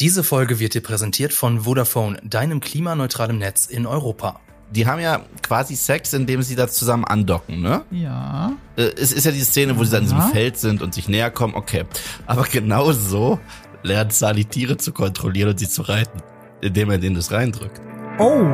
Diese 0.00 0.24
Folge 0.24 0.58
wird 0.58 0.74
dir 0.74 0.82
präsentiert 0.82 1.32
von 1.32 1.60
Vodafone, 1.60 2.18
deinem 2.24 2.58
klimaneutralen 2.58 3.38
Netz 3.38 3.66
in 3.66 3.86
Europa. 3.86 4.40
Die 4.72 4.88
haben 4.88 5.00
ja 5.00 5.20
quasi 5.40 5.76
Sex, 5.76 6.12
indem 6.14 6.42
sie 6.42 6.56
da 6.56 6.66
zusammen 6.66 7.04
andocken, 7.04 7.60
ne? 7.60 7.82
Ja. 7.92 8.54
Äh, 8.74 8.90
Es 8.98 9.12
ist 9.12 9.24
ja 9.24 9.30
die 9.30 9.42
Szene, 9.42 9.78
wo 9.78 9.84
sie 9.84 9.92
dann 9.92 10.02
in 10.02 10.08
diesem. 10.08 10.32
Feld 10.32 10.58
sind 10.58 10.82
und 10.82 10.94
sich 10.94 11.08
näher 11.08 11.30
kommen, 11.30 11.54
okay. 11.54 11.84
Aber 12.26 12.42
genau 12.42 12.90
so 12.90 13.38
lernt 13.84 14.12
Sally 14.12 14.44
Tiere 14.46 14.78
zu 14.78 14.90
kontrollieren 14.90 15.50
und 15.50 15.60
sie 15.60 15.68
zu 15.68 15.82
reiten, 15.82 16.20
indem 16.60 16.90
er 16.90 16.98
denen 16.98 17.14
das 17.14 17.30
reindrückt. 17.30 17.80
Oh. 18.18 18.48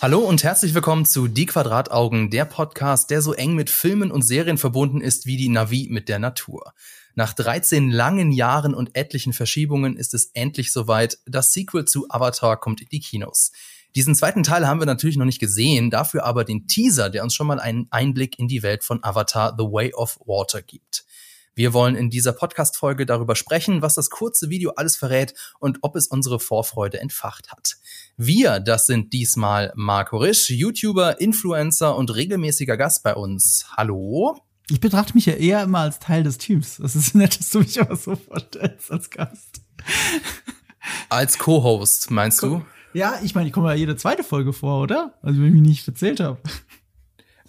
Hallo 0.00 0.20
und 0.20 0.44
herzlich 0.44 0.74
willkommen 0.74 1.06
zu 1.06 1.26
Die 1.26 1.46
Quadrataugen, 1.46 2.30
der 2.30 2.44
Podcast, 2.44 3.10
der 3.10 3.20
so 3.20 3.32
eng 3.32 3.56
mit 3.56 3.68
Filmen 3.68 4.12
und 4.12 4.22
Serien 4.22 4.56
verbunden 4.56 5.00
ist 5.00 5.26
wie 5.26 5.36
die 5.36 5.48
Navi 5.48 5.88
mit 5.90 6.08
der 6.08 6.20
Natur. 6.20 6.72
Nach 7.16 7.32
13 7.32 7.90
langen 7.90 8.30
Jahren 8.30 8.76
und 8.76 8.94
etlichen 8.94 9.32
Verschiebungen 9.32 9.96
ist 9.96 10.14
es 10.14 10.30
endlich 10.34 10.72
soweit. 10.72 11.18
Das 11.26 11.52
Sequel 11.52 11.84
zu 11.84 12.06
Avatar 12.10 12.60
kommt 12.60 12.80
in 12.80 12.86
die 12.92 13.00
Kinos. 13.00 13.50
Diesen 13.96 14.14
zweiten 14.14 14.44
Teil 14.44 14.68
haben 14.68 14.80
wir 14.80 14.86
natürlich 14.86 15.16
noch 15.16 15.24
nicht 15.24 15.40
gesehen, 15.40 15.90
dafür 15.90 16.24
aber 16.24 16.44
den 16.44 16.68
Teaser, 16.68 17.10
der 17.10 17.24
uns 17.24 17.34
schon 17.34 17.48
mal 17.48 17.58
einen 17.58 17.88
Einblick 17.90 18.38
in 18.38 18.46
die 18.46 18.62
Welt 18.62 18.84
von 18.84 19.02
Avatar 19.02 19.56
The 19.58 19.64
Way 19.64 19.94
of 19.94 20.20
Water 20.24 20.62
gibt. 20.62 21.06
Wir 21.58 21.72
wollen 21.72 21.96
in 21.96 22.08
dieser 22.08 22.32
Podcast-Folge 22.32 23.04
darüber 23.04 23.34
sprechen, 23.34 23.82
was 23.82 23.96
das 23.96 24.10
kurze 24.10 24.48
Video 24.48 24.74
alles 24.76 24.94
verrät 24.94 25.34
und 25.58 25.78
ob 25.82 25.96
es 25.96 26.06
unsere 26.06 26.38
Vorfreude 26.38 27.00
entfacht 27.00 27.50
hat. 27.50 27.78
Wir, 28.16 28.60
das 28.60 28.86
sind 28.86 29.12
diesmal 29.12 29.72
Marco 29.74 30.18
Risch, 30.18 30.50
YouTuber, 30.50 31.20
Influencer 31.20 31.96
und 31.96 32.14
regelmäßiger 32.14 32.76
Gast 32.76 33.02
bei 33.02 33.12
uns. 33.12 33.66
Hallo? 33.76 34.38
Ich 34.70 34.78
betrachte 34.78 35.14
mich 35.14 35.26
ja 35.26 35.32
eher 35.32 35.64
immer 35.64 35.80
als 35.80 35.98
Teil 35.98 36.22
des 36.22 36.38
Teams. 36.38 36.76
Das 36.76 36.94
ist 36.94 37.14
nett, 37.16 37.36
dass 37.36 37.50
du 37.50 37.58
mich 37.58 37.80
aber 37.80 37.96
so 37.96 38.14
vorstellst 38.14 38.92
als 38.92 39.10
Gast. 39.10 39.60
Als 41.08 41.38
Co-Host, 41.38 42.12
meinst 42.12 42.40
du? 42.40 42.64
Ja, 42.94 43.18
ich 43.24 43.34
meine, 43.34 43.48
ich 43.48 43.52
komme 43.52 43.70
ja 43.70 43.74
jede 43.74 43.96
zweite 43.96 44.22
Folge 44.22 44.52
vor, 44.52 44.80
oder? 44.80 45.14
Also 45.22 45.40
wenn 45.40 45.48
ich 45.48 45.54
mich 45.54 45.62
nicht 45.62 45.88
erzählt 45.88 46.20
habe. 46.20 46.38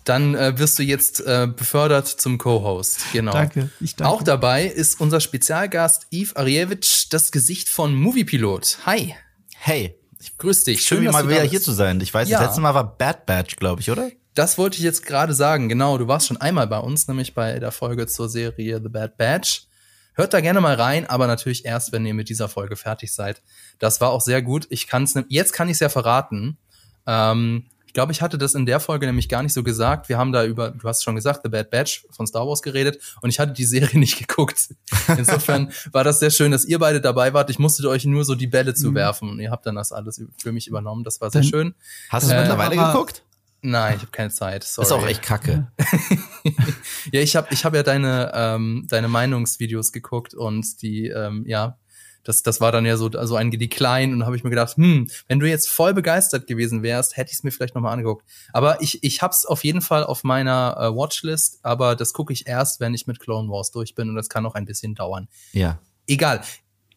Dann 0.10 0.34
äh, 0.34 0.58
wirst 0.58 0.80
du 0.80 0.84
jetzt 0.84 1.20
äh, 1.22 1.48
befördert 1.56 2.08
zum 2.08 2.40
Co-Host. 2.40 3.02
Genau. 3.14 3.32
Danke. 3.32 3.70
Ich 3.80 3.96
danke. 3.96 4.12
Auch 4.12 4.24
dabei 4.24 4.66
ist 4.66 5.00
unser 5.00 5.20
Spezialgast 5.20 6.08
Yves 6.12 6.36
Arievich, 6.36 7.10
das 7.10 7.32
Gesicht 7.32 7.70
von 7.70 7.94
Moviepilot. 7.94 8.80
Hi. 8.88 9.14
Hey, 9.56 9.96
Grüß 10.40 10.64
dich. 10.64 10.82
schön, 10.82 11.06
dass 11.06 11.14
mal 11.14 11.30
wieder 11.30 11.44
hier 11.44 11.62
zu 11.62 11.72
sein. 11.74 12.02
Ich 12.02 12.12
weiß, 12.12 12.28
Ja. 12.28 12.40
das 12.40 12.48
letzte 12.48 12.62
Mal 12.62 12.74
war 12.74 12.98
Bad 12.98 13.28
Batch, 13.28 13.58
glaube 13.58 13.82
ich, 13.82 13.92
oder? 13.92 14.10
Das 14.34 14.58
wollte 14.58 14.78
ich 14.78 14.84
jetzt 14.84 15.06
gerade 15.06 15.36
sagen. 15.36 15.70
Genau, 15.70 15.98
du 16.00 16.08
warst 16.08 16.26
schon 16.26 16.38
einmal 16.38 16.66
bei 16.66 16.80
uns, 16.80 17.08
nämlich 17.08 17.36
bei 17.36 17.60
der 17.60 17.72
Folge 17.72 18.08
zur 18.08 18.30
Serie 18.30 18.82
The 18.82 18.90
Bad 18.90 19.16
Batch. 19.16 19.68
Hört 20.16 20.34
da 20.34 20.42
gerne 20.42 20.60
mal 20.60 20.74
rein, 20.74 21.06
aber 21.06 21.28
natürlich 21.28 21.66
erst, 21.66 21.92
wenn 21.92 22.04
ihr 22.06 22.16
mit 22.16 22.30
dieser 22.30 22.50
Folge 22.50 22.76
fertig 22.76 23.14
seid. 23.14 23.44
Das 23.78 24.02
war 24.02 24.10
auch 24.10 24.22
sehr 24.22 24.42
gut. 24.42 24.66
Ich 24.72 24.88
kann's 24.88 25.14
ne 25.14 25.26
jetzt 25.30 25.54
kann 25.54 25.70
ich 25.70 25.74
es 25.74 25.80
ja 25.82 25.90
verraten. 25.90 26.58
Ähm, 27.06 27.68
ich 27.90 27.94
glaube, 27.94 28.12
ich 28.12 28.22
hatte 28.22 28.38
das 28.38 28.54
in 28.54 28.68
der 28.68 28.80
Folge 28.80 29.08
nämlich 29.08 29.30
gar 29.30 29.42
nicht 29.42 29.52
so 29.52 29.64
gesagt. 29.64 30.10
Wir 30.10 30.20
haben 30.20 30.32
da 30.32 30.46
über, 30.46 30.70
du 30.70 30.88
hast 30.88 31.04
schon 31.04 31.16
gesagt, 31.16 31.40
The 31.44 31.50
Bad 31.50 31.72
Batch 31.72 32.06
von 32.12 32.28
Star 32.28 32.48
Wars 32.48 32.62
geredet 32.62 33.00
und 33.22 33.32
ich 33.32 33.40
hatte 33.40 33.52
die 33.52 33.66
Serie 33.66 33.98
nicht 34.00 34.20
geguckt. 34.20 34.76
Insofern 35.18 35.72
war 35.92 36.04
das 36.04 36.20
sehr 36.20 36.30
schön, 36.30 36.52
dass 36.52 36.66
ihr 36.66 36.78
beide 36.78 37.02
dabei 37.02 37.34
wart. 37.34 37.50
Ich 37.50 37.58
musste 37.58 37.90
euch 37.90 38.06
nur 38.06 38.26
so 38.26 38.36
die 38.36 38.46
Bälle 38.46 38.76
zuwerfen 38.76 39.28
und 39.28 39.40
ihr 39.40 39.50
habt 39.50 39.66
dann 39.66 39.74
das 39.74 39.92
alles 39.92 40.22
für 40.38 40.52
mich 40.52 40.68
übernommen. 40.68 41.04
Das 41.04 41.20
war 41.20 41.32
sehr 41.32 41.42
schön. 41.42 41.74
Hast 42.10 42.28
du 42.28 42.32
es 42.32 42.38
Äh, 42.38 42.42
mittlerweile 42.42 42.76
geguckt? 42.76 43.24
Nein, 43.64 43.96
ich 43.96 44.02
habe 44.04 44.12
keine 44.12 44.30
Zeit. 44.30 44.64
Sorry. 44.64 44.86
Ist 44.86 44.92
auch 44.92 45.08
echt 45.08 45.24
kacke. 45.24 45.72
Ja, 47.12 47.22
ich 47.22 47.36
habe 47.36 47.48
ich 47.50 47.66
hab 47.66 47.74
ja 47.74 47.82
deine, 47.82 48.32
ähm, 48.36 48.86
deine 48.88 49.08
Meinungsvideos 49.08 49.92
geguckt 49.92 50.36
und 50.36 50.82
die, 50.84 51.08
ähm, 51.08 51.44
ja, 51.48 51.78
das, 52.24 52.44
das 52.44 52.62
war 52.62 52.72
dann 52.72 52.86
ja 52.86 52.98
so, 52.98 53.10
so 53.12 53.36
ein 53.36 53.52
Decline 53.52 54.14
und 54.14 54.26
habe 54.26 54.36
ich 54.36 54.44
mir 54.44 54.50
gedacht, 54.50 54.78
hm, 54.78 55.08
wenn 55.28 55.40
du 55.40 55.48
jetzt 55.48 55.70
voll 55.70 55.94
begeistert 55.94 56.48
gewesen 56.48 56.84
wärst, 56.84 57.18
hätte 57.18 57.32
ich 57.32 57.38
es 57.38 57.44
mir 57.44 57.52
vielleicht 57.52 57.76
nochmal 57.76 57.94
angeguckt. 57.94 58.26
Aber 58.54 58.82
ich, 58.82 59.04
ich 59.04 59.22
hab's 59.22 59.46
auf 59.46 59.64
jeden 59.64 59.82
Fall 59.82 60.04
auf 60.04 60.24
meiner 60.24 60.78
äh, 60.80 60.96
Watchlist, 60.96 61.60
aber 61.64 61.96
das 61.96 62.14
gucke 62.14 62.34
ich 62.34 62.48
erst, 62.48 62.80
wenn 62.80 62.94
ich 62.94 63.08
mit 63.08 63.20
Clone 63.20 63.50
Wars 63.50 63.72
durch 63.72 63.96
bin 63.96 64.10
und 64.10 64.16
das 64.16 64.30
kann 64.30 64.46
auch 64.46 64.56
ein 64.56 64.66
bisschen 64.66 64.96
dauern. 64.96 65.28
Ja. 65.54 65.80
Egal. 66.08 66.42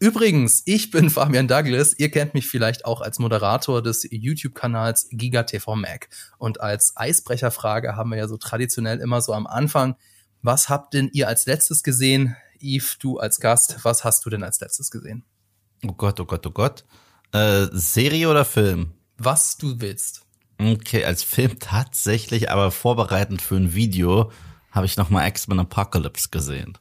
Übrigens, 0.02 0.62
ich 0.64 0.91
bin 0.91 1.10
Fabian 1.10 1.47
Douglas. 1.47 1.97
Ihr 1.97 2.10
kennt 2.10 2.34
mich 2.34 2.48
vielleicht 2.48 2.84
auch 2.84 3.00
als 3.00 3.20
Moderator 3.20 3.82
des 3.82 4.06
YouTube-Kanals 4.10 5.08
GigaTV 5.12 5.76
Mac. 5.76 6.08
Und 6.38 6.60
als 6.60 6.97
Eisbrecherfrage 6.97 7.94
haben 7.94 8.10
wir 8.10 8.18
ja 8.18 8.26
so 8.26 8.36
traditionell 8.36 8.98
immer 8.98 9.20
so 9.20 9.32
am 9.32 9.47
Anfang, 9.47 9.94
was 10.42 10.69
habt 10.69 10.94
denn 10.94 11.08
ihr 11.12 11.28
als 11.28 11.47
letztes 11.47 11.82
gesehen? 11.82 12.36
Yves, 12.60 12.98
du 12.98 13.19
als 13.19 13.41
Gast, 13.41 13.78
was 13.82 14.04
hast 14.04 14.25
du 14.25 14.30
denn 14.30 14.42
als 14.42 14.60
letztes 14.60 14.91
gesehen? 14.91 15.25
Oh 15.84 15.92
Gott, 15.92 16.20
oh 16.20 16.25
Gott, 16.25 16.47
oh 16.47 16.50
Gott. 16.50 16.84
Äh, 17.32 17.66
Serie 17.72 18.28
oder 18.28 18.44
Film? 18.44 18.92
Was 19.19 19.56
du 19.56 19.80
willst. 19.80 20.22
Okay, 20.58 21.04
als 21.04 21.22
Film 21.22 21.58
tatsächlich, 21.58 22.50
aber 22.50 22.70
vorbereitend 22.70 23.42
für 23.42 23.56
ein 23.56 23.75
Video 23.75 24.30
habe 24.70 24.86
ich 24.86 24.97
noch 24.97 25.10
mal 25.10 25.26
X-Men 25.26 25.60
Apocalypse 25.60 26.28
gesehen. 26.30 26.78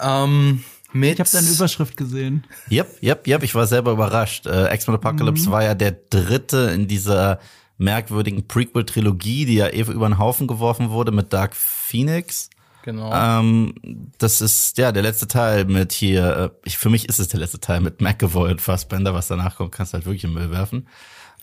Ähm, 0.00 0.64
mit 0.92 1.14
Ich 1.14 1.20
habe 1.20 1.30
deine 1.30 1.48
Überschrift 1.48 1.96
gesehen. 1.96 2.46
Yep, 2.70 3.02
yep, 3.02 3.26
yep, 3.26 3.42
ich 3.42 3.54
war 3.54 3.66
selber 3.66 3.92
überrascht. 3.92 4.46
Äh, 4.46 4.74
X-Men 4.74 4.96
Apocalypse 4.96 5.50
war 5.50 5.62
ja 5.62 5.74
der 5.74 5.92
dritte 5.92 6.70
in 6.74 6.88
dieser 6.88 7.40
merkwürdigen 7.80 8.46
Prequel-Trilogie, 8.46 9.46
die 9.46 9.54
ja 9.56 9.68
eh 9.68 9.80
über 9.80 10.08
den 10.08 10.18
Haufen 10.18 10.46
geworfen 10.46 10.90
wurde 10.90 11.12
mit 11.12 11.32
Dark 11.32 11.56
Phoenix. 11.56 12.50
Genau. 12.82 13.12
Ähm, 13.12 13.74
das 14.18 14.40
ist 14.40 14.78
ja 14.78 14.92
der 14.92 15.02
letzte 15.02 15.28
Teil 15.28 15.64
mit 15.64 15.92
hier, 15.92 16.36
äh, 16.36 16.50
ich, 16.64 16.78
für 16.78 16.90
mich 16.90 17.08
ist 17.08 17.18
es 17.18 17.28
der 17.28 17.40
letzte 17.40 17.60
Teil 17.60 17.80
mit 17.80 18.00
McAvoy 18.00 18.50
und 18.50 18.60
Fassbender, 18.60 19.14
was 19.14 19.28
danach 19.28 19.56
kommt, 19.56 19.72
kannst 19.72 19.92
du 19.92 19.96
halt 19.96 20.06
wirklich 20.06 20.24
im 20.24 20.34
Müll 20.34 20.50
werfen. 20.50 20.86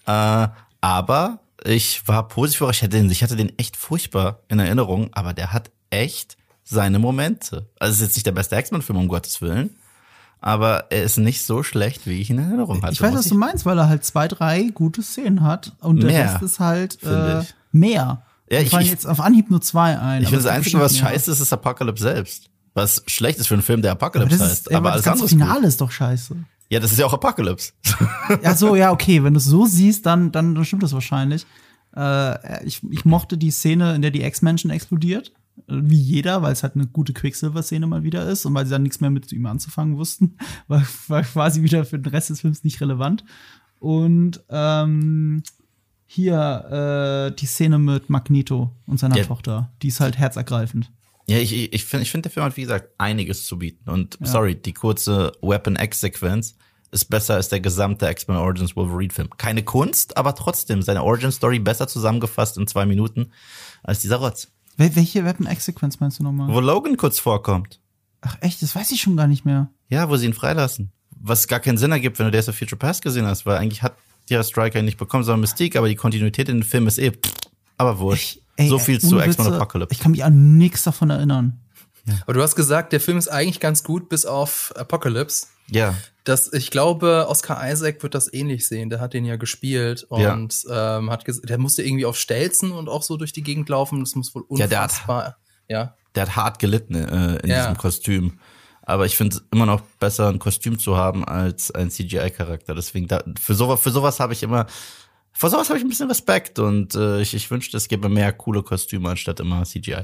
Äh, 0.05 0.47
aber 0.81 1.39
ich 1.63 2.07
war 2.07 2.27
positiv 2.27 2.67
ich 2.69 2.81
hatte, 2.81 2.89
den, 2.97 3.09
ich 3.09 3.23
hatte 3.23 3.35
den 3.35 3.57
echt 3.57 3.75
furchtbar 3.75 4.39
in 4.47 4.59
Erinnerung, 4.59 5.09
aber 5.13 5.33
der 5.33 5.53
hat 5.53 5.71
echt 5.89 6.37
seine 6.63 6.99
Momente. 6.99 7.67
Also 7.79 7.93
es 7.93 7.97
ist 7.97 8.07
jetzt 8.07 8.15
nicht 8.17 8.27
der 8.27 8.31
beste 8.31 8.57
X-Men-Film, 8.57 8.99
um 8.99 9.07
Gottes 9.07 9.41
Willen, 9.41 9.75
aber 10.41 10.85
er 10.91 11.03
ist 11.03 11.17
nicht 11.17 11.43
so 11.43 11.63
schlecht, 11.63 12.05
wie 12.07 12.19
ich 12.21 12.29
ihn 12.29 12.37
in 12.39 12.45
Erinnerung 12.45 12.81
hatte. 12.83 12.93
ich 12.93 13.01
weiß, 13.01 13.13
was 13.13 13.27
du 13.29 13.35
meinst, 13.35 13.65
weil 13.65 13.77
er 13.77 13.89
halt 13.89 14.03
zwei, 14.05 14.27
drei 14.27 14.63
gute 14.73 15.01
Szenen 15.03 15.43
hat 15.43 15.73
und 15.79 15.97
der 16.03 16.11
Mehr, 16.11 16.31
Rest 16.33 16.43
ist 16.43 16.59
halt 16.59 17.01
äh, 17.03 17.43
mehr. 17.71 18.23
Ja, 18.49 18.59
ich- 18.59 18.71
ich- 18.73 18.89
jetzt 18.91 19.05
auf 19.07 19.19
Anhieb 19.19 19.49
nur 19.49 19.61
zwei 19.61 19.97
ein. 19.99 20.21
Ich 20.21 20.27
aber 20.27 20.37
finde, 20.37 20.43
das 20.43 20.53
Einzige, 20.53 20.79
was 20.79 20.97
scheiße 20.97 21.31
ist, 21.31 21.39
ist 21.39 21.51
Apocalypse 21.53 22.03
selbst. 22.03 22.49
Was 22.73 23.01
schlecht 23.07 23.39
ist 23.39 23.47
für 23.47 23.55
einen 23.55 23.63
Film, 23.63 23.81
der 23.81 23.91
Aber 23.91 24.05
Apocalypse 24.05 24.37
das 24.37 24.49
heißt. 24.49 24.67
ist, 24.67 24.73
aber 24.75 24.91
alles 24.91 25.03
das 25.03 25.11
ganze 25.11 25.25
ist 25.25 25.31
gut. 25.31 25.39
Finale 25.41 25.67
ist 25.67 25.81
doch 25.81 25.91
scheiße. 25.91 26.35
Ja, 26.69 26.79
das 26.79 26.91
ist 26.91 26.99
ja 26.99 27.05
auch 27.07 27.13
Apocalypse. 27.13 27.71
Ja, 28.43 28.55
so, 28.55 28.75
ja, 28.75 28.91
okay. 28.91 29.23
Wenn 29.23 29.33
du 29.33 29.39
es 29.39 29.45
so 29.45 29.65
siehst, 29.65 30.05
dann, 30.05 30.31
dann, 30.31 30.53
dann 30.53 30.65
stimmt 30.65 30.83
das 30.83 30.93
wahrscheinlich. 30.93 31.45
Äh, 31.95 32.65
ich, 32.65 32.81
ich 32.91 33.05
mochte 33.05 33.37
die 33.37 33.51
Szene, 33.51 33.95
in 33.95 34.01
der 34.01 34.11
die 34.11 34.21
Ex-Menschen 34.21 34.69
explodiert. 34.69 35.31
Wie 35.67 35.99
jeder, 35.99 36.41
weil 36.41 36.53
es 36.53 36.63
halt 36.63 36.75
eine 36.75 36.87
gute 36.87 37.13
Quicksilver-Szene 37.13 37.87
mal 37.87 38.03
wieder 38.03 38.27
ist 38.29 38.45
und 38.45 38.53
weil 38.53 38.65
sie 38.65 38.71
dann 38.71 38.83
nichts 38.83 39.01
mehr 39.01 39.09
mit 39.09 39.31
ihm 39.31 39.45
anzufangen 39.47 39.97
wussten, 39.97 40.37
war, 40.67 40.83
war 41.07 41.23
quasi 41.23 41.63
wieder 41.63 41.83
für 41.85 41.99
den 41.99 42.11
Rest 42.11 42.29
des 42.29 42.41
Films 42.41 42.63
nicht 42.63 42.79
relevant. 42.79 43.25
Und 43.79 44.43
ähm, 44.49 45.43
hier 46.05 47.29
äh, 47.31 47.35
die 47.35 47.45
Szene 47.45 47.79
mit 47.79 48.09
Magneto 48.09 48.71
und 48.85 48.99
seiner 48.99 49.17
Ja. 49.17 49.25
Tochter, 49.25 49.71
die 49.81 49.89
ist 49.89 49.99
halt 49.99 50.17
herzergreifend. 50.17 50.91
Ja, 51.29 51.37
ich, 51.37 51.73
ich, 51.73 51.83
finde, 51.83 52.03
ich 52.03 52.11
find, 52.11 52.23
der 52.23 52.31
Film 52.31 52.45
hat, 52.45 52.55
wie 52.55 52.61
gesagt, 52.61 52.89
einiges 52.97 53.45
zu 53.45 53.59
bieten. 53.59 53.89
Und 53.89 54.17
sorry, 54.21 54.55
die 54.55 54.73
kurze 54.73 55.33
Weapon 55.41 55.75
X-Sequenz 55.75 56.55
ist 56.91 57.05
besser 57.05 57.35
als 57.35 57.49
der 57.49 57.59
gesamte 57.59 58.09
X-Men 58.09 58.37
Origins 58.37 58.77
Wolverine-Film. 58.77 59.31
Keine 59.37 59.63
Kunst, 59.63 60.15
aber 60.15 60.35
trotzdem 60.35 60.81
seine 60.81 61.03
Origin-Story 61.03 61.59
besser 61.59 61.89
zusammengefasst 61.89 62.57
in 62.57 62.65
zwei 62.65 62.85
Minuten 62.85 63.31
als 63.83 63.99
dieser 63.99 64.17
Rotz. 64.17 64.53
Wel 64.77 64.95
welche 64.95 65.25
Weapon 65.25 65.47
X-Sequenz 65.47 65.99
meinst 65.99 66.19
du 66.19 66.23
nochmal? 66.23 66.47
Wo 66.49 66.59
Logan 66.59 66.97
kurz 66.97 67.19
vorkommt. 67.19 67.79
Ach 68.21 68.37
echt, 68.41 68.61
das 68.61 68.75
weiß 68.75 68.91
ich 68.91 69.01
schon 69.01 69.17
gar 69.17 69.27
nicht 69.27 69.43
mehr. 69.43 69.69
Ja, 69.89 70.09
wo 70.09 70.17
sie 70.17 70.27
ihn 70.27 70.33
freilassen. 70.33 70.91
Was 71.19 71.47
gar 71.47 71.59
keinen 71.59 71.77
Sinn 71.77 71.91
ergibt, 71.91 72.19
wenn 72.19 72.25
du 72.25 72.31
Days 72.31 72.47
of 72.47 72.55
Future 72.55 72.77
Past 72.77 73.03
gesehen 73.03 73.25
hast, 73.25 73.45
weil 73.45 73.57
eigentlich 73.57 73.81
hat 73.81 73.95
ja 74.29 74.43
Striker 74.43 74.79
ihn 74.79 74.85
nicht 74.85 74.97
bekommen, 74.97 75.23
sondern 75.23 75.41
Mystique, 75.41 75.77
aber 75.77 75.87
die 75.87 75.95
Kontinuität 75.95 76.49
in 76.49 76.59
dem 76.59 76.63
Film 76.63 76.87
ist 76.87 76.99
eh, 76.99 77.11
pff, 77.11 77.33
aber 77.77 77.99
wurscht. 77.99 78.39
Ey, 78.55 78.69
so 78.69 78.79
viel 78.79 78.95
ey, 78.95 79.01
zu 79.01 79.19
X-Men 79.19 79.53
Apocalypse. 79.53 79.93
Ich 79.93 79.99
kann 79.99 80.11
mich 80.11 80.23
an 80.23 80.57
nichts 80.57 80.83
davon 80.83 81.09
erinnern. 81.09 81.59
Aber 82.23 82.33
du 82.33 82.41
hast 82.41 82.55
gesagt, 82.55 82.93
der 82.93 82.99
Film 82.99 83.17
ist 83.17 83.27
eigentlich 83.27 83.59
ganz 83.59 83.83
gut, 83.83 84.09
bis 84.09 84.25
auf 84.25 84.73
Apocalypse. 84.75 85.47
Ja, 85.69 85.95
Das, 86.27 86.51
ich 86.51 86.71
glaube, 86.71 87.25
Oscar 87.29 87.69
Isaac 87.71 88.03
wird 88.03 88.13
das 88.13 88.31
ähnlich 88.33 88.67
sehen. 88.67 88.89
Der 88.89 88.99
hat 88.99 89.13
den 89.13 89.23
ja 89.25 89.35
gespielt 89.37 90.05
Ja. 90.11 90.33
und 90.33 90.63
ähm, 90.69 91.09
hat 91.09 91.23
der 91.27 91.57
musste 91.57 91.83
irgendwie 91.83 92.05
auf 92.05 92.17
Stelzen 92.17 92.71
und 92.71 92.89
auch 92.89 93.03
so 93.03 93.15
durch 93.17 93.31
die 93.33 93.43
Gegend 93.43 93.69
laufen. 93.69 93.99
Das 94.01 94.15
muss 94.15 94.33
wohl 94.35 94.43
Ja, 94.57 94.67
der 94.67 94.79
hat- 94.81 94.91
unfassbar. 94.91 95.37
Ja, 95.69 95.95
der 96.15 96.23
hat 96.23 96.35
hart 96.35 96.59
gelitten 96.59 96.95
äh, 96.95 97.35
in 97.37 97.49
Ja. 97.49 97.61
diesem 97.61 97.77
Kostüm. 97.77 98.39
Aber 98.81 99.05
ich 99.05 99.15
finde 99.17 99.35
es 99.37 99.43
immer 99.51 99.65
noch 99.65 99.81
besser, 99.99 100.29
ein 100.29 100.39
Kostüm 100.39 100.79
zu 100.79 100.95
haben 100.97 101.25
als 101.25 101.71
ein 101.71 101.91
CGI-Charakter. 101.91 102.73
Deswegen, 102.73 103.07
da, 103.07 103.21
für 103.39 103.53
sowas, 103.53 103.81
für 103.81 103.91
sowas 103.91 104.19
habe 104.21 104.31
ich 104.33 104.43
immer, 104.43 104.65
vor 105.33 105.49
sowas 105.49 105.69
habe 105.69 105.77
ich 105.77 105.85
ein 105.85 105.89
bisschen 105.89 106.07
Respekt 106.07 106.57
und 106.59 106.95
äh, 106.95 107.19
ich, 107.21 107.33
ich 107.33 107.51
wünschte, 107.51 107.75
es 107.77 107.87
gäbe 107.89 108.07
mehr 108.09 108.31
coole 108.33 108.63
Kostüme 108.63 109.09
anstatt 109.09 109.39
immer 109.41 109.63
CGI. 109.63 110.03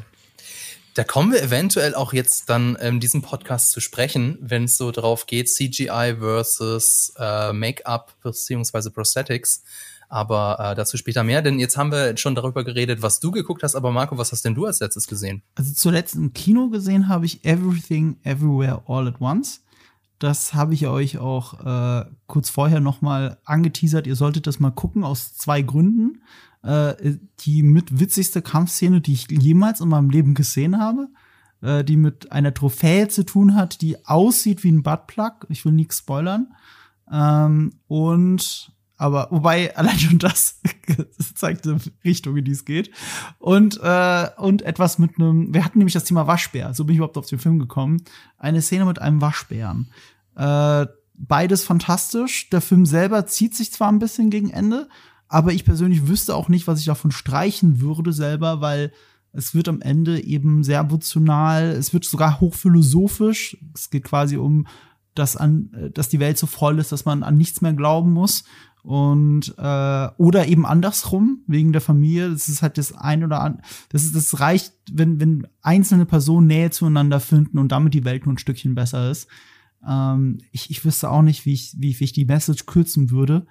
Da 0.96 1.04
kommen 1.04 1.32
wir 1.32 1.42
eventuell 1.42 1.96
auch 1.96 2.14
jetzt 2.14 2.50
dann 2.50 2.76
in 2.76 3.00
diesem 3.00 3.24
Podcast 3.24 3.72
zu 3.72 3.80
sprechen, 3.80 4.38
wenn 4.42 4.66
es 4.66 4.78
so 4.78 4.92
drauf 4.92 5.26
geht, 5.26 5.50
CGI 5.50 6.18
versus 6.20 7.14
äh, 7.18 7.52
Make-up 7.52 8.14
beziehungsweise 8.22 8.92
Prosthetics. 8.92 9.64
Aber 10.08 10.60
äh, 10.60 10.76
dazu 10.76 10.96
später 10.98 11.24
mehr, 11.24 11.42
denn 11.42 11.58
jetzt 11.58 11.76
haben 11.76 11.92
wir 11.92 12.16
schon 12.18 12.36
darüber 12.36 12.64
geredet, 12.64 13.02
was 13.02 13.20
du 13.20 13.32
geguckt 13.32 13.64
hast. 13.64 13.74
Aber 13.74 13.92
Marco, 13.92 14.16
was 14.20 14.32
hast 14.32 14.46
denn 14.46 14.54
du 14.54 14.66
als 14.66 14.80
letztes 14.80 15.08
gesehen? 15.08 15.42
Also 15.56 15.74
zuletzt 15.74 16.14
im 16.14 16.34
Kino 16.34 16.70
gesehen 16.70 17.08
habe 17.10 17.26
ich 17.26 17.44
Everything 17.44 18.18
Everywhere 18.24 18.84
All 18.86 19.08
at 19.08 19.20
Once. 19.20 19.62
Das 20.24 20.54
habe 20.54 20.74
ich 20.74 20.88
euch 20.88 21.18
auch 21.18 21.66
äh, 21.66 22.06
kurz 22.28 22.50
vorher 22.50 22.80
noch 22.80 23.02
mal 23.02 23.40
angeteasert. 23.44 24.08
Ihr 24.08 24.16
solltet 24.16 24.48
das 24.48 24.58
mal 24.58 24.72
gucken 24.72 25.04
aus 25.04 25.34
zwei 25.34 25.62
Gründen. 25.62 26.22
Äh, 26.62 27.18
die 27.42 27.62
mit 27.62 28.00
witzigste 28.00 28.42
Kampfszene, 28.42 29.02
die 29.02 29.12
ich 29.12 29.30
jemals 29.30 29.82
in 29.82 29.90
meinem 29.90 30.10
Leben 30.10 30.34
gesehen 30.34 30.80
habe, 30.80 31.10
äh, 31.62 31.84
die 31.84 31.98
mit 31.98 32.32
einer 32.32 32.54
Trophäe 32.54 33.10
zu 33.10 33.26
tun 33.26 33.54
hat, 33.54 33.82
die 33.82 34.06
aussieht 34.06 34.64
wie 34.64 34.72
ein 34.72 34.82
Buttplug. 34.82 35.46
Ich 35.50 35.66
will 35.66 35.74
nichts 35.74 35.98
spoilern. 35.98 36.54
Ähm, 37.12 37.74
und 37.90 38.72
aber 38.96 39.28
wobei 39.30 39.76
allein 39.76 40.00
schon 40.00 40.20
das, 40.20 40.62
zeigt 41.36 41.66
die 41.66 41.76
Richtung, 42.06 42.38
in 42.38 42.46
die 42.46 42.52
es 42.52 42.64
geht. 42.64 42.92
Und, 43.40 43.78
äh, 43.84 44.28
und 44.38 44.62
etwas 44.62 45.00
mit 45.00 45.20
einem, 45.20 45.54
wir 45.54 45.66
hatten 45.66 45.80
nämlich 45.80 45.96
das 45.96 46.06
Thema 46.06 46.28
Waschbär, 46.28 46.74
so 46.74 46.86
bin 46.86 46.94
ich 46.94 46.98
überhaupt 47.00 47.18
auf 47.18 47.26
den 47.26 47.40
Film 47.40 47.60
gekommen. 47.60 48.04
Eine 48.38 48.62
Szene 48.62 48.86
mit 48.86 49.00
einem 49.00 49.20
Waschbären. 49.20 49.90
Äh, 50.36 50.88
beides 51.14 51.64
fantastisch. 51.64 52.50
Der 52.50 52.62
Film 52.62 52.86
selber 52.86 53.26
zieht 53.26 53.56
sich 53.56 53.72
zwar 53.72 53.92
ein 53.92 54.00
bisschen 54.00 54.30
gegen 54.30 54.50
Ende, 54.50 54.88
aber 55.28 55.54
ich 55.54 55.66
persönlich 55.66 56.08
wüsste 56.08 56.36
auch 56.36 56.50
nicht, 56.50 56.68
was 56.68 56.80
ich 56.80 56.86
davon 56.86 57.12
streichen 57.12 57.82
würde 57.82 58.14
selber, 58.14 58.62
weil 58.62 58.92
es 59.32 59.56
wird 59.56 59.68
am 59.68 59.82
Ende 59.82 60.24
eben 60.24 60.64
sehr 60.64 60.80
emotional, 60.80 61.72
es 61.72 61.92
wird 61.92 62.06
sogar 62.06 62.40
hochphilosophisch. 62.40 63.58
Es 63.74 63.90
geht 63.90 64.04
quasi 64.04 64.38
um, 64.38 64.68
dass, 65.16 65.36
an, 65.36 65.92
dass 65.94 66.10
die 66.10 66.20
Welt 66.20 66.38
so 66.38 66.46
voll 66.46 66.78
ist, 66.78 66.92
dass 66.92 67.06
man 67.06 67.24
an 67.24 67.36
nichts 67.36 67.62
mehr 67.62 67.74
glauben 67.74 68.12
muss. 68.12 68.44
Und 68.84 69.56
äh, 69.58 70.08
oder 70.18 70.48
eben 70.48 70.66
andersrum, 70.66 71.40
wegen 71.48 71.72
der 71.72 71.82
Familie. 71.82 72.30
Das 72.30 72.48
ist 72.48 72.62
halt 72.62 72.78
das 72.78 72.94
ein 72.94 73.24
oder 73.24 73.42
an. 73.42 73.62
Das 73.90 74.12
das 74.12 74.40
reicht, 74.40 74.74
wenn, 74.92 75.20
wenn 75.20 75.48
einzelne 75.62 76.06
Personen 76.06 76.48
Nähe 76.48 76.70
zueinander 76.70 77.20
finden 77.20 77.58
und 77.58 77.72
damit 77.72 77.94
die 77.94 78.06
Welt 78.06 78.26
nur 78.26 78.36
ein 78.36 78.40
Stückchen 78.40 78.76
besser 78.76 79.10
ist. 79.10 79.28
Ähm, 79.88 80.40
ich, 80.52 80.70
ich 80.70 80.84
wüsste 80.86 81.10
auch 81.10 81.22
nicht, 81.22 81.46
wie 81.46 81.54
ich, 81.54 81.74
wie, 81.78 82.00
wie 82.00 82.04
ich 82.04 82.14
die 82.14 82.26
Message 82.26 82.66
kürzen 82.66 83.12
würde. 83.12 83.46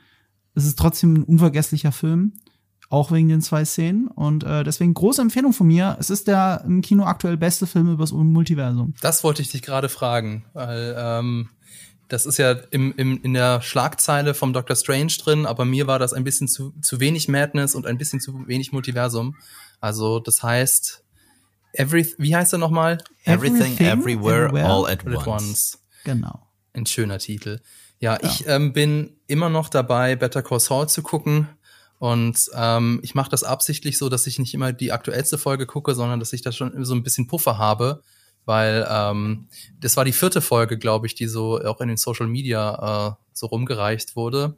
Es 0.55 0.64
ist 0.64 0.79
trotzdem 0.79 1.14
ein 1.14 1.23
unvergesslicher 1.25 1.93
Film, 1.93 2.34
auch 2.88 3.11
wegen 3.11 3.29
den 3.29 3.40
zwei 3.40 3.64
Szenen. 3.64 4.08
Und 4.08 4.44
äh, 4.44 4.64
deswegen 4.64 4.94
große 4.94 5.23
Empfehlung 5.23 5.52
von 5.52 5.67
mir. 5.67 5.96
Es 5.99 6.11
ist 6.11 6.29
der 6.29 6.62
im 6.67 6.82
Kino 6.82 7.05
aktuell 7.05 7.37
beste 7.37 7.67
Film 7.67 7.90
übers 7.90 8.12
Multiversum. 8.12 8.94
Das 9.00 9.25
wollte 9.25 9.43
ich 9.43 9.50
dich 9.50 9.62
gerade 9.62 9.88
fragen, 9.88 10.44
weil 10.52 10.94
ähm, 10.99 11.49
das 12.08 12.26
ist 12.26 12.37
ja 12.37 12.52
im, 12.70 12.93
im, 12.99 13.23
in 13.23 13.32
der 13.32 13.62
Schlagzeile 13.62 14.34
vom 14.34 14.52
Doctor 14.52 14.76
Strange 14.76 15.12
drin, 15.23 15.46
aber 15.46 15.64
mir 15.64 15.87
war 15.87 15.99
das 15.99 16.12
ein 16.12 16.25
bisschen 16.25 16.46
zu, 16.46 16.75
zu 16.82 17.00
wenig 17.00 17.29
Madness 17.29 17.75
und 17.75 17.87
ein 17.87 17.96
bisschen 17.96 18.20
zu 18.20 18.46
wenig 18.46 18.70
Multiversum. 18.73 19.37
Also 19.81 20.20
das 20.20 20.43
heißt, 20.43 21.02
every, 21.73 22.06
wie 22.19 22.37
heißt 22.37 22.52
er 22.52 22.58
nochmal? 22.58 22.99
Everything, 23.25 23.79
Everything 23.79 23.87
Everywhere, 23.87 24.44
everywhere, 24.49 24.67
All 24.67 24.87
at, 24.87 25.06
all 25.06 25.17
at 25.17 25.26
once. 25.26 25.26
once. 25.26 25.79
Genau. 26.04 26.46
Ein 26.72 26.87
schöner 26.87 27.19
Titel. 27.19 27.60
Ja, 28.00 28.19
ja. 28.20 28.28
ich 28.28 28.46
ähm, 28.46 28.72
bin 28.72 29.16
immer 29.26 29.49
noch 29.49 29.69
dabei, 29.69 30.16
Better 30.16 30.43
Call 30.43 30.60
Saul 30.60 30.88
zu 30.88 31.02
gucken. 31.02 31.49
Und 31.99 32.50
ähm, 32.54 32.99
ich 33.04 33.14
mache 33.14 33.31
das 33.31 33.44
absichtlich 33.44 33.96
so, 33.96 34.08
dass 34.08 34.26
ich 34.26 34.40
nicht 34.40 34.54
immer 34.54 34.72
die 34.72 34.90
aktuellste 34.90 35.38
Folge 35.38 35.66
gucke, 35.66 35.94
sondern 35.94 36.19
dass 36.19 36.32
ich 36.32 36.43
da 36.43 36.50
schon 36.50 36.84
so 36.84 36.94
ein 36.94 37.04
bisschen 37.04 37.28
Puffer 37.28 37.58
habe, 37.58 38.02
weil 38.44 38.84
ähm, 38.90 39.46
das 39.78 39.96
war 39.96 40.04
die 40.04 40.12
vierte 40.12 40.40
Folge, 40.40 40.78
glaube 40.78 41.06
ich, 41.06 41.14
die 41.14 41.28
so 41.28 41.60
auch 41.60 41.81
in 41.81 41.87
den 41.87 41.96
Social 41.96 42.26
Media 42.26 43.12
äh, 43.12 43.22
so 43.32 43.46
rumgereicht 43.46 44.16
wurde. 44.16 44.56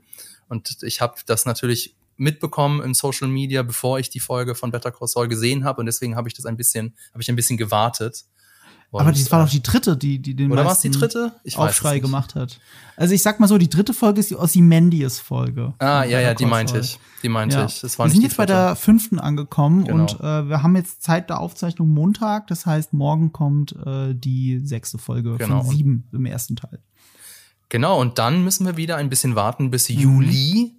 Und 0.48 0.82
ich 0.82 1.02
habe 1.02 1.16
das 1.26 1.44
natürlich 1.44 1.94
mitbekommen 2.16 2.82
in 2.82 2.94
Social 2.94 3.28
Media, 3.28 3.62
bevor 3.62 3.98
ich 3.98 4.08
die 4.08 4.20
Folge 4.20 4.54
von 4.54 4.70
Better 4.70 4.90
Call 4.90 5.08
Saul 5.08 5.28
gesehen 5.28 5.64
habe 5.64 5.80
und 5.80 5.86
deswegen 5.86 6.16
habe 6.16 6.28
ich 6.28 6.34
das 6.34 6.46
ein 6.46 6.56
bisschen, 6.56 6.94
habe 7.12 7.22
ich 7.22 7.28
ein 7.28 7.36
bisschen 7.36 7.56
gewartet. 7.56 8.24
Und, 8.94 9.00
Aber 9.00 9.10
das 9.10 9.32
war 9.32 9.44
doch 9.44 9.50
die 9.50 9.60
dritte, 9.60 9.96
die, 9.96 10.20
die 10.20 10.36
den 10.36 10.52
oder 10.52 10.62
meisten 10.62 10.92
die 10.92 10.96
dritte? 10.96 11.32
Ich 11.42 11.58
Aufschrei 11.58 11.98
gemacht 11.98 12.36
hat. 12.36 12.60
Also 12.96 13.12
ich 13.12 13.22
sag 13.22 13.40
mal 13.40 13.48
so, 13.48 13.58
die 13.58 13.68
dritte 13.68 13.92
Folge 13.92 14.20
ist 14.20 14.30
die 14.30 14.36
Ozymandias-Folge. 14.36 15.74
Ah, 15.80 16.04
ja, 16.04 16.20
ja, 16.20 16.32
die 16.32 16.46
meinte 16.46 16.78
ich. 16.78 16.96
Die 17.24 17.28
meinte 17.28 17.56
ja. 17.56 17.66
ich. 17.66 17.80
Das 17.80 17.98
war 17.98 18.06
wir 18.06 18.12
sind 18.12 18.22
jetzt 18.22 18.36
bei 18.36 18.46
der 18.46 18.76
fünften 18.76 19.18
angekommen 19.18 19.82
genau. 19.82 20.02
und 20.02 20.20
äh, 20.20 20.48
wir 20.48 20.62
haben 20.62 20.76
jetzt 20.76 21.02
Zeit 21.02 21.28
der 21.28 21.40
Aufzeichnung 21.40 21.88
Montag. 21.88 22.46
Das 22.46 22.66
heißt, 22.66 22.92
morgen 22.92 23.32
kommt 23.32 23.74
äh, 23.84 24.14
die 24.14 24.60
sechste 24.64 24.98
Folge 24.98 25.38
genau. 25.38 25.64
von 25.64 25.74
sieben 25.74 26.06
im 26.12 26.24
ersten 26.24 26.54
Teil. 26.54 26.78
Genau, 27.70 28.00
und 28.00 28.20
dann 28.20 28.44
müssen 28.44 28.64
wir 28.64 28.76
wieder 28.76 28.94
ein 28.94 29.10
bisschen 29.10 29.34
warten 29.34 29.72
bis 29.72 29.88
mhm. 29.88 29.98
Juli 29.98 30.74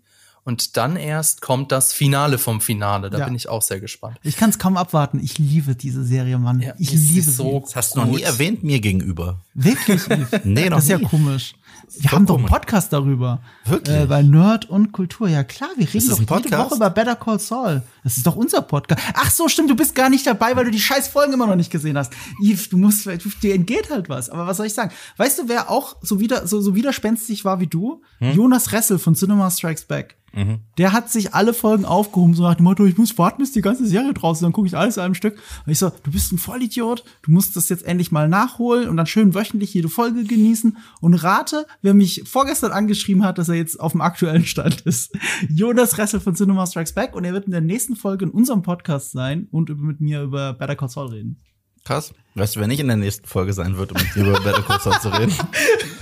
und 0.46 0.78
dann 0.78 0.96
erst 0.96 1.42
kommt 1.42 1.72
das 1.72 1.92
Finale 1.92 2.38
vom 2.38 2.62
Finale. 2.62 3.10
Da 3.10 3.18
ja. 3.18 3.26
bin 3.26 3.34
ich 3.34 3.50
auch 3.50 3.64
sehr 3.64 3.80
gespannt. 3.80 4.20
Ich 4.22 4.38
kann 4.38 4.52
es 4.52 4.60
kaum 4.60 4.78
abwarten. 4.78 5.20
Ich 5.20 5.40
liebe 5.40 5.76
diese 5.76 6.06
Serie, 6.06 6.38
Mann. 6.38 6.62
Ja, 6.62 6.76
ich 6.78 6.92
liebe 6.92 7.30
so. 7.30 7.62
Das 7.62 7.76
hast 7.76 7.96
du 7.96 8.00
noch 8.02 8.06
nie 8.06 8.22
erwähnt 8.22 8.64
mir 8.64 8.80
gegenüber. 8.80 9.42
Wirklich? 9.56 10.04
nee, 10.44 10.70
noch 10.70 10.78
Das 10.78 10.84
ist 10.84 10.90
ja 10.92 11.00
komisch. 11.00 11.56
Wir 12.00 12.12
haben 12.12 12.26
doch 12.26 12.38
einen 12.38 12.46
Podcast 12.46 12.92
darüber. 12.94 13.42
Wirklich? 13.66 13.96
Äh, 13.96 14.06
bei 14.06 14.22
Nerd 14.22 14.70
und 14.70 14.92
Kultur. 14.92 15.28
Ja 15.28 15.44
klar, 15.44 15.70
wir 15.76 15.92
reden 15.94 16.26
doch 16.26 16.44
jede 16.44 16.58
Woche 16.58 16.76
über 16.76 16.90
Better 16.90 17.16
Call 17.16 17.40
Saul. 17.40 17.84
Das 18.04 18.18
ist 18.18 18.26
doch 18.26 18.36
unser 18.36 18.62
Podcast. 18.62 19.02
Ach 19.14 19.30
so, 19.32 19.48
stimmt, 19.48 19.70
du 19.70 19.76
bist 19.76 19.96
gar 19.96 20.10
nicht 20.10 20.26
dabei, 20.26 20.56
weil 20.56 20.66
du 20.66 20.72
die 20.72 20.80
scheiß 20.80 21.08
Folgen 21.08 21.34
immer 21.34 21.48
noch 21.48 21.56
nicht 21.56 21.72
gesehen 21.72 21.98
hast. 21.98 22.14
Yves, 22.42 22.70
du 22.70 22.78
musst, 22.78 23.06
dir 23.42 23.54
entgeht 23.54 23.90
halt 23.90 24.10
was. 24.10 24.30
Aber 24.30 24.48
was 24.48 24.58
soll 24.58 24.66
ich 24.66 24.74
sagen? 24.74 24.92
Weißt 25.18 25.40
du, 25.40 25.44
wer 25.48 25.70
auch 25.70 25.96
so 26.02 26.20
wieder, 26.20 26.48
so, 26.48 26.62
so 26.62 26.76
widerspenstig 26.76 27.46
war 27.46 27.60
wie 27.60 27.68
du? 27.68 28.02
Hm? 28.20 28.34
Jonas 28.34 28.72
Ressel 28.72 29.00
von 29.00 29.16
Cinema 29.16 29.50
Strikes 29.52 29.86
Back. 29.86 30.18
Mhm. 30.36 30.60
Der 30.78 30.92
hat 30.92 31.10
sich 31.10 31.34
alle 31.34 31.54
Folgen 31.54 31.86
aufgehoben, 31.86 32.34
so 32.34 32.44
nach 32.44 32.56
dem 32.56 32.66
Motto, 32.66 32.86
ich 32.86 32.98
muss 32.98 33.18
warten, 33.18 33.42
bis 33.42 33.54
die 33.54 33.62
ganze 33.62 33.88
Serie 33.88 34.14
draußen 34.14 34.42
ist, 34.42 34.44
dann 34.44 34.52
gucke 34.52 34.68
ich 34.68 34.76
alles 34.76 34.98
in 34.98 35.04
einem 35.04 35.16
Stück. 35.16 35.38
Und 35.66 35.72
ich 35.72 35.80
so, 35.80 35.92
du 36.04 36.12
bist 36.12 36.34
ein 36.34 36.38
Vollidiot, 36.38 37.06
du 37.22 37.32
musst 37.32 37.56
das 37.56 37.70
jetzt 37.70 37.86
endlich 37.86 38.12
mal 38.12 38.28
nachholen 38.28 38.90
und 38.90 38.98
dann 38.98 39.08
schön 39.08 39.34
wöchentlich 39.34 39.74
jede 39.74 39.88
Folge 39.88 40.26
genießen. 40.26 40.78
Und 41.00 41.14
rate, 41.14 41.66
wer 41.86 41.94
mich 41.94 42.24
vorgestern 42.26 42.72
angeschrieben 42.72 43.24
hat, 43.24 43.38
dass 43.38 43.48
er 43.48 43.56
jetzt 43.56 43.80
auf 43.80 43.94
dem 43.94 44.02
aktuellen 44.02 44.46
Stand 44.46 44.82
ist. 44.82 45.16
Jonas 45.50 45.98
Ressel 45.98 46.20
von 46.20 46.36
Cinema 46.36 46.66
Strikes 46.66 46.94
Back 46.94 47.16
und 47.16 47.24
er 47.24 47.32
wird 47.32 47.46
in 47.46 47.52
der 47.52 47.62
nächsten 47.62 47.96
Folge 47.96 48.26
in 48.26 48.32
unserem 48.32 48.64
Podcast 48.64 49.12
sein 49.12 49.48
und 49.52 49.70
mit 49.80 50.02
mir 50.02 50.24
über 50.24 50.54
Better 50.54 50.76
Call 50.76 50.90
Saul 50.90 51.10
reden. 51.10 51.42
Krass. 51.86 52.14
Weißt 52.34 52.56
du, 52.56 52.60
wer 52.60 52.68
nicht 52.68 52.80
in 52.80 52.88
der 52.88 52.98
nächsten 52.98 53.28
Folge 53.28 53.54
sein 53.54 53.78
wird, 53.78 53.92
um 53.92 54.02
mit 54.02 54.16
mir 54.16 54.30
über 54.30 54.42
Better 54.42 54.64
Call 54.64 54.82
Saul 54.82 55.00
zu 55.00 55.10
reden? 55.10 55.34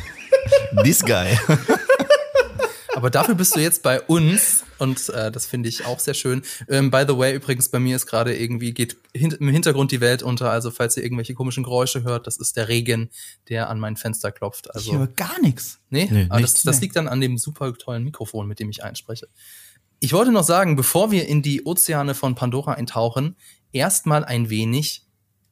This 0.83 1.03
guy. 1.03 1.37
Aber 2.95 3.09
dafür 3.09 3.35
bist 3.35 3.55
du 3.55 3.59
jetzt 3.59 3.83
bei 3.83 3.99
uns 4.01 4.63
und 4.83 5.09
äh, 5.09 5.31
das 5.31 5.47
finde 5.47 5.69
ich 5.69 5.85
auch 5.85 5.99
sehr 5.99 6.13
schön. 6.13 6.43
Ähm, 6.69 6.91
by 6.91 7.05
the 7.07 7.17
way, 7.17 7.33
übrigens, 7.33 7.69
bei 7.69 7.79
mir 7.79 7.95
ist 7.95 8.05
gerade 8.05 8.37
irgendwie, 8.37 8.73
geht 8.73 8.97
hin 9.13 9.31
im 9.31 9.49
Hintergrund 9.49 9.91
die 9.91 10.01
Welt 10.01 10.21
unter. 10.21 10.51
Also 10.51 10.69
falls 10.69 10.95
ihr 10.97 11.03
irgendwelche 11.03 11.33
komischen 11.33 11.63
Geräusche 11.63 12.03
hört, 12.03 12.27
das 12.27 12.37
ist 12.37 12.55
der 12.57 12.67
Regen, 12.67 13.09
der 13.49 13.69
an 13.69 13.79
mein 13.79 13.95
Fenster 13.95 14.31
klopft. 14.31 14.73
Also, 14.75 14.91
ich 14.91 14.97
höre 14.97 15.07
gar 15.07 15.41
nichts. 15.41 15.79
Nee, 15.89 16.07
nee 16.11 16.27
aber 16.29 16.41
das, 16.41 16.61
das 16.61 16.81
liegt 16.81 16.95
dann 16.95 17.07
an 17.07 17.21
dem 17.21 17.37
super 17.37 17.73
tollen 17.73 18.03
Mikrofon, 18.03 18.47
mit 18.47 18.59
dem 18.59 18.69
ich 18.69 18.83
einspreche. 18.83 19.27
Ich 19.99 20.13
wollte 20.13 20.31
noch 20.31 20.43
sagen, 20.43 20.75
bevor 20.75 21.11
wir 21.11 21.27
in 21.27 21.41
die 21.41 21.63
Ozeane 21.65 22.13
von 22.13 22.35
Pandora 22.35 22.73
eintauchen, 22.73 23.37
erstmal 23.71 24.23
ein 24.25 24.49
wenig 24.49 25.07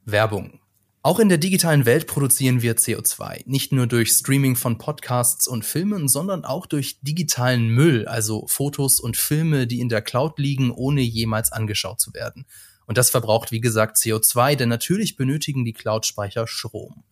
Werbung. 0.06 0.61
Auch 1.04 1.18
in 1.18 1.30
der 1.30 1.40
digitalen 1.40 1.86
Welt 1.88 2.06
produzieren 2.06 2.62
wir 2.62 2.76
CO2, 2.76 3.42
nicht 3.48 3.72
nur 3.72 3.88
durch 3.88 4.12
Streaming 4.12 4.56
von 4.56 4.78
Podcasts 4.78 5.48
und 5.48 5.66
Filmen, 5.66 6.08
sondern 6.08 6.46
auch 6.46 6.68
durch 6.68 7.00
digitalen 7.02 7.70
Müll, 7.70 8.08
also 8.08 8.46
Fotos 8.46 9.00
und 9.00 9.18
Filme, 9.18 9.66
die 9.66 9.80
in 9.80 9.90
der 9.90 10.04
Cloud 10.04 10.38
liegen, 10.38 10.70
ohne 10.70 11.02
jemals 11.02 11.52
angeschaut 11.52 12.00
zu 12.00 12.14
werden. 12.14 12.46
Und 12.86 13.00
das 13.00 13.10
verbraucht, 13.10 13.52
wie 13.52 13.62
gesagt, 13.62 13.98
CO2, 13.98 14.56
denn 14.56 14.70
natürlich 14.70 15.16
benötigen 15.16 15.66
die 15.66 15.74
Cloud-Speicher 15.74 16.46
Strom. 16.46 17.04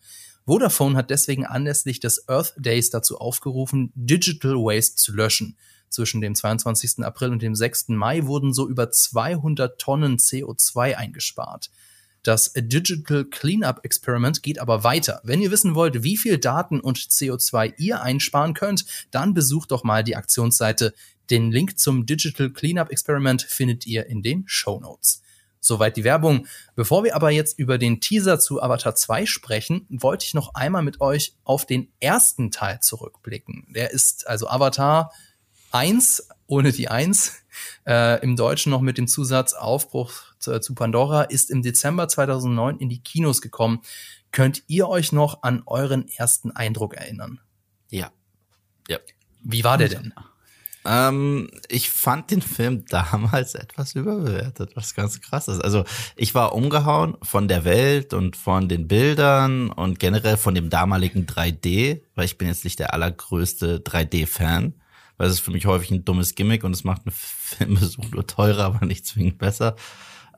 Vodafone 0.45 0.95
hat 0.95 1.09
deswegen 1.09 1.47
anlässlich 1.47 1.99
des 1.99 2.29
Earth 2.29 2.53
Days 2.57 2.91
dazu 2.91 3.17
aufgerufen, 3.17 3.91
Digital 3.95 4.53
Waste 4.53 4.97
zu 4.97 5.13
löschen. 5.13 5.57
Zwischen 5.89 6.21
dem 6.21 6.35
22. 6.35 7.03
April 7.03 7.31
und 7.31 7.41
dem 7.41 7.55
6. 7.55 7.89
Mai 7.89 8.25
wurden 8.25 8.53
so 8.53 8.69
über 8.69 8.91
200 8.91 9.81
Tonnen 9.81 10.17
CO2 10.17 10.93
eingespart. 10.93 11.71
Das 12.23 12.53
Digital 12.53 13.25
Cleanup 13.25 13.83
Experiment 13.83 14.43
geht 14.43 14.59
aber 14.59 14.83
weiter. 14.83 15.21
Wenn 15.23 15.41
ihr 15.41 15.51
wissen 15.51 15.75
wollt, 15.75 16.03
wie 16.03 16.17
viel 16.17 16.37
Daten 16.37 16.79
und 16.79 16.97
CO2 16.97 17.75
ihr 17.77 18.01
einsparen 18.01 18.53
könnt, 18.53 18.85
dann 19.11 19.33
besucht 19.33 19.71
doch 19.71 19.83
mal 19.83 20.03
die 20.03 20.15
Aktionsseite. 20.15 20.93
Den 21.29 21.51
Link 21.51 21.79
zum 21.79 22.05
Digital 22.05 22.49
Cleanup 22.49 22.91
Experiment 22.91 23.43
findet 23.43 23.85
ihr 23.87 24.07
in 24.07 24.21
den 24.21 24.43
Show 24.47 24.79
Notes. 24.79 25.21
Soweit 25.61 25.97
die 25.97 26.03
Werbung. 26.03 26.47
Bevor 26.75 27.03
wir 27.03 27.15
aber 27.15 27.31
jetzt 27.31 27.59
über 27.59 27.77
den 27.77 27.99
Teaser 27.99 28.39
zu 28.39 28.61
Avatar 28.61 28.95
2 28.95 29.25
sprechen, 29.25 29.85
wollte 29.89 30.25
ich 30.25 30.33
noch 30.33 30.55
einmal 30.55 30.83
mit 30.83 31.01
euch 31.01 31.35
auf 31.43 31.65
den 31.65 31.91
ersten 31.99 32.51
Teil 32.51 32.79
zurückblicken. 32.81 33.67
Der 33.69 33.91
ist 33.91 34.27
also 34.27 34.47
Avatar 34.47 35.11
1 35.71 36.27
ohne 36.47 36.71
die 36.71 36.87
1 36.87 37.33
äh, 37.85 38.21
im 38.23 38.35
Deutschen 38.35 38.71
noch 38.71 38.81
mit 38.81 38.97
dem 38.97 39.07
Zusatz 39.07 39.53
Aufbruch 39.53 40.11
zu, 40.39 40.59
zu 40.59 40.75
Pandora, 40.75 41.23
ist 41.23 41.51
im 41.51 41.61
Dezember 41.61 42.07
2009 42.07 42.77
in 42.77 42.89
die 42.89 43.01
Kinos 43.01 43.41
gekommen. 43.41 43.81
Könnt 44.31 44.63
ihr 44.67 44.87
euch 44.87 45.11
noch 45.11 45.43
an 45.43 45.63
euren 45.65 46.07
ersten 46.07 46.51
Eindruck 46.51 46.95
erinnern? 46.95 47.39
Ja. 47.89 48.11
Ja. 48.87 48.99
Wie 49.41 49.63
war 49.63 49.77
der 49.77 49.89
denn? 49.89 50.13
Ähm, 50.85 51.49
ich 51.67 51.89
fand 51.89 52.31
den 52.31 52.41
Film 52.41 52.85
damals 52.89 53.55
etwas 53.55 53.95
überbewertet, 53.95 54.71
was 54.75 54.95
ganz 54.95 55.19
krass 55.21 55.47
ist. 55.47 55.63
Also 55.63 55.83
ich 56.15 56.33
war 56.35 56.53
umgehauen 56.53 57.17
von 57.21 57.47
der 57.47 57.65
Welt 57.65 58.13
und 58.13 58.35
von 58.35 58.69
den 58.69 58.87
Bildern 58.87 59.69
und 59.71 59.99
generell 59.99 60.37
von 60.37 60.55
dem 60.55 60.69
damaligen 60.69 61.25
3D, 61.25 62.01
weil 62.15 62.25
ich 62.25 62.37
bin 62.37 62.47
jetzt 62.47 62.63
nicht 62.63 62.79
der 62.79 62.93
allergrößte 62.93 63.79
3D-Fan, 63.79 64.73
weil 65.19 65.27
es 65.27 65.33
ist 65.35 65.39
für 65.41 65.51
mich 65.51 65.65
häufig 65.65 65.91
ein 65.91 66.05
dummes 66.05 66.33
Gimmick 66.33 66.63
und 66.63 66.71
es 66.71 66.85
macht 66.85 67.01
einen 67.05 67.11
Filmbesuch 67.15 68.09
nur 68.11 68.25
teurer, 68.25 68.63
aber 68.63 68.85
nicht 68.85 69.05
zwingend 69.05 69.37
besser. 69.37 69.75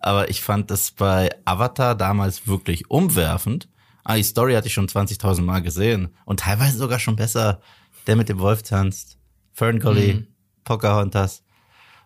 Aber 0.01 0.29
ich 0.29 0.41
fand 0.41 0.71
das 0.71 0.91
bei 0.91 1.29
Avatar 1.45 1.95
damals 1.95 2.47
wirklich 2.47 2.89
umwerfend. 2.89 3.69
Ah, 4.03 4.15
die 4.15 4.23
Story 4.23 4.55
hatte 4.55 4.67
ich 4.67 4.73
schon 4.73 4.87
20.000 4.87 5.43
Mal 5.43 5.61
gesehen 5.61 6.09
und 6.25 6.39
teilweise 6.39 6.79
sogar 6.79 6.97
schon 6.97 7.15
besser. 7.15 7.61
Der 8.07 8.15
mit 8.15 8.29
dem 8.29 8.39
Wolf 8.39 8.63
tanzt, 8.63 9.19
Ferngully, 9.53 10.13
mhm. 10.15 10.27
Pocahontas 10.63 11.43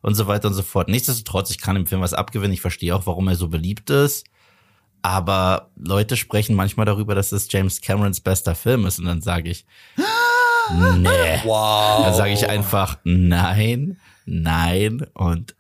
und 0.02 0.16
so 0.16 0.28
weiter 0.28 0.50
und 0.50 0.54
so 0.54 0.62
fort. 0.62 0.90
Nichtsdestotrotz, 0.90 1.52
ich 1.52 1.62
kann 1.62 1.76
dem 1.76 1.88
Film 1.88 2.02
was 2.02 2.14
abgewinnen. 2.14 2.52
Ich 2.52 2.60
verstehe 2.60 2.94
auch, 2.94 3.08
warum 3.08 3.30
er 3.30 3.38
so 3.38 3.48
beliebt 3.48 3.90
ist. 3.90 4.26
Aber 5.02 5.72
Leute 5.78 6.18
sprechen 6.18 6.58
manchmal 6.58 6.86
darüber, 6.86 7.16
dass 7.16 7.32
es 7.32 7.50
James 7.50 7.80
Camerons 7.80 8.20
bester 8.20 8.56
Film 8.56 8.86
ist. 8.86 9.00
Und 9.00 9.06
dann 9.06 9.22
sage 9.22 9.50
ich, 9.50 9.66
nee. 10.74 11.42
Wow. 11.44 12.06
Dann 12.06 12.14
sage 12.14 12.34
ich 12.34 12.48
einfach 12.48 12.98
nein, 13.04 13.98
nein 14.26 15.06
und 15.14 15.56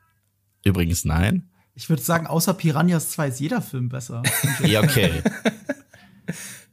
übrigens 0.63 1.05
nein. 1.05 1.49
Ich 1.75 1.89
würde 1.89 2.01
sagen, 2.01 2.25
außer 2.27 2.53
Piranhas 2.53 3.11
2 3.11 3.27
ist 3.27 3.39
jeder 3.39 3.61
Film 3.61 3.89
besser. 3.89 4.23
ja, 4.63 4.81
okay. 4.81 5.21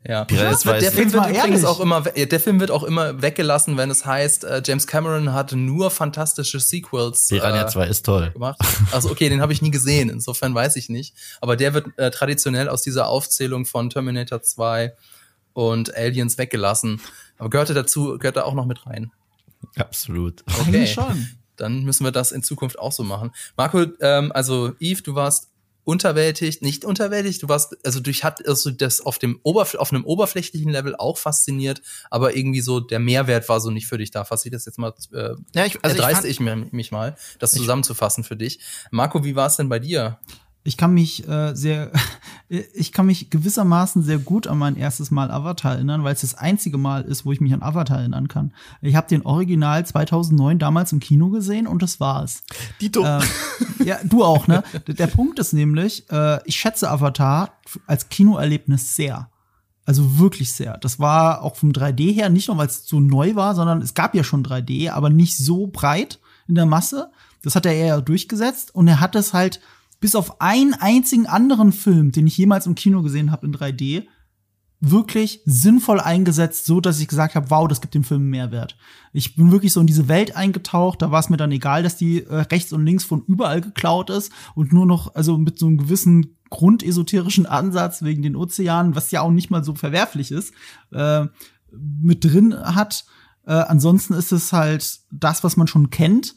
Ja. 0.06 0.24
Der, 0.24 0.56
Film 0.90 1.12
wird 1.12 1.28
übrigens 1.28 1.64
auch 1.64 1.78
immer, 1.78 2.00
der 2.00 2.40
Film 2.40 2.58
wird 2.58 2.72
auch 2.72 2.82
immer 2.82 3.22
weggelassen, 3.22 3.76
wenn 3.76 3.88
es 3.88 4.04
heißt, 4.04 4.44
äh, 4.44 4.62
James 4.64 4.88
Cameron 4.88 5.32
hat 5.32 5.52
nur 5.52 5.92
fantastische 5.92 6.58
Sequels. 6.58 7.28
Piranha 7.28 7.62
äh, 7.62 7.68
2 7.68 7.86
ist 7.86 8.06
toll. 8.06 8.30
Gemacht. 8.32 8.60
Also 8.90 9.10
okay, 9.10 9.28
den 9.28 9.40
habe 9.40 9.52
ich 9.52 9.62
nie 9.62 9.70
gesehen, 9.70 10.08
insofern 10.08 10.54
weiß 10.54 10.74
ich 10.76 10.88
nicht. 10.88 11.14
Aber 11.40 11.56
der 11.56 11.74
wird 11.74 11.86
äh, 11.98 12.10
traditionell 12.10 12.68
aus 12.68 12.82
dieser 12.82 13.06
Aufzählung 13.06 13.64
von 13.64 13.90
Terminator 13.90 14.42
2 14.42 14.92
und 15.52 15.94
Aliens 15.96 16.36
weggelassen. 16.36 17.00
Aber 17.42 17.50
gehörte 17.50 17.74
dazu, 17.74 18.18
gehört 18.18 18.36
da 18.36 18.44
auch 18.44 18.54
noch 18.54 18.66
mit 18.66 18.86
rein. 18.86 19.10
Absolut. 19.74 20.44
Okay. 20.60 20.86
schon. 20.86 21.28
Dann 21.56 21.82
müssen 21.82 22.04
wir 22.04 22.12
das 22.12 22.30
in 22.30 22.44
Zukunft 22.44 22.78
auch 22.78 22.92
so 22.92 23.02
machen. 23.02 23.32
Marco, 23.56 23.84
ähm, 24.00 24.30
also 24.30 24.74
Eve, 24.78 25.02
du 25.02 25.16
warst 25.16 25.50
unterwältigt, 25.82 26.62
nicht 26.62 26.84
unterwältigt. 26.84 27.42
Du 27.42 27.48
warst, 27.48 27.76
also 27.84 27.98
durch 27.98 28.22
hat 28.22 28.46
also 28.46 28.70
das 28.70 29.00
auf 29.00 29.18
dem 29.18 29.40
Oberf 29.42 29.74
auf 29.74 29.92
einem 29.92 30.04
oberflächlichen 30.04 30.70
Level 30.70 30.94
auch 30.94 31.18
fasziniert, 31.18 31.82
aber 32.10 32.36
irgendwie 32.36 32.60
so 32.60 32.78
der 32.78 33.00
Mehrwert 33.00 33.48
war 33.48 33.58
so 33.58 33.72
nicht 33.72 33.88
für 33.88 33.98
dich 33.98 34.12
da. 34.12 34.24
Fasse 34.24 34.46
ich 34.46 34.52
das 34.52 34.64
jetzt 34.64 34.78
mal, 34.78 34.94
äh, 35.12 35.30
ja, 35.52 35.66
ich, 35.66 35.82
also 35.82 35.96
erdreiste 35.96 36.28
ich, 36.28 36.38
ich, 36.38 36.72
mich 36.72 36.92
mal, 36.92 37.16
das 37.40 37.50
zusammenzufassen 37.50 38.22
für 38.22 38.36
dich. 38.36 38.60
Marco, 38.92 39.24
wie 39.24 39.34
war 39.34 39.48
es 39.48 39.56
denn 39.56 39.68
bei 39.68 39.80
dir? 39.80 40.20
Ich 40.64 40.76
kann 40.76 40.94
mich 40.94 41.26
äh, 41.28 41.54
sehr, 41.54 41.90
ich 42.48 42.92
kann 42.92 43.06
mich 43.06 43.30
gewissermaßen 43.30 44.02
sehr 44.02 44.18
gut 44.18 44.46
an 44.46 44.58
mein 44.58 44.76
erstes 44.76 45.10
Mal 45.10 45.30
Avatar 45.30 45.74
erinnern, 45.74 46.04
weil 46.04 46.14
es 46.14 46.20
das 46.20 46.34
einzige 46.34 46.78
Mal 46.78 47.02
ist, 47.02 47.24
wo 47.24 47.32
ich 47.32 47.40
mich 47.40 47.52
an 47.52 47.62
Avatar 47.62 47.98
erinnern 47.98 48.28
kann. 48.28 48.52
Ich 48.80 48.94
habe 48.94 49.08
den 49.08 49.26
Original 49.26 49.84
2009 49.84 50.58
damals 50.58 50.92
im 50.92 51.00
Kino 51.00 51.30
gesehen 51.30 51.66
und 51.66 51.82
das 51.82 51.98
war's. 51.98 52.44
Dito. 52.80 53.04
Äh, 53.04 53.20
ja, 53.84 53.98
du 54.04 54.24
auch, 54.24 54.46
ne? 54.46 54.62
Der 54.86 55.08
Punkt 55.08 55.38
ist 55.38 55.52
nämlich, 55.52 56.08
äh, 56.10 56.38
ich 56.46 56.56
schätze 56.56 56.90
Avatar 56.90 57.58
als 57.86 58.08
Kinoerlebnis 58.08 58.94
sehr. 58.94 59.30
Also 59.84 60.18
wirklich 60.18 60.52
sehr. 60.52 60.78
Das 60.78 61.00
war 61.00 61.42
auch 61.42 61.56
vom 61.56 61.72
3D 61.72 62.14
her, 62.14 62.28
nicht 62.28 62.46
nur 62.46 62.56
weil 62.56 62.68
es 62.68 62.86
so 62.86 63.00
neu 63.00 63.34
war, 63.34 63.56
sondern 63.56 63.82
es 63.82 63.94
gab 63.94 64.14
ja 64.14 64.22
schon 64.22 64.44
3D, 64.44 64.90
aber 64.90 65.10
nicht 65.10 65.36
so 65.36 65.66
breit 65.66 66.20
in 66.46 66.54
der 66.54 66.66
Masse. 66.66 67.10
Das 67.42 67.56
hat 67.56 67.66
er 67.66 67.74
eher 67.74 68.00
durchgesetzt 68.00 68.72
und 68.72 68.86
er 68.86 69.00
hat 69.00 69.16
es 69.16 69.32
halt 69.32 69.60
bis 70.02 70.16
auf 70.16 70.40
einen 70.40 70.74
einzigen 70.74 71.28
anderen 71.28 71.70
Film, 71.70 72.10
den 72.10 72.26
ich 72.26 72.36
jemals 72.36 72.66
im 72.66 72.74
Kino 72.74 73.02
gesehen 73.02 73.30
habe 73.30 73.46
in 73.46 73.54
3D, 73.54 74.04
wirklich 74.80 75.42
sinnvoll 75.44 76.00
eingesetzt, 76.00 76.66
so 76.66 76.80
dass 76.80 76.98
ich 76.98 77.06
gesagt 77.06 77.36
habe, 77.36 77.50
wow, 77.50 77.68
das 77.68 77.80
gibt 77.80 77.94
dem 77.94 78.02
Film 78.02 78.28
Mehrwert. 78.28 78.76
Ich 79.12 79.36
bin 79.36 79.52
wirklich 79.52 79.72
so 79.72 79.80
in 79.80 79.86
diese 79.86 80.08
Welt 80.08 80.34
eingetaucht, 80.34 81.00
da 81.00 81.12
war 81.12 81.20
es 81.20 81.30
mir 81.30 81.36
dann 81.36 81.52
egal, 81.52 81.84
dass 81.84 81.96
die 81.96 82.24
äh, 82.24 82.34
rechts 82.34 82.72
und 82.72 82.84
links 82.84 83.04
von 83.04 83.22
überall 83.28 83.60
geklaut 83.60 84.10
ist 84.10 84.32
und 84.56 84.72
nur 84.72 84.86
noch, 84.86 85.14
also 85.14 85.38
mit 85.38 85.56
so 85.56 85.68
einem 85.68 85.78
gewissen 85.78 86.36
grundesoterischen 86.50 87.46
Ansatz 87.46 88.02
wegen 88.02 88.22
den 88.22 88.34
Ozeanen, 88.34 88.96
was 88.96 89.12
ja 89.12 89.20
auch 89.20 89.30
nicht 89.30 89.50
mal 89.50 89.62
so 89.62 89.76
verwerflich 89.76 90.32
ist, 90.32 90.52
äh, 90.90 91.26
mit 91.70 92.24
drin 92.24 92.56
hat. 92.56 93.04
Äh, 93.46 93.52
ansonsten 93.52 94.14
ist 94.14 94.32
es 94.32 94.52
halt 94.52 94.98
das, 95.12 95.44
was 95.44 95.56
man 95.56 95.68
schon 95.68 95.90
kennt 95.90 96.34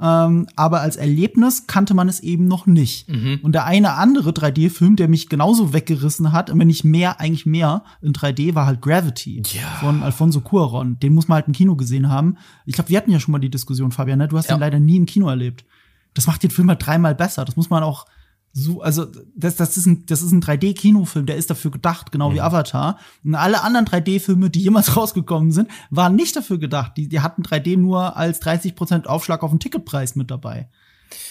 ähm, 0.00 0.46
aber 0.56 0.82
als 0.82 0.96
Erlebnis 0.96 1.66
kannte 1.66 1.94
man 1.94 2.08
es 2.08 2.20
eben 2.20 2.46
noch 2.46 2.66
nicht. 2.66 3.08
Mhm. 3.08 3.40
Und 3.42 3.52
der 3.52 3.64
eine 3.64 3.94
andere 3.94 4.30
3D-Film, 4.30 4.96
der 4.96 5.08
mich 5.08 5.28
genauso 5.28 5.72
weggerissen 5.72 6.32
hat, 6.32 6.50
wenn 6.56 6.66
nicht 6.66 6.84
mehr, 6.84 7.18
eigentlich 7.18 7.46
mehr 7.46 7.82
in 8.02 8.12
3D, 8.12 8.54
war 8.54 8.66
halt 8.66 8.82
Gravity 8.82 9.42
ja. 9.46 9.66
von 9.80 10.02
Alfonso 10.02 10.40
Cuaron. 10.42 10.98
Den 11.00 11.14
muss 11.14 11.28
man 11.28 11.36
halt 11.36 11.46
im 11.46 11.54
Kino 11.54 11.76
gesehen 11.76 12.10
haben. 12.10 12.36
Ich 12.66 12.74
glaube, 12.74 12.90
wir 12.90 12.98
hatten 12.98 13.10
ja 13.10 13.20
schon 13.20 13.32
mal 13.32 13.38
die 13.38 13.50
Diskussion, 13.50 13.90
Fabian, 13.90 14.18
ne? 14.18 14.28
Du 14.28 14.36
hast 14.36 14.50
ja. 14.50 14.56
den 14.56 14.60
leider 14.60 14.80
nie 14.80 14.96
im 14.96 15.06
Kino 15.06 15.28
erlebt. 15.28 15.64
Das 16.12 16.26
macht 16.26 16.42
den 16.42 16.50
Film 16.50 16.68
halt 16.68 16.84
dreimal 16.84 17.14
besser. 17.14 17.44
Das 17.44 17.56
muss 17.56 17.70
man 17.70 17.82
auch 17.82 18.06
so, 18.58 18.80
also 18.80 19.04
das, 19.34 19.56
das 19.56 19.76
ist 19.76 19.84
ein, 19.84 20.06
das 20.06 20.22
ist 20.22 20.32
ein 20.32 20.42
3D-Kinofilm, 20.42 21.26
der 21.26 21.36
ist 21.36 21.50
dafür 21.50 21.70
gedacht, 21.70 22.10
genau 22.10 22.30
mhm. 22.30 22.34
wie 22.34 22.40
Avatar. 22.40 22.98
Und 23.22 23.34
alle 23.34 23.62
anderen 23.62 23.84
3D-Filme, 23.84 24.48
die 24.48 24.62
jemals 24.62 24.96
rausgekommen 24.96 25.52
sind, 25.52 25.70
waren 25.90 26.16
nicht 26.16 26.34
dafür 26.34 26.56
gedacht. 26.56 26.96
Die, 26.96 27.06
die 27.06 27.20
hatten 27.20 27.42
3D 27.42 27.76
nur 27.76 28.16
als 28.16 28.40
30% 28.40 29.04
Aufschlag 29.04 29.42
auf 29.42 29.50
den 29.50 29.60
Ticketpreis 29.60 30.16
mit 30.16 30.30
dabei. 30.30 30.70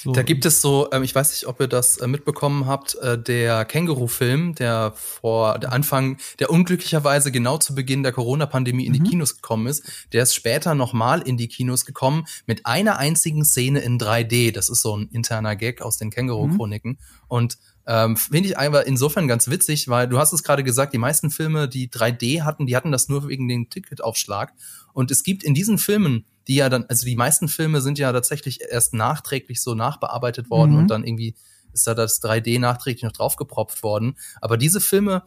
So. 0.04 0.12
Da 0.12 0.24
gibt 0.24 0.46
es 0.46 0.62
so, 0.62 0.90
ähm, 0.92 1.04
ich 1.04 1.14
weiß 1.14 1.32
nicht, 1.32 1.48
ob 1.48 1.60
ihr 1.60 1.68
das 1.68 1.98
äh, 1.98 2.08
mitbekommen 2.08 2.66
habt, 2.66 2.96
äh, 2.96 3.18
der 3.18 3.66
Känguru-Film, 3.66 4.56
der 4.56 4.94
vor 4.96 5.60
der 5.60 5.72
Anfang, 5.72 6.18
der 6.40 6.50
unglücklicherweise 6.50 7.32
genau 7.32 7.58
zu 7.58 7.76
Beginn 7.76 8.04
der 8.04 8.12
Corona-Pandemie 8.12 8.86
in 8.86 8.94
mhm. 8.94 9.04
die 9.04 9.10
Kinos 9.10 9.36
gekommen 9.36 9.68
ist, 9.68 9.84
der 10.14 10.24
ist 10.24 10.36
später 10.36 10.76
nochmal 10.76 11.22
in 11.22 11.38
die 11.38 11.48
Kinos 11.48 11.86
gekommen 11.86 12.26
mit 12.46 12.66
einer 12.66 12.98
einzigen 12.98 13.44
Szene 13.46 13.80
in 13.80 14.00
3D. 14.00 14.54
Das 14.54 14.70
ist 14.70 14.82
so 14.82 14.96
ein 14.96 15.10
interner 15.12 15.56
Gag 15.56 15.82
aus 15.82 15.98
den 15.98 16.12
Känguru-Chroniken. 16.12 16.92
Mhm. 16.92 16.98
Und 17.28 17.58
ähm, 17.88 18.18
Finde 18.18 18.50
ich 18.50 18.58
einfach 18.58 18.84
insofern 18.84 19.28
ganz 19.28 19.48
witzig, 19.48 19.88
weil 19.88 20.08
du 20.08 20.18
hast 20.18 20.34
es 20.34 20.44
gerade 20.44 20.64
gesagt, 20.64 20.94
die 20.94 20.98
meisten 20.98 21.30
Filme, 21.30 21.68
die 21.68 21.90
3D 21.90 22.42
hatten, 22.42 22.66
die 22.66 22.76
hatten 22.76 22.92
das 22.92 23.10
nur 23.10 23.28
wegen 23.28 23.48
den 23.48 23.70
Ticketaufschlag. 23.70 24.54
Und 24.94 25.12
es 25.12 25.24
gibt 25.24 25.44
in 25.44 25.54
diesen 25.54 25.78
Filmen 25.78 26.26
die 26.48 26.56
ja 26.56 26.70
dann, 26.70 26.86
also 26.88 27.06
die 27.06 27.16
meisten 27.16 27.48
Filme 27.48 27.82
sind 27.82 27.98
ja 27.98 28.12
tatsächlich 28.12 28.60
erst 28.62 28.94
nachträglich 28.94 29.62
so 29.62 29.74
nachbearbeitet 29.74 30.50
worden 30.50 30.74
mhm. 30.74 30.80
und 30.80 30.88
dann 30.88 31.04
irgendwie 31.04 31.36
ist 31.74 31.88
da 31.88 31.94
das 31.94 32.22
3D 32.22 32.60
nachträglich 32.60 33.04
noch 33.04 33.12
draufgepropft 33.12 33.84
worden. 33.84 34.18
Aber 34.42 34.58
diese 34.58 34.80
Filme, 34.80 35.24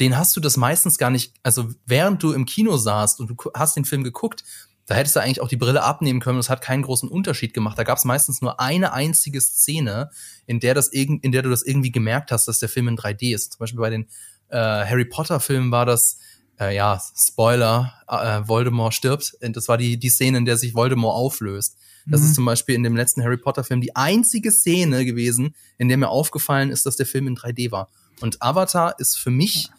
den 0.00 0.18
hast 0.18 0.36
du 0.36 0.40
das 0.40 0.56
meistens 0.56 0.98
gar 0.98 1.10
nicht, 1.10 1.34
also 1.42 1.68
während 1.86 2.22
du 2.22 2.32
im 2.32 2.46
Kino 2.46 2.76
saßt 2.76 3.20
und 3.20 3.28
du 3.28 3.36
hast 3.54 3.76
den 3.76 3.84
Film 3.84 4.02
geguckt, 4.02 4.44
da 4.86 4.94
hättest 4.94 5.16
du 5.16 5.20
eigentlich 5.20 5.40
auch 5.40 5.48
die 5.48 5.56
Brille 5.56 5.82
abnehmen 5.82 6.20
können. 6.20 6.36
Das 6.36 6.50
hat 6.50 6.60
keinen 6.60 6.82
großen 6.82 7.08
Unterschied 7.08 7.54
gemacht. 7.54 7.78
Da 7.78 7.84
gab 7.84 7.96
es 7.96 8.04
meistens 8.04 8.42
nur 8.42 8.60
eine 8.60 8.92
einzige 8.92 9.40
Szene, 9.40 10.10
in 10.46 10.60
der 10.60 10.74
das 10.74 10.88
in 10.88 11.32
der 11.32 11.42
du 11.42 11.48
das 11.48 11.62
irgendwie 11.62 11.90
gemerkt 11.90 12.32
hast, 12.32 12.48
dass 12.48 12.58
der 12.58 12.68
Film 12.68 12.88
in 12.88 12.98
3D 12.98 13.34
ist. 13.34 13.52
Zum 13.52 13.60
Beispiel 13.60 13.80
bei 13.80 13.90
den 13.90 14.08
äh, 14.48 14.58
Harry 14.58 15.06
Potter 15.06 15.40
Filmen 15.40 15.70
war 15.70 15.86
das 15.86 16.18
äh, 16.60 16.74
ja, 16.74 17.00
Spoiler, 17.16 17.94
äh, 18.08 18.46
Voldemort 18.46 18.94
stirbt. 18.94 19.36
Und 19.42 19.56
das 19.56 19.68
war 19.68 19.78
die, 19.78 19.98
die 19.98 20.10
Szene, 20.10 20.38
in 20.38 20.44
der 20.44 20.56
sich 20.56 20.74
Voldemort 20.74 21.16
auflöst. 21.16 21.76
Das 22.06 22.20
mhm. 22.20 22.26
ist 22.26 22.34
zum 22.34 22.44
Beispiel 22.44 22.74
in 22.74 22.82
dem 22.82 22.96
letzten 22.96 23.22
Harry 23.22 23.36
Potter-Film 23.36 23.80
die 23.80 23.96
einzige 23.96 24.52
Szene 24.52 25.04
gewesen, 25.04 25.54
in 25.78 25.88
der 25.88 25.96
mir 25.96 26.08
aufgefallen 26.08 26.70
ist, 26.70 26.86
dass 26.86 26.96
der 26.96 27.06
Film 27.06 27.26
in 27.28 27.36
3D 27.36 27.70
war. 27.70 27.88
Und 28.20 28.40
Avatar 28.42 28.98
ist 28.98 29.18
für 29.18 29.30
mich, 29.30 29.70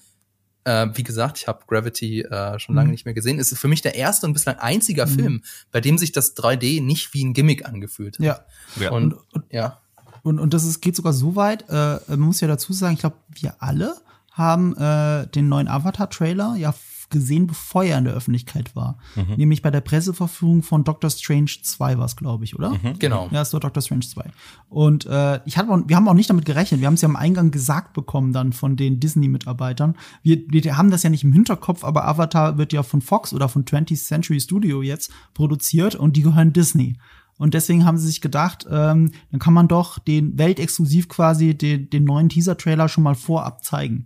äh, 0.64 0.88
wie 0.94 1.04
gesagt, 1.04 1.38
ich 1.38 1.48
habe 1.48 1.64
Gravity 1.68 2.22
äh, 2.22 2.60
schon 2.60 2.76
lange 2.76 2.88
mhm. 2.88 2.92
nicht 2.94 3.06
mehr 3.06 3.14
gesehen, 3.14 3.40
ist 3.40 3.56
für 3.58 3.68
mich 3.68 3.82
der 3.82 3.96
erste 3.96 4.26
und 4.26 4.34
bislang 4.34 4.58
einziger 4.58 5.06
mhm. 5.06 5.12
Film, 5.12 5.44
bei 5.72 5.82
dem 5.82 5.98
sich 5.98 6.12
das 6.12 6.36
3D 6.36 6.84
nicht 6.84 7.14
wie 7.14 7.24
ein 7.24 7.34
Gimmick 7.34 7.66
angefühlt 7.66 8.18
hat. 8.20 8.26
Ja. 8.26 8.46
ja. 8.80 8.92
Und, 8.92 9.14
und, 9.32 9.46
ja. 9.52 9.82
Und, 10.24 10.40
und 10.40 10.54
das 10.56 10.66
ist, 10.66 10.82
geht 10.82 10.96
sogar 10.96 11.14
so 11.14 11.36
weit, 11.36 11.70
äh, 11.70 12.00
man 12.08 12.20
muss 12.20 12.42
ja 12.42 12.48
dazu 12.48 12.74
sagen, 12.74 12.96
ich 12.96 13.02
glaube, 13.02 13.18
wir 13.30 13.56
alle 13.60 13.96
haben 14.36 14.76
äh, 14.78 15.28
den 15.28 15.50
neuen 15.50 15.68
Avatar-Trailer 15.68 16.56
ja 16.58 16.74
gesehen, 17.10 17.48
bevor 17.48 17.84
er 17.84 17.98
in 17.98 18.06
der 18.06 18.14
Öffentlichkeit 18.14 18.76
war. 18.76 18.98
Mhm. 19.16 19.36
Nämlich 19.38 19.62
bei 19.62 19.72
der 19.72 19.82
Presseverführung 19.82 20.64
von 20.64 20.84
Doctor 20.84 21.10
Strange 21.10 21.52
2 21.62 21.98
war 21.98 22.06
es, 22.06 22.16
glaube 22.16 22.44
ich, 22.44 22.56
oder? 22.56 22.72
Mhm, 22.72 23.00
genau. 23.00 23.30
Ja, 23.32 23.42
es 23.42 23.54
war 23.54 23.60
Doctor 23.60 23.82
Strange 23.82 24.06
2. 24.06 24.32
Und 24.70 25.06
äh, 25.06 25.40
ich 25.46 25.58
hatte, 25.58 25.70
wir 25.88 25.96
haben 25.96 26.08
auch 26.08 26.14
nicht 26.14 26.30
damit 26.30 26.46
gerechnet. 26.46 26.82
Wir 26.82 26.88
haben 26.88 26.96
es 26.96 27.02
ja 27.02 27.10
am 27.10 27.16
Eingang 27.16 27.52
gesagt 27.52 27.94
bekommen 27.94 28.34
dann 28.34 28.54
von 28.54 28.76
den 28.76 29.00
Disney-Mitarbeitern. 29.00 29.96
Wir, 30.24 30.42
wir 30.48 30.78
haben 30.78 30.92
das 30.92 31.04
ja 31.04 31.10
nicht 31.10 31.24
im 31.24 31.34
Hinterkopf, 31.34 31.84
aber 31.84 32.08
Avatar 32.08 32.58
wird 32.58 32.74
ja 32.74 32.84
von 32.84 33.02
Fox 33.02 33.34
oder 33.34 33.50
von 33.50 33.66
20th 33.66 34.04
Century 34.04 34.40
Studio 34.40 34.82
jetzt 34.82 35.12
produziert 35.34 35.96
und 35.96 36.18
die 36.18 36.22
gehören 36.22 36.54
Disney. 36.54 36.98
Und 37.38 37.54
deswegen 37.54 37.86
haben 37.86 37.98
sie 37.98 38.08
sich 38.08 38.22
gedacht, 38.22 38.66
ähm, 38.70 39.12
dann 39.32 39.40
kann 39.40 39.54
man 39.54 39.68
doch 39.68 40.00
den 40.00 40.38
weltexklusiv 40.38 41.10
quasi 41.10 41.56
den, 41.56 41.90
den 41.90 42.06
neuen 42.06 42.30
Teaser-Trailer 42.30 42.88
schon 42.88 43.04
mal 43.04 43.16
vorab 43.16 43.64
zeigen. 43.64 44.06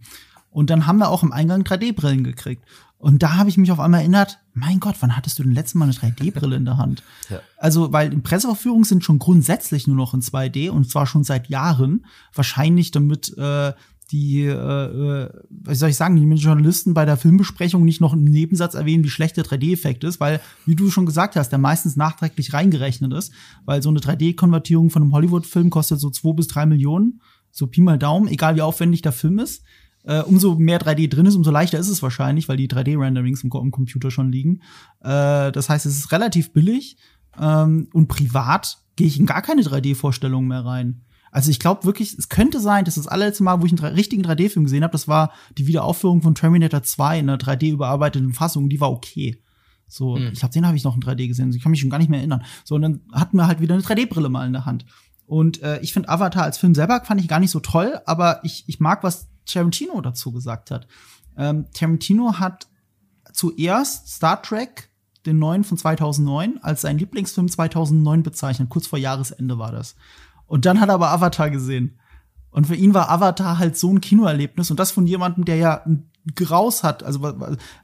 Und 0.49 0.69
dann 0.69 0.87
haben 0.87 0.97
wir 0.97 1.09
auch 1.09 1.21
im 1.21 1.31
Eingang 1.31 1.61
3D-Brillen 1.61 2.23
gekriegt. 2.23 2.65
Und 2.97 3.23
da 3.23 3.35
habe 3.35 3.49
ich 3.49 3.57
mich 3.57 3.71
auf 3.71 3.79
einmal 3.79 4.01
erinnert, 4.01 4.39
mein 4.53 4.81
Gott, 4.81 4.95
wann 4.99 5.15
hattest 5.15 5.39
du 5.39 5.43
denn 5.43 5.53
letztes 5.53 5.75
Mal 5.75 5.85
eine 5.85 5.93
3D-Brille 5.93 6.57
in 6.57 6.65
der 6.65 6.77
Hand? 6.77 7.01
Ja. 7.29 7.39
Also, 7.57 7.93
weil 7.93 8.11
in 8.11 8.23
Presseverführungen 8.23 8.83
sind 8.83 9.05
schon 9.05 9.19
grundsätzlich 9.19 9.87
nur 9.87 9.95
noch 9.95 10.13
in 10.13 10.21
2D 10.21 10.69
und 10.69 10.89
zwar 10.89 11.07
schon 11.07 11.23
seit 11.23 11.47
Jahren. 11.47 12.05
Wahrscheinlich 12.33 12.91
damit 12.91 13.37
äh, 13.37 13.73
die, 14.11 14.43
äh, 14.43 14.51
äh, 14.53 15.29
wie 15.49 15.75
soll 15.75 15.89
ich 15.89 15.95
sagen, 15.95 16.15
die 16.15 16.41
Journalisten 16.41 16.93
bei 16.93 17.05
der 17.05 17.17
Filmbesprechung 17.17 17.85
nicht 17.85 18.01
noch 18.01 18.13
einen 18.13 18.23
Nebensatz 18.23 18.73
erwähnen, 18.73 19.03
wie 19.03 19.09
schlecht 19.09 19.37
der 19.37 19.45
3D-Effekt 19.45 20.03
ist, 20.03 20.19
weil, 20.19 20.41
wie 20.65 20.75
du 20.75 20.89
schon 20.89 21.05
gesagt 21.05 21.35
hast, 21.35 21.49
der 21.49 21.59
meistens 21.59 21.95
nachträglich 21.95 22.53
reingerechnet 22.53 23.13
ist, 23.13 23.31
weil 23.65 23.83
so 23.83 23.89
eine 23.89 23.99
3D-Konvertierung 23.99 24.89
von 24.89 25.03
einem 25.03 25.13
Hollywood-Film 25.13 25.69
kostet 25.69 25.99
so 25.99 26.09
zwei 26.09 26.33
bis 26.33 26.47
drei 26.47 26.65
Millionen, 26.65 27.21
so 27.51 27.67
Pi 27.67 27.81
mal 27.81 27.99
Daumen, 27.99 28.27
egal 28.27 28.55
wie 28.55 28.61
aufwendig 28.61 29.01
der 29.01 29.11
Film 29.11 29.39
ist. 29.39 29.63
Äh, 30.03 30.21
umso 30.21 30.55
mehr 30.55 30.79
3D 30.79 31.09
drin 31.09 31.25
ist, 31.25 31.35
umso 31.35 31.51
leichter 31.51 31.77
ist 31.77 31.89
es 31.89 32.01
wahrscheinlich, 32.01 32.47
weil 32.47 32.57
die 32.57 32.69
3D-Renderings 32.69 33.43
im, 33.43 33.51
im, 33.51 33.71
Computer 33.71 34.11
schon 34.11 34.31
liegen. 34.31 34.61
Äh, 35.01 35.51
das 35.51 35.69
heißt, 35.69 35.85
es 35.85 35.97
ist 35.97 36.11
relativ 36.11 36.53
billig 36.53 36.97
ähm, 37.39 37.89
und 37.93 38.07
privat 38.07 38.77
gehe 38.95 39.07
ich 39.07 39.19
in 39.19 39.25
gar 39.25 39.41
keine 39.41 39.61
3D-Vorstellungen 39.61 40.47
mehr 40.47 40.65
rein. 40.65 41.01
Also 41.31 41.51
ich 41.51 41.59
glaube 41.59 41.85
wirklich, 41.85 42.17
es 42.17 42.29
könnte 42.29 42.59
sein, 42.59 42.85
dass 42.85 42.95
das 42.95 43.07
allerletzte 43.07 43.43
Mal, 43.43 43.61
wo 43.61 43.65
ich 43.65 43.71
einen 43.71 43.95
richtigen 43.95 44.23
3D-Film 44.23 44.65
gesehen 44.65 44.83
habe, 44.83 44.91
das 44.91 45.07
war 45.07 45.31
die 45.57 45.67
Wiederaufführung 45.67 46.21
von 46.21 46.35
Terminator 46.35 46.83
2 46.83 47.19
in 47.19 47.29
einer 47.29 47.39
3D-überarbeiteten 47.39 48.33
Fassung, 48.33 48.69
die 48.69 48.79
war 48.79 48.91
okay. 48.91 49.41
So, 49.87 50.17
hm. 50.17 50.29
ich 50.33 50.39
glaube, 50.39 50.53
den 50.53 50.67
habe 50.67 50.77
ich 50.77 50.83
noch 50.83 50.95
in 50.95 51.01
3D 51.01 51.27
gesehen. 51.27 51.51
Ich 51.51 51.61
kann 51.61 51.71
mich 51.71 51.81
schon 51.81 51.89
gar 51.89 51.97
nicht 51.97 52.09
mehr 52.09 52.19
erinnern. 52.19 52.43
So, 52.63 52.75
und 52.75 52.81
dann 52.81 53.01
hatten 53.11 53.37
wir 53.37 53.47
halt 53.47 53.59
wieder 53.59 53.73
eine 53.73 53.83
3D-Brille 53.83 54.29
mal 54.29 54.45
in 54.45 54.53
der 54.53 54.65
Hand. 54.65 54.85
Und 55.25 55.61
äh, 55.61 55.79
ich 55.81 55.93
finde 55.93 56.09
Avatar 56.09 56.43
als 56.43 56.57
Film 56.57 56.73
selber 56.73 57.01
fand 57.03 57.21
ich 57.21 57.27
gar 57.27 57.39
nicht 57.39 57.51
so 57.51 57.59
toll, 57.59 57.99
aber 58.05 58.39
ich, 58.43 58.63
ich 58.67 58.79
mag, 58.79 59.03
was 59.03 59.27
Tarantino 59.45 59.99
dazu 60.01 60.31
gesagt 60.31 60.71
hat. 60.71 60.87
Ähm, 61.37 61.65
Tarantino 61.73 62.39
hat 62.39 62.67
zuerst 63.33 64.09
Star 64.09 64.41
Trek, 64.41 64.89
den 65.25 65.37
neuen 65.37 65.63
von 65.63 65.77
2009, 65.77 66.59
als 66.61 66.81
seinen 66.81 66.99
Lieblingsfilm 66.99 67.47
2009 67.47 68.23
bezeichnet. 68.23 68.69
Kurz 68.69 68.87
vor 68.87 68.97
Jahresende 68.97 69.59
war 69.59 69.71
das. 69.71 69.95
Und 70.49 70.65
dann 70.65 70.81
hat 70.81 70.89
er 70.89 70.95
aber 70.95 71.11
Avatar 71.11 71.49
gesehen. 71.49 71.97
Und 72.51 72.67
für 72.67 72.75
ihn 72.75 72.93
war 72.93 73.09
Avatar 73.09 73.59
halt 73.59 73.77
so 73.77 73.93
ein 73.93 74.01
Kinoerlebnis 74.01 74.71
und 74.71 74.79
das 74.79 74.91
von 74.91 75.05
jemandem, 75.05 75.45
der 75.45 75.55
ja 75.55 75.83
ein 75.85 76.09
Graus 76.35 76.83
hat, 76.83 77.03
also, 77.03 77.21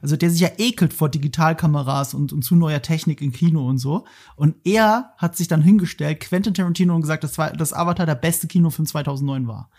also 0.02 0.16
der 0.16 0.30
sich 0.30 0.40
ja 0.40 0.50
ekelt 0.58 0.92
vor 0.92 1.08
Digitalkameras 1.08 2.14
und, 2.14 2.32
und 2.32 2.42
zu 2.42 2.54
neuer 2.54 2.82
Technik 2.82 3.22
im 3.22 3.32
Kino 3.32 3.66
und 3.66 3.78
so. 3.78 4.04
Und 4.34 4.56
er 4.64 5.14
hat 5.16 5.36
sich 5.36 5.48
dann 5.48 5.62
hingestellt, 5.62 6.20
Quentin 6.20 6.54
Tarantino, 6.54 6.94
und 6.94 7.00
gesagt, 7.00 7.24
dass, 7.24 7.34
dass 7.34 7.72
Avatar 7.72 8.04
der 8.06 8.14
beste 8.16 8.46
Kinofilm 8.46 8.86
2009 8.86 9.48
war. 9.48 9.70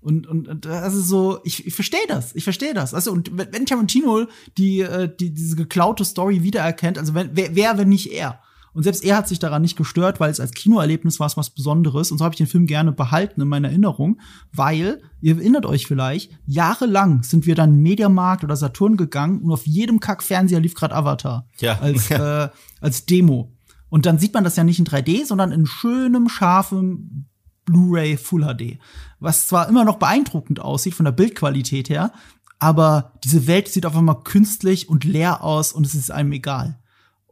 Und, 0.00 0.26
und, 0.26 0.64
das 0.64 0.94
ist 0.94 1.08
so, 1.08 1.40
ich, 1.42 1.66
ich 1.66 1.74
verstehe 1.74 2.06
das, 2.06 2.34
ich 2.34 2.44
verstehe 2.44 2.74
das. 2.74 2.94
Also, 2.94 3.10
und 3.10 3.30
wenn 3.36 3.66
Tarantino 3.66 4.26
die, 4.56 4.80
äh, 4.80 5.14
die, 5.14 5.34
diese 5.34 5.56
geklaute 5.56 6.04
Story 6.04 6.42
wiedererkennt, 6.42 6.96
also 6.96 7.14
wenn, 7.14 7.30
wer, 7.34 7.54
wer, 7.56 7.76
wenn 7.76 7.88
nicht 7.88 8.12
er? 8.12 8.40
Und 8.76 8.82
selbst 8.82 9.02
er 9.04 9.16
hat 9.16 9.26
sich 9.26 9.38
daran 9.38 9.62
nicht 9.62 9.78
gestört, 9.78 10.20
weil 10.20 10.30
es 10.30 10.38
als 10.38 10.52
Kinoerlebnis 10.52 11.18
war 11.18 11.26
es 11.26 11.38
was 11.38 11.48
Besonderes. 11.48 12.12
Und 12.12 12.18
so 12.18 12.24
habe 12.26 12.34
ich 12.34 12.38
den 12.38 12.46
Film 12.46 12.66
gerne 12.66 12.92
behalten 12.92 13.40
in 13.40 13.48
meiner 13.48 13.68
Erinnerung, 13.68 14.20
weil, 14.52 15.00
ihr 15.22 15.38
erinnert 15.38 15.64
euch 15.64 15.86
vielleicht, 15.86 16.30
jahrelang 16.44 17.22
sind 17.22 17.46
wir 17.46 17.54
dann 17.54 17.76
Mediamarkt 17.76 18.44
oder 18.44 18.54
Saturn 18.54 18.98
gegangen 18.98 19.40
und 19.40 19.50
auf 19.50 19.66
jedem 19.66 19.98
Kack-Fernseher 19.98 20.60
lief 20.60 20.74
gerade 20.74 20.94
Avatar. 20.94 21.46
Ja. 21.58 21.78
Als, 21.78 22.10
äh, 22.10 22.50
als 22.82 23.06
Demo. 23.06 23.50
Und 23.88 24.04
dann 24.04 24.18
sieht 24.18 24.34
man 24.34 24.44
das 24.44 24.56
ja 24.56 24.64
nicht 24.64 24.78
in 24.78 24.84
3D, 24.84 25.24
sondern 25.24 25.52
in 25.52 25.64
schönem, 25.64 26.28
scharfem 26.28 27.24
Blu-ray 27.64 28.18
Full 28.18 28.44
HD. 28.44 28.78
Was 29.20 29.48
zwar 29.48 29.70
immer 29.70 29.86
noch 29.86 29.96
beeindruckend 29.96 30.60
aussieht 30.60 30.92
von 30.92 31.04
der 31.04 31.12
Bildqualität 31.12 31.88
her, 31.88 32.12
aber 32.58 33.12
diese 33.24 33.46
Welt 33.46 33.68
sieht 33.68 33.86
auf 33.86 33.96
einmal 33.96 34.22
künstlich 34.22 34.90
und 34.90 35.04
leer 35.04 35.42
aus 35.42 35.72
und 35.72 35.86
es 35.86 35.94
ist 35.94 36.10
einem 36.10 36.32
egal. 36.32 36.78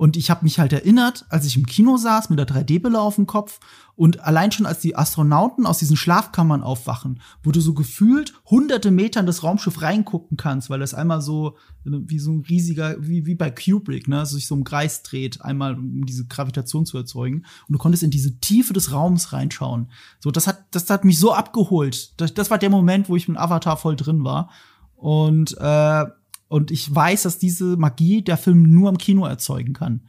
Und 0.05 0.19
ich 0.19 0.29
habe 0.29 0.45
mich 0.45 0.59
halt 0.59 0.75
erinnert, 0.75 1.25
als 1.31 1.47
ich 1.47 1.57
im 1.57 1.65
Kino 1.65 1.97
saß 1.97 2.29
mit 2.29 2.39
der 2.39 2.47
3D-Brille 2.47 3.01
auf 3.01 3.15
dem 3.15 3.27
Kopf 3.27 3.59
und 3.97 4.21
allein 4.21 4.53
schon 4.53 4.67
als 4.67 4.81
die 4.81 4.97
Astronauten 4.97 5.65
aus 5.65 5.79
diesen 5.79 5.97
Schlafkammern 5.97 6.63
aufwachen, 6.63 7.23
wo 7.43 7.53
du 7.53 7.61
so 7.63 7.73
gefühlt 7.73 8.35
hunderte 8.45 8.91
Meter 8.91 9.21
in 9.21 9.25
das 9.25 9.43
Raumschiff 9.43 9.81
reingucken 9.81 10.37
kannst, 10.37 10.69
weil 10.69 10.79
das 10.79 10.93
einmal 10.93 11.23
so 11.23 11.57
wie 11.85 12.19
so 12.19 12.33
ein 12.33 12.41
riesiger, 12.47 12.97
wie, 12.99 13.25
wie 13.25 13.35
bei 13.35 13.51
Kubrick, 13.51 14.07
ne, 14.07 14.27
sich 14.27 14.47
so 14.47 14.55
im 14.55 14.65
Kreis 14.65 15.03
dreht, 15.05 15.41
einmal 15.41 15.73
um 15.75 16.05
diese 16.05 16.27
Gravitation 16.27 16.85
zu 16.85 16.99
erzeugen. 16.99 17.47
Und 17.67 17.73
du 17.73 17.79
konntest 17.79 18.03
in 18.03 18.11
diese 18.11 18.39
Tiefe 18.41 18.75
des 18.75 18.93
Raums 18.93 19.33
reinschauen. 19.33 19.91
So, 20.21 20.31
das 20.31 20.47
hat, 20.47 20.67
das 20.73 20.91
hat 20.91 21.07
mich 21.07 21.19
so 21.19 21.33
abgeholt. 21.33 22.21
Das, 22.21 22.35
das 22.35 22.51
war 22.51 22.59
der 22.59 22.69
Moment, 22.69 23.09
wo 23.09 23.17
ich 23.17 23.27
mit 23.27 23.39
Avatar 23.39 23.79
voll 23.79 23.97
drin 23.97 24.23
war. 24.23 24.51
Und 24.97 25.57
äh, 25.59 26.05
und 26.49 26.71
ich 26.71 26.93
weiß, 26.95 27.23
dass 27.23 27.39
diese 27.39 27.77
Magie 27.77 28.23
der 28.23 28.37
Film 28.37 28.63
nur 28.75 28.89
im 28.91 28.99
Kino 28.99 29.27
erzeugen 29.27 29.73
kann. 29.73 30.03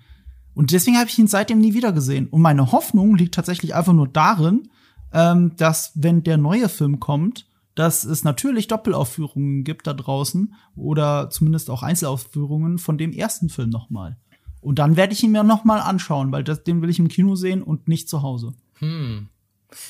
Und 0.53 0.71
deswegen 0.71 0.97
habe 0.97 1.09
ich 1.09 1.19
ihn 1.19 1.27
seitdem 1.27 1.59
nie 1.59 1.73
wieder 1.73 1.91
gesehen. 1.91 2.27
Und 2.27 2.41
meine 2.41 2.71
Hoffnung 2.71 3.15
liegt 3.15 3.35
tatsächlich 3.35 3.75
einfach 3.75 3.93
nur 3.93 4.07
darin, 4.07 4.69
ähm, 5.11 5.55
dass 5.57 5.91
wenn 5.95 6.23
der 6.23 6.37
neue 6.37 6.69
Film 6.69 6.99
kommt, 6.99 7.47
dass 7.75 8.05
es 8.05 8.23
natürlich 8.23 8.67
Doppelaufführungen 8.67 9.65
gibt 9.65 9.85
da 9.85 9.93
draußen 9.93 10.55
oder 10.75 11.29
zumindest 11.29 11.69
auch 11.69 11.83
Einzelaufführungen 11.83 12.77
von 12.77 12.97
dem 12.97 13.11
ersten 13.11 13.49
Film 13.49 13.69
nochmal. 13.69 14.17
Und 14.61 14.79
dann 14.79 14.95
werde 14.95 15.13
ich 15.13 15.21
ihn 15.23 15.31
mir 15.31 15.43
nochmal 15.43 15.81
anschauen, 15.81 16.31
weil 16.31 16.43
das, 16.43 16.63
den 16.63 16.81
will 16.81 16.89
ich 16.89 16.99
im 16.99 17.09
Kino 17.09 17.35
sehen 17.35 17.61
und 17.61 17.87
nicht 17.87 18.09
zu 18.09 18.23
Hause. 18.23 18.53
Hm. 18.79 19.27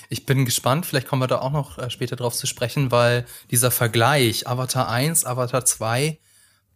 Ich 0.09 0.25
bin 0.25 0.45
gespannt, 0.45 0.85
vielleicht 0.85 1.07
kommen 1.07 1.21
wir 1.21 1.27
da 1.27 1.39
auch 1.39 1.51
noch 1.51 1.77
äh, 1.77 1.89
später 1.89 2.15
drauf 2.15 2.33
zu 2.33 2.47
sprechen, 2.47 2.91
weil 2.91 3.25
dieser 3.51 3.71
Vergleich 3.71 4.47
Avatar 4.47 4.89
1, 4.89 5.25
Avatar 5.25 5.63
2, 5.63 6.19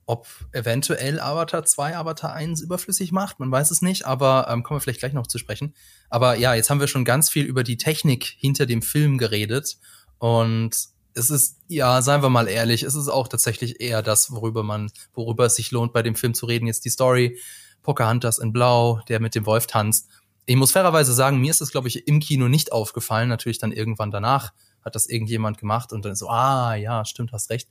ob 0.10 0.26
eventuell 0.54 1.20
Avatar 1.20 1.64
2 1.64 1.96
Avatar 1.96 2.34
1 2.34 2.62
überflüssig 2.62 3.12
macht, 3.12 3.40
man 3.40 3.52
weiß 3.52 3.70
es 3.70 3.84
nicht, 3.84 4.08
aber 4.08 4.48
ähm, 4.50 4.64
kommen 4.64 4.78
wir 4.78 4.82
vielleicht 4.82 5.02
gleich 5.02 5.14
noch 5.14 5.28
zu 5.28 5.38
sprechen. 5.38 5.76
Aber 6.10 6.34
ja, 6.34 6.56
jetzt 6.56 6.72
haben 6.72 6.80
wir 6.80 6.88
schon 6.88 7.06
ganz 7.06 7.30
viel 7.30 7.46
über 7.46 7.64
die 7.64 7.78
Technik 7.78 8.24
hinter 8.26 8.66
dem 8.66 8.82
Film 8.82 9.20
geredet 9.20 9.78
und 10.18 10.76
es 11.14 11.30
ist, 11.30 11.58
ja, 11.68 12.02
seien 12.02 12.24
wir 12.24 12.30
mal 12.30 12.48
ehrlich, 12.48 12.82
es 12.82 12.96
ist 12.96 13.08
auch 13.08 13.28
tatsächlich 13.28 13.82
eher 13.82 14.02
das, 14.02 14.32
worüber 14.32 14.64
man, 14.64 14.92
worüber 15.14 15.46
es 15.46 15.56
sich 15.56 15.70
lohnt, 15.70 15.94
bei 15.94 16.02
dem 16.02 16.16
Film 16.16 16.34
zu 16.34 16.48
reden. 16.48 16.66
Jetzt 16.66 16.86
die 16.86 16.90
Story, 16.90 17.38
Pocahontas 17.84 18.40
in 18.40 18.52
Blau, 18.52 19.02
der 19.10 19.20
mit 19.20 19.36
dem 19.36 19.46
Wolf 19.46 19.68
tanzt. 19.68 20.10
Ich 20.48 20.56
muss 20.56 20.72
fairerweise 20.72 21.14
sagen, 21.14 21.40
mir 21.40 21.52
ist 21.52 21.62
das, 21.62 21.70
glaube 21.70 21.88
ich, 21.88 22.08
im 22.08 22.20
Kino 22.20 22.48
nicht 22.48 22.72
aufgefallen. 22.72 23.30
Natürlich 23.30 23.60
dann 23.60 23.72
irgendwann 23.72 24.10
danach 24.10 24.54
hat 24.84 24.96
das 24.96 25.08
irgendjemand 25.08 25.60
gemacht 25.60 25.94
und 25.94 26.04
dann 26.04 26.16
so, 26.16 26.30
ah, 26.30 26.74
ja, 26.74 27.06
stimmt, 27.06 27.32
hast 27.32 27.52
recht. 27.52 27.70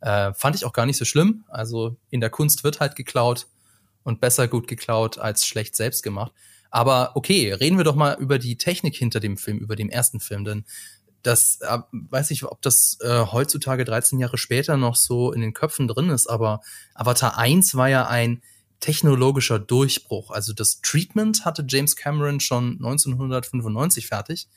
Äh, 0.00 0.32
fand 0.34 0.56
ich 0.56 0.64
auch 0.64 0.72
gar 0.72 0.86
nicht 0.86 0.96
so 0.96 1.04
schlimm. 1.04 1.44
Also 1.48 1.96
in 2.10 2.20
der 2.20 2.30
Kunst 2.30 2.64
wird 2.64 2.80
halt 2.80 2.96
geklaut 2.96 3.46
und 4.04 4.20
besser 4.20 4.48
gut 4.48 4.68
geklaut 4.68 5.18
als 5.18 5.46
schlecht 5.46 5.76
selbst 5.76 6.02
gemacht. 6.02 6.32
Aber 6.70 7.12
okay, 7.14 7.52
reden 7.52 7.78
wir 7.78 7.84
doch 7.84 7.94
mal 7.94 8.16
über 8.18 8.38
die 8.38 8.56
Technik 8.56 8.94
hinter 8.94 9.20
dem 9.20 9.36
Film, 9.36 9.58
über 9.58 9.76
dem 9.76 9.88
ersten 9.88 10.20
Film, 10.20 10.44
denn 10.44 10.64
das 11.22 11.60
äh, 11.62 11.78
weiß 11.92 12.30
ich, 12.30 12.44
ob 12.44 12.62
das 12.62 12.98
äh, 13.00 13.26
heutzutage 13.32 13.84
13 13.84 14.18
Jahre 14.18 14.38
später 14.38 14.76
noch 14.76 14.94
so 14.94 15.32
in 15.32 15.40
den 15.40 15.52
Köpfen 15.52 15.88
drin 15.88 16.10
ist, 16.10 16.28
aber 16.28 16.60
Avatar 16.94 17.38
1 17.38 17.74
war 17.74 17.88
ja 17.88 18.06
ein 18.06 18.42
technologischer 18.80 19.58
Durchbruch. 19.58 20.30
Also 20.30 20.52
das 20.52 20.80
Treatment 20.80 21.44
hatte 21.44 21.64
James 21.66 21.96
Cameron 21.96 22.40
schon 22.40 22.74
1995 22.74 24.06
fertig, 24.06 24.48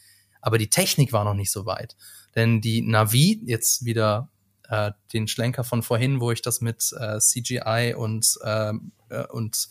aber 0.42 0.58
die 0.58 0.70
Technik 0.70 1.12
war 1.14 1.24
noch 1.24 1.34
nicht 1.34 1.52
so 1.52 1.66
weit. 1.66 1.96
Denn 2.36 2.62
die 2.62 2.82
Navi, 2.82 3.42
jetzt 3.46 3.84
wieder 3.84 4.30
äh, 4.72 4.94
den 5.14 5.28
Schlenker 5.28 5.64
von 5.64 5.84
vorhin, 5.84 6.22
wo 6.22 6.32
ich 6.32 6.42
das 6.42 6.62
mit 6.62 6.92
äh, 6.98 7.20
CGI 7.20 7.94
und, 7.96 8.40
ähm, 8.44 8.94
äh, 9.10 9.28
und 9.28 9.70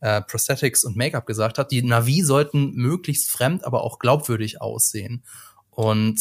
äh, 0.00 0.20
Prosthetics 0.20 0.84
und 0.84 0.96
Make-up 0.96 1.26
gesagt 1.26 1.58
habe, 1.58 1.68
die 1.68 1.82
Navi 1.82 2.22
sollten 2.22 2.74
möglichst 2.74 3.30
fremd, 3.30 3.64
aber 3.64 3.82
auch 3.82 3.98
glaubwürdig 3.98 4.60
aussehen. 4.60 5.24
Und 5.70 6.20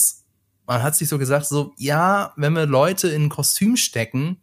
man 0.65 0.81
hat 0.81 0.95
sich 0.95 1.09
so 1.09 1.17
gesagt, 1.17 1.45
so, 1.47 1.73
ja, 1.77 2.33
wenn 2.37 2.53
wir 2.53 2.65
Leute 2.65 3.09
in 3.09 3.25
ein 3.25 3.29
Kostüm 3.29 3.75
stecken, 3.75 4.41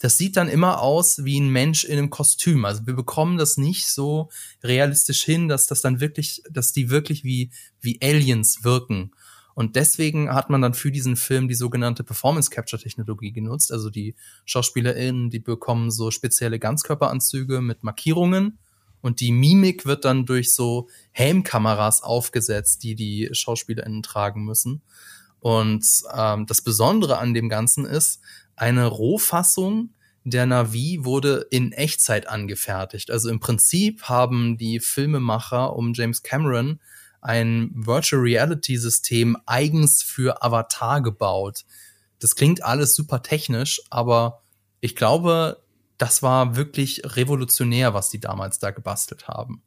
das 0.00 0.16
sieht 0.16 0.36
dann 0.36 0.48
immer 0.48 0.80
aus 0.80 1.24
wie 1.24 1.38
ein 1.38 1.50
Mensch 1.50 1.84
in 1.84 1.98
einem 1.98 2.08
Kostüm. 2.08 2.64
Also 2.64 2.86
wir 2.86 2.94
bekommen 2.94 3.36
das 3.36 3.58
nicht 3.58 3.88
so 3.88 4.30
realistisch 4.62 5.24
hin, 5.24 5.48
dass 5.48 5.66
das 5.66 5.82
dann 5.82 6.00
wirklich, 6.00 6.42
dass 6.50 6.72
die 6.72 6.88
wirklich 6.88 7.24
wie, 7.24 7.50
wie 7.80 7.98
Aliens 8.00 8.64
wirken. 8.64 9.10
Und 9.58 9.74
deswegen 9.74 10.32
hat 10.32 10.50
man 10.50 10.62
dann 10.62 10.72
für 10.72 10.92
diesen 10.92 11.16
Film 11.16 11.48
die 11.48 11.56
sogenannte 11.56 12.04
Performance 12.04 12.48
Capture 12.48 12.80
Technologie 12.80 13.32
genutzt. 13.32 13.72
Also 13.72 13.90
die 13.90 14.14
SchauspielerInnen, 14.44 15.30
die 15.30 15.40
bekommen 15.40 15.90
so 15.90 16.12
spezielle 16.12 16.60
Ganzkörperanzüge 16.60 17.60
mit 17.60 17.82
Markierungen 17.82 18.60
und 19.00 19.18
die 19.18 19.32
Mimik 19.32 19.84
wird 19.84 20.04
dann 20.04 20.26
durch 20.26 20.54
so 20.54 20.88
Helmkameras 21.10 22.04
aufgesetzt, 22.04 22.84
die 22.84 22.94
die 22.94 23.30
SchauspielerInnen 23.32 24.04
tragen 24.04 24.44
müssen. 24.44 24.80
Und 25.40 25.84
ähm, 26.14 26.46
das 26.46 26.62
Besondere 26.62 27.18
an 27.18 27.34
dem 27.34 27.48
Ganzen 27.48 27.84
ist 27.84 28.20
eine 28.54 28.86
Rohfassung 28.86 29.90
der 30.30 30.46
Navi 30.46 31.00
wurde 31.02 31.46
in 31.50 31.72
Echtzeit 31.72 32.28
angefertigt. 32.28 33.10
Also 33.10 33.30
im 33.30 33.40
Prinzip 33.40 34.02
haben 34.04 34.58
die 34.58 34.78
Filmemacher 34.78 35.74
um 35.74 35.94
James 35.94 36.22
Cameron 36.22 36.80
ein 37.20 37.70
Virtual 37.74 38.20
Reality 38.22 38.76
System 38.76 39.36
eigens 39.46 40.02
für 40.02 40.42
Avatar 40.42 41.02
gebaut. 41.02 41.64
Das 42.20 42.34
klingt 42.34 42.64
alles 42.64 42.94
super 42.94 43.22
technisch, 43.22 43.80
aber 43.90 44.42
ich 44.80 44.96
glaube, 44.96 45.62
das 45.98 46.22
war 46.22 46.56
wirklich 46.56 47.02
revolutionär, 47.04 47.94
was 47.94 48.10
die 48.10 48.20
damals 48.20 48.58
da 48.58 48.70
gebastelt 48.70 49.28
haben. 49.28 49.62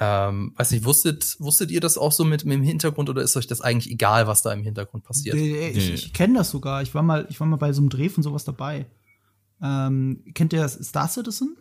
Ähm, 0.00 0.54
weiß 0.56 0.70
nicht, 0.70 0.86
wusstet, 0.86 1.36
wusstet 1.38 1.70
ihr 1.70 1.80
das 1.80 1.98
auch 1.98 2.12
so 2.12 2.24
mit, 2.24 2.46
mit 2.46 2.54
dem 2.54 2.62
Hintergrund 2.62 3.10
oder 3.10 3.20
ist 3.22 3.36
euch 3.36 3.46
das 3.46 3.60
eigentlich 3.60 3.92
egal, 3.92 4.26
was 4.26 4.40
da 4.40 4.50
im 4.52 4.62
Hintergrund 4.62 5.04
passiert? 5.04 5.36
Ich, 5.36 5.92
ich 5.92 6.12
kenne 6.14 6.38
das 6.38 6.50
sogar. 6.50 6.80
Ich 6.80 6.94
war 6.94 7.02
mal, 7.02 7.26
ich 7.28 7.38
war 7.40 7.46
mal 7.46 7.56
bei 7.56 7.72
so 7.74 7.82
einem 7.82 7.90
Dreh 7.90 8.08
von 8.08 8.22
sowas 8.22 8.44
dabei. 8.44 8.86
Ähm, 9.62 10.24
kennt 10.34 10.54
ihr 10.54 10.66
Star 10.66 11.08
Citizen? 11.08 11.58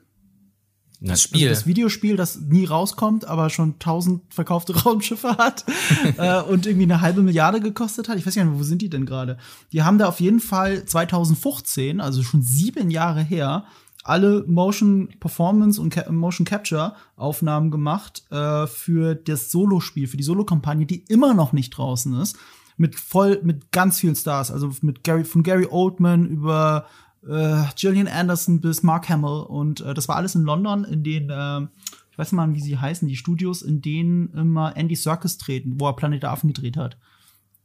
Das 1.03 1.23
Spiel. 1.23 1.47
Also 1.47 1.59
das 1.59 1.67
Videospiel, 1.67 2.15
das 2.15 2.39
nie 2.39 2.65
rauskommt, 2.65 3.25
aber 3.25 3.49
schon 3.49 3.79
tausend 3.79 4.21
verkaufte 4.29 4.75
Raumschiffe 4.83 5.37
hat 5.37 5.65
äh, 6.17 6.41
und 6.41 6.67
irgendwie 6.67 6.83
eine 6.83 7.01
halbe 7.01 7.23
Milliarde 7.23 7.59
gekostet 7.59 8.07
hat. 8.07 8.17
Ich 8.17 8.25
weiß 8.25 8.35
gar 8.35 8.45
nicht, 8.45 8.57
wo 8.57 8.63
sind 8.63 8.83
die 8.83 8.89
denn 8.89 9.07
gerade? 9.07 9.37
Die 9.71 9.81
haben 9.81 9.97
da 9.97 10.07
auf 10.07 10.19
jeden 10.19 10.39
Fall 10.39 10.85
2015, 10.85 11.99
also 11.99 12.21
schon 12.21 12.43
sieben 12.43 12.91
Jahre 12.91 13.23
her, 13.23 13.65
alle 14.03 14.43
Motion 14.47 15.09
Performance 15.19 15.81
und 15.81 15.91
Ca 15.91 16.11
Motion 16.11 16.45
Capture 16.45 16.95
Aufnahmen 17.15 17.71
gemacht 17.71 18.23
äh, 18.29 18.67
für 18.67 19.15
das 19.15 19.51
Solo-Spiel, 19.51 20.07
für 20.07 20.17
die 20.17 20.23
Solo-Kampagne, 20.23 20.85
die 20.85 21.03
immer 21.07 21.33
noch 21.33 21.51
nicht 21.51 21.71
draußen 21.71 22.13
ist. 22.19 22.37
Mit 22.77 22.95
voll, 22.95 23.41
mit 23.43 23.71
ganz 23.71 23.99
vielen 23.99 24.15
Stars, 24.15 24.49
also 24.49 24.71
mit 24.81 25.03
Gary, 25.03 25.23
von 25.23 25.43
Gary 25.43 25.67
Oldman 25.69 26.25
über 26.25 26.85
äh, 27.27 27.63
Gillian 27.75 28.07
Anderson 28.07 28.61
bis 28.61 28.83
Mark 28.83 29.09
Hamill 29.09 29.45
und 29.47 29.81
äh, 29.81 29.93
das 29.93 30.07
war 30.07 30.15
alles 30.15 30.35
in 30.35 30.43
London, 30.43 30.83
in 30.83 31.03
den, 31.03 31.29
äh, 31.29 31.61
ich 32.11 32.17
weiß 32.17 32.31
mal, 32.33 32.53
wie 32.53 32.61
sie 32.61 32.77
heißen, 32.77 33.07
die 33.07 33.15
Studios, 33.15 33.61
in 33.61 33.81
denen 33.81 34.33
immer 34.33 34.75
Andy 34.75 34.95
Serkis 34.95 35.37
treten, 35.37 35.79
wo 35.79 35.87
er 35.87 35.95
Planet 35.95 36.25
Affen 36.25 36.51
gedreht 36.51 36.77
hat. 36.77 36.97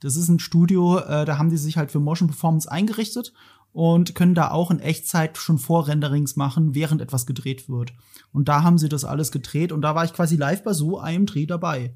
Das 0.00 0.16
ist 0.16 0.28
ein 0.28 0.38
Studio, 0.38 0.98
äh, 0.98 1.24
da 1.24 1.38
haben 1.38 1.50
die 1.50 1.56
sich 1.56 1.76
halt 1.76 1.90
für 1.90 2.00
Motion 2.00 2.28
Performance 2.28 2.70
eingerichtet 2.70 3.32
und 3.72 4.14
können 4.14 4.34
da 4.34 4.50
auch 4.50 4.70
in 4.70 4.80
Echtzeit 4.80 5.36
schon 5.36 5.58
Vorrenderings 5.58 6.36
machen, 6.36 6.74
während 6.74 7.00
etwas 7.00 7.26
gedreht 7.26 7.68
wird. 7.68 7.92
Und 8.32 8.48
da 8.48 8.62
haben 8.62 8.78
sie 8.78 8.88
das 8.88 9.04
alles 9.04 9.32
gedreht 9.32 9.72
und 9.72 9.82
da 9.82 9.94
war 9.94 10.04
ich 10.04 10.12
quasi 10.12 10.36
live 10.36 10.62
bei 10.62 10.72
so 10.72 10.98
einem 10.98 11.26
Dreh 11.26 11.46
dabei. 11.46 11.94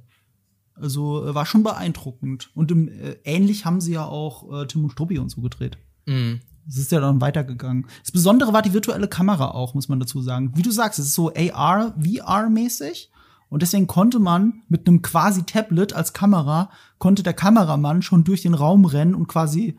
Also 0.75 1.27
äh, 1.27 1.35
war 1.35 1.47
schon 1.47 1.63
beeindruckend. 1.63 2.51
Und 2.55 2.71
im, 2.71 2.89
äh, 2.89 3.17
ähnlich 3.25 3.65
haben 3.65 3.81
sie 3.81 3.93
ja 3.93 4.07
auch 4.07 4.63
äh, 4.63 4.67
Tim 4.67 4.85
und 4.85 4.91
Struppi 4.91 5.19
und 5.19 5.31
so 5.31 5.41
gedreht. 5.41 5.79
Mhm. 6.07 6.41
Es 6.71 6.79
ist 6.79 6.93
ja 6.93 7.01
dann 7.01 7.21
weitergegangen. 7.21 7.87
Das 8.03 8.13
Besondere 8.13 8.53
war 8.53 8.63
die 8.63 8.73
virtuelle 8.73 9.09
Kamera 9.09 9.51
auch, 9.51 9.75
muss 9.75 9.89
man 9.89 9.99
dazu 9.99 10.23
sagen. 10.23 10.53
Wie 10.55 10.63
du 10.63 10.71
sagst, 10.71 11.01
es 11.01 11.07
ist 11.07 11.15
so 11.15 11.33
AR, 11.35 11.95
VR-mäßig. 11.99 13.11
Und 13.49 13.63
deswegen 13.63 13.89
konnte 13.89 14.21
man 14.21 14.63
mit 14.69 14.87
einem 14.87 15.03
quasi 15.03 15.43
Tablet 15.43 15.93
als 15.93 16.13
Kamera, 16.13 16.71
konnte 16.99 17.25
der 17.25 17.35
Kameramann 17.35 18.03
schon 18.03 18.23
durch 18.23 18.43
den 18.43 18.55
Raum 18.55 18.85
rennen 18.85 19.17
und 19.17 19.27
quasi 19.27 19.79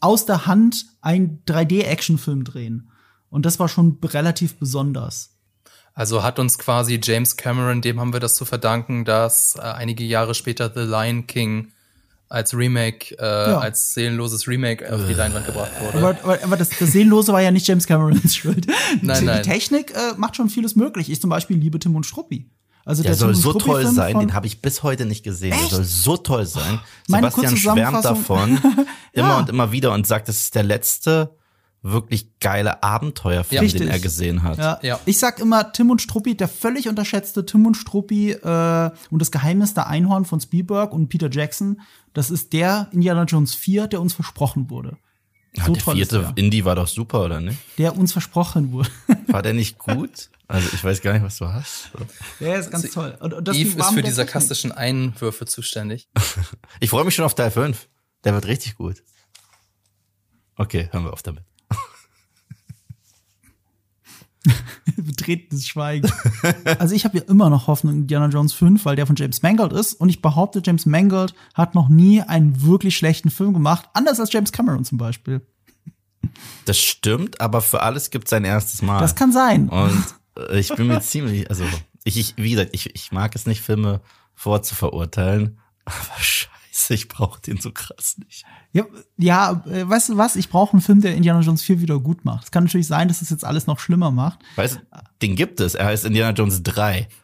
aus 0.00 0.24
der 0.24 0.46
Hand 0.46 0.86
einen 1.00 1.42
3D-Actionfilm 1.46 2.44
drehen. 2.44 2.88
Und 3.28 3.44
das 3.44 3.58
war 3.58 3.68
schon 3.68 3.98
relativ 4.04 4.56
besonders. 4.56 5.32
Also 5.94 6.22
hat 6.22 6.38
uns 6.38 6.58
quasi 6.58 7.00
James 7.02 7.36
Cameron, 7.36 7.80
dem 7.80 7.98
haben 7.98 8.12
wir 8.12 8.20
das 8.20 8.36
zu 8.36 8.44
verdanken, 8.44 9.04
dass 9.04 9.56
äh, 9.56 9.62
einige 9.62 10.04
Jahre 10.04 10.34
später 10.34 10.70
The 10.72 10.82
Lion 10.82 11.26
King 11.26 11.72
als 12.28 12.54
Remake, 12.56 13.16
äh, 13.18 13.24
ja. 13.24 13.58
als 13.58 13.94
seelenloses 13.94 14.48
Remake 14.48 14.92
auf 14.92 15.06
die 15.06 15.14
Leinwand 15.14 15.46
gebracht 15.46 15.70
wurde. 15.80 15.98
Aber, 15.98 16.18
aber, 16.22 16.44
aber 16.44 16.56
das, 16.56 16.70
das 16.70 16.92
Seelenlose 16.92 17.32
war 17.32 17.40
ja 17.40 17.50
nicht 17.50 17.66
James 17.68 17.86
Camerons 17.86 18.34
Schuld. 18.36 18.66
Nein, 19.02 19.20
die, 19.20 19.26
nein. 19.26 19.42
die 19.42 19.48
Technik 19.48 19.92
äh, 19.94 20.14
macht 20.16 20.36
schon 20.36 20.48
vieles 20.48 20.74
möglich. 20.74 21.10
Ich 21.10 21.20
zum 21.20 21.30
Beispiel 21.30 21.56
liebe 21.56 21.78
Tim 21.78 21.94
und 21.94 22.04
Struppi. 22.04 22.50
Also 22.84 23.02
Der 23.02 23.14
soll 23.14 23.32
Tim 23.32 23.36
und 23.36 23.42
so 23.42 23.52
toll 23.54 23.86
sein, 23.86 24.18
den 24.18 24.32
habe 24.32 24.46
ich 24.46 24.62
bis 24.62 24.82
heute 24.84 25.06
nicht 25.06 25.24
gesehen. 25.24 25.52
Echt? 25.52 25.72
Der 25.72 25.78
soll 25.78 25.84
so 25.84 26.16
toll 26.16 26.46
sein. 26.46 26.80
Meine 27.08 27.30
Sebastian 27.30 27.56
schwärmt 27.56 28.04
davon 28.04 28.58
immer 29.12 29.28
Ja. 29.28 29.38
und 29.38 29.48
immer 29.48 29.72
wieder 29.72 29.92
und 29.92 30.06
sagt, 30.06 30.28
das 30.28 30.40
ist 30.42 30.54
der 30.54 30.62
letzte 30.62 31.36
wirklich 31.92 32.38
geile 32.40 32.82
Abenteuerfilm, 32.82 33.62
Richtig. 33.62 33.82
den 33.82 33.90
er 33.90 33.98
gesehen 33.98 34.42
hat. 34.42 34.58
Ja. 34.58 34.78
Ja. 34.82 35.00
Ich 35.06 35.18
sag 35.18 35.38
immer 35.40 35.72
Tim 35.72 35.90
und 35.90 36.02
Struppi, 36.02 36.36
der 36.36 36.48
völlig 36.48 36.88
unterschätzte 36.88 37.46
Tim 37.46 37.66
und 37.66 37.76
Struppi 37.76 38.32
äh, 38.32 38.90
und 39.10 39.18
das 39.20 39.30
Geheimnis 39.30 39.74
der 39.74 39.86
Einhorn 39.86 40.24
von 40.24 40.40
Spielberg 40.40 40.92
und 40.92 41.08
Peter 41.08 41.30
Jackson. 41.30 41.80
Das 42.12 42.30
ist 42.30 42.52
der 42.52 42.88
Indiana 42.92 43.24
Jones 43.24 43.54
4, 43.54 43.86
der 43.86 44.00
uns 44.00 44.14
versprochen 44.14 44.70
wurde. 44.70 44.96
Ja, 45.54 45.64
So 45.64 45.72
der 45.72 45.82
vierte 45.82 46.18
der. 46.20 46.32
Indie 46.36 46.64
war 46.64 46.74
doch 46.74 46.88
super, 46.88 47.24
oder 47.24 47.40
nicht? 47.40 47.58
Der 47.78 47.96
uns 47.96 48.12
versprochen 48.12 48.72
wurde. 48.72 48.90
War 49.28 49.42
der 49.42 49.54
nicht 49.54 49.78
gut? 49.78 50.30
Also 50.48 50.68
ich 50.72 50.84
weiß 50.84 51.00
gar 51.02 51.12
nicht, 51.14 51.22
was 51.24 51.38
du 51.38 51.46
hast. 51.48 51.90
der 52.40 52.58
ist 52.58 52.70
ganz 52.70 52.90
toll. 52.90 53.16
Und, 53.20 53.34
und 53.34 53.48
das 53.48 53.56
Eve 53.56 53.78
ist 53.80 53.90
für 53.90 54.02
die 54.02 54.10
sarkastischen 54.10 54.70
Einwürfe 54.70 55.46
zuständig. 55.46 56.08
Ich 56.80 56.90
freue 56.90 57.04
mich 57.04 57.14
schon 57.14 57.24
auf 57.24 57.34
Teil 57.34 57.50
5. 57.50 57.88
Der 58.24 58.34
wird 58.34 58.46
richtig 58.46 58.76
gut. 58.76 59.02
Okay, 60.56 60.88
hören 60.92 61.04
wir 61.04 61.12
auf 61.12 61.22
damit. 61.22 61.44
Betretenes 64.96 65.66
Schweigen. 65.66 66.10
also 66.78 66.94
ich 66.94 67.04
habe 67.04 67.18
ja 67.18 67.24
immer 67.24 67.50
noch 67.50 67.66
Hoffnung 67.66 67.94
in 67.94 68.00
Indiana 68.02 68.28
Jones 68.28 68.52
5, 68.52 68.84
weil 68.84 68.96
der 68.96 69.06
von 69.06 69.16
James 69.16 69.42
Mangold 69.42 69.72
ist. 69.72 69.94
Und 69.94 70.08
ich 70.08 70.22
behaupte, 70.22 70.62
James 70.64 70.86
Mangold 70.86 71.34
hat 71.54 71.74
noch 71.74 71.88
nie 71.88 72.22
einen 72.22 72.62
wirklich 72.62 72.96
schlechten 72.96 73.30
Film 73.30 73.52
gemacht. 73.52 73.88
Anders 73.92 74.20
als 74.20 74.32
James 74.32 74.52
Cameron 74.52 74.84
zum 74.84 74.98
Beispiel. 74.98 75.42
Das 76.64 76.78
stimmt, 76.78 77.40
aber 77.40 77.60
für 77.60 77.82
alles 77.82 78.10
gibt 78.10 78.26
es 78.26 78.32
ein 78.32 78.44
erstes 78.44 78.82
Mal. 78.82 79.00
Das 79.00 79.14
kann 79.14 79.32
sein. 79.32 79.68
Und 79.68 80.04
äh, 80.36 80.58
ich 80.58 80.74
bin 80.74 80.88
mir 80.88 81.00
ziemlich, 81.00 81.48
also 81.50 81.64
ich, 82.04 82.18
ich 82.18 82.34
wie 82.36 82.50
gesagt, 82.50 82.70
ich, 82.72 82.94
ich 82.94 83.12
mag 83.12 83.34
es 83.34 83.46
nicht, 83.46 83.60
Filme 83.60 84.00
vorzuverurteilen, 84.34 85.58
aber 85.84 86.18
scheiße, 86.18 86.94
ich 86.94 87.08
brauche 87.08 87.40
den 87.40 87.60
so 87.60 87.70
krass 87.72 88.16
nicht. 88.18 88.44
Ja, 88.76 88.84
ja 89.16 89.62
äh, 89.70 89.88
weißt 89.88 90.10
du 90.10 90.16
was? 90.16 90.36
Ich 90.36 90.48
brauche 90.48 90.72
einen 90.74 90.82
Film, 90.82 91.00
der 91.00 91.14
Indiana 91.14 91.40
Jones 91.40 91.62
4 91.62 91.80
wieder 91.80 91.98
gut 91.98 92.24
macht. 92.24 92.44
Es 92.44 92.50
kann 92.50 92.64
natürlich 92.64 92.86
sein, 92.86 93.08
dass 93.08 93.22
es 93.22 93.30
jetzt 93.30 93.44
alles 93.44 93.66
noch 93.66 93.78
schlimmer 93.78 94.10
macht. 94.10 94.38
Weißt 94.56 94.76
du, 94.76 94.80
den 95.22 95.36
gibt 95.36 95.60
es. 95.60 95.74
Er 95.74 95.86
heißt 95.86 96.04
Indiana 96.04 96.32
Jones 96.36 96.62
3. 96.62 97.08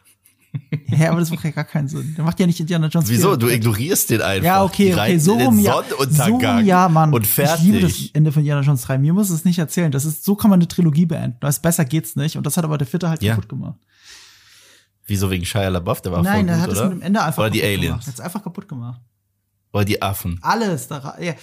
Ja, 0.87 1.09
aber 1.09 1.19
das 1.19 1.31
macht 1.31 1.43
ja 1.45 1.49
gar 1.49 1.63
keinen 1.63 1.87
Sinn. 1.87 2.13
Der 2.15 2.23
macht 2.23 2.39
ja 2.39 2.45
nicht 2.45 2.59
Indiana 2.59 2.85
Jones 2.85 3.09
4. 3.09 3.17
Wieso? 3.17 3.35
Du 3.35 3.47
ignorierst 3.47 4.11
den 4.11 4.21
einfach. 4.21 4.45
Ja, 4.45 4.63
okay, 4.63 4.89
Die 4.89 4.93
okay, 4.93 5.17
so 5.17 5.33
rum, 5.33 5.57
ja. 5.57 5.81
So 6.11 6.23
rum, 6.25 6.63
ja, 6.63 6.87
Mann. 6.89 7.11
Und 7.11 7.25
Ich 7.25 7.35
liebe 7.63 7.79
das 7.79 7.93
fertig. 7.93 8.11
Ende 8.13 8.31
von 8.31 8.41
Indiana 8.41 8.61
Jones 8.61 8.83
3. 8.83 8.99
Mir 8.99 9.13
muss 9.13 9.31
es 9.31 9.45
nicht 9.45 9.57
erzählen. 9.57 9.91
Das 9.91 10.05
ist, 10.05 10.23
so 10.23 10.35
kann 10.35 10.51
man 10.51 10.59
eine 10.59 10.67
Trilogie 10.67 11.07
beenden. 11.07 11.37
Das 11.39 11.59
besser 11.59 11.85
geht's 11.85 12.15
nicht. 12.15 12.37
Und 12.37 12.45
das 12.45 12.55
hat 12.55 12.65
aber 12.65 12.77
der 12.77 12.85
vierte 12.85 13.09
halt 13.09 13.23
Ja. 13.23 13.33
kaputt 13.33 13.49
gemacht. 13.49 13.79
Wieso 15.07 15.31
wegen 15.31 15.43
Shia 15.43 15.69
LaBeouf? 15.69 16.01
Der 16.01 16.11
war 16.11 16.21
Nein, 16.21 16.45
voll 16.45 16.49
er 16.49 16.55
gut, 16.55 16.63
hat 16.63 16.71
es 16.71 16.77
oder? 16.77 16.89
mit 16.89 16.97
dem 16.99 17.01
Ende 17.01 17.23
einfach 17.23 17.39
Oder 17.39 17.49
die 17.49 17.59
kaputt 17.59 17.73
Aliens. 17.73 17.89
gemacht. 17.91 18.07
Hat's 18.07 18.19
einfach 18.19 18.43
kaputt 18.43 18.67
gemacht. 18.69 19.01
Oder 19.73 19.85
die 19.85 20.01
Affen. 20.01 20.39
Alles 20.43 20.87
da 20.87 21.17
ja, 21.19 21.33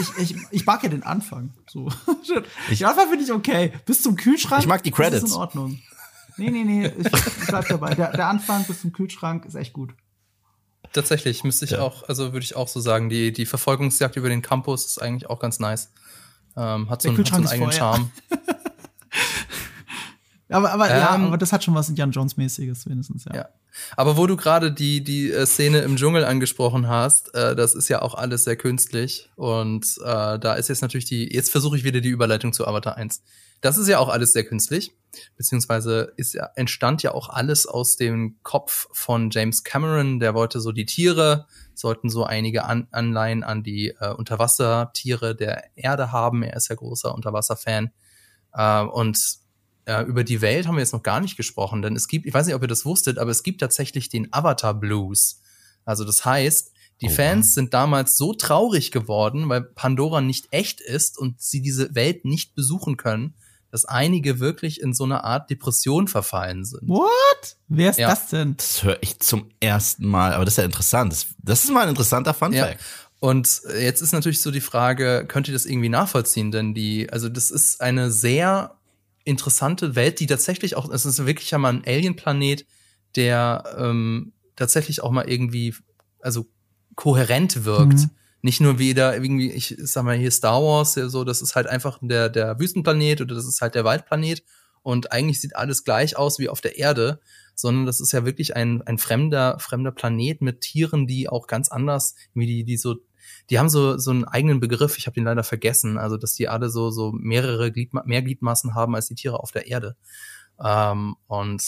ich, 0.00 0.18
ich, 0.18 0.36
ich 0.50 0.66
mag 0.66 0.82
ja 0.82 0.88
den 0.88 1.02
Anfang. 1.02 1.52
So. 1.70 1.88
Ich- 2.70 2.78
den 2.78 2.86
Anfang 2.88 3.08
finde 3.10 3.24
ich 3.24 3.30
okay. 3.32 3.72
Bis 3.86 4.02
zum 4.02 4.16
Kühlschrank. 4.16 4.62
Ich 4.62 4.66
mag 4.68 4.82
die 4.82 4.90
Das 4.90 4.96
Credits. 4.96 5.24
ist 5.24 5.30
in 5.32 5.36
Ordnung. 5.36 5.78
Nee, 6.36 6.50
nee, 6.50 6.64
nee. 6.64 6.86
Ich, 6.98 7.06
ich 7.06 7.46
bleib 7.46 7.68
dabei. 7.68 7.94
Der, 7.94 8.10
der 8.12 8.26
Anfang 8.28 8.64
bis 8.64 8.80
zum 8.80 8.92
Kühlschrank 8.92 9.44
ist 9.44 9.54
echt 9.54 9.72
gut. 9.72 9.94
Tatsächlich 10.92 11.44
müsste 11.44 11.64
ich 11.66 11.72
Ja. 11.72 11.80
auch, 11.82 12.08
also 12.08 12.32
würde 12.32 12.44
ich 12.44 12.56
auch 12.56 12.68
so 12.68 12.80
sagen, 12.80 13.08
die, 13.08 13.32
die 13.32 13.46
Verfolgungsjagd 13.46 14.16
über 14.16 14.28
den 14.28 14.42
Campus 14.42 14.86
ist 14.86 15.02
eigentlich 15.02 15.28
auch 15.28 15.38
ganz 15.38 15.58
nice. 15.60 15.90
Ähm, 16.56 16.88
hat, 16.88 17.02
so 17.02 17.08
einen, 17.10 17.18
hat 17.18 17.28
so 17.28 17.34
einen 17.34 17.46
eigenen. 17.48 17.72
Charme. 17.72 18.10
Aber, 20.48 20.72
aber 20.72 20.88
ja, 20.88 21.14
Ähm, 21.14 21.26
aber 21.26 21.38
das 21.38 21.52
hat 21.52 21.64
schon 21.64 21.74
was 21.74 21.88
Indiana 21.88 22.12
Jones-mäßiges 22.12 22.86
wenigstens, 22.88 23.24
ja. 23.24 23.34
Ja. 23.34 23.48
Aber 23.96 24.16
wo 24.16 24.26
du 24.26 24.36
gerade 24.36 24.70
die, 24.72 25.02
die 25.02 25.30
äh, 25.30 25.46
Szene 25.46 25.78
im 25.80 25.96
Dschungel 25.96 26.24
angesprochen 26.24 26.86
hast, 26.86 27.34
äh, 27.34 27.56
das 27.56 27.74
ist 27.74 27.88
ja 27.88 28.02
auch 28.02 28.14
alles 28.14 28.44
sehr 28.44 28.56
künstlich. 28.56 29.30
Und 29.36 29.98
äh, 30.04 30.38
da 30.38 30.54
ist 30.54 30.68
jetzt 30.68 30.82
natürlich 30.82 31.06
die, 31.06 31.32
jetzt 31.32 31.50
versuche 31.50 31.76
ich 31.76 31.84
wieder 31.84 32.00
die 32.00 32.10
Überleitung 32.10 32.52
zu 32.52 32.66
Avatar 32.66 32.96
1. 32.96 33.22
Das 33.62 33.78
ist 33.78 33.88
ja 33.88 33.98
auch 33.98 34.10
alles 34.10 34.34
sehr 34.34 34.44
künstlich, 34.44 34.92
beziehungsweise 35.38 36.12
ist 36.16 36.34
ja, 36.34 36.50
entstand 36.54 37.02
ja 37.02 37.12
auch 37.12 37.30
alles 37.30 37.66
aus 37.66 37.96
dem 37.96 38.36
Kopf 38.42 38.88
von 38.92 39.30
James 39.30 39.64
Cameron, 39.64 40.20
der 40.20 40.34
wollte 40.34 40.60
so 40.60 40.70
die 40.70 40.84
Tiere, 40.84 41.46
sollten 41.72 42.10
so 42.10 42.24
einige 42.24 42.64
an 42.64 42.88
Anleihen 42.90 43.42
an 43.42 43.62
die 43.62 43.94
äh, 43.98 44.12
Unterwassertiere 44.12 45.34
der 45.34 45.64
Erde 45.76 46.12
haben. 46.12 46.42
Er 46.42 46.56
ist 46.56 46.68
ja 46.68 46.76
großer 46.76 47.14
Unterwasserfan. 47.14 47.90
Äh, 48.52 48.82
und 48.82 49.43
äh, 49.86 50.02
über 50.04 50.24
die 50.24 50.40
Welt 50.40 50.66
haben 50.66 50.76
wir 50.76 50.80
jetzt 50.80 50.92
noch 50.92 51.02
gar 51.02 51.20
nicht 51.20 51.36
gesprochen, 51.36 51.82
denn 51.82 51.94
es 51.96 52.08
gibt, 52.08 52.26
ich 52.26 52.34
weiß 52.34 52.46
nicht, 52.46 52.54
ob 52.54 52.62
ihr 52.62 52.68
das 52.68 52.84
wusstet, 52.84 53.18
aber 53.18 53.30
es 53.30 53.42
gibt 53.42 53.60
tatsächlich 53.60 54.08
den 54.08 54.32
Avatar 54.32 54.74
Blues. 54.74 55.40
Also 55.84 56.04
das 56.04 56.24
heißt, 56.24 56.72
die 57.00 57.06
Oh, 57.08 57.10
Fans 57.10 57.54
sind 57.54 57.74
damals 57.74 58.16
so 58.16 58.32
traurig 58.34 58.90
geworden, 58.92 59.48
weil 59.48 59.62
Pandora 59.62 60.20
nicht 60.20 60.46
echt 60.52 60.80
ist 60.80 61.18
und 61.18 61.40
sie 61.42 61.60
diese 61.60 61.94
Welt 61.94 62.24
nicht 62.24 62.54
besuchen 62.54 62.96
können, 62.96 63.34
dass 63.72 63.84
einige 63.84 64.38
wirklich 64.38 64.80
in 64.80 64.94
so 64.94 65.02
eine 65.02 65.24
Art 65.24 65.50
Depression 65.50 66.06
verfallen 66.06 66.64
sind. 66.64 66.88
What? 66.88 67.56
Wer 67.66 67.90
ist 67.90 67.98
Ja. 67.98 68.08
das 68.10 68.28
denn? 68.28 68.56
Das 68.56 68.84
höre 68.84 68.98
ich 69.02 69.18
zum 69.18 69.50
ersten 69.58 70.06
Mal. 70.06 70.32
Aber 70.34 70.44
das 70.44 70.54
ist 70.54 70.58
ja 70.58 70.64
interessant. 70.64 71.12
Das, 71.12 71.26
das 71.42 71.64
ist 71.64 71.72
mal 71.72 71.82
ein 71.82 71.88
interessanter 71.88 72.32
Fun 72.32 72.52
Ja. 72.52 72.66
Fact. 72.68 72.80
Und 73.18 73.62
jetzt 73.80 74.00
ist 74.00 74.12
natürlich 74.12 74.40
so 74.40 74.52
die 74.52 74.60
Frage, 74.60 75.24
könnt 75.26 75.48
ihr 75.48 75.54
das 75.54 75.66
irgendwie 75.66 75.88
nachvollziehen? 75.88 76.52
Denn 76.52 76.74
die, 76.74 77.10
also 77.10 77.28
das 77.28 77.50
ist 77.50 77.80
eine 77.80 78.12
sehr 78.12 78.76
interessante 79.24 79.94
Welt, 79.96 80.20
die 80.20 80.26
tatsächlich 80.26 80.76
auch, 80.76 80.88
es 80.90 81.06
ist 81.06 81.24
wirklich 81.26 81.54
einmal 81.54 81.72
ein 81.72 81.84
Alien-Planet, 81.86 82.66
der 83.16 83.74
ähm, 83.78 84.32
tatsächlich 84.56 85.02
auch 85.02 85.10
mal 85.10 85.28
irgendwie, 85.28 85.74
also 86.20 86.46
kohärent 86.94 87.64
wirkt. 87.64 87.98
Mhm. 87.98 88.10
Nicht 88.42 88.60
nur 88.60 88.78
wieder 88.78 89.14
irgendwie, 89.14 89.50
ich 89.50 89.74
sag 89.78 90.04
mal 90.04 90.16
hier 90.16 90.30
Star 90.30 90.62
Wars, 90.62 90.96
ja, 90.96 91.08
so, 91.08 91.24
das 91.24 91.40
ist 91.40 91.56
halt 91.56 91.66
einfach 91.66 91.98
der, 92.02 92.28
der 92.28 92.58
Wüstenplanet 92.60 93.22
oder 93.22 93.34
das 93.34 93.46
ist 93.46 93.62
halt 93.62 93.74
der 93.74 93.84
Waldplanet 93.84 94.42
und 94.82 95.12
eigentlich 95.12 95.40
sieht 95.40 95.56
alles 95.56 95.82
gleich 95.82 96.18
aus 96.18 96.38
wie 96.38 96.50
auf 96.50 96.60
der 96.60 96.76
Erde, 96.76 97.20
sondern 97.54 97.86
das 97.86 98.00
ist 98.00 98.12
ja 98.12 98.26
wirklich 98.26 98.54
ein, 98.54 98.82
ein 98.82 98.98
fremder, 98.98 99.58
fremder 99.60 99.92
Planet 99.92 100.42
mit 100.42 100.60
Tieren, 100.60 101.06
die 101.06 101.28
auch 101.28 101.46
ganz 101.46 101.70
anders, 101.70 102.16
wie 102.34 102.46
die, 102.46 102.64
die 102.64 102.76
so, 102.76 102.96
die 103.50 103.58
haben 103.58 103.68
so, 103.68 103.98
so 103.98 104.10
einen 104.10 104.24
eigenen 104.24 104.60
Begriff, 104.60 104.96
ich 104.96 105.06
habe 105.06 105.14
den 105.14 105.24
leider 105.24 105.44
vergessen, 105.44 105.98
also 105.98 106.16
dass 106.16 106.34
die 106.34 106.48
alle 106.48 106.70
so, 106.70 106.90
so 106.90 107.12
mehrere 107.12 107.72
Gliedma 107.72 108.02
mehr 108.06 108.22
Gliedmaßen 108.22 108.74
haben 108.74 108.94
als 108.94 109.08
die 109.08 109.14
Tiere 109.14 109.40
auf 109.40 109.52
der 109.52 109.66
Erde. 109.66 109.96
Ähm, 110.62 111.16
und 111.26 111.62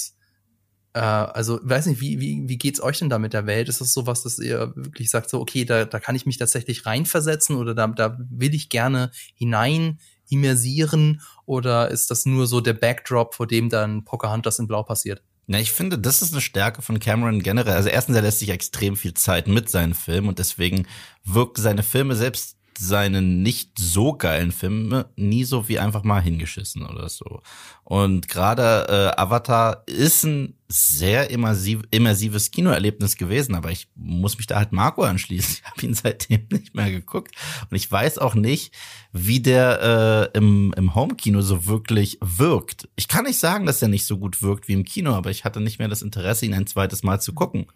äh, 0.95 1.01
also 1.01 1.61
weiß 1.63 1.87
nicht, 1.87 2.01
wie, 2.01 2.21
wie, 2.21 2.49
wie 2.49 2.59
geht's 2.59 2.83
euch 2.83 2.99
denn 2.99 3.11
da 3.11 3.19
mit 3.19 3.35
der 3.35 3.47
Welt? 3.47 3.69
Ist 3.69 3.83
das 3.83 3.93
sowas, 3.93 4.23
dass 4.23 4.39
ihr 4.39 4.73
wirklich 4.77 5.11
sagt, 5.11 5.29
so, 5.29 5.41
okay, 5.41 5.67
da, 5.67 5.85
da 5.85 6.01
kann 6.01 6.17
ich 6.17 6.25
mich 6.25 6.39
tatsächlich 6.39 6.87
reinversetzen 6.87 7.57
oder 7.57 7.75
da, 7.75 7.87
da 7.89 8.17
will 8.31 8.55
ich 8.55 8.71
gerne 8.71 9.11
hinein 9.35 9.99
immersieren 10.31 11.21
oder 11.45 11.91
ist 11.91 12.11
das 12.11 12.25
nur 12.25 12.47
so 12.47 12.61
der 12.61 12.73
Backdrop, 12.73 13.35
vor 13.35 13.47
dem 13.47 13.69
dann 13.69 14.05
Pocahontas 14.05 14.59
in 14.59 14.67
Blau 14.67 14.83
passiert? 14.83 15.23
Na, 15.49 15.61
ich 15.61 15.71
finde, 15.71 15.99
das 15.99 16.23
ist 16.23 16.33
eine 16.33 16.41
Stärke 16.41 16.83
von 16.83 16.99
Cameron 16.99 17.41
generell. 17.41 17.75
Also 17.77 17.89
erstens, 17.89 18.17
er 18.17 18.23
lässt 18.23 18.41
sich 18.41 18.51
extrem 18.51 18.97
viel 18.97 19.15
Zeit 19.15 19.47
mit 19.47 19.69
seinen 19.69 19.95
Filmen 19.95 20.29
und 20.29 20.41
deswegen 20.41 20.87
wirken 21.25 21.63
seine 21.63 21.85
Filme 21.85 22.17
selbst 22.17 22.57
seine 22.79 23.23
nicht 23.23 23.79
so 23.79 24.13
geilen 24.15 24.53
Filme 24.53 25.11
nie 25.17 25.45
so 25.45 25.69
wie 25.69 25.79
einfach 25.79 26.05
mal 26.05 26.21
hingeschissen 26.21 26.87
oder 26.87 27.09
so. 27.09 27.43
Und 27.85 28.29
gerade 28.29 28.87
äh, 29.17 29.21
Avatar 29.21 29.83
ist 29.87 30.25
ein 30.25 30.55
sehr 30.69 31.31
immersiv, 31.31 31.83
immersives 31.91 32.51
Kinoerlebnis 32.51 33.17
gewesen, 33.17 33.55
aber 33.55 33.71
ich 33.71 33.89
muss 33.95 34.37
mich 34.37 34.47
da 34.47 34.57
halt 34.57 34.73
Marco 34.73 35.03
anschließen. 35.03 35.57
Ich 35.61 35.71
habe 35.71 35.87
ihn 35.87 35.95
seitdem 35.95 36.47
nicht 36.51 36.75
mehr 36.75 36.91
geguckt 36.91 37.35
und 37.71 37.77
ich 37.77 37.91
weiß 37.91 38.19
auch 38.19 38.35
nicht, 38.35 38.75
wie 39.13 39.41
der 39.41 40.31
äh, 40.35 40.39
im, 40.39 40.75
im 40.77 40.95
Home-Kino 40.95 41.41
so 41.43 41.67
wirklich 41.67 42.19
wirkt. 42.21 42.89
Ich 42.97 43.09
kann 43.09 43.25
nicht 43.25 43.39
sagen, 43.39 43.67
dass 43.67 43.83
er 43.83 43.89
nicht 43.89 44.05
so 44.05 44.19
gut 44.19 44.43
wirkt 44.43 44.69
wie 44.69 44.75
im 44.75 44.85
Kino, 44.85 45.13
aber 45.15 45.31
ich 45.31 45.45
hatte 45.45 45.61
nicht 45.61 45.79
mehr 45.79 45.89
das 45.89 46.03
Interesse, 46.03 46.47
ihn 46.47 46.55
ein 46.55 46.67
zweites 46.67 47.03
Mal 47.03 47.21
zu 47.21 47.33
gucken, 47.33 47.67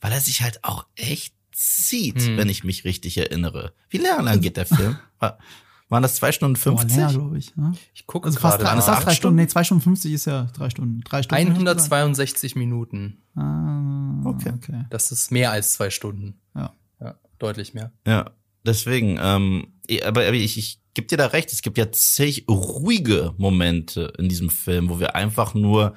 weil 0.00 0.12
er 0.12 0.20
sich 0.20 0.42
halt 0.42 0.62
auch 0.62 0.86
echt 0.96 1.34
zieht, 1.56 2.20
hm. 2.20 2.36
wenn 2.36 2.48
ich 2.50 2.64
mich 2.64 2.84
richtig 2.84 3.16
erinnere. 3.16 3.72
Wie 3.88 3.96
lang 3.96 4.40
geht 4.40 4.58
der 4.58 4.66
Film? 4.66 4.96
Waren 5.88 6.02
das 6.02 6.16
zwei 6.16 6.32
Stunden 6.32 6.56
50? 6.56 6.96
Boah, 6.96 7.08
glaube 7.08 7.38
ich. 7.38 7.56
Ne? 7.56 7.72
Ich 7.94 8.06
gucke 8.06 8.26
also 8.26 8.38
fast 8.38 8.58
gerade. 8.58 8.80
Drei, 8.80 8.82
fast 8.82 9.06
drei 9.06 9.14
Stunden. 9.14 9.36
Nee, 9.36 9.46
zwei 9.46 9.64
Stunden 9.64 9.82
50 9.82 10.12
ist 10.12 10.24
ja 10.26 10.48
drei 10.52 10.68
Stunden. 10.68 11.00
Drei 11.02 11.22
Stunden 11.22 11.46
162 11.46 12.56
Minuten. 12.56 13.22
Ah, 13.36 14.20
okay. 14.24 14.52
okay. 14.54 14.84
Das 14.90 15.12
ist 15.12 15.30
mehr 15.30 15.52
als 15.52 15.72
zwei 15.74 15.90
Stunden. 15.90 16.34
Ja. 16.54 16.72
Ja, 17.00 17.14
deutlich 17.38 17.72
mehr. 17.72 17.92
Ja, 18.06 18.32
deswegen, 18.64 19.18
ähm, 19.22 19.68
aber 20.04 20.30
ich, 20.32 20.58
ich 20.58 20.80
gebe 20.92 21.06
dir 21.06 21.16
da 21.16 21.28
recht, 21.28 21.52
es 21.52 21.62
gibt 21.62 21.78
ja 21.78 21.90
zig 21.92 22.46
ruhige 22.48 23.34
Momente 23.38 24.12
in 24.18 24.28
diesem 24.28 24.50
Film, 24.50 24.90
wo 24.90 24.98
wir 24.98 25.14
einfach 25.14 25.54
nur 25.54 25.94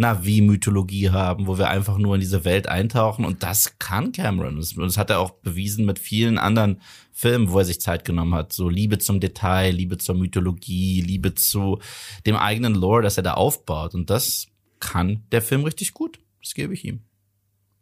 Navi-Mythologie 0.00 1.10
haben, 1.10 1.46
wo 1.46 1.58
wir 1.58 1.68
einfach 1.68 1.98
nur 1.98 2.14
in 2.14 2.20
diese 2.20 2.44
Welt 2.44 2.68
eintauchen. 2.68 3.24
Und 3.24 3.42
das 3.42 3.78
kann 3.78 4.12
Cameron. 4.12 4.56
Und 4.56 4.76
das 4.78 4.96
hat 4.96 5.10
er 5.10 5.20
auch 5.20 5.30
bewiesen 5.30 5.84
mit 5.84 5.98
vielen 5.98 6.38
anderen 6.38 6.80
Filmen, 7.12 7.50
wo 7.50 7.58
er 7.58 7.66
sich 7.66 7.80
Zeit 7.80 8.06
genommen 8.06 8.34
hat. 8.34 8.52
So 8.52 8.68
Liebe 8.68 8.98
zum 8.98 9.20
Detail, 9.20 9.72
Liebe 9.72 9.98
zur 9.98 10.14
Mythologie, 10.14 11.02
Liebe 11.02 11.34
zu 11.34 11.78
dem 12.26 12.36
eigenen 12.36 12.74
Lore, 12.74 13.02
das 13.02 13.18
er 13.18 13.22
da 13.22 13.34
aufbaut. 13.34 13.94
Und 13.94 14.08
das 14.08 14.48
kann 14.80 15.22
der 15.32 15.42
Film 15.42 15.64
richtig 15.64 15.92
gut. 15.92 16.18
Das 16.42 16.54
gebe 16.54 16.72
ich 16.72 16.84
ihm. 16.84 17.00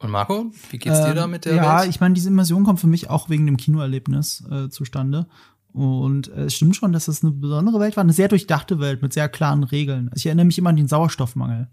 Und 0.01 0.11
Marco, 0.11 0.53
wie 0.71 0.79
geht's 0.79 1.05
dir 1.05 1.15
da 1.15 1.27
mit 1.27 1.45
der 1.45 1.55
ja, 1.55 1.63
Welt? 1.63 1.85
Ja, 1.85 1.85
ich 1.85 2.01
meine, 2.01 2.15
diese 2.15 2.29
Immersion 2.29 2.65
kommt 2.65 2.81
für 2.81 2.87
mich 2.89 3.11
auch 3.11 3.31
wegen 3.31 3.47
dem 3.47 3.57
Kinoerlebnis 3.57 4.45
äh, 4.51 4.69
zustande. 4.69 5.27
Und 5.73 6.29
äh, 6.29 6.45
es 6.45 6.55
stimmt 6.55 6.75
schon, 6.75 6.93
dass 6.93 7.07
es 7.07 7.23
eine 7.23 7.33
besondere 7.33 7.79
Welt 7.79 7.97
war, 7.97 8.03
eine 8.03 8.13
sehr 8.13 8.29
durchdachte 8.29 8.81
Welt 8.81 9.03
mit 9.03 9.13
sehr 9.13 9.29
klaren 9.29 9.63
Regeln. 9.63 10.11
Ich 10.15 10.27
erinnere 10.27 10.47
mich 10.47 10.59
immer 10.59 10.71
an 10.71 10.77
den 10.77 10.89
Sauerstoffmangel. 10.89 11.69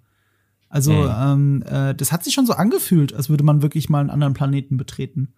Also 0.75 0.91
mhm. 0.91 1.11
ähm, 1.17 1.63
äh, 1.67 1.95
das 1.95 2.11
hat 2.11 2.25
sich 2.25 2.33
schon 2.33 2.45
so 2.45 2.51
angefühlt, 2.51 3.13
als 3.13 3.29
würde 3.29 3.45
man 3.45 3.61
wirklich 3.61 3.87
mal 3.87 4.01
einen 4.01 4.09
anderen 4.09 4.33
Planeten 4.33 4.75
betreten. 4.75 5.33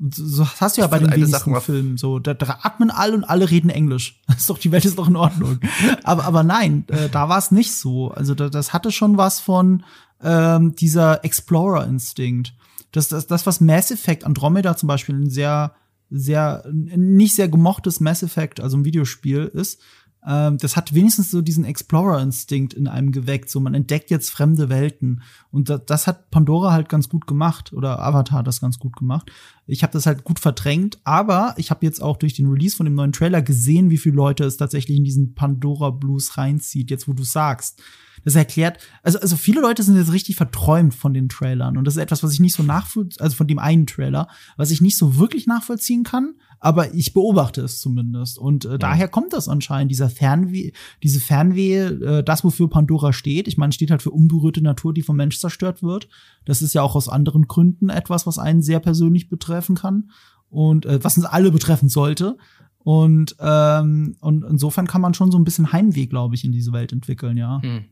Und 0.00 0.12
so, 0.12 0.26
so 0.26 0.44
hast 0.60 0.76
du 0.76 0.80
ja 0.80 0.88
bei 0.88 0.98
den 0.98 1.12
wenigsten 1.12 1.54
Filmen 1.60 1.96
so. 1.96 2.18
Da, 2.18 2.34
da 2.34 2.58
atmen 2.62 2.90
alle 2.90 3.14
und 3.14 3.22
alle 3.22 3.48
reden 3.48 3.70
Englisch. 3.70 4.20
Das 4.26 4.38
ist 4.38 4.50
doch, 4.50 4.58
die 4.58 4.72
Welt 4.72 4.84
ist 4.84 4.98
doch 4.98 5.06
in 5.06 5.14
Ordnung. 5.14 5.60
aber, 6.02 6.24
aber 6.24 6.42
nein, 6.42 6.84
äh, 6.88 7.08
da 7.08 7.28
war 7.28 7.38
es 7.38 7.52
nicht 7.52 7.76
so. 7.76 8.10
Also 8.10 8.34
da, 8.34 8.48
das 8.48 8.72
hatte 8.72 8.90
schon 8.90 9.16
was 9.16 9.38
von 9.38 9.84
ähm, 10.20 10.74
dieser 10.74 11.24
Explorer-Instinkt. 11.24 12.52
Das, 12.90 13.06
das, 13.06 13.28
das, 13.28 13.46
was 13.46 13.60
Mass 13.60 13.92
Effect 13.92 14.24
Andromeda 14.24 14.76
zum 14.76 14.88
Beispiel 14.88 15.14
ein 15.14 15.30
sehr, 15.30 15.76
sehr, 16.10 16.64
nicht 16.72 17.36
sehr 17.36 17.48
gemochtes 17.48 18.00
Mass 18.00 18.24
Effect, 18.24 18.58
also 18.58 18.76
ein 18.78 18.84
Videospiel 18.84 19.44
ist, 19.44 19.80
ähm, 20.26 20.58
das 20.58 20.76
hat 20.76 20.92
wenigstens 20.92 21.30
so 21.30 21.40
diesen 21.40 21.64
Explorer-Instinkt 21.64 22.74
in 22.74 22.88
einem 22.88 23.12
geweckt. 23.12 23.48
So, 23.48 23.60
man 23.60 23.74
entdeckt 23.74 24.10
jetzt 24.10 24.30
fremde 24.30 24.68
Welten. 24.68 25.22
Und 25.50 25.68
das, 25.68 25.82
das 25.86 26.06
hat 26.06 26.30
Pandora 26.30 26.72
halt 26.72 26.88
ganz 26.88 27.08
gut 27.08 27.26
gemacht 27.26 27.72
oder 27.72 28.02
Avatar 28.02 28.42
das 28.42 28.60
ganz 28.60 28.78
gut 28.78 28.96
gemacht. 28.96 29.30
Ich 29.66 29.82
habe 29.82 29.92
das 29.92 30.06
halt 30.06 30.24
gut 30.24 30.40
verdrängt, 30.40 30.98
aber 31.04 31.54
ich 31.56 31.70
habe 31.70 31.86
jetzt 31.86 32.02
auch 32.02 32.16
durch 32.16 32.34
den 32.34 32.48
Release 32.48 32.76
von 32.76 32.86
dem 32.86 32.94
neuen 32.94 33.12
Trailer 33.12 33.42
gesehen, 33.42 33.90
wie 33.90 33.98
viele 33.98 34.16
Leute 34.16 34.44
es 34.44 34.56
tatsächlich 34.56 34.98
in 34.98 35.04
diesen 35.04 35.34
Pandora 35.34 35.90
Blues 35.90 36.36
reinzieht, 36.36 36.90
jetzt 36.90 37.06
wo 37.06 37.12
du 37.12 37.22
sagst. 37.22 37.80
Das 38.24 38.34
erklärt, 38.34 38.78
also, 39.04 39.20
also 39.20 39.36
viele 39.36 39.60
Leute 39.60 39.84
sind 39.84 39.96
jetzt 39.96 40.12
richtig 40.12 40.34
verträumt 40.34 40.94
von 40.96 41.14
den 41.14 41.28
Trailern 41.28 41.76
und 41.76 41.84
das 41.84 41.94
ist 41.94 42.02
etwas, 42.02 42.24
was 42.24 42.32
ich 42.32 42.40
nicht 42.40 42.56
so 42.56 42.64
nachvollziehen, 42.64 43.22
also 43.22 43.36
von 43.36 43.46
dem 43.46 43.60
einen 43.60 43.86
Trailer, 43.86 44.26
was 44.56 44.72
ich 44.72 44.80
nicht 44.80 44.98
so 44.98 45.16
wirklich 45.16 45.46
nachvollziehen 45.46 46.02
kann, 46.02 46.34
aber 46.58 46.94
ich 46.94 47.12
beobachte 47.12 47.60
es 47.62 47.80
zumindest. 47.80 48.38
Und 48.38 48.64
äh, 48.64 48.72
ja. 48.72 48.78
daher 48.78 49.08
kommt 49.08 49.32
das 49.32 49.48
anscheinend, 49.48 49.90
dieser 49.90 50.08
Fernweh, 50.08 50.72
diese 51.02 51.20
Fernwehe, 51.20 51.88
äh, 51.88 52.24
das, 52.24 52.44
wofür 52.44 52.68
Pandora 52.68 53.12
steht. 53.12 53.48
Ich 53.48 53.58
meine, 53.58 53.72
steht 53.72 53.90
halt 53.90 54.02
für 54.02 54.10
unberührte 54.10 54.62
Natur, 54.62 54.94
die 54.94 55.02
vom 55.02 55.16
Mensch 55.16 55.38
zerstört 55.38 55.82
wird. 55.82 56.08
Das 56.44 56.62
ist 56.62 56.74
ja 56.74 56.82
auch 56.82 56.96
aus 56.96 57.08
anderen 57.08 57.46
Gründen 57.46 57.88
etwas, 57.88 58.26
was 58.26 58.38
einen 58.38 58.62
sehr 58.62 58.80
persönlich 58.80 59.28
betreffen 59.28 59.76
kann 59.76 60.10
und 60.48 60.86
äh, 60.86 61.02
was 61.02 61.16
uns 61.16 61.26
alle 61.26 61.50
betreffen 61.50 61.88
sollte. 61.88 62.38
Und, 62.78 63.36
ähm, 63.40 64.16
und 64.20 64.44
insofern 64.44 64.86
kann 64.86 65.00
man 65.00 65.12
schon 65.12 65.32
so 65.32 65.38
ein 65.38 65.44
bisschen 65.44 65.72
Heimweh, 65.72 66.06
glaube 66.06 66.36
ich, 66.36 66.44
in 66.44 66.52
diese 66.52 66.72
Welt 66.72 66.92
entwickeln, 66.92 67.36
ja. 67.36 67.60
Hm. 67.60 67.86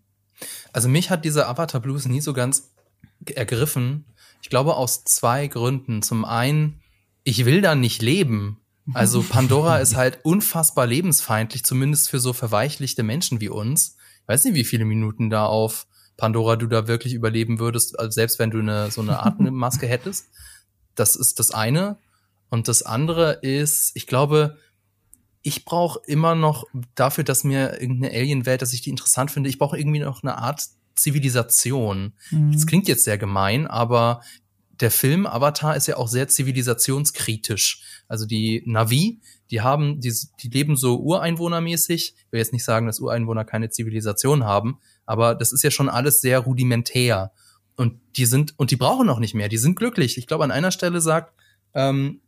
Also 0.72 0.88
mich 0.88 1.10
hat 1.10 1.24
dieser 1.24 1.48
Avatar 1.48 1.80
Blues 1.80 2.06
nie 2.06 2.20
so 2.20 2.32
ganz 2.32 2.72
ergriffen. 3.26 4.04
Ich 4.42 4.50
glaube 4.50 4.76
aus 4.76 5.04
zwei 5.04 5.48
Gründen. 5.48 6.02
Zum 6.02 6.24
einen, 6.24 6.80
ich 7.24 7.44
will 7.44 7.60
da 7.60 7.74
nicht 7.74 8.02
leben. 8.02 8.60
Also 8.92 9.22
Pandora 9.28 9.78
ist 9.78 9.96
halt 9.96 10.20
unfassbar 10.22 10.86
lebensfeindlich, 10.86 11.64
zumindest 11.64 12.10
für 12.10 12.20
so 12.20 12.32
verweichlichte 12.32 13.02
Menschen 13.02 13.40
wie 13.40 13.48
uns. 13.48 13.96
Ich 14.22 14.28
weiß 14.28 14.44
nicht, 14.44 14.54
wie 14.54 14.64
viele 14.64 14.84
Minuten 14.84 15.30
da 15.30 15.46
auf 15.46 15.86
Pandora 16.16 16.56
du 16.56 16.66
da 16.66 16.86
wirklich 16.86 17.14
überleben 17.14 17.58
würdest, 17.58 17.96
selbst 18.10 18.38
wenn 18.38 18.50
du 18.50 18.60
eine, 18.60 18.90
so 18.90 19.00
eine 19.00 19.24
Atemmaske 19.24 19.86
hättest. 19.88 20.26
Das 20.94 21.16
ist 21.16 21.40
das 21.40 21.50
eine. 21.50 21.98
Und 22.50 22.68
das 22.68 22.82
andere 22.82 23.32
ist, 23.42 23.92
ich 23.94 24.06
glaube, 24.06 24.58
ich 25.42 25.64
brauche 25.64 26.00
immer 26.06 26.34
noch 26.34 26.64
dafür, 26.94 27.24
dass 27.24 27.42
mir 27.42 27.80
irgendeine 27.80 28.14
Alien-Welt, 28.14 28.62
dass 28.62 28.72
ich 28.72 28.80
die 28.80 28.90
interessant 28.90 29.30
finde, 29.30 29.50
ich 29.50 29.58
brauche 29.58 29.78
irgendwie 29.78 29.98
noch 29.98 30.22
eine 30.22 30.38
Art 30.38 30.62
Zivilisation. 30.94 32.12
Mhm. 32.30 32.52
Das 32.52 32.66
klingt 32.66 32.86
jetzt 32.86 33.04
sehr 33.04 33.18
gemein, 33.18 33.66
aber 33.66 34.22
der 34.80 34.90
Film 34.90 35.26
Avatar 35.26 35.76
ist 35.76 35.86
ja 35.86 35.96
auch 35.96 36.08
sehr 36.08 36.28
zivilisationskritisch. 36.28 37.82
Also 38.08 38.26
die 38.26 38.62
Navi, 38.66 39.20
die 39.50 39.60
haben, 39.60 40.00
die, 40.00 40.12
die 40.42 40.48
leben 40.48 40.76
so 40.76 40.98
ureinwohnermäßig. 40.98 42.14
Ich 42.16 42.32
will 42.32 42.38
jetzt 42.38 42.52
nicht 42.52 42.64
sagen, 42.64 42.86
dass 42.86 43.00
Ureinwohner 43.00 43.44
keine 43.44 43.70
Zivilisation 43.70 44.44
haben, 44.44 44.78
aber 45.06 45.34
das 45.34 45.52
ist 45.52 45.62
ja 45.62 45.70
schon 45.70 45.88
alles 45.88 46.20
sehr 46.20 46.40
rudimentär. 46.40 47.32
Und 47.76 48.00
die 48.16 48.26
sind, 48.26 48.54
und 48.56 48.70
die 48.70 48.76
brauchen 48.76 49.08
auch 49.08 49.18
nicht 49.18 49.34
mehr, 49.34 49.48
die 49.48 49.58
sind 49.58 49.76
glücklich. 49.76 50.18
Ich 50.18 50.26
glaube, 50.26 50.44
an 50.44 50.50
einer 50.50 50.70
Stelle 50.70 51.00
sagt, 51.00 51.34
ähm, 51.74 52.20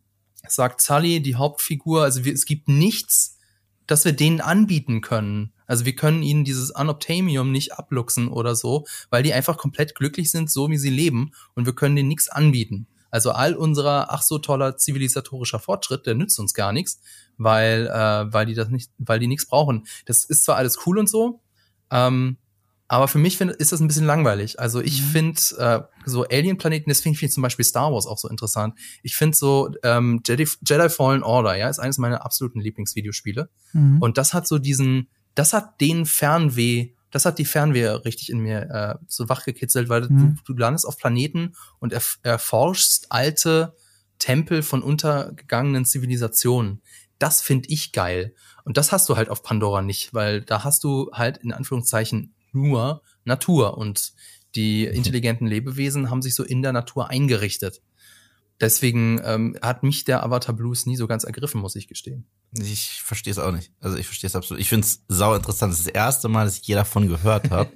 sagt 0.46 0.80
Sully, 0.80 1.20
die 1.20 1.36
Hauptfigur, 1.36 2.02
also 2.02 2.24
wir, 2.24 2.32
es 2.32 2.46
gibt 2.46 2.68
nichts, 2.68 3.38
das 3.86 4.04
wir 4.04 4.12
denen 4.12 4.40
anbieten 4.40 5.00
können. 5.00 5.52
Also 5.66 5.84
wir 5.84 5.94
können 5.94 6.22
ihnen 6.22 6.44
dieses 6.44 6.70
Unobtainium 6.70 7.50
nicht 7.52 7.72
abluchsen 7.72 8.28
oder 8.28 8.54
so, 8.54 8.86
weil 9.10 9.22
die 9.22 9.32
einfach 9.32 9.56
komplett 9.56 9.94
glücklich 9.94 10.30
sind, 10.30 10.50
so 10.50 10.70
wie 10.70 10.78
sie 10.78 10.90
leben 10.90 11.32
und 11.54 11.66
wir 11.66 11.74
können 11.74 11.96
denen 11.96 12.08
nichts 12.08 12.28
anbieten. 12.28 12.86
Also 13.10 13.30
all 13.30 13.54
unserer 13.54 14.12
ach 14.12 14.22
so 14.22 14.38
toller 14.38 14.76
zivilisatorischer 14.76 15.58
Fortschritt, 15.58 16.06
der 16.06 16.14
nützt 16.14 16.38
uns 16.38 16.54
gar 16.54 16.72
nichts, 16.72 17.00
weil 17.38 17.86
äh, 17.86 18.32
weil 18.32 18.46
die 18.46 18.54
das 18.54 18.68
nicht, 18.68 18.90
weil 18.98 19.18
die 19.18 19.28
nichts 19.28 19.46
brauchen. 19.46 19.86
Das 20.04 20.24
ist 20.24 20.44
zwar 20.44 20.56
alles 20.56 20.78
cool 20.86 20.98
und 20.98 21.08
so, 21.08 21.40
ähm, 21.90 22.36
Aber 22.88 23.08
für 23.08 23.18
mich 23.18 23.36
find, 23.36 23.50
ist 23.50 23.72
das 23.72 23.80
ein 23.80 23.88
bisschen 23.88 24.06
langweilig. 24.06 24.60
Also 24.60 24.80
ich 24.80 25.02
Mhm. 25.02 25.06
finde 25.06 25.40
äh, 25.58 25.80
so 26.04 26.22
Alien-Planeten, 26.24 26.88
deswegen 26.88 27.16
finde 27.16 27.26
ich 27.30 27.32
zum 27.34 27.42
Beispiel 27.42 27.64
Star 27.64 27.92
Wars 27.92 28.06
auch 28.06 28.18
so 28.18 28.28
interessant. 28.28 28.74
Ich 29.02 29.16
finde 29.16 29.36
so 29.36 29.70
ähm, 29.82 30.20
Jedi, 30.24 30.46
Jedi 30.64 30.88
Fallen 30.88 31.24
Order, 31.24 31.56
ja, 31.56 31.68
ist 31.68 31.80
eines 31.80 31.98
meiner 31.98 32.24
absoluten 32.24 32.60
Lieblingsvideospiele. 32.60 33.48
Mhm. 33.72 34.00
Und 34.00 34.18
das 34.18 34.34
hat 34.34 34.46
so 34.46 34.58
diesen, 34.58 35.08
das 35.36 35.52
hat 35.52 35.80
den 35.80 36.04
Fernweh, 36.06 36.94
das 37.12 37.24
hat 37.24 37.38
die 37.38 37.44
Fernweh 37.44 37.86
richtig 38.04 38.30
in 38.30 38.40
mir 38.40 38.62
äh, 38.70 38.94
so 39.06 39.28
wachgekitzelt, 39.28 39.88
weil 39.88 40.02
Mhm. 40.08 40.38
du, 40.44 40.52
du 40.52 40.58
landest 40.58 40.86
auf 40.86 40.98
Planeten 40.98 41.54
und 41.78 41.92
erf 41.92 42.18
erforschst 42.24 43.06
alte 43.12 43.74
Tempel 44.18 44.62
von 44.62 44.82
untergegangenen 44.82 45.84
Zivilisationen. 45.84 46.82
Das 47.18 47.42
finde 47.42 47.68
ich 47.68 47.92
geil. 47.92 48.34
Und 48.64 48.76
das 48.76 48.90
hast 48.92 49.08
du 49.08 49.16
halt 49.16 49.28
auf 49.28 49.42
Pandora 49.42 49.82
nicht, 49.82 50.12
weil 50.12 50.42
da 50.42 50.64
hast 50.64 50.82
du 50.84 51.10
halt 51.12 51.38
in 51.38 51.52
Anführungszeichen 51.52 52.34
nur 52.52 53.02
Natur 53.24 53.78
und 53.78 54.12
die 54.54 54.84
intelligenten 55.00 55.46
Lebewesen 55.46 56.10
haben 56.10 56.22
sich 56.22 56.34
so 56.34 56.42
in 56.44 56.62
der 56.62 56.72
Natur 56.72 57.08
eingerichtet. 57.10 57.82
Deswegen 58.60 59.20
ähm, 59.24 59.56
hat 59.60 59.82
mich 59.82 60.04
der 60.04 60.22
Avatar 60.22 60.54
Blues 60.54 60.86
nie 60.86 60.96
so 60.96 61.06
ganz 61.06 61.24
ergriffen, 61.24 61.60
muss 61.60 61.76
ich 61.76 61.88
gestehen. 61.88 62.26
Ich 62.58 63.02
verstehe 63.02 63.30
es 63.30 63.38
auch 63.38 63.52
nicht. 63.52 63.70
Also 63.80 63.98
ich 63.98 64.06
verstehe 64.06 64.28
es 64.28 64.36
absolut. 64.36 64.60
Ich 64.62 64.68
finde 64.70 64.86
es 64.86 65.02
sau 65.08 65.34
interessant. 65.34 65.72
Das 65.72 65.80
ist 65.80 65.88
das 65.88 65.94
erste 65.94 66.28
Mal, 66.28 66.46
dass 66.46 66.56
ich 66.58 66.66
je 66.66 66.74
davon 66.74 67.06
gehört 67.08 67.50
habe. 67.50 67.70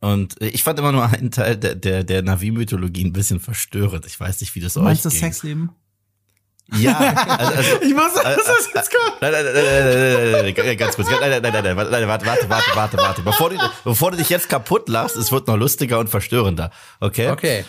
Und 0.00 0.36
ich 0.42 0.62
fand 0.64 0.78
immer 0.78 0.92
nur 0.92 1.04
einen 1.06 1.30
Teil 1.30 1.56
der, 1.56 1.74
der, 1.74 2.04
der 2.04 2.22
Navi-Mythologie 2.22 3.04
ein 3.04 3.12
bisschen 3.12 3.40
verstörend. 3.40 4.06
Ich 4.06 4.18
weiß 4.18 4.40
nicht, 4.40 4.54
wie 4.54 4.60
das 4.60 4.74
Du 4.74 4.80
meinst 4.80 5.00
euch 5.06 5.12
das 5.12 5.20
ging. 5.20 5.32
Sexleben? 5.32 5.70
Ja, 6.78 6.96
also, 6.96 7.54
also 7.54 7.82
Ich 7.82 7.94
wusste, 7.94 8.22
dass 8.22 8.36
das 8.36 8.70
jetzt 8.74 8.90
kommt. 8.92 9.20
Nein, 9.20 9.32
nein, 9.32 9.44
nein, 9.44 9.54
nein, 9.54 9.64
nein, 9.64 10.32
nein, 10.32 10.54
nein, 10.56 10.66
nein, 10.66 10.76
ganz 10.78 10.94
kurz. 10.94 11.08
Nein, 11.10 11.18
nein, 11.20 11.42
nein, 11.42 11.52
nein, 11.52 11.64
nein, 11.64 11.76
warte, 11.76 12.06
warte, 12.06 12.26
warte, 12.26 12.48
warte, 12.48 12.76
warte, 12.76 12.96
warte. 12.98 13.22
Bevor 13.22 13.50
du, 13.50 13.56
bevor 13.84 14.10
du 14.12 14.16
dich 14.18 14.28
jetzt 14.28 14.48
kaputt 14.48 14.88
lachst, 14.88 15.16
es 15.16 15.32
wird 15.32 15.48
noch 15.48 15.56
lustiger 15.56 15.98
und 15.98 16.08
verstörender. 16.08 16.70
Okay? 17.00 17.30
Okay. 17.30 17.64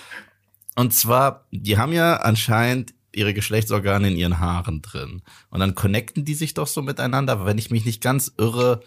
Und 0.76 0.94
zwar, 0.94 1.46
die 1.52 1.78
haben 1.78 1.94
ja 1.94 2.18
anscheinend 2.18 2.94
ihre 3.14 3.34
Geschlechtsorgane 3.34 4.10
in 4.10 4.16
ihren 4.18 4.40
Haaren 4.40 4.82
drin. 4.82 5.22
Und 5.50 5.60
dann 5.60 5.76
connecten 5.76 6.24
die 6.24 6.34
sich 6.34 6.54
doch 6.54 6.68
so 6.68 6.82
miteinander. 6.82 7.34
Aber 7.34 7.46
wenn 7.46 7.58
ich 7.58 7.72
mich 7.72 7.86
nicht 7.86 8.02
ganz 8.02 8.32
irre, 8.38 8.82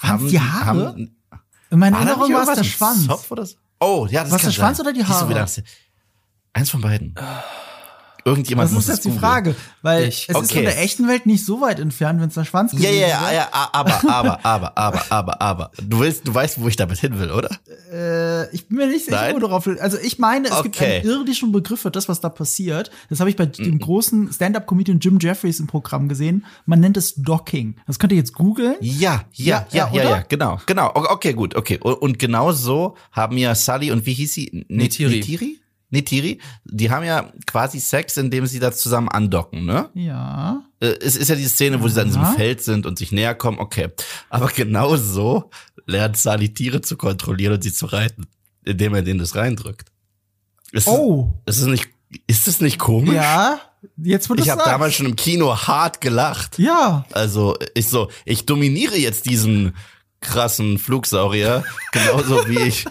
Waren's 0.00 0.30
die 0.30 0.40
Haare? 0.40 0.66
Haben, 0.66 1.16
In 1.70 1.78
meiner 1.78 1.96
war 1.96 2.06
Erinnerung 2.06 2.32
war 2.34 2.48
es 2.48 2.58
der 2.58 2.64
Schwanz. 2.64 3.06
Zopf 3.06 3.30
oder 3.30 3.46
so? 3.46 3.56
Oh, 3.80 4.06
ja, 4.10 4.22
das 4.22 4.30
kann 4.32 4.40
der 4.42 4.50
Schwanz 4.52 4.78
sein. 4.78 4.86
oder 4.86 4.94
die 4.94 5.04
Haare? 5.04 5.46
Eins 6.52 6.70
von 6.70 6.80
beiden. 6.80 7.14
Irgendjemand 8.26 8.68
Das 8.68 8.74
muss 8.74 8.88
ist 8.88 9.04
jetzt 9.04 9.04
die. 9.04 9.18
Frage, 9.18 9.54
weil 9.82 10.08
Ich- 10.08 10.28
es 10.28 10.36
ist 10.36 10.36
okay. 10.36 10.54
von 10.54 10.62
der 10.64 10.80
echten 10.82 11.06
Welt 11.08 11.26
nicht 11.26 11.44
so 11.44 11.60
weit 11.60 11.78
entfernt, 11.78 12.20
wenn 12.20 12.28
es 12.28 12.34
der 12.34 12.44
Schwanz 12.44 12.72
Ja, 12.72 12.78
gewesen 12.78 13.00
ja, 13.00 13.06
ja, 13.08 13.22
wäre. 13.22 13.34
ja, 13.34 13.48
aber, 13.72 14.10
aber, 14.10 14.44
aber, 14.44 14.76
aber, 14.78 15.02
aber, 15.12 15.42
aber. 15.42 15.70
Du 15.82 16.00
willst, 16.00 16.26
du 16.26 16.34
weißt, 16.34 16.60
wo 16.60 16.68
ich 16.68 16.76
damit 16.76 16.98
hin 16.98 17.18
will, 17.18 17.30
oder? 17.30 17.50
Äh, 17.92 18.54
ich 18.54 18.66
bin 18.68 18.78
mir 18.78 18.86
nicht 18.86 19.04
sicher, 19.04 19.28
wo 19.32 19.38
du 19.38 19.46
drauf 19.48 19.66
willst. 19.66 19.82
Also 19.82 19.98
ich 20.02 20.18
meine, 20.18 20.48
es 20.48 20.62
gibt 20.62 20.76
Okay. 20.76 21.00
einen 21.00 21.04
irdischen 21.06 21.52
Begriff 21.52 21.80
für 21.80 21.90
das, 21.90 22.08
was 22.08 22.20
da 22.20 22.28
passiert. 22.28 22.90
Das 23.10 23.20
habe 23.20 23.28
ich 23.30 23.36
bei 23.36 23.46
dem 23.46 23.78
großen 23.78 24.32
Stand-Up-Comedian 24.32 24.98
Jim 25.00 25.18
Jeffries 25.20 25.60
im 25.60 25.66
Programm 25.66 26.08
gesehen. 26.08 26.46
Man 26.66 26.80
nennt 26.80 26.96
es 26.96 27.14
Docking. 27.16 27.76
Das 27.86 27.98
könnt 27.98 28.12
ihr 28.12 28.18
jetzt 28.18 28.34
googeln. 28.34 28.76
Ja, 28.80 29.24
Ja, 29.32 29.66
ja, 29.70 29.88
ja, 29.90 29.90
ja, 29.92 30.02
ja, 30.02 30.10
ja, 30.10 30.24
genau, 30.28 30.60
genau. 30.66 30.90
Okay, 30.94 31.34
gut, 31.34 31.54
okay. 31.56 31.78
Und, 31.78 32.18
genau 32.18 32.52
so 32.52 32.96
haben 33.12 33.36
ja 33.36 33.54
Sully 33.54 33.90
und 33.92 34.06
wie 34.06 34.14
hieß 34.14 34.32
sie? 34.32 34.48
N- 34.52 34.64
Neytiri. 34.68 35.58
Neytiri? 35.94 36.38
Neytiri? 36.38 36.40
Die 36.64 36.90
haben 36.90 37.04
ja 37.04 37.32
quasi 37.46 37.80
Sex, 37.80 38.16
indem 38.16 38.46
sie 38.46 38.58
da 38.58 38.72
zusammen 38.72 39.08
andocken, 39.08 39.64
ne? 39.64 39.88
Ja. 39.94 40.62
Äh, 40.80 40.94
Es 41.00 41.16
ist 41.16 41.28
ja 41.28 41.36
die 41.36 41.44
Szene, 41.48 41.82
wo 41.82 41.88
sie 41.88 41.94
dann 41.94 42.08
in 42.08 42.16
Aha. 42.16 42.32
Feld 42.32 42.62
sind 42.62 42.86
und 42.86 42.98
sich 42.98 43.12
näher 43.12 43.34
kommen, 43.34 43.58
okay. 43.58 43.88
Aber 44.28 44.48
genau 44.48 44.96
so 44.96 45.50
lernt 45.86 46.16
Sully 46.16 46.52
Tiere 46.52 46.80
zu 46.80 46.96
kontrollieren 46.96 47.54
und 47.54 47.62
sie 47.62 47.72
zu 47.72 47.86
reiten, 47.86 48.26
indem 48.64 48.94
er 48.94 49.02
denen 49.02 49.20
das 49.20 49.34
reindrückt. 49.34 49.88
Ist 50.72 50.88
Oh. 50.88 51.32
Es, 51.46 51.56
ist 51.56 51.62
es 51.62 51.68
nicht, 51.68 51.88
ist 52.26 52.48
es 52.48 52.60
nicht 52.60 52.78
komisch? 52.78 53.14
Ja. 53.14 53.60
Jetzt 53.98 54.30
Ich 54.36 54.48
habe 54.48 54.62
damals 54.64 54.94
schon 54.94 55.06
im 55.06 55.14
Kino 55.16 55.54
hart 55.54 56.00
gelacht. 56.00 56.58
Ja. 56.58 57.04
Also 57.12 57.56
ich 57.74 57.86
so, 57.88 58.10
ich 58.24 58.46
dominiere 58.46 58.96
jetzt 58.96 59.26
diesen 59.26 59.74
krassen 60.24 60.78
Flugsaurier, 60.78 61.64
genauso 61.92 62.48
wie 62.48 62.58
ich, 62.58 62.84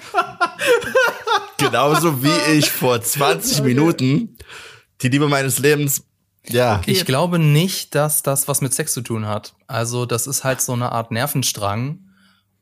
genauso 1.57 2.23
wie 2.23 2.53
ich 2.57 2.71
vor 2.71 3.01
20 3.01 3.63
Minuten 3.63 4.37
die 5.01 5.09
Liebe 5.09 5.27
meines 5.27 5.59
Lebens, 5.59 6.03
ja, 6.49 6.81
Ich 6.85 7.05
glaube 7.05 7.39
nicht, 7.39 7.95
dass 7.95 8.21
das 8.21 8.47
was 8.47 8.61
mit 8.61 8.73
Sex 8.73 8.93
zu 8.93 9.01
tun 9.01 9.25
hat. 9.27 9.53
Also 9.67 10.05
das 10.05 10.27
ist 10.27 10.43
halt 10.43 10.61
so 10.61 10.73
eine 10.73 10.91
Art 10.91 11.11
Nervenstrang. 11.11 11.99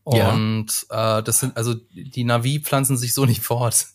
Ja. 0.08 0.32
Und 0.32 0.86
äh, 0.90 1.22
das 1.24 1.40
sind, 1.40 1.56
also 1.58 1.76
die 1.94 2.24
Navi 2.24 2.60
pflanzen 2.60 2.98
sich 2.98 3.14
so 3.14 3.26
nicht 3.26 3.42
fort. 3.42 3.88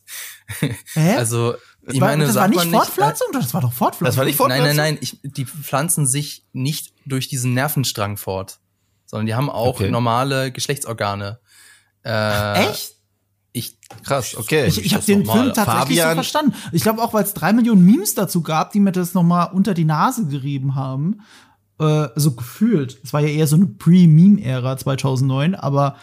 Hä? 0.61 0.75
Also, 1.17 1.55
ich 1.89 2.01
war, 2.01 2.09
meine, 2.09 2.27
das 2.27 2.35
war 2.35 2.49
nicht 2.49 2.57
man 2.57 2.71
nicht, 2.71 2.79
Fortpflanzung? 2.79 3.29
das 3.33 3.55
war 3.55 3.61
doch 3.61 3.73
Fortpflanzung. 3.73 4.07
das 4.07 4.17
war 4.17 4.25
nicht 4.25 4.39
Nein, 4.41 4.49
nein, 4.49 4.77
Fortpflanzung? 4.77 4.95
nein, 4.95 4.99
ich, 5.01 5.19
die 5.23 5.45
pflanzen 5.45 6.07
sich 6.07 6.45
nicht 6.53 6.93
durch 7.07 7.29
diesen 7.29 7.55
Nervenstrang 7.55 8.17
fort, 8.17 8.59
sondern 9.07 9.27
die 9.27 9.35
haben 9.35 9.49
auch 9.51 9.77
Okay. 9.77 9.91
normale 9.91 10.53
Geschlechtsorgane. 10.53 11.39
Äh, 12.05 12.69
Echt? 12.71 12.93
Ich, 13.53 13.79
Krass, 14.05 14.37
okay. 14.37 14.67
Ich, 14.67 14.85
ich 14.85 14.95
habe 14.95 15.05
den. 15.05 15.25
Film 15.25 15.53
tatsächlich 15.55 15.97
so 15.99 16.03
Fabian- 16.03 16.15
verstanden. 16.15 16.55
Ich 16.73 16.83
glaube 16.83 17.01
auch, 17.03 17.15
weil 17.15 17.25
es 17.25 17.33
drei 17.33 17.53
Millionen 17.55 17.85
Memes 17.87 18.15
dazu 18.15 18.43
gab, 18.43 18.73
die 18.73 18.81
mir 18.81 18.93
das 18.93 19.15
noch 19.15 19.23
mal 19.23 19.45
unter 19.45 19.73
die 19.73 19.87
Nase 19.87 20.27
gerieben 20.27 20.75
haben. 20.75 21.23
Äh, 21.81 22.09
so 22.17 22.33
gefühlt. 22.33 22.99
Es 23.03 23.13
war 23.15 23.21
ja 23.23 23.29
eher 23.29 23.47
so 23.47 23.57
eine 23.57 23.67
Pre-Meme-Ära 23.67 24.77
2009, 24.77 25.55
aber, 25.55 25.97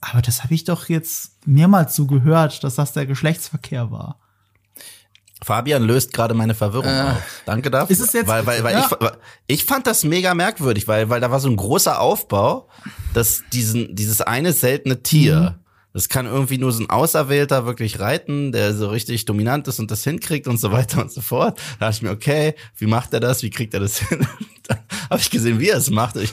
aber 0.00 0.22
das 0.22 0.44
habe 0.44 0.54
ich 0.54 0.64
doch 0.64 0.88
jetzt 0.88 1.46
mehrmals 1.46 1.96
so 1.96 2.06
gehört, 2.06 2.62
dass 2.62 2.76
das 2.76 2.92
der 2.92 3.06
Geschlechtsverkehr 3.06 3.90
war. 3.90 4.20
Fabian 5.42 5.82
löst 5.82 6.12
gerade 6.12 6.34
meine 6.34 6.54
Verwirrung 6.54 6.88
Äh. 6.92 7.00
auf. 7.12 7.22
Danke 7.46 7.70
dafür. 7.70 7.90
Ist 7.92 8.00
es 8.00 8.12
jetzt- 8.12 8.28
weil, 8.28 8.44
weil, 8.46 8.62
weil 8.62 8.74
ja. 8.74 8.88
ich, 9.46 9.58
ich 9.60 9.64
fand 9.64 9.86
das 9.86 10.04
mega 10.04 10.34
merkwürdig, 10.34 10.86
weil, 10.88 11.08
weil 11.08 11.20
da 11.20 11.30
war 11.30 11.40
so 11.40 11.48
ein 11.48 11.56
großer 11.56 12.00
Aufbau, 12.00 12.68
dass 13.14 13.42
diesen, 13.52 13.94
dieses 13.96 14.20
eine 14.20 14.52
seltene 14.52 15.02
Tier, 15.02 15.40
Mhm. 15.40 15.64
das 15.94 16.08
kann 16.08 16.26
irgendwie 16.26 16.58
nur 16.58 16.72
so 16.72 16.82
ein 16.82 16.90
Auserwählter 16.90 17.64
wirklich 17.66 18.00
reiten, 18.00 18.52
der 18.52 18.74
so 18.74 18.88
richtig 18.88 19.24
dominant 19.24 19.66
ist 19.68 19.78
und 19.80 19.90
das 19.90 20.04
hinkriegt 20.04 20.46
und 20.46 20.58
so 20.58 20.72
weiter 20.72 21.00
und 21.00 21.10
so 21.10 21.20
fort. 21.22 21.58
Da 21.78 21.86
dachte 21.86 21.96
ich 21.96 22.02
mir, 22.02 22.10
okay, 22.10 22.54
wie 22.76 22.86
macht 22.86 23.12
er 23.14 23.20
das? 23.20 23.42
Wie 23.42 23.50
kriegt 23.50 23.72
er 23.74 23.80
das 23.80 23.98
hin? 23.98 24.26
Habe 25.10 25.20
ich 25.20 25.30
gesehen, 25.30 25.58
wie 25.58 25.68
er 25.70 25.78
es 25.78 25.90
macht. 25.90 26.16
Ich, 26.16 26.32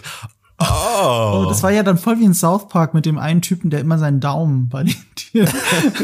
oh. 0.60 0.66
Oh, 1.00 1.46
das 1.50 1.64
war 1.64 1.72
ja 1.72 1.84
dann 1.84 1.98
voll 1.98 2.20
wie 2.20 2.26
in 2.26 2.34
South 2.34 2.68
Park 2.68 2.94
mit 2.94 3.06
dem 3.06 3.18
einen 3.20 3.42
Typen, 3.42 3.70
der 3.70 3.80
immer 3.80 3.98
seinen 4.00 4.20
Daumen 4.20 4.70
bei 4.70 4.84
den 4.84 4.96
Tieren. 5.16 5.50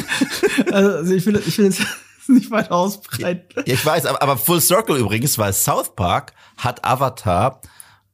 also 0.72 1.14
ich 1.14 1.26
will, 1.26 1.42
ich 1.46 1.58
will 1.58 1.66
jetzt 1.66 1.82
nicht 2.28 2.52
weiter 2.52 2.74
ausbreiten. 2.74 3.64
Ja, 3.66 3.74
ich 3.74 3.86
weiß, 3.86 4.06
aber, 4.06 4.22
aber 4.22 4.38
Full 4.38 4.62
Circle 4.62 4.98
übrigens, 4.98 5.38
weil 5.38 5.54
South 5.54 5.96
Park 5.96 6.34
hat 6.58 6.84
Avatar 6.86 7.62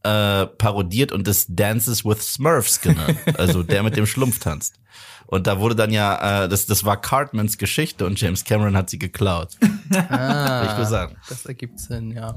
äh, 0.04 0.46
parodiert 0.46 1.12
und 1.12 1.28
das 1.28 1.46
Dances 1.50 2.06
with 2.06 2.22
Smurfs 2.22 2.82
genannt. 2.82 3.20
Also 3.38 3.64
der 3.64 3.84
mit 3.84 3.98
dem 3.98 4.06
Schlumpf 4.06 4.40
tanzt. 4.40 4.80
Und 5.28 5.46
da 5.46 5.60
wurde 5.60 5.76
dann 5.76 5.92
ja, 5.92 6.46
äh, 6.46 6.50
das, 6.50 6.66
das 6.66 6.86
war 6.86 7.00
Cartmans 7.00 7.58
Geschichte 7.58 8.06
und 8.06 8.20
James 8.20 8.46
Cameron 8.46 8.76
hat 8.76 8.90
sie 8.90 8.98
geklaut. 8.98 9.58
ah, 10.10 10.80
ich 10.82 10.88
sagen. 10.88 11.18
das 11.30 11.46
ergibt 11.46 11.80
Sinn, 11.80 12.12
ja. 12.12 12.36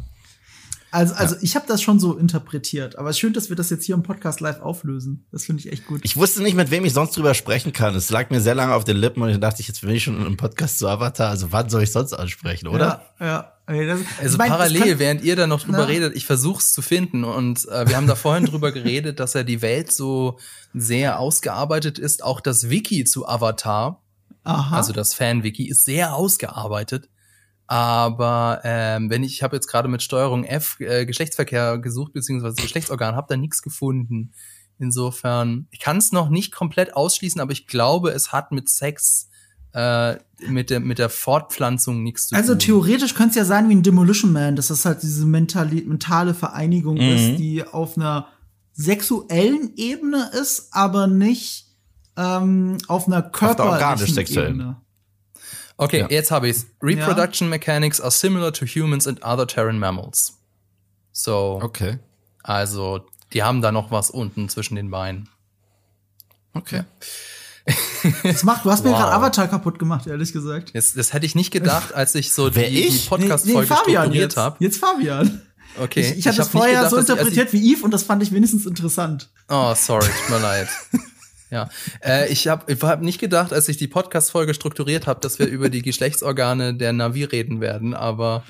Also, 0.93 1.15
also 1.15 1.37
ich 1.41 1.57
habe 1.57 1.67
das 1.67 1.81
schon 1.83 1.99
so 1.99 2.17
interpretiert, 2.17 2.97
aber 2.99 3.09
es 3.09 3.17
ist 3.17 3.21
schön, 3.21 3.33
dass 3.33 3.49
wir 3.49 3.57
das 3.57 3.71
jetzt 3.71 3.85
hier 3.87 3.95
im 3.95 4.03
Podcast 4.03 4.41
live 4.41 4.61
auflösen. 4.61 5.27
Das 5.33 5.47
finde 5.47 5.61
ich 5.61 5.73
echt 5.73 5.87
gut. 5.87 6.01
Ich 6.05 6.17
wusste 6.19 6.43
nicht, 6.43 6.55
mit 6.55 6.71
wem 6.71 6.85
ich 6.85 6.93
sonst 6.93 7.17
drüber 7.17 7.33
sprechen 7.35 7.73
kann. 7.73 7.95
Es 7.95 8.11
lag 8.11 8.29
mir 8.31 8.41
sehr 8.43 8.55
lange 8.55 8.75
auf 8.75 8.85
den 8.85 8.99
Lippen 8.99 9.23
und 9.23 9.31
ich 9.31 9.39
dachte, 9.41 9.63
jetzt 9.63 9.81
bin 9.81 9.91
ich 9.91 10.05
schon 10.05 10.17
in 10.21 10.27
einem 10.27 10.37
Podcast 10.37 10.79
zu 10.79 10.87
Avatar. 10.89 11.31
Also 11.31 11.51
wann 11.51 11.71
soll 11.71 11.83
ich 11.83 11.93
sonst 11.93 12.13
ansprechen, 12.13 12.69
oder? 12.69 13.03
Ja, 13.19 13.27
ja. 13.27 13.53
Ey, 13.67 13.87
das, 13.87 14.01
Also 14.21 14.33
ich 14.35 14.39
mein, 14.39 14.51
das 14.51 14.59
parallel, 14.59 14.81
kann- 14.91 14.99
während 14.99 15.23
ihr 15.25 15.35
da 15.37 15.47
noch 15.47 15.63
drüber 15.63 15.79
Na. 15.79 15.85
redet, 15.85 16.15
ich 16.15 16.27
versuch's 16.27 16.73
zu 16.75 16.83
finden 16.83 17.25
und 17.25 17.67
äh, 17.69 17.89
wir 17.89 17.97
haben 17.97 18.07
da 18.09 18.15
vorhin 18.17 18.45
drüber 18.45 18.71
geredet, 18.73 19.19
dass 19.19 19.33
ja 19.35 19.45
die 19.45 19.63
Welt 19.63 19.91
so 19.93 20.39
sehr 20.75 21.19
ausgearbeitet 21.21 21.99
ist. 21.99 22.23
Auch 22.23 22.41
das 22.41 22.69
Wiki 22.71 23.05
zu 23.05 23.27
Avatar, 23.27 24.03
Aha. 24.45 24.77
also 24.77 24.93
das 24.93 25.15
Fan-Wiki, 25.15 25.69
ist 25.69 25.85
sehr 25.85 26.15
ausgearbeitet. 26.15 27.09
Aber 27.73 28.61
ähm, 28.65 29.09
wenn 29.09 29.25
ich, 29.25 29.33
ich 29.33 29.43
habe 29.43 29.57
jetzt 29.57 29.67
gerade 29.67 29.89
mit 29.89 30.03
Steuerung 30.03 30.45
F 30.45 30.77
äh, 30.79 31.07
Geschlechtsverkehr 31.07 31.79
gesucht, 31.79 32.13
beziehungsweise 32.13 32.57
Geschlechtsorgan, 32.61 33.17
habe 33.17 33.29
da 33.31 33.39
nichts 33.39 33.63
gefunden. 33.63 34.33
Insofern, 34.79 35.69
ich 35.71 35.81
kann 35.81 35.97
es 35.97 36.13
noch 36.13 36.29
nicht 36.29 36.53
komplett 36.53 36.95
ausschließen, 36.95 37.41
aber 37.41 37.53
ich 37.53 37.67
glaube, 37.67 38.11
es 38.11 38.31
hat 38.31 38.53
mit 38.53 38.69
Sex, 38.69 39.31
äh, 39.73 40.17
mit, 40.47 40.69
der, 40.69 40.81
mit 40.81 40.99
der 40.99 41.09
Fortpflanzung 41.09 42.03
nichts 42.03 42.27
zu 42.27 42.37
also 42.37 42.53
tun. 42.53 42.59
theoretisch 42.59 43.15
könnte 43.15 43.31
es 43.31 43.37
ja 43.37 43.45
sein 43.47 43.71
wie 43.71 43.75
ein 43.75 43.83
Demolition 43.83 44.35
Man, 44.35 44.55
dass 44.55 44.69
das 44.69 44.85
halt 44.85 45.03
diese 45.03 45.25
mentale, 45.25 45.77
mentale 45.77 46.35
Vereinigung 46.35 46.97
Mhm. 46.97 47.09
ist, 47.09 47.39
die 47.39 47.65
auf 47.65 47.97
einer 47.97 48.27
sexuellen 48.75 49.73
Ebene 49.77 50.31
ist, 50.39 50.69
aber 50.73 51.07
nicht 51.07 51.69
ähm, 52.19 52.77
auf 52.87 53.07
einer 53.07 53.23
körperlichen 53.23 53.73
organisch-sexuellen. 53.73 54.57
Ebene. 54.57 54.77
Okay, 55.85 56.01
Ja. 56.01 56.07
jetzt 56.11 56.31
habe 56.31 56.49
ich's. 56.49 56.67
Reproduction 56.83 57.49
mechanics 57.49 58.01
are 58.01 58.11
similar 58.11 58.53
to 58.53 58.67
humans 58.67 59.07
and 59.07 59.23
other 59.25 59.47
terran 59.47 59.79
mammals. 59.79 60.39
So, 61.13 61.61
Okay. 61.63 61.99
also 62.43 63.05
die 63.33 63.43
haben 63.43 63.63
da 63.63 63.73
noch 63.73 63.91
was 63.91 64.11
unten 64.11 64.49
zwischen 64.49 64.77
den 64.77 64.91
Beinen. 64.91 65.29
Okay. 66.55 66.85
Das 68.25 68.43
macht, 68.43 68.65
du 68.65 68.71
hast 68.71 68.83
mir 68.85 68.91
Wow. 68.91 68.99
gerade 68.99 69.13
Avatar 69.13 69.47
kaputt 69.49 69.79
gemacht, 69.79 70.07
ehrlich 70.09 70.33
gesagt. 70.33 70.75
Das, 70.75 70.95
das 70.95 71.13
hätte 71.13 71.25
ich 71.27 71.35
nicht 71.37 71.53
gedacht, 71.53 71.95
als 71.95 72.15
ich 72.17 72.33
so 72.33 72.51
die, 72.51 72.57
Wer, 72.57 72.69
die 72.71 72.81
ich? 72.89 73.09
Podcast-Folge 73.09 73.67
strukturiert 73.75 74.15
jetzt, 74.15 74.37
habe. 74.37 74.57
jetzt 74.59 74.79
Fabian. 74.79 75.43
Okay. 75.81 76.01
Ich, 76.01 76.19
ich 76.19 76.27
hatte 76.27 76.39
das 76.39 76.49
hab 76.49 76.55
nicht 76.55 76.61
vorher 76.63 76.75
gedacht, 76.79 76.91
so 76.91 76.97
dass 76.97 77.05
ich- 77.05 77.11
interpretiert 77.13 77.53
wie 77.53 77.73
Eve 77.73 77.85
und 77.85 77.93
das 77.93 78.03
fand 78.03 78.23
ich 78.23 78.33
wenigstens 78.33 78.67
interessant. 78.67 79.31
Ich, 79.37 79.45
oh, 79.55 79.75
sorry, 79.77 80.07
tut 80.07 80.31
mir 80.31 80.39
leid. 80.43 80.69
Ja, 81.53 81.69
äh, 82.03 82.33
ich 82.33 82.49
habe 82.49 82.73
ich 82.73 82.83
hab 82.83 83.03
nicht 83.03 83.21
gedacht, 83.21 83.53
als 83.53 83.69
ich 83.69 83.77
die 83.77 83.87
Podcast-Folge 83.87 84.55
strukturiert 84.55 85.07
habe, 85.07 85.21
dass 85.21 85.39
wir 85.39 85.47
über 85.47 85.69
die 85.69 85.83
Geschlechtsorgane 85.83 86.75
der 86.75 86.95
Navi 86.95 87.25
reden 87.25 87.61
werden, 87.61 87.93
aber 87.93 88.43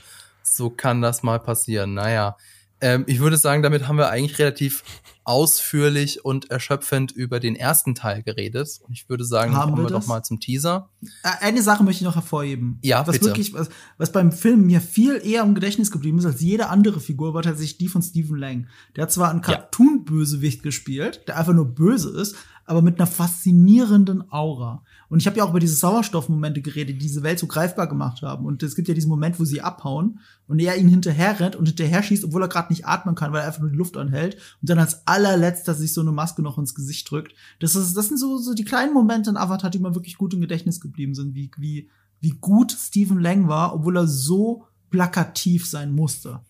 so 0.45 0.71
kann 0.71 1.03
das 1.03 1.25
mal 1.25 1.41
passieren. 1.41 1.95
Naja, 1.95 2.37
ähm, 2.81 3.05
ich 3.09 3.19
würde 3.19 3.37
sagen, 3.37 3.63
damit 3.63 3.89
haben 3.89 3.97
wir 3.97 4.09
eigentlich 4.09 4.39
relativ 4.39 4.85
ausführlich 5.25 6.25
und 6.25 6.51
erschöpfend 6.51 7.13
über 7.13 7.39
den 7.39 7.55
ersten 7.55 7.95
Teil 7.95 8.25
geredet. 8.25 8.81
Und 8.83 8.93
ich 8.93 9.09
würde 9.09 9.25
sagen, 9.25 9.55
Haben 9.55 9.71
kommen 9.71 9.85
wir 9.85 9.91
wir 9.91 10.01
doch 10.01 10.07
mal 10.09 10.23
zum 10.23 10.41
Teaser. 10.41 10.91
Äh, 11.23 11.29
Eine 11.41 11.63
Sache 11.63 11.85
möchte 11.85 12.03
ich 12.03 12.07
noch 12.07 12.17
hervorheben. 12.17 12.79
Ja, 12.83 13.07
was 13.07 13.15
bitte. 13.15 13.27
wirklich, 13.27 13.55
was, 13.55 13.69
was 13.99 14.11
beim 14.11 14.33
Film 14.33 14.67
mir 14.67 14.81
viel 14.81 15.21
eher 15.25 15.45
im 15.45 15.55
Gedächtnis 15.55 15.93
geblieben 15.93 16.19
ist 16.19 16.27
als 16.27 16.41
jede 16.41 16.69
andere 16.69 16.99
Figur, 16.99 17.35
war 17.35 17.43
tatsächlich 17.43 17.79
die 17.79 17.89
von 17.89 18.03
Stephen 18.03 18.37
Lang. 18.37 18.67
Der 18.97 19.03
hat 19.03 19.13
zwar 19.13 19.31
einen. 19.31 19.43
Cartoon-Bösewicht 19.43 20.65
gespielt, 20.65 21.23
der 21.29 21.39
einfach 21.39 21.53
nur 21.53 21.67
böse 21.67 22.11
ist, 22.21 22.37
aber 22.65 22.83
mit 22.83 22.99
einer 22.99 23.07
faszinierenden 23.07 24.31
Aura. 24.31 24.83
Und 25.09 25.21
ich 25.21 25.27
habe 25.27 25.37
ja 25.37 25.45
auch 25.45 25.51
über 25.51 25.61
diese 25.61 25.75
Sauerstoffmomente 25.75 26.63
geredet, 26.63 26.97
die 26.97 27.07
diese 27.07 27.23
Welt 27.23 27.39
so 27.39 27.47
greifbar 27.47 27.89
gemacht 27.89 28.23
haben. 28.23 28.47
Und 28.47 28.63
es 28.63 28.77
gibt 28.77 28.89
ja 28.89 28.95
diesen 28.95 29.09
Moment, 29.09 29.39
wo 29.39 29.45
sie 29.45 29.61
abhauen 29.61 30.21
und 30.47 30.59
er 30.59 30.77
ihn 30.77 30.89
hinterher 30.89 31.39
rennt 31.39 31.57
und 31.57 31.67
hinterher 31.67 32.03
schießt, 32.03 32.25
obwohl 32.25 32.43
er 32.43 32.49
gerade 32.49 32.73
nicht 32.73 32.87
atmen 32.87 33.15
kann, 33.15 33.33
weil 33.33 33.41
er 33.41 33.47
einfach 33.47 33.61
nur 33.61 33.71
die 33.71 33.77
Luft 33.77 33.97
anhält 33.97 34.37
und 34.61 34.71
dann 34.71 34.79
als 34.79 35.07
allerletzter 35.07 35.75
sich 35.75 35.93
so 35.93 36.01
eine 36.01 36.13
Maske 36.13 36.43
noch 36.43 36.59
ins 36.59 36.75
Gesicht 36.75 37.11
drückt. 37.11 37.35
Das, 37.61 37.75
ist, 37.75 37.95
das 37.95 38.09
sind 38.09 38.19
so, 38.19 38.39
so 38.39 38.55
die 38.55 38.65
kleinen 38.65 38.95
Momente 38.95 39.31
in 39.31 39.37
Avatar, 39.37 39.71
die 39.71 39.79
mir 39.79 39.95
wirklich 39.95 40.17
gut 40.17 40.35
im 40.35 40.41
Gedächtnis 40.41 40.81
geblieben 40.81 41.15
sind, 41.15 41.35
wie, 41.35 41.51
wie, 41.59 41.91
wie 42.21 42.35
gut 42.41 42.73
Stephen 42.73 43.21
Lang 43.21 43.49
war, 43.49 43.75
obwohl 43.75 43.97
er 43.97 44.07
so 44.07 44.65
plakativ 44.91 45.67
sein 45.67 45.93
musste. 45.93 46.41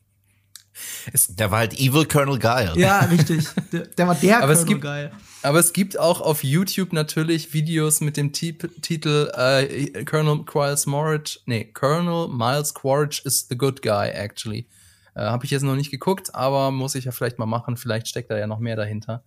Der 1.28 1.50
war 1.50 1.58
halt 1.60 1.78
Evil 1.78 2.06
Colonel 2.06 2.38
Guile. 2.38 2.72
Ja, 2.76 3.00
richtig. 3.00 3.46
Der, 3.72 3.86
der 3.86 4.06
war 4.08 4.14
der 4.14 4.42
Aber 4.42 4.52
es 4.52 4.58
Colonel 4.60 4.74
gibt- 4.74 4.82
geil. 4.82 5.12
Aber 5.44 5.58
es 5.58 5.72
gibt 5.72 5.98
auch 5.98 6.20
auf 6.20 6.44
YouTube 6.44 6.92
natürlich 6.92 7.52
Videos 7.52 8.00
mit 8.00 8.16
dem 8.16 8.32
Tip 8.32 8.80
Titel 8.80 9.28
äh, 9.36 10.04
Colonel 10.04 10.44
Miles 10.54 10.86
Quaritch, 10.86 11.40
nee, 11.46 11.64
Colonel 11.64 12.28
Miles 12.28 12.72
Quaritch 12.74 13.24
is 13.24 13.46
the 13.48 13.58
good 13.58 13.82
guy, 13.82 14.08
actually. 14.08 14.68
Äh, 15.16 15.22
Habe 15.22 15.44
ich 15.44 15.50
jetzt 15.50 15.62
noch 15.62 15.74
nicht 15.74 15.90
geguckt, 15.90 16.32
aber 16.34 16.70
muss 16.70 16.94
ich 16.94 17.06
ja 17.06 17.10
vielleicht 17.12 17.38
mal 17.40 17.46
machen. 17.46 17.76
Vielleicht 17.76 18.06
steckt 18.06 18.30
da 18.30 18.38
ja 18.38 18.46
noch 18.46 18.60
mehr 18.60 18.76
dahinter. 18.76 19.24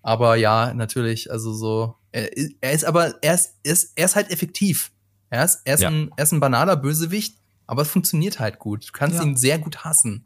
Aber 0.00 0.36
ja, 0.36 0.72
natürlich, 0.72 1.30
also 1.30 1.52
so, 1.52 1.96
er, 2.12 2.30
er 2.62 2.72
ist 2.72 2.84
aber, 2.84 3.22
er 3.22 3.34
ist, 3.34 3.56
er 3.62 3.72
ist, 3.72 3.92
er 3.94 4.04
ist 4.06 4.16
halt 4.16 4.30
effektiv. 4.30 4.90
Er 5.28 5.44
ist, 5.44 5.60
er 5.64 5.74
ist, 5.74 5.82
Ja. 5.82 5.90
ein, 5.90 6.10
er 6.16 6.24
ist 6.24 6.32
ein 6.32 6.40
banaler 6.40 6.76
Bösewicht, 6.76 7.36
aber 7.66 7.82
es 7.82 7.88
funktioniert 7.90 8.40
halt 8.40 8.58
gut. 8.58 8.88
Du 8.88 8.92
kannst 8.92 9.16
Ja. 9.18 9.22
ihn 9.22 9.36
sehr 9.36 9.58
gut 9.58 9.84
hassen. 9.84 10.24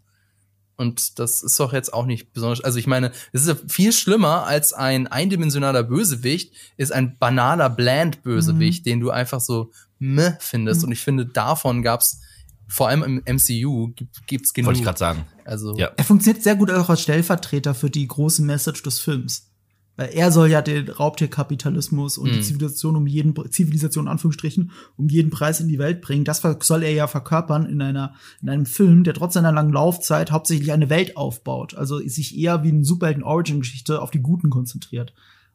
Und 0.77 1.19
das 1.19 1.43
ist 1.43 1.59
doch 1.61 1.73
jetzt 1.73 1.93
auch 1.93 2.07
nicht 2.07 2.33
besonders. 2.33 2.61
Also 2.63 2.79
ich 2.79 2.87
meine, 2.87 3.13
es 3.33 3.43
ist 3.43 3.49
ja 3.49 3.57
viel 3.69 3.93
schlimmer 3.93 4.47
als 4.47 4.73
ein 4.73 5.07
eindimensionaler 5.07 5.83
Bösewicht, 5.83 6.55
ist 6.77 6.93
ein 6.93 7.19
banaler 7.19 7.71
Bland-Bösewicht, 7.71 8.87
den 8.87 9.01
du 9.01 9.11
einfach 9.11 9.41
so 9.41 9.71
meh 9.99 10.33
findest. 10.41 10.81
Mhm. 10.83 10.87
Und 10.87 10.93
ich 10.93 11.01
finde, 11.01 11.27
davon 11.27 11.83
gab's 11.83 12.21
vor 12.69 12.89
allem 12.89 13.03
im 13.03 13.37
MCU 13.37 13.89
gibt, 13.95 14.27
gibt's 14.27 14.55
genug. 14.55 14.69
Wollte 14.69 14.81
ich 14.81 14.85
gerade 14.85 14.99
sagen. 14.99 15.27
Also 15.45 15.77
Ja. 15.77 15.91
Er 15.97 16.05
funktioniert 16.05 16.43
sehr 16.43 16.57
gut 16.57 16.71
auch 16.71 16.89
als 16.89 17.03
Stellvertreter 17.03 17.75
für 17.75 17.91
die 17.91 18.09
große 18.09 18.43
Message 18.43 18.83
des 18.83 18.99
Films. 18.99 19.52
Weil 19.97 20.11
er 20.15 20.33
soll 20.33 20.49
ja 20.49 20.63
den 20.63 20.89
Raubtierkapitalismus 20.89 22.17
und 22.17 22.31
die 22.31 22.39
Mhm. 22.39 22.43
Zivilisation 22.43 22.97
um 22.97 23.07
jeden 23.07 23.35
Zivilisation 23.51 24.07
in 24.07 24.11
Anführungsstrichen 24.11 24.71
um 24.97 25.09
jeden 25.09 25.31
Preis 25.31 25.61
in 25.61 25.69
die 25.69 25.79
Welt 25.79 26.01
bringen. 26.01 26.25
Das 26.25 26.43
soll 26.61 26.83
er 26.83 26.93
ja 26.93 27.07
verkörpern 27.07 27.67
in 27.67 27.83
einer 27.83 28.15
in 28.41 28.49
einem 28.49 28.67
Film, 28.67 29.05
der 29.05 29.15
trotz 29.15 29.35
seiner 29.35 29.53
langen 29.53 29.73
Laufzeit 29.73 30.31
hauptsächlich 30.31 30.73
eine 30.73 30.89
Welt 30.89 31.17
aufbaut. 31.17 31.75
Also 31.75 31.99
sich 31.99 32.39
eher 32.39 32.63
wie 32.63 32.71
eine 32.71 32.85
Superhelden 32.85 33.23
Origin 33.23 33.61
Geschichte 33.61 34.01
auf 34.01 34.11
die 34.11 34.23
Guten 34.23 34.49
konzentriert. 34.51 35.13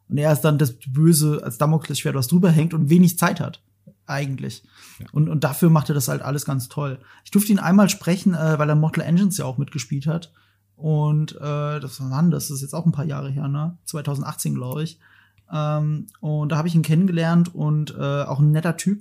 Und 0.08 0.18
er 0.18 0.32
ist 0.32 0.42
dann 0.42 0.56
das 0.56 0.74
Böse 0.86 1.40
als 1.42 1.58
Damoklesschwert, 1.58 2.14
was 2.14 2.28
drüber 2.28 2.50
hängt 2.50 2.74
und 2.74 2.90
wenig 2.90 3.18
Zeit 3.18 3.40
hat 3.40 3.60
eigentlich. 4.06 4.62
Und, 5.12 5.28
und 5.28 5.44
dafür 5.44 5.70
macht 5.70 5.90
er 5.90 5.94
das 5.94 6.08
halt 6.08 6.22
alles 6.22 6.44
ganz 6.44 6.68
toll. 6.68 6.98
Ich 7.24 7.30
durfte 7.30 7.52
ihn 7.52 7.58
einmal 7.58 7.88
sprechen, 7.88 8.34
äh, 8.34 8.58
weil 8.58 8.68
er 8.68 8.74
Mortal 8.74 9.04
Engines 9.04 9.36
ja 9.36 9.44
auch 9.44 9.58
mitgespielt 9.58 10.06
hat. 10.06 10.32
Und 10.78 11.32
äh, 11.36 11.80
das 11.80 12.00
war 12.00 12.10
wann? 12.10 12.30
Das 12.30 12.50
ist 12.50 12.62
jetzt 12.62 12.72
auch 12.72 12.86
ein 12.86 12.92
paar 12.92 13.04
Jahre 13.04 13.30
her, 13.30 13.48
ne? 13.48 13.76
2018, 13.84 14.54
glaube 14.54 14.84
ich. 14.84 15.00
Ähm, 15.52 16.06
und 16.20 16.52
da 16.52 16.56
habe 16.56 16.68
ich 16.68 16.74
ihn 16.76 16.82
kennengelernt 16.82 17.52
und 17.52 17.94
äh, 17.98 18.22
auch 18.22 18.38
ein 18.38 18.52
netter 18.52 18.76
Typ. 18.76 19.00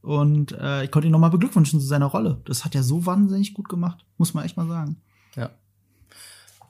Und 0.00 0.52
äh, 0.52 0.84
ich 0.84 0.92
konnte 0.92 1.08
ihn 1.08 1.12
nochmal 1.12 1.30
beglückwünschen 1.30 1.80
zu 1.80 1.86
seiner 1.86 2.06
Rolle. 2.06 2.40
Das 2.44 2.64
hat 2.64 2.76
er 2.76 2.84
so 2.84 3.04
wahnsinnig 3.04 3.52
gut 3.52 3.68
gemacht, 3.68 4.04
muss 4.16 4.32
man 4.32 4.44
echt 4.44 4.56
mal 4.56 4.68
sagen. 4.68 4.96
Ja. 5.34 5.50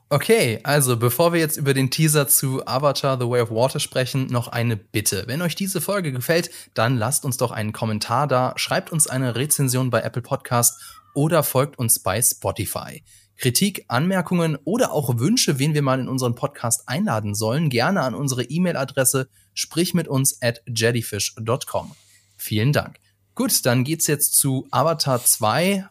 Okay, 0.08 0.60
also 0.64 0.96
bevor 0.96 1.34
wir 1.34 1.40
jetzt 1.40 1.58
über 1.58 1.74
den 1.74 1.90
Teaser 1.90 2.26
zu 2.26 2.66
Avatar 2.66 3.20
The 3.20 3.28
Way 3.28 3.42
of 3.42 3.50
Water 3.50 3.80
sprechen, 3.80 4.28
noch 4.28 4.48
eine 4.48 4.78
Bitte. 4.78 5.24
Wenn 5.26 5.42
euch 5.42 5.56
diese 5.56 5.82
Folge 5.82 6.10
gefällt, 6.10 6.48
dann 6.72 6.96
lasst 6.96 7.26
uns 7.26 7.36
doch 7.36 7.50
einen 7.50 7.74
Kommentar 7.74 8.26
da, 8.26 8.54
schreibt 8.56 8.90
uns 8.90 9.06
eine 9.06 9.36
Rezension 9.36 9.90
bei 9.90 10.00
Apple 10.00 10.22
Podcast 10.22 10.80
oder 11.12 11.42
folgt 11.42 11.78
uns 11.78 11.98
bei 11.98 12.22
Spotify. 12.22 13.02
Kritik, 13.38 13.84
Anmerkungen 13.88 14.58
oder 14.64 14.92
auch 14.92 15.18
Wünsche, 15.18 15.58
wen 15.58 15.72
wir 15.72 15.82
mal 15.82 16.00
in 16.00 16.08
unseren 16.08 16.34
Podcast 16.34 16.88
einladen 16.88 17.34
sollen, 17.34 17.70
gerne 17.70 18.02
an 18.02 18.14
unsere 18.14 18.44
E-Mail-Adresse 18.44 19.28
sprich 19.54 19.94
mit 19.94 20.08
uns 20.08 20.42
at 20.42 20.62
jellyfish.com. 20.66 21.92
Vielen 22.36 22.72
Dank. 22.72 22.98
Gut, 23.34 23.64
dann 23.64 23.84
geht's 23.84 24.08
jetzt 24.08 24.34
zu 24.34 24.66
Avatar 24.70 25.24
2, 25.24 25.88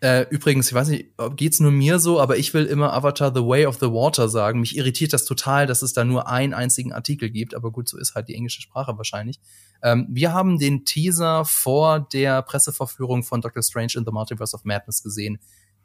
äh, 0.00 0.26
übrigens, 0.30 0.68
ich 0.68 0.74
weiß 0.74 0.88
nicht, 0.88 1.08
geht's 1.34 1.58
nur 1.58 1.72
mir 1.72 1.98
so, 1.98 2.20
aber 2.20 2.36
ich 2.36 2.54
will 2.54 2.66
immer 2.66 2.92
Avatar 2.92 3.34
The 3.34 3.42
Way 3.42 3.66
of 3.66 3.78
the 3.80 3.86
Water 3.86 4.28
sagen. 4.28 4.60
Mich 4.60 4.76
irritiert 4.76 5.12
das 5.12 5.24
total, 5.24 5.66
dass 5.66 5.82
es 5.82 5.92
da 5.92 6.04
nur 6.04 6.28
einen 6.28 6.54
einzigen 6.54 6.92
Artikel 6.92 7.30
gibt, 7.30 7.54
aber 7.54 7.72
gut, 7.72 7.88
so 7.88 7.98
ist 7.98 8.14
halt 8.14 8.28
die 8.28 8.34
englische 8.34 8.62
Sprache 8.62 8.96
wahrscheinlich. 8.96 9.40
Ähm, 9.82 10.06
wir 10.08 10.32
haben 10.32 10.58
den 10.58 10.84
Teaser 10.84 11.44
vor 11.44 12.00
der 12.00 12.42
Presseverführung 12.42 13.24
von 13.24 13.40
Doctor 13.40 13.62
Strange 13.62 13.94
in 13.96 14.04
the 14.04 14.12
Multiverse 14.12 14.54
of 14.54 14.64
Madness 14.64 15.02
gesehen. 15.02 15.40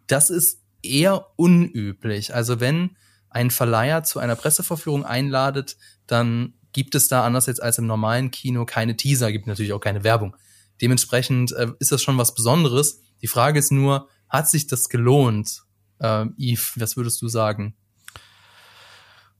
Das 0.06 0.30
ist 0.30 0.62
eher 0.84 1.27
unüblich. 1.36 2.36
Also 2.36 2.59
wenn 2.59 2.97
ein 3.29 3.51
Verleiher 3.51 4.03
zu 4.03 4.19
einer 4.19 4.36
Presseverführung 4.36 5.05
einladet, 5.05 5.77
dann 6.07 6.53
gibt 6.71 6.95
es 6.95 7.07
da 7.07 7.25
anders 7.25 7.45
jetzt 7.45 7.61
als 7.61 7.77
im 7.77 7.88
normalen 7.88 8.31
Kino 8.31 8.65
keine 8.65 8.97
Teaser, 8.97 9.31
gibt 9.31 9.47
natürlich 9.47 9.73
auch 9.73 9.79
keine 9.79 10.03
Werbung. 10.03 10.36
Dementsprechend 10.81 11.51
äh, 11.53 11.71
ist 11.79 11.91
das 11.91 12.01
schon 12.01 12.17
was 12.17 12.36
Besonderes. 12.36 13.01
Die 13.21 13.27
Frage 13.27 13.59
ist 13.59 13.71
nur, 13.71 14.09
hat 14.29 14.49
sich 14.49 14.67
das 14.67 14.89
gelohnt? 14.89 15.63
Ähm, 15.99 16.36
Yves, 16.38 16.73
was 16.77 16.97
würdest 16.97 17.21
du 17.21 17.27
sagen? 17.27 17.75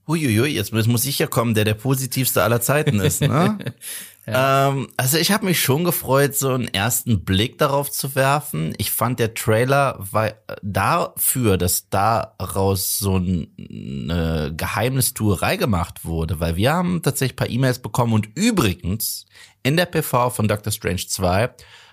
Uiuiui, 0.06 0.48
jetzt 0.50 0.72
muss- 0.72 1.04
ich 1.06 1.18
ja 1.18 1.26
kommen, 1.26 1.54
der 1.54 1.64
der 1.64 1.74
positivste 1.74 2.42
aller 2.42 2.60
Zeiten 2.60 3.00
ist, 3.00 3.20
ne? 3.22 3.58
ähm, 4.26 4.88
also 4.96 5.16
ich 5.18 5.32
habe 5.32 5.46
mich 5.46 5.60
schon 5.62 5.84
gefreut, 5.84 6.34
so 6.36 6.50
einen 6.52 6.68
ersten 6.68 7.24
Blick 7.24 7.56
darauf 7.58 7.90
zu 7.90 8.14
werfen. 8.14 8.74
Ich 8.78 8.90
fand 8.90 9.18
der 9.18 9.34
Trailer 9.34 9.96
war 9.98 10.32
dafür, 10.62 11.56
dass 11.56 11.88
daraus 11.88 12.98
so 12.98 13.16
ein- 13.18 13.48
eine 13.58 14.52
Geheimnistuerei 14.56 15.56
gemacht 15.56 16.04
wurde, 16.04 16.40
weil 16.40 16.56
wir 16.56 16.72
haben 16.72 17.02
tatsächlich 17.02 17.34
ein 17.34 17.36
paar 17.36 17.50
E-Mails 17.50 17.78
bekommen 17.80 18.12
und 18.12 18.28
übrigens 18.34 19.26
in 19.62 19.76
der 19.76 19.86
PV 19.86 20.30
von 20.30 20.48
Doctor 20.48 20.72
Strange 20.72 21.06
2 21.06 21.50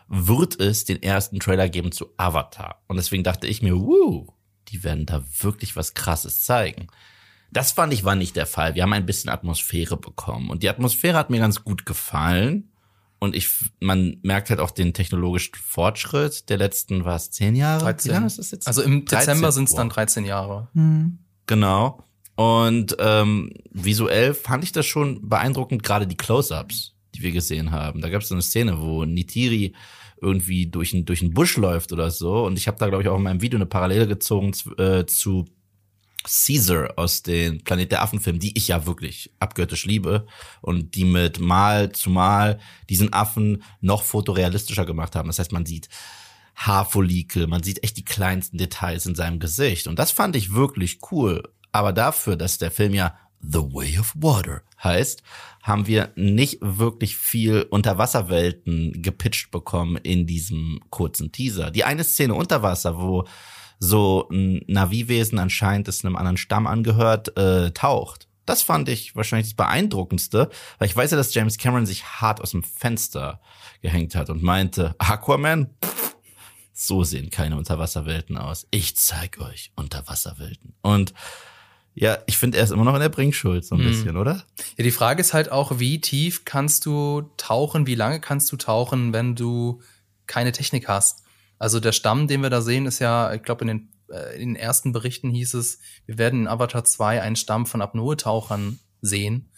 wird 0.09 0.59
es 0.59 0.83
den 0.83 1.01
ersten 1.01 1.39
Trailer 1.39 1.69
geben 1.69 1.93
zu 1.93 2.07
Avatar. 2.17 2.81
Und 2.87 2.97
deswegen 2.97 3.23
dachte 3.23 3.47
ich 3.47 3.61
mir, 3.61 3.77
wuh, 3.79 4.27
die 4.67 4.83
werden 4.83 5.05
da 5.05 5.23
wirklich 5.39 5.77
was 5.77 5.93
krasses 5.93 6.43
zeigen. 6.43 6.87
Das 7.51 7.73
fand 7.73 7.93
ich 7.93 8.03
war 8.03 8.15
nicht 8.15 8.35
der 8.35 8.45
Fall. 8.45 8.75
Wir 8.75 8.83
haben 8.83 8.93
ein 8.93 9.05
bisschen 9.05 9.29
Atmosphäre 9.29 9.97
bekommen 9.97 10.49
und 10.49 10.63
die 10.63 10.69
Atmosphäre 10.69 11.17
hat 11.17 11.29
mir 11.29 11.39
ganz 11.39 11.63
gut 11.63 11.85
gefallen. 11.85 12.69
Und 13.19 13.35
ich, 13.35 13.49
man 13.79 14.17
merkt 14.23 14.49
halt 14.49 14.59
auch 14.59 14.71
den 14.71 14.93
technologischen 14.93 15.53
Fortschritt 15.53 16.49
der 16.49 16.57
letzten, 16.57 17.05
was, 17.05 17.29
zehn 17.29 17.55
Jahre? 17.55 17.83
13. 17.83 18.09
Wie 18.09 18.13
lange 18.15 18.25
ist 18.25 18.39
das 18.39 18.49
jetzt? 18.49 18.67
Also 18.67 18.81
im 18.81 19.05
13, 19.05 19.19
Dezember 19.19 19.51
sind 19.51 19.69
es 19.69 19.75
dann 19.75 19.89
wow. 19.89 19.93
13 19.93 20.25
Jahre. 20.25 20.69
Hm. 20.73 21.19
Genau. 21.45 22.03
Und 22.35 22.95
ähm, 22.97 23.51
visuell 23.69 24.33
fand 24.33 24.63
ich 24.63 24.71
das 24.71 24.87
schon 24.87 25.29
beeindruckend, 25.29 25.83
gerade 25.83 26.07
die 26.07 26.17
Close-ups, 26.17 26.95
die 27.13 27.21
wir 27.21 27.31
gesehen 27.31 27.69
haben. 27.69 28.01
Da 28.01 28.09
gab 28.09 28.23
es 28.23 28.29
so 28.29 28.33
eine 28.33 28.41
Szene, 28.41 28.81
wo 28.81 29.05
Nitiri 29.05 29.75
irgendwie 30.19 30.67
durch 30.67 30.93
einen 30.93 31.05
durch 31.05 31.21
einen 31.21 31.35
Busch 31.35 31.57
läuft 31.57 31.93
oder 31.93 32.09
so. 32.09 32.43
Und 32.45 32.57
ich 32.57 32.67
habe 32.67 32.79
da, 32.79 32.87
glaube 32.87 33.03
ich, 33.03 33.09
auch 33.09 33.17
in 33.17 33.23
meinem 33.23 33.41
Video 33.41 33.57
eine 33.57 33.67
Parallele 33.67 34.07
gezogen 34.07 34.53
zu, 34.53 34.75
äh, 34.77 35.05
zu 35.05 35.45
Caesar 36.23 36.93
aus 36.97 37.23
den 37.23 37.63
Planet 37.63 37.91
der 37.91 38.01
Affen-Filmen, 38.01 38.39
die 38.39 38.57
ich 38.57 38.67
ja 38.67 38.85
wirklich 38.85 39.31
abgöttisch 39.39 39.85
liebe 39.85 40.27
und 40.61 40.95
die 40.95 41.05
mit 41.05 41.39
Mal 41.39 41.91
zu 41.91 42.09
Mal 42.09 42.59
diesen 42.89 43.13
Affen 43.13 43.63
noch 43.79 44.03
fotorealistischer 44.03 44.85
gemacht 44.85 45.15
haben. 45.15 45.27
Das 45.27 45.39
heißt, 45.39 45.51
man 45.51 45.65
sieht 45.65 45.89
Haarfollikel, 46.55 47.47
man 47.47 47.63
sieht 47.63 47.83
echt 47.83 47.97
die 47.97 48.05
kleinsten 48.05 48.57
Details 48.57 49.05
in 49.05 49.15
seinem 49.15 49.39
Gesicht 49.39 49.87
und 49.87 49.97
das 49.97 50.11
fand 50.11 50.35
ich 50.35 50.53
wirklich 50.53 50.99
cool. 51.11 51.43
Aber 51.71 51.93
dafür, 51.93 52.35
dass 52.35 52.57
der 52.57 52.71
Film 52.71 52.93
ja 52.93 53.17
The 53.39 53.59
Way 53.59 53.99
of 53.99 54.13
Water 54.15 54.61
heißt, 54.83 55.23
haben 55.63 55.87
wir 55.87 56.11
nicht 56.15 56.57
wirklich 56.61 57.15
viel 57.15 57.63
Unterwasserwelten 57.63 59.01
gepitcht 59.01 59.51
bekommen 59.51 59.97
in 59.97 60.27
diesem 60.27 60.81
kurzen 60.89 61.31
Teaser. 61.31 61.71
Die 61.71 61.83
eine 61.83 62.03
Szene 62.03 62.33
unter 62.33 62.61
Wasser, 62.61 62.99
wo 62.99 63.25
so 63.83 64.29
ein 64.31 64.63
Navi-Wesen 64.67 65.39
anscheinend 65.39 65.87
es 65.87 66.05
einem 66.05 66.15
anderen 66.15 66.37
Stamm 66.37 66.67
angehört, 66.67 67.35
äh, 67.35 67.71
taucht. 67.71 68.27
Das 68.45 68.61
fand 68.61 68.87
ich 68.89 69.15
wahrscheinlich 69.15 69.47
das 69.49 69.55
Beeindruckendste, 69.55 70.49
weil 70.77 70.87
ich 70.87 70.95
weiß 70.95 71.09
ja, 71.11 71.17
dass 71.17 71.33
James 71.33 71.57
Cameron 71.57 71.85
sich 71.87 72.03
hart 72.05 72.41
aus 72.41 72.51
dem 72.51 72.63
Fenster 72.63 73.41
gehängt 73.81 74.13
hat 74.15 74.29
und 74.29 74.43
meinte, 74.43 74.93
Aquaman, 74.99 75.71
pff, 75.83 76.15
so 76.73 77.03
sehen 77.03 77.31
keine 77.31 77.57
Unterwasserwelten 77.57 78.37
aus. 78.37 78.67
Ich 78.69 78.95
zeig 78.97 79.39
euch 79.39 79.71
Unterwasserwelten. 79.75 80.73
Und 80.81 81.13
ja, 81.95 82.19
ich 82.27 82.37
finde, 82.37 82.59
er 82.59 82.63
ist 82.65 82.71
immer 82.71 82.83
noch 82.85 82.93
in 82.93 83.01
der 83.01 83.09
Bringschuld, 83.09 83.65
so 83.65 83.75
ein 83.75 83.79
Hm. 83.81 83.87
bisschen, 83.87 84.17
oder? 84.17 84.43
Ja, 84.77 84.83
die 84.83 84.91
Frage 84.91 85.21
ist 85.21 85.33
halt 85.33 85.51
auch, 85.51 85.79
wie 85.79 85.99
tief 86.01 86.45
kannst 86.45 86.85
du 86.85 87.31
tauchen, 87.37 87.87
wie 87.87 87.95
lange 87.95 88.19
kannst 88.21 88.51
du 88.51 88.57
tauchen, 88.57 89.11
wenn 89.11 89.35
du 89.35 89.81
keine 90.27 90.51
Technik 90.51 90.87
hast? 90.87 91.20
Also 91.61 91.79
der 91.79 91.91
Stamm, 91.91 92.25
den 92.25 92.41
wir 92.41 92.49
da 92.49 92.59
sehen, 92.59 92.87
ist 92.87 92.97
ja, 92.97 93.31
ich 93.35 93.43
glaube, 93.43 93.61
in 93.61 93.67
den, 93.67 93.89
äh, 94.09 94.41
in 94.41 94.49
den 94.49 94.55
ersten 94.55 94.93
Berichten 94.93 95.29
hieß 95.29 95.53
es, 95.53 95.77
wir 96.07 96.17
werden 96.17 96.41
in 96.41 96.47
Avatar 96.47 96.85
2 96.85 97.21
einen 97.21 97.35
Stamm 97.35 97.67
von 97.67 97.83
Apnoe-Tauchern 97.83 98.79
sehen. 99.01 99.51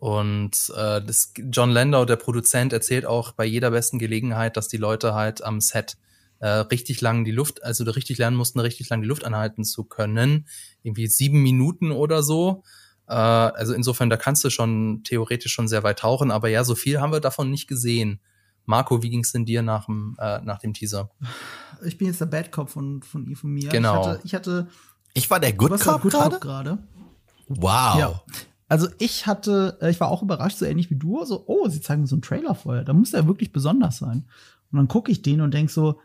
Und 0.00 0.72
äh, 0.74 1.00
das, 1.00 1.34
John 1.52 1.70
Landau, 1.70 2.04
der 2.04 2.16
Produzent, 2.16 2.72
erzählt 2.72 3.06
auch 3.06 3.30
bei 3.30 3.44
jeder 3.44 3.70
besten 3.70 4.00
Gelegenheit, 4.00 4.56
dass 4.56 4.66
die 4.66 4.76
Leute 4.76 5.14
halt 5.14 5.44
am 5.44 5.60
Set 5.60 5.96
äh, 6.40 6.48
richtig 6.48 7.00
lang 7.00 7.24
die 7.24 7.30
Luft, 7.30 7.62
also 7.62 7.84
richtig 7.84 8.18
lernen 8.18 8.36
mussten, 8.36 8.58
richtig 8.58 8.88
lang 8.88 9.02
die 9.02 9.08
Luft 9.08 9.24
anhalten 9.24 9.62
zu 9.62 9.84
können. 9.84 10.48
Irgendwie 10.82 11.06
sieben 11.06 11.44
Minuten 11.44 11.92
oder 11.92 12.24
so. 12.24 12.64
Äh, 13.06 13.12
also 13.12 13.72
insofern, 13.72 14.10
da 14.10 14.16
kannst 14.16 14.42
du 14.42 14.50
schon 14.50 15.04
theoretisch 15.04 15.52
schon 15.52 15.68
sehr 15.68 15.84
weit 15.84 16.00
tauchen, 16.00 16.32
aber 16.32 16.48
ja, 16.48 16.64
so 16.64 16.74
viel 16.74 17.00
haben 17.00 17.12
wir 17.12 17.20
davon 17.20 17.52
nicht 17.52 17.68
gesehen. 17.68 18.18
Marco, 18.66 19.02
wie 19.02 19.10
ging's 19.10 19.32
denn 19.32 19.44
dir 19.44 19.62
nach 19.62 19.86
dem, 19.86 20.16
äh, 20.18 20.40
nach 20.42 20.58
dem 20.58 20.74
Teaser? 20.74 21.10
Ich 21.84 21.98
bin 21.98 22.08
jetzt 22.08 22.20
der 22.20 22.26
Bad 22.26 22.52
Cop 22.52 22.68
von, 22.68 23.02
von 23.02 23.26
Eve 23.26 23.40
und 23.44 23.52
mir. 23.52 23.68
Genau. 23.70 24.00
Ich 24.00 24.06
hatte, 24.06 24.20
ich 24.24 24.34
hatte 24.34 24.68
Ich 25.14 25.30
war 25.30 25.40
der 25.40 25.52
Good 25.52 25.80
Cop 25.80 26.02
gerade? 26.40 26.78
Wow. 27.48 27.98
Ja. 27.98 28.22
Also 28.68 28.88
ich 28.98 29.26
hatte, 29.26 29.78
äh, 29.80 29.90
ich 29.90 30.00
war 30.00 30.08
auch 30.08 30.22
überrascht, 30.22 30.58
so 30.58 30.64
ähnlich 30.64 30.90
wie 30.90 30.96
du, 30.96 31.24
so, 31.24 31.44
oh, 31.46 31.68
sie 31.68 31.80
zeigen 31.80 32.06
so 32.06 32.16
einen 32.16 32.22
Trailer 32.22 32.54
vorher. 32.54 32.84
Da 32.84 32.92
muss 32.92 33.12
der 33.12 33.26
wirklich 33.26 33.52
besonders 33.52 33.98
sein. 33.98 34.26
Und 34.72 34.78
dann 34.78 34.88
gucke 34.88 35.12
ich 35.12 35.22
den 35.22 35.40
und 35.40 35.54
denk 35.54 35.70
so, 35.70 36.00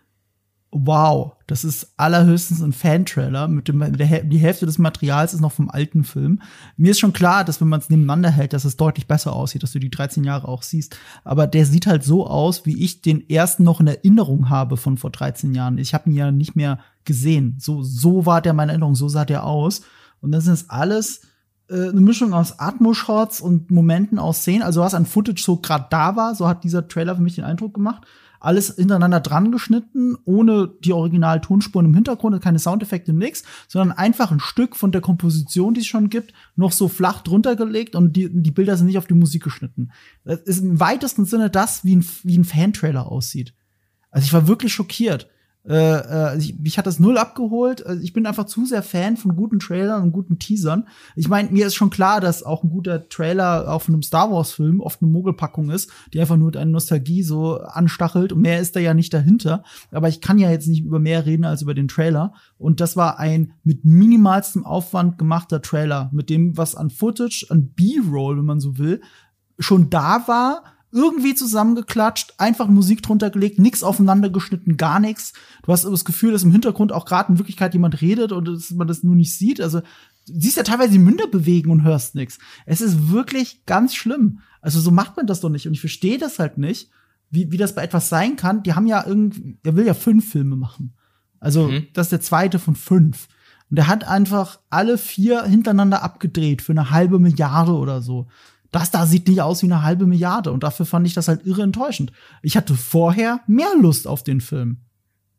wow, 0.72 1.34
das 1.48 1.66
ist 1.66 1.94
allerhöchstens 1.98 2.62
ein 2.62 2.72
Fan-Trailer. 2.72 3.50
Mit 3.50 3.68
dem, 3.68 3.80
der, 3.98 4.24
die 4.24 4.38
Hälfte 4.38 4.66
des 4.66 4.78
Materials 4.78 5.34
ist 5.34 5.42
noch 5.42 5.52
vom 5.52 5.70
alten 5.70 6.06
Film. 6.06 6.42
Mir 6.78 6.92
ist 6.92 7.00
schon 7.00 7.12
klar, 7.12 7.44
dass 7.44 7.60
wenn 7.60 7.68
man 7.68 7.82
es 7.82 7.90
nebeneinander 7.90 8.30
hält, 8.30 8.54
dass 8.54 8.64
es 8.64 8.78
deutlich 8.78 9.06
besser 9.06 9.34
aussieht, 9.34 9.64
dass 9.64 9.74
du 9.74 9.80
die 9.80 9.90
13 9.90 10.24
Jahre 10.24 10.48
auch 10.48 10.64
siehst. 10.64 10.96
Aber 11.26 11.46
der 11.46 11.66
sieht 11.66 11.88
halt 11.88 12.04
so 12.04 12.26
aus, 12.26 12.66
wie 12.66 12.82
ich 12.82 13.02
den 13.02 13.30
ersten 13.30 13.64
noch 13.64 13.82
in 13.82 13.88
Erinnerung 13.88 14.50
habe 14.50 14.78
von 14.78 14.98
vor 14.98 15.12
13 15.12 15.54
Jahren. 15.54 15.78
Ich 15.78 15.94
habe 15.94 16.10
ihn 16.10 16.16
ja 16.16 16.32
nicht 16.32 16.56
mehr 16.56 16.80
gesehen. 17.04 17.58
So, 17.60 17.84
so 17.84 18.26
war 18.26 18.42
der 18.42 18.54
meine 18.54 18.72
Erinnerung, 18.72 18.96
so 18.96 19.10
sah 19.10 19.26
der 19.26 19.46
aus. 19.46 19.82
Und 20.22 20.32
das 20.32 20.48
ist 20.48 20.72
alles 20.72 21.22
äh, 21.70 21.90
eine 21.90 22.02
Mischung 22.02 22.34
aus 22.34 22.60
Atmo-Shots 22.60 23.42
und 23.42 23.72
Momenten 23.72 24.20
aus 24.20 24.40
Szenen, 24.40 24.62
also 24.62 24.82
was 24.82 24.94
an 24.94 25.06
Footage 25.06 25.44
so 25.44 25.58
gerade 25.58 25.88
da 25.90 26.16
war, 26.16 26.36
so 26.36 26.48
hat 26.48 26.64
dieser 26.64 26.88
Trailer 26.88 27.16
für 27.16 27.22
mich 27.22 27.36
den 27.36 27.44
Eindruck 27.44 27.74
gemacht. 27.74 28.04
Alles 28.42 28.76
hintereinander 28.76 29.20
dran 29.20 29.52
geschnitten, 29.52 30.18
ohne 30.26 30.74
die 30.84 30.94
Original-Tonspuren 30.94 31.86
im 31.86 31.94
Hintergrund, 31.94 32.42
keine 32.42 32.60
Soundeffekte, 32.60 33.14
nix, 33.14 33.44
sondern 33.68 33.96
einfach 33.96 34.32
ein 34.32 34.40
Stück 34.40 34.76
von 34.76 34.92
der 34.92 35.00
Komposition, 35.00 35.76
die 35.76 35.82
es 35.82 35.88
schon 35.88 36.10
gibt, 36.10 36.34
noch 36.56 36.72
so 36.72 36.88
flach 36.88 37.22
drunter 37.22 37.56
gelegt 37.56 37.96
und 37.96 38.18
die, 38.18 38.30
die 38.30 38.52
Bilder 38.52 38.76
sind 38.76 38.88
nicht 38.88 38.98
auf 38.98 39.08
die 39.08 39.14
Musik 39.14 39.44
geschnitten. 39.44 39.92
Das 40.26 40.40
ist 40.42 40.60
im 40.60 40.80
weitesten 40.80 41.26
Sinne 41.26 41.52
das, 41.52 41.86
wie 41.86 41.96
ein, 41.96 42.06
wie 42.24 42.38
ein 42.38 42.44
Fan-Trailer 42.44 43.06
aussieht. 43.06 43.54
Also 44.10 44.26
ich 44.26 44.34
war 44.34 44.48
wirklich 44.48 44.74
schockiert. 44.74 45.30
Äh, 45.68 45.76
äh, 45.76 46.38
ich, 46.40 46.58
mich 46.60 46.78
hat 46.78 46.88
das 46.88 47.00
null 47.00 47.18
abgeholt. 47.18 47.86
Also 47.86 48.02
ich 48.02 48.14
bin 48.14 48.26
einfach 48.26 48.46
zu 48.46 48.66
sehr 48.66 48.82
Fan 48.82 49.16
von 49.16 49.36
guten 49.36 49.60
Trailern 49.60 50.02
und 50.02 50.12
guten 50.12 50.40
Teasern. 50.40 50.88
Ich 51.16 51.28
meine, 51.28 51.52
mir 51.52 51.68
ist 51.68 51.76
schon 51.76 51.92
klar, 51.92 52.20
dass 52.20 52.44
auch 52.44 52.64
ein 52.64 52.72
guter 52.72 53.08
Trailer 53.10 53.72
auf 53.72 53.88
einem 53.88 54.02
Star 54.02 54.32
Wars-Film 54.32 54.80
oft 54.80 55.02
eine 55.02 55.12
Mogelpackung 55.12 55.70
ist, 55.70 55.92
die 56.14 56.20
einfach 56.20 56.38
nur 56.38 56.52
deine 56.52 56.72
Nostalgie 56.72 57.22
so 57.22 57.60
anstachelt. 57.60 58.34
Und 58.34 58.42
mehr 58.42 58.60
ist 58.60 58.76
da 58.76 58.80
ja 58.80 58.94
nicht 58.94 59.14
dahinter. 59.14 59.64
Aber 59.92 60.10
ich 60.10 60.22
kann 60.22 60.40
ja 60.40 60.50
jetzt 60.50 60.68
nicht 60.68 60.84
über 60.84 61.00
mehr 61.00 61.26
reden 61.26 61.46
als 61.46 61.62
über 61.62 61.76
den 61.76 61.88
Trailer. 61.88 62.34
Und 62.58 62.82
das 62.82 62.98
war 62.98 63.20
ein 63.20 63.54
mit 63.64 63.86
minimalstem 63.86 64.66
Aufwand 64.66 65.20
gemachter 65.20 65.62
Trailer, 65.62 66.10
mit 66.12 66.30
dem, 66.30 66.58
was 66.58 66.76
an 66.76 66.90
Footage, 66.90 67.46
an 67.50 67.68
B-Roll, 67.68 68.38
wenn 68.38 68.46
man 68.46 68.60
so 68.60 68.78
will, 68.80 69.02
schon 69.60 69.92
da 69.92 70.28
war, 70.28 70.64
irgendwie 70.92 71.36
zusammengeklatscht, 71.36 72.34
einfach 72.38 72.68
Musik 72.68 73.02
drunter 73.02 73.30
gelegt, 73.30 73.60
nix 73.60 73.84
aufeinander 73.84 74.30
geschnitten, 74.30 74.78
gar 74.78 75.00
nichts. 75.00 75.34
Du 75.64 75.72
hast 75.72 75.86
das 75.86 76.06
Gefühl, 76.06 76.32
dass 76.34 76.44
im 76.44 76.52
Hintergrund 76.52 76.92
auch 76.92 77.06
gerade 77.06 77.32
in 77.32 77.38
Wirklichkeit 77.40 77.74
jemand 77.74 78.02
redet 78.02 78.32
und 78.32 78.46
dass 78.48 78.72
man 78.72 78.88
das 78.88 79.04
nur 79.04 79.16
nicht 79.16 79.36
sieht. 79.38 79.62
Also 79.62 79.80
du 79.80 79.86
siehst 80.40 80.58
ja 80.58 80.64
teilweise 80.64 80.92
die 80.92 81.00
Münder 81.00 81.28
bewegen 81.28 81.72
und 81.72 81.84
hörst 81.84 82.16
nix. 82.16 82.40
Es 82.66 82.82
ist 82.82 83.10
wirklich 83.12 83.66
ganz 83.66 83.96
schlimm. 83.96 84.40
Also 84.62 84.80
so 84.80 84.92
macht 84.92 85.18
man 85.18 85.28
das 85.28 85.40
doch 85.40 85.50
nicht. 85.50 85.68
Und 85.68 85.74
ich 85.74 85.80
verstehe 85.80 86.18
das 86.18 86.40
halt 86.40 86.58
nicht, 86.58 86.90
wie, 87.30 87.52
wie 87.52 87.58
das 87.58 87.74
bei 87.76 87.84
etwas 87.84 88.10
sein 88.10 88.36
kann. 88.36 88.64
Die 88.64 88.74
haben 88.74 88.88
ja 88.88 89.06
irgendwie, 89.08 89.58
der 89.64 89.76
will 89.76 89.86
ja 89.86 89.94
fünf 89.94 90.30
Filme 90.30 90.56
machen. 90.56 90.94
Also 91.40 91.70
Mhm. 91.70 91.88
das 91.94 92.08
ist 92.08 92.12
der 92.12 92.22
zweite 92.22 92.60
von 92.60 92.76
fünf. 92.76 93.28
Und 93.70 93.78
der 93.78 93.88
hat 93.88 94.06
einfach 94.06 94.60
alle 94.70 94.98
vier 94.98 95.44
hintereinander 95.44 96.04
abgedreht 96.04 96.62
für 96.62 96.74
eine 96.74 96.92
halbe 96.92 97.20
Milliarde 97.20 97.72
oder 97.72 98.02
so. 98.02 98.28
Das 98.72 98.90
da 98.92 99.06
sieht 99.06 99.28
nicht 99.28 99.42
aus 99.42 99.62
wie 99.62 99.68
eine 99.68 99.84
halbe 99.84 100.06
Milliarde 100.06 100.52
und 100.52 100.64
dafür 100.64 100.86
fand 100.86 101.06
ich 101.06 101.14
das 101.14 101.28
halt 101.28 101.46
irre 101.46 101.64
enttäuschend. 101.64 102.12
Ich 102.42 102.56
hatte 102.56 102.76
vorher 102.76 103.42
mehr 103.48 103.74
Lust 103.80 104.08
auf 104.08 104.24
den 104.24 104.40
Film. 104.42 104.78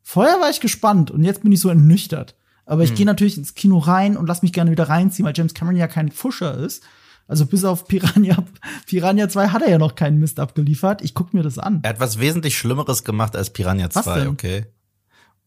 Vorher 0.02 0.40
war 0.40 0.50
ich 0.50 0.60
gespannt 0.60 1.10
und 1.10 1.24
jetzt 1.24 1.42
bin 1.42 1.52
ich 1.52 1.60
so 1.60 1.68
ernüchtert. 1.68 2.36
Aber 2.64 2.84
ich 2.84 2.94
gehe 2.94 3.06
natürlich 3.06 3.36
ins 3.36 3.54
Kino 3.54 3.78
rein 3.78 4.16
und 4.16 4.26
lass 4.26 4.42
mich 4.42 4.52
gerne 4.52 4.70
wieder 4.70 4.88
reinziehen, 4.88 5.26
weil 5.26 5.34
James 5.36 5.54
Cameron 5.54 5.76
ja 5.76 5.88
kein 5.88 6.10
Fuscher 6.10 6.56
ist. 6.56 6.82
Also 7.26 7.46
bis 7.46 7.64
auf 7.64 7.86
Piranha, 7.86 8.44
Piranha 8.86 9.28
2 9.28 9.48
hat 9.48 9.62
er 9.62 9.70
ja 9.70 9.78
noch 9.78 9.94
keinen 9.94 10.18
Mist 10.18 10.38
abgeliefert. 10.38 11.02
Ich 11.02 11.14
guck 11.14 11.34
mir 11.34 11.42
das 11.42 11.58
an. 11.58 11.80
Er 11.82 11.90
hat 11.90 12.00
was 12.00 12.18
wesentlich 12.18 12.56
Schlimmeres 12.58 13.04
gemacht 13.04 13.36
als 13.36 13.50
Piranha 13.50 13.88
Was 13.92 14.04
2, 14.04 14.20
denn? 14.20 14.28
okay? 14.28 14.66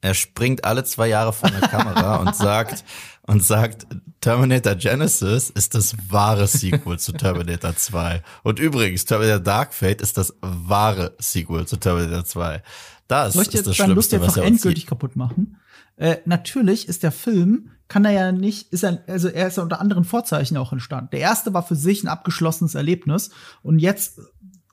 Er 0.02 0.14
springt 0.14 0.66
alle 0.66 0.84
zwei 0.84 1.08
Jahre 1.08 1.34
vor 1.34 1.50
der 1.50 1.62
Kamera 1.62 2.18
und 2.18 2.36
sagt, 2.36 2.84
und 3.24 3.44
sagt, 3.44 3.88
Terminator 4.26 4.74
Genesis 4.74 5.52
ist 5.52 5.76
das 5.76 5.96
wahre 6.10 6.48
Sequel 6.48 6.98
zu 6.98 7.12
Terminator 7.12 7.76
2. 7.78 8.24
Und 8.42 8.58
übrigens, 8.58 9.06
Terminator 9.06 9.40
Dark 9.40 9.72
Fate 9.72 10.02
ist 10.02 10.18
das 10.18 10.34
wahre 10.42 11.14
Sequel 11.20 11.68
zu 11.68 11.78
Terminator 11.78 12.26
2. 12.26 12.64
Das 13.08 13.36
Soll 13.36 13.44
ich 13.44 13.54
ist 13.54 13.68
das 13.68 13.76
Schlimmste, 13.76 14.20
was 14.20 14.30
einfach 14.30 14.38
er 14.38 14.44
uns 14.46 14.56
endgültig 14.56 14.82
sieht. 14.86 14.90
kaputt 14.90 15.16
machen? 15.16 15.58
Äh, 15.98 16.18
natürlich 16.26 16.88
ist 16.88 17.04
der 17.04 17.12
Film, 17.12 17.70
kann 17.88 18.04
er 18.04 18.14
ja 18.14 18.32
nicht, 18.32 18.74
ist 18.74 18.84
er, 18.84 19.04
also 19.06 19.28
er 19.28 19.48
ist 19.48 19.58
ja 19.58 19.64
unter 19.64 19.80
anderen 19.80 20.06
Vorzeichen 20.06 20.58
auch 20.58 20.74
entstanden. 20.74 21.12
Der 21.12 21.20
erste 21.20 21.54
war 21.54 21.62
für 21.62 21.76
sich 21.76 22.04
ein 22.04 22.08
abgeschlossenes 22.08 22.74
Erlebnis 22.74 23.30
und 23.62 23.78
jetzt 23.78 24.22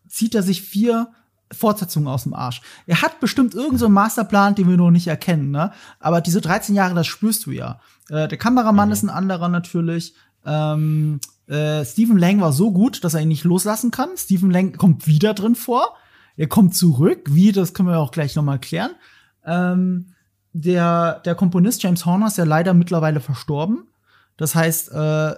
zieht 0.09 0.34
er 0.34 0.42
sich 0.42 0.62
vier 0.62 1.12
Fortsetzungen 1.53 2.09
aus 2.09 2.24
dem 2.24 2.34
Arsch. 2.34 2.62
Er 2.86 3.03
hat 3.03 3.20
bestimmt 3.20 3.55
irgendeinen 3.55 3.78
so 3.78 3.86
einen 3.86 3.94
Masterplan, 3.94 4.55
den 4.55 4.68
wir 4.68 4.76
noch 4.76 4.90
nicht 4.90 5.07
erkennen, 5.07 5.50
ne? 5.50 5.72
Aber 6.00 6.20
diese 6.20 6.40
13 6.40 6.74
Jahre, 6.74 6.94
das 6.94 7.07
spürst 7.07 7.46
du 7.46 7.50
ja. 7.50 7.80
Äh, 8.09 8.28
der 8.28 8.38
Kameramann 8.38 8.90
ist 8.90 9.03
ein 9.03 9.11
anderer 9.11 9.48
natürlich. 9.48 10.14
Ähm, 10.44 11.20
äh, 11.46 11.84
Stephen 11.84 12.18
Lang 12.18 12.40
war 12.40 12.53
so 12.53 12.72
gut, 12.72 13.05
dass 13.05 13.14
er 13.14 13.20
ihn 13.20 13.28
nicht 13.28 13.44
loslassen 13.44 13.90
kann. 13.90 14.11
Stephen 14.16 14.50
Lang 14.50 14.76
kommt 14.76 15.07
wieder 15.07 15.34
drin 15.34 15.55
vor. 15.55 15.96
Er 16.36 16.46
kommt 16.46 16.74
zurück. 16.74 17.26
Wie, 17.30 17.53
das 17.53 17.74
können 17.74 17.88
wir 17.88 17.98
auch 17.98 18.11
gleich 18.11 18.34
noch 18.36 18.42
mal 18.42 18.59
klären. 18.59 18.92
Ähm, 19.44 20.14
der, 20.53 21.20
der 21.20 21.34
Komponist 21.34 21.82
James 21.82 22.05
Horner 22.07 22.26
ist 22.26 22.38
ja 22.38 22.44
leider 22.44 22.74
mittlerweile 22.74 23.20
verstorben. 23.20 23.84
Das 24.37 24.55
heißt, 24.55 24.91
äh, 24.91 25.35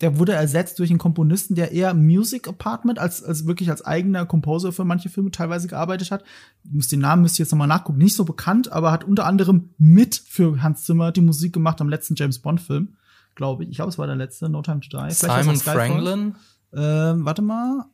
der 0.00 0.18
wurde 0.18 0.32
ersetzt 0.32 0.78
durch 0.78 0.90
einen 0.90 0.98
Komponisten, 0.98 1.54
der 1.54 1.72
eher 1.72 1.94
Music 1.94 2.48
Apartment 2.48 2.98
als, 2.98 3.22
als 3.22 3.46
wirklich 3.46 3.70
als 3.70 3.84
eigener 3.84 4.26
Composer 4.26 4.72
für 4.72 4.84
manche 4.84 5.08
Filme 5.08 5.30
teilweise 5.30 5.68
gearbeitet 5.68 6.10
hat. 6.10 6.24
Muss 6.64 6.88
den 6.88 7.00
Namen 7.00 7.22
müsst 7.22 7.38
ihr 7.38 7.44
jetzt 7.44 7.52
nochmal 7.52 7.68
nachgucken. 7.68 7.98
Nicht 7.98 8.16
so 8.16 8.24
bekannt, 8.24 8.72
aber 8.72 8.90
hat 8.90 9.04
unter 9.04 9.24
anderem 9.24 9.70
mit 9.78 10.16
für 10.16 10.62
Hans 10.62 10.84
Zimmer 10.84 11.12
die 11.12 11.20
Musik 11.20 11.52
gemacht 11.52 11.80
am 11.80 11.88
letzten 11.88 12.16
James 12.16 12.40
Bond 12.40 12.60
Film, 12.60 12.96
glaube 13.34 13.64
ich. 13.64 13.70
Ich 13.70 13.76
glaube, 13.76 13.90
es 13.90 13.98
war 13.98 14.06
der 14.06 14.16
letzte, 14.16 14.48
No 14.48 14.62
Time 14.62 14.80
to 14.80 14.88
Die. 14.88 15.14
Vielleicht 15.14 15.44
Simon. 15.44 15.56
Franklin? 15.56 16.34
Ähm, 16.72 17.24
warte 17.24 17.42
mal. 17.42 17.84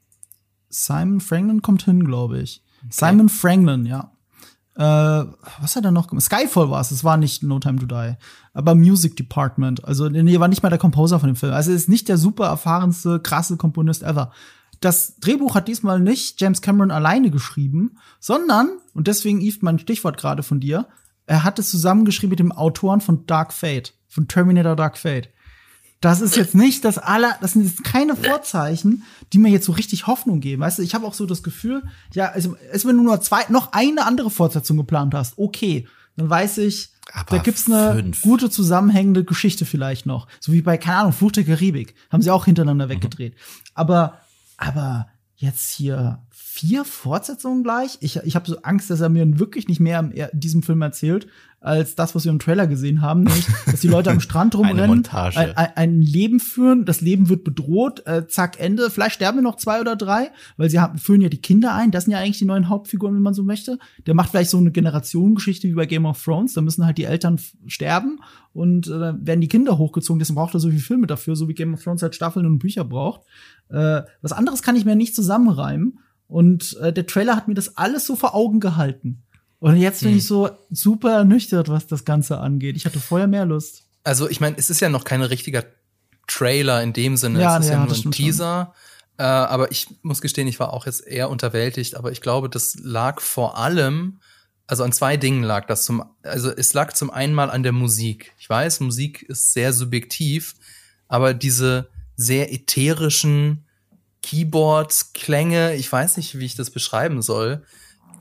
Simon 0.70 1.20
Franklin 1.20 1.62
kommt 1.62 1.84
hin, 1.84 2.04
glaube 2.04 2.40
ich. 2.40 2.62
Simon 2.90 3.28
Franklin, 3.28 3.86
ja. 3.86 4.10
Äh, 4.76 4.82
was 4.82 5.76
hat 5.76 5.84
er 5.84 5.92
noch 5.92 6.08
gemacht? 6.08 6.24
Skyfall 6.24 6.70
war 6.70 6.80
es, 6.80 6.90
es 6.90 7.04
war 7.04 7.16
nicht 7.16 7.42
No 7.42 7.58
Time 7.58 7.78
to 7.78 7.86
Die. 7.86 8.14
Aber 8.52 8.74
Music 8.74 9.16
Department. 9.16 9.84
Also, 9.84 10.08
nee, 10.08 10.40
war 10.40 10.48
nicht 10.48 10.62
mal 10.62 10.70
der 10.70 10.78
Composer 10.78 11.20
von 11.20 11.28
dem 11.28 11.36
Film. 11.36 11.52
Also, 11.52 11.70
er 11.70 11.76
ist 11.76 11.88
nicht 11.88 12.08
der 12.08 12.18
super 12.18 12.46
erfahrenste, 12.46 13.20
krasse 13.20 13.56
Komponist 13.56 14.02
ever. 14.02 14.32
Das 14.80 15.16
Drehbuch 15.16 15.54
hat 15.54 15.68
diesmal 15.68 16.00
nicht 16.00 16.40
James 16.40 16.60
Cameron 16.60 16.90
alleine 16.90 17.30
geschrieben, 17.30 17.98
sondern, 18.18 18.68
und 18.92 19.06
deswegen, 19.06 19.40
Yves, 19.40 19.62
mein 19.62 19.78
Stichwort 19.78 20.16
gerade 20.16 20.42
von 20.42 20.60
dir, 20.60 20.88
er 21.26 21.44
hat 21.44 21.58
es 21.58 21.70
zusammengeschrieben 21.70 22.30
mit 22.30 22.38
dem 22.38 22.52
Autoren 22.52 23.00
von 23.00 23.26
Dark 23.26 23.52
Fate, 23.52 23.94
von 24.08 24.28
Terminator 24.28 24.76
Dark 24.76 24.98
Fate. 24.98 25.28
Das 26.00 26.20
ist 26.20 26.36
jetzt 26.36 26.54
nicht 26.54 26.84
das 26.84 26.98
aller, 26.98 27.36
das 27.40 27.52
sind 27.52 27.64
jetzt 27.64 27.82
keine 27.82 28.14
Vorzeichen, 28.14 29.04
die 29.32 29.38
mir 29.38 29.50
jetzt 29.50 29.64
so 29.64 29.72
richtig 29.72 30.06
Hoffnung 30.06 30.40
geben. 30.40 30.60
Weißt 30.62 30.78
du, 30.78 30.82
ich 30.82 30.94
habe 30.94 31.06
auch 31.06 31.14
so 31.14 31.24
das 31.24 31.42
Gefühl, 31.42 31.82
ja, 32.12 32.26
also, 32.26 32.56
es 32.72 32.84
wenn 32.84 32.96
du 32.96 33.02
nur 33.02 33.20
zwei, 33.20 33.44
noch 33.48 33.72
eine 33.72 34.04
andere 34.04 34.30
Fortsetzung 34.30 34.76
geplant 34.76 35.14
hast, 35.14 35.38
okay, 35.38 35.86
dann 36.16 36.28
weiß 36.28 36.58
ich, 36.58 36.90
Aber 37.12 37.36
da 37.36 37.42
gibt's 37.42 37.66
eine 37.70 37.94
fünf. 37.94 38.22
gute 38.22 38.50
zusammenhängende 38.50 39.24
Geschichte 39.24 39.64
vielleicht 39.64 40.06
noch. 40.06 40.28
So 40.40 40.52
wie 40.52 40.62
bei, 40.62 40.76
keine 40.78 40.98
Ahnung, 40.98 41.12
Fluch 41.12 41.32
der 41.32 41.44
Karibik. 41.44 41.94
Haben 42.10 42.22
sie 42.22 42.30
auch 42.30 42.44
hintereinander 42.44 42.88
weggedreht. 42.88 43.34
Aber, 43.74 44.20
aber 44.56 45.08
jetzt 45.36 45.70
hier 45.70 46.22
vier 46.54 46.84
Fortsetzungen 46.84 47.64
gleich? 47.64 47.98
Ich, 47.98 48.16
ich 48.18 48.36
habe 48.36 48.48
so 48.48 48.58
Angst, 48.62 48.88
dass 48.88 49.00
er 49.00 49.08
mir 49.08 49.40
wirklich 49.40 49.66
nicht 49.66 49.80
mehr 49.80 49.98
in 49.98 50.28
diesem 50.38 50.62
Film 50.62 50.82
erzählt, 50.82 51.26
als 51.58 51.96
das, 51.96 52.14
was 52.14 52.24
wir 52.24 52.30
im 52.30 52.38
Trailer 52.38 52.68
gesehen 52.68 53.00
haben, 53.00 53.24
nämlich, 53.24 53.46
dass 53.66 53.80
die 53.80 53.88
Leute 53.88 54.12
am 54.12 54.20
Strand 54.20 54.54
rumrennen, 54.54 55.04
ein, 55.10 55.56
ein, 55.56 56.00
Leben 56.00 56.38
führen, 56.38 56.84
das 56.84 57.00
Leben 57.00 57.28
wird 57.28 57.42
bedroht, 57.42 58.06
äh, 58.06 58.28
zack, 58.28 58.60
Ende. 58.60 58.88
Vielleicht 58.88 59.16
sterben 59.16 59.42
noch 59.42 59.56
zwei 59.56 59.80
oder 59.80 59.96
drei, 59.96 60.30
weil 60.56 60.70
sie 60.70 60.78
haben, 60.78 60.98
führen 60.98 61.22
ja 61.22 61.28
die 61.28 61.40
Kinder 61.40 61.74
ein. 61.74 61.90
Das 61.90 62.04
sind 62.04 62.12
ja 62.12 62.18
eigentlich 62.18 62.38
die 62.38 62.44
neuen 62.44 62.68
Hauptfiguren, 62.68 63.16
wenn 63.16 63.22
man 63.22 63.34
so 63.34 63.42
möchte. 63.42 63.80
Der 64.06 64.14
macht 64.14 64.30
vielleicht 64.30 64.50
so 64.50 64.58
eine 64.58 64.70
Generationengeschichte 64.70 65.66
wie 65.66 65.74
bei 65.74 65.86
Game 65.86 66.06
of 66.06 66.22
Thrones. 66.22 66.52
Da 66.52 66.60
müssen 66.60 66.86
halt 66.86 66.98
die 66.98 67.04
Eltern 67.04 67.40
sterben 67.66 68.20
und 68.52 68.86
äh, 68.86 69.14
werden 69.26 69.40
die 69.40 69.48
Kinder 69.48 69.76
hochgezogen. 69.76 70.20
Deswegen 70.20 70.36
braucht 70.36 70.54
er 70.54 70.60
so 70.60 70.68
viele 70.68 70.82
Filme 70.82 71.08
dafür, 71.08 71.34
so 71.34 71.48
wie 71.48 71.54
Game 71.54 71.74
of 71.74 71.82
Thrones 71.82 72.02
halt 72.02 72.14
Staffeln 72.14 72.46
und 72.46 72.60
Bücher 72.60 72.84
braucht. 72.84 73.22
Äh, 73.70 74.02
was 74.22 74.32
anderes 74.32 74.62
kann 74.62 74.76
ich 74.76 74.84
mir 74.84 74.94
nicht 74.94 75.16
zusammenreimen. 75.16 75.98
Und 76.28 76.76
äh, 76.78 76.92
der 76.92 77.06
Trailer 77.06 77.36
hat 77.36 77.48
mir 77.48 77.54
das 77.54 77.76
alles 77.76 78.06
so 78.06 78.16
vor 78.16 78.34
Augen 78.34 78.60
gehalten. 78.60 79.22
Und 79.60 79.76
jetzt 79.76 80.00
bin 80.00 80.10
Hm. 80.10 80.18
ich 80.18 80.26
so 80.26 80.50
super 80.70 81.12
ernüchtert, 81.12 81.68
was 81.68 81.86
das 81.86 82.04
Ganze 82.04 82.38
angeht. 82.38 82.76
Ich 82.76 82.84
hatte 82.84 83.00
vorher 83.00 83.26
mehr 83.26 83.46
Lust. 83.46 83.84
Also 84.02 84.28
ich 84.28 84.40
meine, 84.40 84.56
es 84.58 84.68
ist 84.68 84.80
ja 84.80 84.88
noch 84.88 85.04
kein 85.04 85.22
richtiger 85.22 85.64
Trailer 86.26 86.82
in 86.82 86.92
dem 86.92 87.16
Sinne. 87.16 87.40
Ja, 87.40 87.56
es 87.58 87.64
ist 87.64 87.70
ja, 87.70 87.78
ja, 87.78 87.86
nur 87.86 87.94
ein. 87.94 88.10
Teaser. 88.10 88.74
Äh, 89.16 89.22
aber 89.22 89.70
ich 89.70 89.88
muss 90.02 90.20
gestehen, 90.20 90.48
ich 90.48 90.60
war 90.60 90.72
auch 90.72 90.86
jetzt 90.86 91.06
eher 91.06 91.30
unterwältigt. 91.30 91.96
Aber 91.96 92.12
ich 92.12 92.20
glaube, 92.20 92.48
das 92.50 92.76
lag 92.82 93.20
vor 93.20 93.56
allem, 93.56 94.20
also 94.66 94.82
an 94.82 94.92
zwei 94.92 95.16
Dingen 95.16 95.42
lag 95.42 95.66
das. 95.66 95.84
Zum, 95.84 96.04
also 96.22 96.50
es 96.50 96.74
lag 96.74 96.92
zum 96.92 97.10
einen 97.10 97.32
mal 97.32 97.50
an 97.50 97.62
der 97.62 97.72
Musik. 97.72 98.34
Ich 98.38 98.48
weiß, 98.50 98.80
Musik 98.80 99.22
ist 99.22 99.52
sehr 99.52 99.72
subjektiv, 99.72 100.54
aber 101.08 101.32
diese 101.32 101.88
sehr 102.16 102.52
ätherischen 102.52 103.63
Keyboard-Klänge, 104.24 105.74
ich 105.76 105.90
weiß 105.90 106.16
nicht, 106.16 106.38
wie 106.38 106.44
ich 106.44 106.54
das 106.56 106.70
beschreiben 106.70 107.22
soll. 107.22 107.62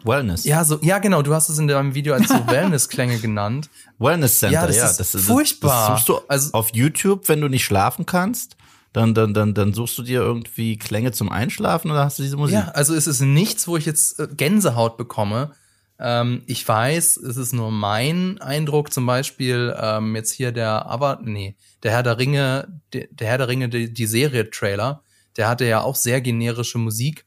Wellness. 0.06 0.44
Ja, 0.44 0.66
so, 0.66 0.80
ja, 0.82 1.00
genau, 1.00 1.22
du 1.22 1.34
hast 1.34 1.48
es 1.50 1.58
in 1.58 1.68
deinem 1.68 1.96
Video 1.96 2.14
als 2.14 2.28
so 2.28 2.36
Wellness-Klänge 2.48 3.20
genannt. 3.20 3.70
Wellness 4.00 4.40
Center, 4.40 4.54
Ja, 4.62 4.68
das 4.68 4.76
ja. 4.76 4.90
ist 4.90 5.16
furchtbar. 5.26 5.92
Das 5.92 6.00
suchst 6.06 6.10
du 6.10 6.20
Also- 6.28 6.52
auf 6.54 6.70
YouTube, 6.74 7.30
wenn 7.30 7.40
du 7.42 7.48
nicht 7.48 7.64
schlafen 7.64 8.06
kannst, 8.06 8.58
dann, 8.92 9.14
dann, 9.16 9.34
dann, 9.34 9.54
dann 9.54 9.74
suchst 9.74 9.98
du 9.98 10.04
dir 10.04 10.22
irgendwie 10.22 10.78
Klänge 10.78 11.12
zum 11.14 11.30
Einschlafen 11.30 11.90
oder 11.90 12.04
hast 12.04 12.20
du 12.20 12.24
diese 12.24 12.38
Musik? 12.38 12.56
Ja, 12.56 12.68
also 12.74 12.94
es 12.94 13.08
ist 13.08 13.22
nichts, 13.22 13.68
wo 13.68 13.78
ich 13.78 13.86
jetzt 13.86 14.20
äh, 14.20 14.28
Gänsehaut 14.28 14.98
bekomme. 14.98 15.52
Ähm, 16.00 16.44
ich 16.48 16.68
weiß, 16.68 17.18
es 17.18 17.38
ist 17.38 17.54
nur 17.54 17.72
mein 17.72 18.40
Eindruck, 18.42 18.92
zum 18.94 19.06
Beispiel 19.06 19.74
ähm, 19.80 20.16
jetzt 20.16 20.32
hier 20.34 20.52
der, 20.52 20.86
aber 20.88 21.20
nee, 21.24 21.56
der 21.82 21.92
Herr 21.92 22.04
der 22.04 22.18
Ringe, 22.18 22.68
der, 22.92 23.08
der 23.10 23.28
Herr 23.30 23.38
der 23.38 23.48
Ringe, 23.48 23.70
die, 23.70 23.92
die 23.94 24.06
Serie-Trailer, 24.06 25.02
der 25.38 25.48
hatte 25.48 25.66
ja 25.66 25.82
auch 25.82 25.96
sehr 25.96 26.22
generische 26.22 26.78
Musik. 26.78 27.26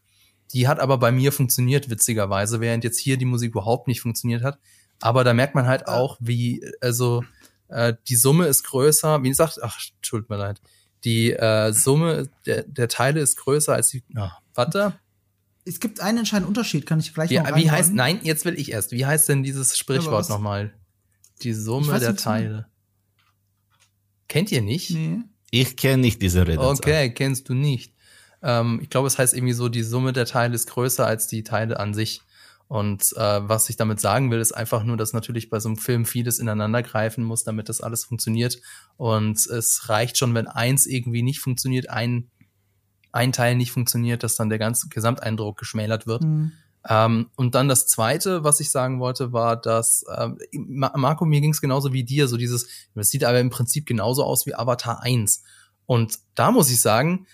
Die 0.52 0.68
hat 0.68 0.78
aber 0.78 0.98
bei 0.98 1.10
mir 1.10 1.32
funktioniert, 1.32 1.90
witzigerweise, 1.90 2.60
während 2.60 2.84
jetzt 2.84 2.98
hier 2.98 3.16
die 3.16 3.24
Musik 3.24 3.50
überhaupt 3.50 3.88
nicht 3.88 4.00
funktioniert 4.00 4.42
hat. 4.42 4.58
Aber 5.00 5.24
da 5.24 5.34
merkt 5.34 5.54
man 5.54 5.66
halt 5.66 5.88
auch, 5.88 6.16
wie, 6.20 6.64
also 6.80 7.24
äh, 7.68 7.94
die 8.08 8.16
Summe 8.16 8.46
ist 8.46 8.62
größer, 8.64 9.22
wie 9.22 9.28
gesagt, 9.28 9.58
ach, 9.62 9.78
tut 10.02 10.30
mir 10.30 10.36
leid. 10.36 10.60
Die 11.04 11.32
äh, 11.32 11.72
Summe 11.72 12.28
der, 12.46 12.62
der 12.62 12.88
Teile 12.88 13.20
ist 13.20 13.36
größer 13.36 13.74
als 13.74 13.90
die. 13.90 14.02
Oh, 14.16 14.28
warte. 14.54 14.98
Es 15.64 15.80
gibt 15.80 16.00
einen 16.00 16.18
entscheidenden 16.18 16.48
Unterschied, 16.48 16.86
kann 16.86 17.00
ich 17.00 17.12
gleich 17.12 17.30
Wie, 17.30 17.38
noch 17.38 17.56
wie 17.56 17.70
heißt, 17.70 17.92
nein, 17.92 18.20
jetzt 18.22 18.44
will 18.44 18.58
ich 18.58 18.70
erst. 18.70 18.92
Wie 18.92 19.04
heißt 19.04 19.28
denn 19.28 19.42
dieses 19.42 19.76
Sprichwort 19.76 20.28
nochmal? 20.28 20.72
Die 21.42 21.52
Summe 21.52 21.88
weiß 21.88 22.00
der 22.00 22.12
nicht, 22.12 22.22
Teile. 22.22 22.66
Kennt 24.28 24.52
ihr 24.52 24.62
nicht? 24.62 24.90
Nee. 24.90 25.18
Ich 25.50 25.76
kenne 25.76 25.98
nicht 25.98 26.22
diese 26.22 26.46
Redensart. 26.46 26.78
Okay, 26.78 27.10
kennst 27.12 27.48
du 27.48 27.54
nicht. 27.54 27.92
Ähm, 28.46 28.78
ich 28.80 28.88
glaube, 28.88 29.08
es 29.08 29.18
heißt 29.18 29.34
irgendwie 29.34 29.52
so, 29.52 29.68
die 29.68 29.82
Summe 29.82 30.12
der 30.12 30.24
Teile 30.24 30.54
ist 30.54 30.70
größer 30.70 31.04
als 31.04 31.26
die 31.26 31.42
Teile 31.42 31.80
an 31.80 31.92
sich. 31.92 32.22
Und 32.68 33.12
äh, 33.16 33.48
was 33.48 33.68
ich 33.68 33.76
damit 33.76 34.00
sagen 34.00 34.30
will, 34.30 34.40
ist 34.40 34.52
einfach 34.52 34.84
nur, 34.84 34.96
dass 34.96 35.12
natürlich 35.12 35.50
bei 35.50 35.58
so 35.58 35.68
einem 35.68 35.76
Film 35.76 36.04
vieles 36.04 36.38
ineinander 36.38 36.82
greifen 36.82 37.24
muss, 37.24 37.44
damit 37.44 37.68
das 37.68 37.80
alles 37.80 38.04
funktioniert. 38.04 38.60
Und 38.96 39.44
es 39.46 39.88
reicht 39.88 40.16
schon, 40.16 40.34
wenn 40.34 40.46
eins 40.46 40.86
irgendwie 40.86 41.22
nicht 41.22 41.40
funktioniert, 41.40 41.90
ein, 41.90 42.30
ein 43.12 43.32
Teil 43.32 43.56
nicht 43.56 43.72
funktioniert, 43.72 44.22
dass 44.22 44.36
dann 44.36 44.48
der 44.48 44.58
ganze 44.58 44.88
Gesamteindruck 44.88 45.58
geschmälert 45.58 46.06
wird. 46.06 46.22
Hm. 46.22 46.52
Ähm, 46.88 47.30
und 47.36 47.56
dann 47.56 47.68
das 47.68 47.88
Zweite, 47.88 48.44
was 48.44 48.60
ich 48.60 48.70
sagen 48.70 49.00
wollte, 49.00 49.32
war, 49.32 49.60
dass 49.60 50.04
Ma- 50.52 50.92
Marco, 50.96 51.24
mir 51.24 51.40
ging 51.40 51.50
es 51.50 51.60
genauso 51.60 51.92
wie 51.92 52.04
dir, 52.04 52.28
so 52.28 52.36
dieses, 52.36 52.68
das 52.94 53.08
sieht 53.08 53.24
aber 53.24 53.40
im 53.40 53.50
Prinzip 53.50 53.86
genauso 53.86 54.22
aus 54.22 54.46
wie 54.46 54.54
Avatar 54.54 55.02
1. 55.02 55.42
Und 55.86 56.18
da 56.34 56.50
muss 56.52 56.70
ich 56.70 56.80
sagen, 56.80 57.26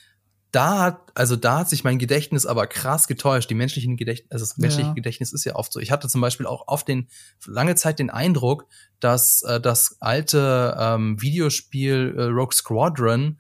da 0.53 0.81
hat, 0.81 1.11
also 1.15 1.35
da 1.35 1.61
hat 1.61 1.71
sich 1.71 1.83
mein 1.83 1.99
Gedächtnis 1.99 2.47
aber 2.47 2.67
krass 2.67 3.09
getäuscht. 3.09 3.51
Die 3.51 3.55
menschlichen 3.55 3.97
Gedächtnis, 3.97 4.31
also 4.31 4.45
das 4.45 4.59
menschliche 4.59 4.89
Ja. 4.89 4.95
Gedächtnis 4.95 5.33
ist 5.33 5.45
ja 5.45 5.57
oft 5.57 5.73
so. 5.73 5.81
Ich 5.81 5.91
hatte 5.91 6.09
zum 6.09 6.21
Beispiel 6.21 6.47
auch 6.47 6.69
oft 6.69 6.87
den, 6.87 7.09
lange 7.47 7.75
Zeit 7.75 7.99
den 7.99 8.11
Eindruck, 8.11 8.67
dass 9.01 9.43
äh, 9.43 9.61
das 9.61 9.97
alte 10.01 10.77
ähm, 10.79 11.21
Videospiel 11.21 12.15
äh, 12.17 12.23
Rogue 12.25 12.53
Squadron 12.53 13.39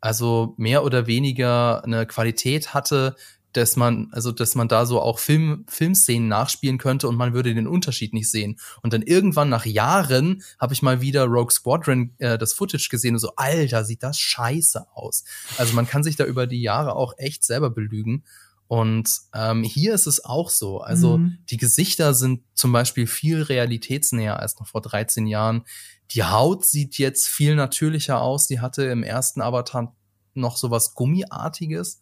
also 0.00 0.52
mehr 0.58 0.84
oder 0.84 1.06
weniger 1.06 1.82
eine 1.82 2.04
Qualität 2.06 2.74
hatte, 2.74 3.16
dass 3.56 3.76
man, 3.76 4.08
also 4.12 4.32
dass 4.32 4.54
man 4.54 4.68
da 4.68 4.84
so 4.86 5.00
auch 5.00 5.18
Film, 5.18 5.64
Filmszenen 5.68 6.28
nachspielen 6.28 6.78
könnte 6.78 7.08
und 7.08 7.16
man 7.16 7.32
würde 7.34 7.54
den 7.54 7.66
Unterschied 7.66 8.12
nicht 8.12 8.30
sehen. 8.30 8.58
Und 8.82 8.92
dann 8.92 9.02
irgendwann 9.02 9.48
nach 9.48 9.64
Jahren 9.64 10.42
habe 10.60 10.74
ich 10.74 10.82
mal 10.82 11.00
wieder 11.00 11.24
Rogue 11.24 11.52
Squadron 11.52 12.14
äh, 12.18 12.36
das 12.36 12.52
Footage 12.52 12.88
gesehen 12.90 13.14
und 13.14 13.20
so, 13.20 13.32
Alter, 13.36 13.84
sieht 13.84 14.02
das 14.02 14.18
scheiße 14.18 14.86
aus. 14.94 15.24
Also 15.56 15.74
man 15.74 15.86
kann 15.86 16.02
sich 16.04 16.16
da 16.16 16.24
über 16.24 16.46
die 16.46 16.62
Jahre 16.62 16.94
auch 16.96 17.14
echt 17.16 17.44
selber 17.44 17.70
belügen. 17.70 18.24
Und 18.66 19.08
ähm, 19.34 19.62
hier 19.62 19.94
ist 19.94 20.06
es 20.06 20.24
auch 20.24 20.48
so. 20.48 20.80
Also 20.80 21.18
Mhm. 21.18 21.38
die 21.50 21.58
Gesichter 21.58 22.14
sind 22.14 22.42
zum 22.54 22.72
Beispiel 22.72 23.06
viel 23.06 23.42
realitätsnäher 23.42 24.40
als 24.40 24.58
noch 24.58 24.66
vor 24.66 24.80
13 24.80 25.26
Jahren. 25.26 25.64
Die 26.12 26.24
Haut 26.24 26.64
sieht 26.66 26.98
jetzt 26.98 27.28
viel 27.28 27.56
natürlicher 27.56 28.20
aus. 28.20 28.46
Die 28.46 28.60
hatte 28.60 28.84
im 28.84 29.02
ersten 29.02 29.42
Avatar 29.42 29.94
noch 30.32 30.56
so 30.56 30.70
was 30.70 30.94
Gummiartiges. 30.94 32.00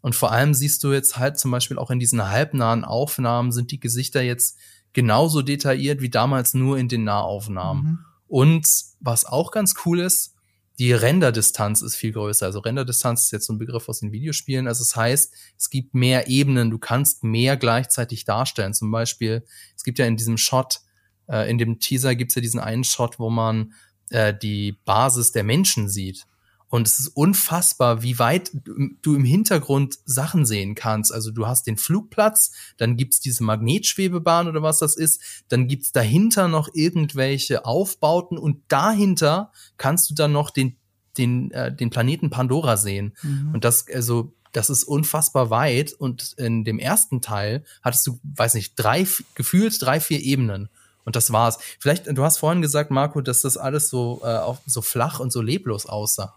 Und 0.00 0.14
vor 0.14 0.32
allem 0.32 0.54
siehst 0.54 0.82
du 0.84 0.92
jetzt 0.92 1.18
halt 1.18 1.38
zum 1.38 1.50
Beispiel 1.50 1.78
auch 1.78 1.90
in 1.90 1.98
diesen 1.98 2.28
halbnahen 2.28 2.84
Aufnahmen 2.84 3.52
sind 3.52 3.70
die 3.70 3.80
Gesichter 3.80 4.22
jetzt 4.22 4.56
genauso 4.92 5.42
detailliert 5.42 6.00
wie 6.00 6.10
damals 6.10 6.54
nur 6.54 6.78
in 6.78 6.88
den 6.88 7.04
Nahaufnahmen. 7.04 7.82
Mhm. 7.82 7.98
Und 8.26 8.66
was 9.00 9.24
auch 9.24 9.50
ganz 9.50 9.74
cool 9.84 10.00
ist, 10.00 10.34
die 10.78 10.92
Renderdistanz 10.92 11.82
ist 11.82 11.96
viel 11.96 12.12
größer. 12.12 12.46
Also 12.46 12.60
Renderdistanz 12.60 13.24
ist 13.24 13.32
jetzt 13.32 13.46
so 13.46 13.52
ein 13.52 13.58
Begriff 13.58 13.88
aus 13.88 14.00
den 14.00 14.12
Videospielen. 14.12 14.66
Also 14.66 14.82
es 14.82 14.96
heißt, 14.96 15.34
es 15.58 15.68
gibt 15.68 15.94
mehr 15.94 16.28
Ebenen, 16.28 16.70
du 16.70 16.78
kannst 16.78 17.22
mehr 17.22 17.58
gleichzeitig 17.58 18.24
darstellen. 18.24 18.72
Zum 18.72 18.90
Beispiel, 18.90 19.44
es 19.76 19.84
gibt 19.84 19.98
ja 19.98 20.06
in 20.06 20.16
diesem 20.16 20.38
Shot, 20.38 20.80
äh, 21.28 21.50
in 21.50 21.58
dem 21.58 21.80
Teaser 21.80 22.14
gibt 22.14 22.30
es 22.30 22.36
ja 22.36 22.40
diesen 22.40 22.60
einen 22.60 22.84
Shot, 22.84 23.18
wo 23.18 23.28
man 23.28 23.74
äh, 24.08 24.32
die 24.32 24.78
Basis 24.86 25.32
der 25.32 25.44
Menschen 25.44 25.90
sieht. 25.90 26.26
Und 26.70 26.86
es 26.86 27.00
ist 27.00 27.08
unfassbar, 27.08 28.02
wie 28.02 28.18
weit 28.20 28.52
du 28.54 29.14
im 29.14 29.24
Hintergrund 29.24 29.98
Sachen 30.04 30.46
sehen 30.46 30.76
kannst. 30.76 31.12
Also 31.12 31.32
du 31.32 31.46
hast 31.48 31.66
den 31.66 31.76
Flugplatz, 31.76 32.52
dann 32.76 32.96
gibt's 32.96 33.20
diese 33.20 33.42
Magnetschwebebahn 33.42 34.46
oder 34.48 34.62
was 34.62 34.78
das 34.78 34.96
ist, 34.96 35.20
dann 35.48 35.66
gibt's 35.66 35.90
dahinter 35.90 36.46
noch 36.46 36.68
irgendwelche 36.72 37.64
Aufbauten 37.64 38.38
und 38.38 38.62
dahinter 38.68 39.50
kannst 39.78 40.10
du 40.10 40.14
dann 40.14 40.30
noch 40.30 40.50
den, 40.50 40.76
den, 41.18 41.50
äh, 41.50 41.74
den 41.74 41.90
Planeten 41.90 42.30
Pandora 42.30 42.76
sehen. 42.76 43.16
Mhm. 43.22 43.50
Und 43.54 43.64
das, 43.64 43.86
also, 43.92 44.32
das 44.52 44.70
ist 44.70 44.84
unfassbar 44.84 45.50
weit. 45.50 45.92
Und 45.92 46.34
in 46.36 46.64
dem 46.64 46.78
ersten 46.78 47.20
Teil 47.20 47.64
hattest 47.82 48.06
du, 48.06 48.20
weiß 48.22 48.54
nicht, 48.54 48.74
drei, 48.76 49.06
gefühlt 49.34 49.76
drei, 49.80 50.00
vier 50.00 50.20
Ebenen. 50.20 50.68
Und 51.04 51.16
das 51.16 51.32
war's. 51.32 51.58
Vielleicht, 51.78 52.06
du 52.06 52.22
hast 52.22 52.38
vorhin 52.38 52.62
gesagt, 52.62 52.90
Marco, 52.90 53.20
dass 53.20 53.42
das 53.42 53.56
alles 53.56 53.88
so, 53.88 54.20
äh, 54.22 54.36
auch 54.36 54.58
so 54.66 54.82
flach 54.82 55.18
und 55.18 55.32
so 55.32 55.40
leblos 55.40 55.86
aussah, 55.86 56.36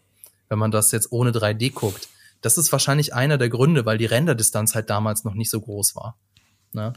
wenn 0.53 0.59
man 0.59 0.69
das 0.69 0.91
jetzt 0.91 1.11
ohne 1.11 1.31
3D 1.31 1.73
guckt. 1.73 2.09
Das 2.41 2.59
ist 2.59 2.71
wahrscheinlich 2.71 3.15
einer 3.15 3.39
der 3.39 3.49
Gründe, 3.49 3.87
weil 3.87 3.97
die 3.97 4.05
Renderdistanz 4.05 4.75
halt 4.75 4.87
damals 4.91 5.23
noch 5.23 5.33
nicht 5.33 5.49
so 5.49 5.59
groß 5.59 5.95
war. 5.95 6.19
Ne? 6.73 6.93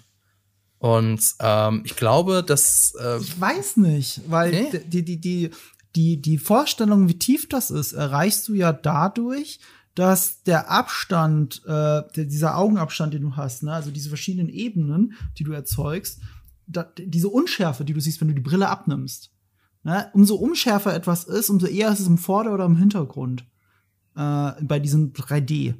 Und 0.79 1.23
ähm, 1.41 1.81
ich 1.87 1.97
glaube, 1.97 2.45
dass 2.47 2.93
äh, 3.01 3.17
Ich 3.17 3.41
weiß 3.41 3.79
nicht, 3.79 4.21
weil 4.29 4.51
Nee? 4.51 4.83
die, 4.85 5.03
die, 5.03 5.21
die, 5.21 5.51
die, 5.95 6.21
die 6.21 6.37
Vorstellung, 6.37 7.09
wie 7.09 7.19
tief 7.19 7.49
das 7.49 7.71
ist, 7.71 7.95
erreichst 7.95 8.47
du 8.49 8.53
ja 8.53 8.75
dadurch, 8.75 9.59
dass 9.95 10.43
der 10.43 10.71
Abstand, 10.71 11.63
äh, 11.67 12.03
dieser 12.15 12.59
Augenabstand, 12.59 13.15
den 13.15 13.23
du 13.23 13.37
hast, 13.37 13.63
ne, 13.63 13.73
also 13.73 13.91
diese 13.91 14.11
verschiedenen 14.11 14.51
Ebenen, 14.51 15.15
die 15.39 15.45
du 15.45 15.53
erzeugst, 15.53 16.21
da, 16.67 16.83
diese 16.99 17.29
Unschärfe, 17.29 17.87
die 17.87 17.95
du 17.95 18.01
siehst, 18.01 18.21
wenn 18.21 18.29
du 18.29 18.35
die 18.35 18.43
Brille 18.43 18.69
abnimmst. 18.69 19.31
Ne? 19.87 20.11
Umso 20.15 20.35
unschärfer 20.35 20.93
etwas 20.97 21.23
ist, 21.23 21.49
umso 21.49 21.69
eher 21.69 21.93
ist 21.93 22.01
es 22.01 22.09
im 22.09 22.19
Vorder- 22.19 22.53
oder 22.53 22.65
im 22.65 22.75
Hintergrund 22.75 23.47
äh, 24.17 24.51
bei 24.61 24.81
diesem 24.81 25.13
3D. 25.13 25.77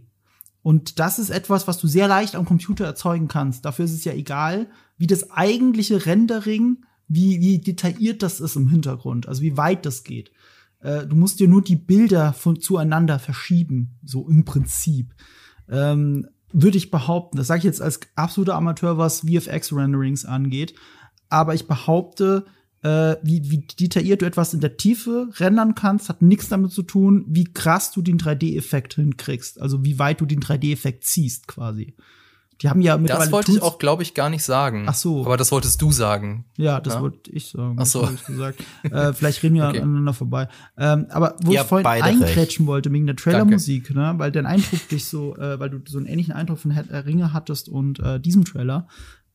Und 0.63 1.01
das 1.01 1.19
ist 1.19 1.31
etwas, 1.31 1.67
was 1.67 1.79
du 1.79 1.89
sehr 1.89 2.07
leicht 2.07 2.37
am 2.37 2.45
Computer 2.45 2.85
erzeugen 2.85 3.27
kannst. 3.27 3.65
Dafür 3.65 3.85
ist 3.85 3.95
es 3.95 4.05
ja 4.05 4.13
egal, 4.13 4.69
wie 4.97 5.09
das 5.09 5.33
eigentliche 5.33 6.07
Rendering, 6.07 6.85
wie, 7.09 7.41
wie 7.41 7.59
detailliert 7.59 8.23
das 8.23 8.39
ist 8.39 8.55
im 8.55 8.69
Hintergrund, 8.69 9.27
also 9.27 9.43
wie 9.43 9.57
weit 9.57 9.85
das 9.85 10.05
geht. 10.05 10.31
Äh, 10.79 11.05
du 11.09 11.17
musst 11.17 11.41
dir 11.41 11.49
nur 11.49 11.63
die 11.63 11.75
Bilder 11.75 12.33
von 12.33 12.61
zueinander 12.61 13.19
verschieben, 13.19 13.99
so 14.05 14.29
im 14.29 14.45
Prinzip. 14.45 15.17
Ähm, 15.69 16.29
Würde 16.53 16.79
ich 16.79 16.93
behaupten, 16.93 17.39
das 17.39 17.49
sage 17.49 17.59
ich 17.59 17.65
jetzt 17.65 17.83
als 17.83 17.99
absoluter 18.15 18.55
Amateur, 18.55 18.99
was 18.99 19.23
VFX-Renderings 19.23 20.27
angeht, 20.27 20.75
aber 21.29 21.55
ich 21.55 21.67
behaupte, 21.67 22.47
äh, 22.87 23.17
wie, 23.23 23.51
wie 23.51 23.59
detailliert 23.81 24.23
du 24.23 24.27
etwas 24.27 24.55
in 24.55 24.61
der 24.61 24.77
Tiefe 24.77 25.29
rendern 25.39 25.75
kannst, 25.75 26.09
hat 26.09 26.23
nichts 26.23 26.49
damit 26.49 26.71
zu 26.73 26.83
tun, 26.83 27.25
wie 27.29 27.45
krass 27.45 27.91
du 27.93 28.03
den 28.03 28.19
3D-Effekt 28.19 28.95
hinkriegst. 28.95 29.61
Also 29.61 29.85
wie 29.85 29.99
weit 29.99 30.21
du 30.21 30.27
den 30.27 30.41
3D-Effekt 30.41 31.05
ziehst, 31.05 31.49
quasi. 31.49 31.95
Die 32.63 32.71
haben 32.71 32.81
ja 32.81 32.97
mittlerweile 32.97 33.25
Das 33.27 33.33
wollte 33.33 33.51
ich 33.53 33.59
Tools- 33.59 33.71
auch, 33.71 33.79
glaube 33.79 34.03
ich, 34.03 34.15
gar 34.15 34.31
nicht 34.31 34.43
sagen. 34.43 34.87
Ach 34.89 34.95
so. 34.95 35.27
Aber 35.27 35.37
das 35.37 35.53
wolltest 35.53 35.83
du 35.83 35.93
sagen. 35.93 36.47
Ja, 36.57 36.81
das 36.81 36.95
Ja? 36.95 37.01
wollte 37.03 37.31
ich 37.31 37.49
sagen. 37.51 37.77
Ach 37.79 37.85
so. 37.85 38.09
Ich 38.15 38.25
gesagt. 38.25 38.61
äh, 38.85 39.13
vielleicht 39.13 39.43
reden 39.43 39.57
wir 39.57 39.69
Okay. 39.69 39.81
aneinander 39.81 40.15
vorbei. 40.15 40.49
Ähm, 40.79 41.07
aber 41.11 41.37
wo 41.43 41.53
Ihr 41.53 41.61
ich 41.61 41.67
vorhin 41.67 41.87
einkrätschen 41.87 42.67
wollte, 42.67 42.91
wegen 42.93 43.05
der 43.07 43.17
Trailermusik, 43.17 43.95
ne, 43.95 44.15
weil 44.17 44.33
dein 44.33 44.47
Eindruck 44.47 44.89
dich 44.89 45.05
so, 45.05 45.37
äh, 45.37 45.61
weil 45.61 45.69
du 45.69 45.81
so 45.87 45.99
einen 45.99 46.07
ähnlichen 46.07 46.33
Eindruck 46.33 46.59
von 46.59 46.71
Herr 46.71 47.05
Ringe 47.05 47.35
hattest 47.35 47.69
und 47.69 48.01
äh, 48.01 48.19
diesem 48.21 48.45
Trailer. 48.47 48.89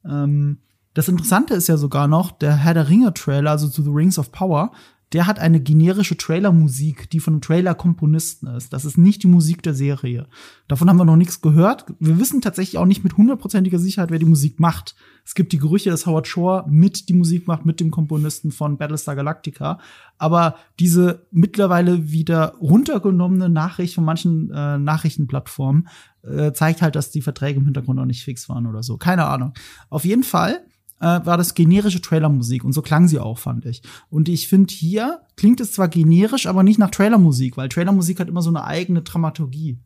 Ähm, 0.04 0.58
das 0.94 1.08
Interessante 1.08 1.54
ist 1.54 1.68
ja 1.68 1.78
sogar 1.78 2.08
noch, 2.08 2.32
der 2.32 2.56
Herr 2.56 2.74
der 2.74 2.90
Ringe-Trailer, 2.90 3.52
also 3.52 3.70
zu 3.70 3.84
The 3.84 3.92
Rings 3.92 4.20
of 4.20 4.32
Power, 4.32 4.72
der 5.14 5.28
hat 5.28 5.40
eine 5.40 5.60
generische 5.60 6.16
Trailermusik, 6.16 7.10
die 7.10 7.20
von 7.20 7.34
einem 7.34 7.42
Trailer-Komponisten 7.42 8.48
ist. 8.48 8.72
Das 8.72 8.86
ist 8.86 8.98
nicht 8.98 9.24
die 9.24 9.28
Musik 9.28 9.62
der 9.62 9.74
Serie. 9.74 10.28
Davon 10.70 10.88
haben 10.88 10.98
wir 10.98 11.06
noch 11.06 11.18
nichts 11.18 11.42
gehört. 11.42 11.86
Wir 12.00 12.18
wissen 12.18 12.40
tatsächlich 12.40 12.78
auch 12.78 12.86
nicht 12.86 13.04
mit 13.04 13.18
hundertprozentiger 13.18 13.78
Sicherheit, 13.78 14.10
wer 14.10 14.20
die 14.20 14.26
Musik 14.26 14.62
macht. 14.62 14.96
Es 15.26 15.36
gibt 15.36 15.52
die 15.52 15.58
Gerüchte, 15.58 15.90
dass 15.90 16.06
Howard 16.06 16.28
Shore 16.28 16.64
mit 16.70 17.10
die 17.10 17.14
Musik 17.14 17.46
macht, 17.46 17.66
mit 17.66 17.82
dem 17.82 17.92
Komponisten 17.92 18.52
von 18.52 18.78
Battlestar 18.78 19.18
Galactica. 19.18 19.80
Aber 20.18 20.56
diese 20.80 21.28
mittlerweile 21.32 22.10
wieder 22.10 22.56
runtergenommene 22.62 23.50
Nachricht 23.50 23.96
von 23.96 24.06
manchen 24.06 24.50
äh, 24.52 24.78
Nachrichtenplattformen 24.78 25.90
äh, 26.24 26.54
zeigt 26.54 26.82
halt, 26.82 26.96
dass 26.96 27.12
die 27.12 27.22
Verträge 27.22 27.60
im 27.60 27.66
Hintergrund 27.66 27.98
noch 27.98 28.06
nicht 28.06 28.24
fix 28.24 28.48
waren 28.48 28.66
oder 28.66 28.82
so. 28.82 28.96
Keine 28.96 29.26
Ahnung. 29.26 29.54
Auf 29.90 30.06
jeden 30.06 30.24
Fall 30.24 30.62
äh, 31.02 31.26
war 31.26 31.38
das 31.38 31.56
generische 31.56 32.02
Trailermusik 32.02 32.64
und 32.64 32.74
so 32.74 32.82
klang 32.82 33.08
sie 33.08 33.20
auch, 33.20 33.40
fand 33.40 33.66
ich. 33.66 33.82
Und 34.10 34.30
ich 34.30 34.48
finde, 34.48 34.74
hier 34.74 35.22
klingt 35.36 35.60
es 35.60 35.74
zwar 35.74 35.90
generisch, 35.90 36.46
aber 36.46 36.64
nicht 36.64 36.80
nach 36.80 36.92
Trailermusik, 36.92 37.58
weil 37.58 37.70
Trailermusik 37.70 38.20
hat 38.20 38.30
immer 38.30 38.42
so 38.42 38.50
eine 38.50 38.64
eigene 38.64 39.02
Dramaturgie. 39.02 39.80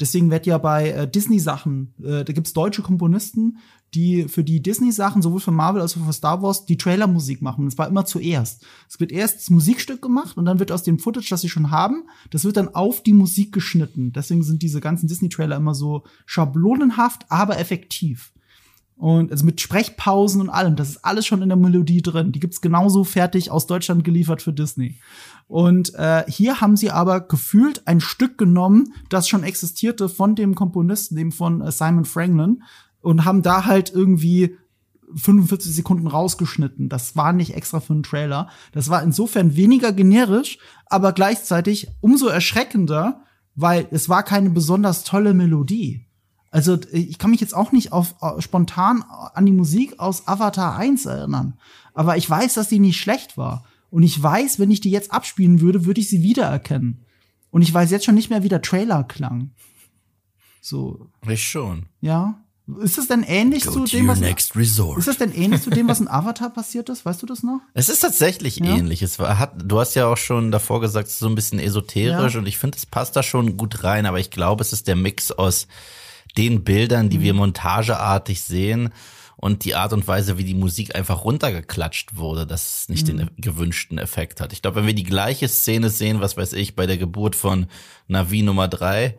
Deswegen 0.00 0.30
wird 0.30 0.46
ja 0.46 0.58
bei 0.58 0.90
äh, 0.90 1.10
Disney-Sachen, 1.10 1.94
äh, 1.98 2.24
da 2.24 2.32
gibt's 2.32 2.52
deutsche 2.52 2.82
Komponisten, 2.82 3.58
die 3.94 4.28
für 4.28 4.44
die 4.44 4.62
Disney-Sachen, 4.62 5.22
sowohl 5.22 5.40
für 5.40 5.50
Marvel 5.50 5.80
als 5.80 5.96
auch 5.96 6.04
für 6.04 6.12
Star 6.12 6.42
Wars, 6.42 6.66
die 6.66 6.76
Trailermusik 6.76 7.40
machen. 7.40 7.62
Und 7.62 7.68
es 7.68 7.78
war 7.78 7.88
immer 7.88 8.04
zuerst. 8.04 8.64
Es 8.88 9.00
wird 9.00 9.10
erst 9.10 9.38
das 9.38 9.50
Musikstück 9.50 10.02
gemacht 10.02 10.36
und 10.36 10.44
dann 10.44 10.58
wird 10.58 10.70
aus 10.70 10.82
dem 10.82 10.98
Footage, 10.98 11.30
das 11.30 11.40
sie 11.40 11.48
schon 11.48 11.70
haben, 11.70 12.04
das 12.30 12.44
wird 12.44 12.56
dann 12.56 12.74
auf 12.74 13.02
die 13.02 13.12
Musik 13.12 13.52
geschnitten. 13.52 14.12
Deswegen 14.12 14.42
sind 14.42 14.62
diese 14.62 14.80
ganzen 14.80 15.08
Disney-Trailer 15.08 15.56
immer 15.56 15.74
so 15.74 16.04
schablonenhaft, 16.26 17.26
aber 17.28 17.58
effektiv. 17.58 18.32
Und 18.98 19.30
also 19.30 19.44
mit 19.46 19.60
Sprechpausen 19.60 20.40
und 20.40 20.50
allem, 20.50 20.74
das 20.74 20.90
ist 20.90 21.04
alles 21.04 21.24
schon 21.24 21.40
in 21.40 21.48
der 21.48 21.56
Melodie 21.56 22.02
drin. 22.02 22.32
Die 22.32 22.40
gibt's 22.40 22.60
genauso 22.60 23.04
fertig 23.04 23.52
aus 23.52 23.68
Deutschland 23.68 24.02
geliefert 24.02 24.42
für 24.42 24.52
Disney. 24.52 24.98
Und 25.46 25.94
äh, 25.94 26.24
hier 26.26 26.60
haben 26.60 26.76
sie 26.76 26.90
aber 26.90 27.20
gefühlt 27.20 27.86
ein 27.86 28.00
Stück 28.00 28.38
genommen, 28.38 28.92
das 29.08 29.28
schon 29.28 29.44
existierte 29.44 30.08
von 30.08 30.34
dem 30.34 30.56
Komponisten, 30.56 31.14
dem 31.14 31.30
von 31.30 31.60
äh, 31.60 31.70
Simon 31.70 32.06
Franklin, 32.06 32.64
und 33.00 33.24
haben 33.24 33.42
da 33.42 33.66
halt 33.66 33.92
irgendwie 33.94 34.56
45 35.14 35.72
Sekunden 35.72 36.08
rausgeschnitten. 36.08 36.88
Das 36.88 37.14
war 37.14 37.32
nicht 37.32 37.54
extra 37.54 37.78
für 37.78 37.92
einen 37.92 38.02
Trailer. 38.02 38.48
Das 38.72 38.90
war 38.90 39.02
insofern 39.04 39.54
weniger 39.54 39.92
generisch, 39.92 40.58
aber 40.86 41.12
gleichzeitig 41.12 41.86
umso 42.00 42.26
erschreckender, 42.26 43.22
weil 43.54 43.86
es 43.92 44.08
war 44.08 44.24
keine 44.24 44.50
besonders 44.50 45.04
tolle 45.04 45.34
Melodie. 45.34 46.07
Also 46.50 46.74
äh, 46.74 46.98
ich 46.98 47.18
kann 47.18 47.30
mich 47.30 47.40
jetzt 47.40 47.54
auch 47.54 47.72
nicht 47.72 47.92
auf 47.92 48.14
äh, 48.22 48.40
spontan 48.40 49.02
an 49.34 49.46
die 49.46 49.52
Musik 49.52 49.98
aus 49.98 50.26
Avatar 50.26 50.76
1 50.76 51.06
erinnern, 51.06 51.58
aber 51.94 52.16
ich 52.16 52.28
weiß, 52.28 52.54
dass 52.54 52.68
die 52.68 52.78
nicht 52.78 52.98
schlecht 53.00 53.36
war 53.36 53.64
und 53.90 54.02
ich 54.02 54.22
weiß, 54.22 54.58
wenn 54.58 54.70
ich 54.70 54.80
die 54.80 54.90
jetzt 54.90 55.12
abspielen 55.12 55.60
würde, 55.60 55.84
würde 55.84 56.00
ich 56.00 56.08
sie 56.08 56.22
wiedererkennen. 56.22 57.04
Und 57.50 57.62
ich 57.62 57.72
weiß 57.72 57.90
jetzt 57.90 58.04
schon 58.04 58.14
nicht 58.14 58.28
mehr, 58.30 58.42
wie 58.42 58.50
der 58.50 58.60
Trailer 58.60 59.04
klang. 59.04 59.50
So, 60.60 61.08
Ich 61.28 61.42
schon. 61.48 61.86
ja. 62.00 62.34
Ist 62.82 62.98
das 62.98 63.08
denn 63.08 63.22
ähnlich 63.22 63.64
Go 63.64 63.70
zu 63.70 63.84
dem, 63.86 64.08
was 64.08 64.20
ist 64.20 65.08
das 65.08 65.16
denn 65.16 65.32
ähnlich 65.32 65.62
zu 65.62 65.70
dem, 65.70 65.88
was 65.88 66.00
in 66.00 66.08
Avatar 66.08 66.50
passiert 66.50 66.90
ist? 66.90 67.06
Weißt 67.06 67.22
du 67.22 67.24
das 67.26 67.42
noch? 67.42 67.60
Es 67.72 67.88
ist 67.88 68.00
tatsächlich 68.00 68.56
Ja. 68.58 68.76
ähnlich. 68.76 69.00
Es 69.00 69.18
war, 69.18 69.38
hat, 69.38 69.54
du 69.64 69.80
hast 69.80 69.94
ja 69.94 70.06
auch 70.06 70.18
schon 70.18 70.50
davor 70.52 70.82
gesagt, 70.82 71.08
es 71.08 71.14
ist 71.14 71.20
so 71.20 71.28
ein 71.30 71.34
bisschen 71.34 71.60
esoterisch 71.60 72.34
Ja. 72.34 72.40
und 72.40 72.44
ich 72.46 72.58
finde, 72.58 72.76
es 72.76 72.84
passt 72.84 73.16
da 73.16 73.22
schon 73.22 73.56
gut 73.56 73.84
rein, 73.84 74.04
aber 74.04 74.20
ich 74.20 74.30
glaube, 74.30 74.60
es 74.60 74.74
ist 74.74 74.86
der 74.86 74.96
Mix 74.96 75.30
aus 75.32 75.66
den 76.38 76.64
Bildern, 76.64 77.10
die 77.10 77.20
wir 77.20 77.34
Mhm. 77.34 77.40
montageartig 77.40 78.40
sehen 78.40 78.90
und 79.36 79.64
die 79.64 79.74
Art 79.74 79.92
und 79.92 80.06
Weise, 80.08 80.38
wie 80.38 80.44
die 80.44 80.54
Musik 80.54 80.96
einfach 80.96 81.24
runtergeklatscht 81.24 82.16
wurde, 82.16 82.46
dass 82.46 82.80
es 82.82 82.88
nicht 82.88 83.06
Mhm. 83.12 83.18
den 83.18 83.30
gewünschten 83.36 83.98
Effekt 83.98 84.40
hat. 84.40 84.52
Ich 84.52 84.62
glaube, 84.62 84.76
wenn 84.76 84.86
wir 84.86 84.94
die 84.94 85.02
gleiche 85.04 85.48
Szene 85.48 85.90
sehen, 85.90 86.20
was 86.20 86.36
weiß 86.36 86.54
ich, 86.54 86.74
bei 86.76 86.86
der 86.86 86.96
Geburt 86.96 87.36
von 87.36 87.66
Navi 88.06 88.42
Nummer 88.42 88.68
drei 88.68 89.18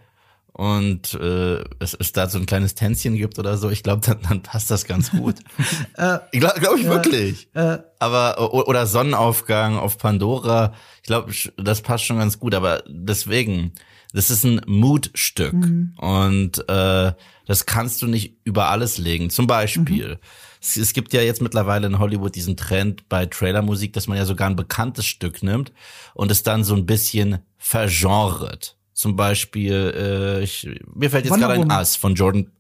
und 0.54 1.14
äh, 1.14 1.64
es, 1.80 1.94
es 1.94 2.12
da 2.12 2.28
so 2.28 2.38
ein 2.38 2.46
kleines 2.46 2.76
Tänzchen 2.76 3.16
gibt 3.16 3.40
oder 3.40 3.58
so, 3.58 3.70
ich 3.70 3.82
glaube, 3.84 4.06
dann, 4.06 4.20
dann 4.28 4.42
passt 4.42 4.70
das 4.72 4.84
ganz 4.86 5.12
gut. 5.12 5.36
ich 6.32 6.40
glaube 6.40 6.60
glaub 6.60 6.78
ich 6.78 6.86
wirklich. 6.86 7.48
Äh, 7.54 7.78
Aber 8.00 8.54
oder 8.68 8.86
Sonnenaufgang 8.88 9.78
auf 9.78 9.98
Pandora, 9.98 10.74
ich 10.98 11.04
glaube, 11.08 11.32
das 11.58 11.82
passt 11.82 12.04
schon 12.06 12.18
ganz 12.18 12.40
gut. 12.40 12.56
Aber 12.56 12.84
deswegen, 12.88 13.72
das 14.14 14.32
ist 14.32 14.44
ein 14.44 14.62
Mutstück 14.66 15.54
und 15.98 16.70
äh, 16.70 17.14
das 17.46 17.66
kannst 17.66 18.02
du 18.02 18.08
nicht 18.08 18.38
über 18.44 18.70
alles 18.70 18.98
legen. 18.98 19.30
Zum 19.30 19.48
Beispiel, 19.48 20.20
es, 20.62 20.78
es 20.78 20.94
gibt 20.94 21.14
ja 21.14 21.22
jetzt 21.22 21.42
mittlerweile 21.42 21.88
in 21.88 22.00
Hollywood 22.00 22.36
diesen 22.36 22.58
Trend 22.58 23.08
bei 23.08 23.26
Trailermusik, 23.26 23.94
dass 23.94 24.08
man 24.08 24.18
ja 24.18 24.26
sogar 24.26 24.50
ein 24.50 24.56
bekanntes 24.56 25.06
Stück 25.06 25.44
nimmt 25.44 25.72
und 26.14 26.32
es 26.32 26.44
dann 26.44 26.64
so 26.64 26.76
ein 26.76 26.86
bisschen 26.86 27.40
vergenret. 27.58 28.76
Zum 28.94 29.16
Beispiel, 29.16 29.94
äh, 29.96 30.44
ich, 30.44 30.68
mir 30.94 31.10
fällt 31.10 31.26
jetzt 31.26 31.38
gerade 31.38 31.54
ein. 31.54 31.72
Us 31.72 31.96
von 31.96 32.16
Jordan, 32.16 32.52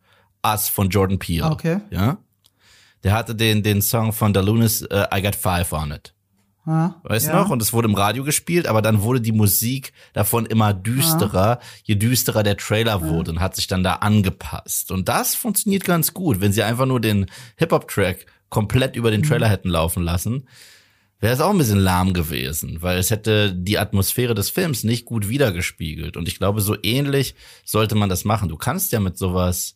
Us 0.46 0.70
von 0.70 0.90
Jordan 0.90 1.20
Peele. 1.20 1.46
Ah, 1.46 1.52
okay. 1.52 1.82
Ja. 1.90 2.18
Der 3.04 3.14
hatte 3.14 3.36
den, 3.36 3.64
den 3.64 3.82
Song 3.82 4.14
von 4.14 4.34
The 4.34 4.42
Lunas, 4.42 4.82
äh, 4.84 5.06
I 5.14 5.22
Got 5.22 5.36
Five 5.36 5.74
on 5.74 5.92
it. 5.92 6.14
Ah, 6.66 6.96
Weißt 7.04 7.28
du 7.28 7.32
ja. 7.32 7.42
noch? 7.42 7.50
Und 7.50 7.62
es 7.62 7.74
wurde 7.74 7.88
im 7.88 7.96
Radio 7.96 8.24
gespielt, 8.24 8.68
aber 8.68 8.82
dann 8.82 9.02
wurde 9.02 9.22
die 9.22 9.32
Musik 9.32 9.94
davon 10.14 10.46
immer 10.46 10.74
düsterer, 10.74 11.60
je 11.84 11.96
düsterer 11.96 12.44
der 12.44 12.58
Trailer 12.58 13.02
wurde 13.02 13.32
und 13.32 13.40
hat 13.40 13.56
sich 13.56 13.68
dann 13.68 13.84
da 13.84 13.96
angepasst. 13.96 14.92
Und 14.92 15.10
das 15.10 15.36
funktioniert 15.36 15.86
ganz 15.86 16.14
gut. 16.14 16.42
Wenn 16.42 16.54
sie 16.54 16.64
einfach 16.64 16.86
nur 16.86 17.00
den 17.00 17.28
Hip-Hop-Track 17.58 18.26
komplett 18.50 18.96
über 18.96 19.12
den 19.12 19.24
Trailer 19.24 19.48
hätten 19.48 19.70
laufen 19.70 20.04
lassen, 20.04 20.48
wäre 21.20 21.34
es 21.34 21.42
auch 21.42 21.52
ein 21.52 21.58
bisschen 21.58 21.80
lahm 21.80 22.14
gewesen, 22.14 22.82
weil 22.82 22.98
es 22.98 23.12
hätte 23.12 23.54
die 23.54 23.78
Atmosphäre 23.78 24.34
des 24.34 24.50
Films 24.50 24.84
nicht 24.84 25.06
gut 25.06 25.28
wiedergespiegelt. 25.28 26.18
Und 26.18 26.28
ich 26.28 26.38
glaube, 26.38 26.62
so 26.62 26.76
ähnlich 26.82 27.36
sollte 27.66 27.96
man 27.96 28.10
das 28.10 28.24
machen. 28.24 28.50
Du 28.50 28.58
kannst 28.58 28.92
ja 28.92 29.00
mit 29.00 29.18
sowas 29.18 29.76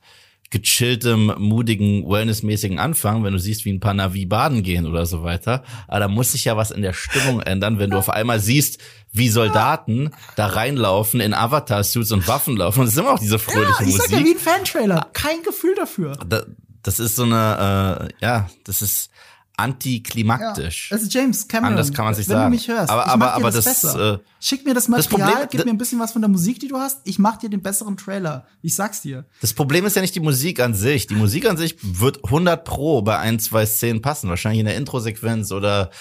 gechilltem, 0.53 1.33
mutigen, 1.39 2.07
wellnessmäßigen 2.07 2.77
anfangen, 2.77 3.23
wenn 3.23 3.33
du 3.33 3.39
siehst, 3.39 3.65
wie 3.65 3.73
ein 3.73 3.79
paar 3.79 3.95
Navi 3.95 4.25
baden 4.27 4.61
gehen 4.61 4.85
oder 4.85 5.07
so 5.07 5.23
weiter. 5.23 5.63
Aber 5.87 5.99
da 6.01 6.07
muss 6.07 6.31
sich 6.33 6.45
ja 6.45 6.55
was 6.55 6.69
in 6.69 6.83
der 6.83 6.93
Stimmung 6.93 7.41
ändern, 7.41 7.79
wenn 7.79 7.89
du 7.89 7.97
auf 7.97 8.09
einmal 8.09 8.39
siehst, 8.39 8.79
wie 9.11 9.29
Soldaten 9.29 10.11
da 10.35 10.45
reinlaufen, 10.47 11.19
in 11.19 11.33
Avatar-Suits 11.33 12.11
und 12.11 12.27
Waffen 12.27 12.55
laufen. 12.55 12.81
Und 12.81 12.85
es 12.85 12.93
ist 12.93 12.99
immer 12.99 13.13
noch 13.13 13.19
diese 13.19 13.39
fröhliche 13.39 13.83
Ich 13.83 13.95
sag 13.95 14.11
ja, 14.11 14.19
Musik. 14.19 14.25
wie 14.25 14.35
ein 14.35 14.39
Fan-Trailer. 14.39 15.09
Kein 15.13 15.41
Gefühl 15.43 15.73
dafür. 15.75 16.13
Da, 16.27 16.43
das 16.83 16.99
ist 16.99 17.15
so 17.15 17.23
eine, 17.23 18.09
äh, 18.19 18.25
ja, 18.25 18.49
das 18.63 18.81
ist 18.83 19.09
antiklimaktisch. 19.57 20.89
Das 20.89 21.01
ist 21.03 21.13
James 21.13 21.47
Cameron. 21.47 21.73
Anders 21.73 21.93
kann 21.93 22.05
man 22.05 22.13
sich 22.15 22.27
wenn 22.27 22.35
sagen. 22.37 22.51
du 22.51 22.55
mich 22.57 22.67
hörst. 22.67 22.89
Aber- 22.89 23.03
ich 23.03 23.07
aber- 23.09 23.17
mach 23.25 23.35
dir 23.35 23.41
aber 23.41 23.51
das, 23.51 23.63
das, 23.65 23.95
äh, 23.95 24.17
Schick 24.39 24.65
mir 24.65 24.73
das 24.73 24.85
das 24.85 24.89
Material, 24.89 25.29
Problem- 25.31 25.47
gib 25.51 25.65
mir 25.65 25.71
ein 25.71 25.77
bisschen 25.77 25.99
was 25.99 26.11
von 26.11 26.21
der 26.21 26.29
Musik, 26.29 26.59
die 26.59 26.67
du 26.67 26.77
hast. 26.77 26.99
Ich 27.05 27.19
mach 27.19 27.37
dir 27.37 27.49
den 27.49 27.61
besseren 27.61 27.95
Trailer. 27.97 28.45
Ich 28.61 28.75
sag's 28.75 29.01
dir. 29.01 29.25
Das 29.41 29.53
Problem 29.53 29.85
ist 29.85 29.95
ja 29.95 30.01
nicht 30.01 30.15
die 30.15 30.19
Musik 30.19 30.59
an 30.59 30.73
sich. 30.73 31.07
Die 31.07 31.15
Musik 31.15 31.47
an 31.49 31.57
sich 31.57 31.75
wird 31.81 32.23
100 32.25 32.63
pro 32.65 33.01
bei 33.01 33.17
ein, 33.19 33.39
zwei 33.39 33.65
Szenen 33.65 34.01
passen. 34.01 34.29
Wahrscheinlich 34.29 34.59
in 34.59 34.65
der 34.65 34.75
Intro-Sequenz 34.77 35.51
oder 35.51 35.91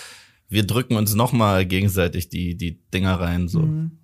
wir 0.49 0.67
drücken 0.67 0.97
uns 0.97 1.15
nochmal 1.15 1.65
gegenseitig 1.67 2.29
die, 2.29 2.57
die 2.57 2.81
Dinger 2.93 3.21
rein, 3.21 3.49
so. 3.49 3.61
Mhm. 3.61 3.99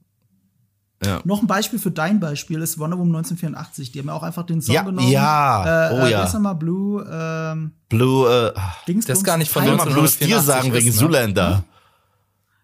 Ja. 1.04 1.20
Noch 1.24 1.40
ein 1.40 1.46
Beispiel 1.46 1.78
für 1.78 1.92
dein 1.92 2.18
Beispiel 2.18 2.60
ist 2.60 2.78
Wonder 2.78 2.98
Woman 2.98 3.16
1984. 3.16 3.92
Die 3.92 4.00
haben 4.00 4.08
ja 4.08 4.14
auch 4.14 4.24
einfach 4.24 4.44
den 4.44 4.60
Song 4.60 4.74
Ja, 4.74 4.82
genommen. 4.82 5.08
ja. 5.08 5.90
Äh, 5.90 5.94
Oh 5.94 6.06
äh, 6.06 6.10
ja. 6.10 6.38
mal? 6.40 6.54
Blue, 6.54 7.06
ähm, 7.08 7.72
Blue, 7.88 8.28
äh, 8.28 8.52
Dings. 8.88 9.06
Das 9.06 9.18
ist 9.18 9.24
gar 9.24 9.36
nicht 9.36 9.50
von 9.50 9.62
ich 9.62 9.68
will 9.70 9.76
mal 9.76 9.84
1984 9.84 10.28
Blue 10.28 10.28
Steel 10.28 10.40
sagen 10.40 10.68
ist, 10.68 10.74
wegen 10.74 10.86
ne? 10.86 10.92
Zoolander. 10.92 11.64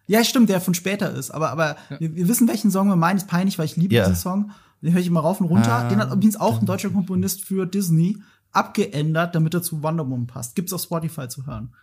Ja, 0.07 0.25
stimmt, 0.25 0.49
der 0.49 0.61
von 0.61 0.75
später 0.75 1.13
ist. 1.13 1.31
Aber, 1.31 1.51
aber 1.51 1.77
ja. 1.91 2.01
wir, 2.01 2.17
wir, 2.17 2.29
wissen, 2.29 2.49
welchen 2.49 2.71
Song 2.71 2.89
wir 2.89 2.97
meinen. 2.97 3.19
Ist 3.19 3.29
peinlich, 3.29 3.59
weil 3.59 3.67
ich 3.67 3.77
liebe 3.77 3.95
yeah. 3.95 4.05
diesen 4.05 4.21
Song. 4.21 4.51
Den 4.83 4.93
höre 4.93 5.01
ich 5.01 5.07
immer 5.07 5.21
rauf 5.21 5.41
und 5.41 5.47
runter. 5.47 5.73
Ah, 5.73 5.89
Den 5.89 5.99
hat 5.99 6.13
übrigens 6.13 6.37
auch 6.37 6.61
ein 6.61 6.67
deutscher 6.67 6.91
Komponist 6.91 7.43
für 7.43 7.67
Disney 7.67 8.19
abgeändert, 8.53 9.35
damit 9.35 9.55
er 9.55 9.63
zu 9.63 9.83
Wonder 9.83 10.05
Woman 10.05 10.27
passt. 10.27 10.57
Gibt's 10.57 10.73
auf 10.73 10.83
Spotify 10.83 11.29
zu 11.29 11.47
hören. 11.47 11.75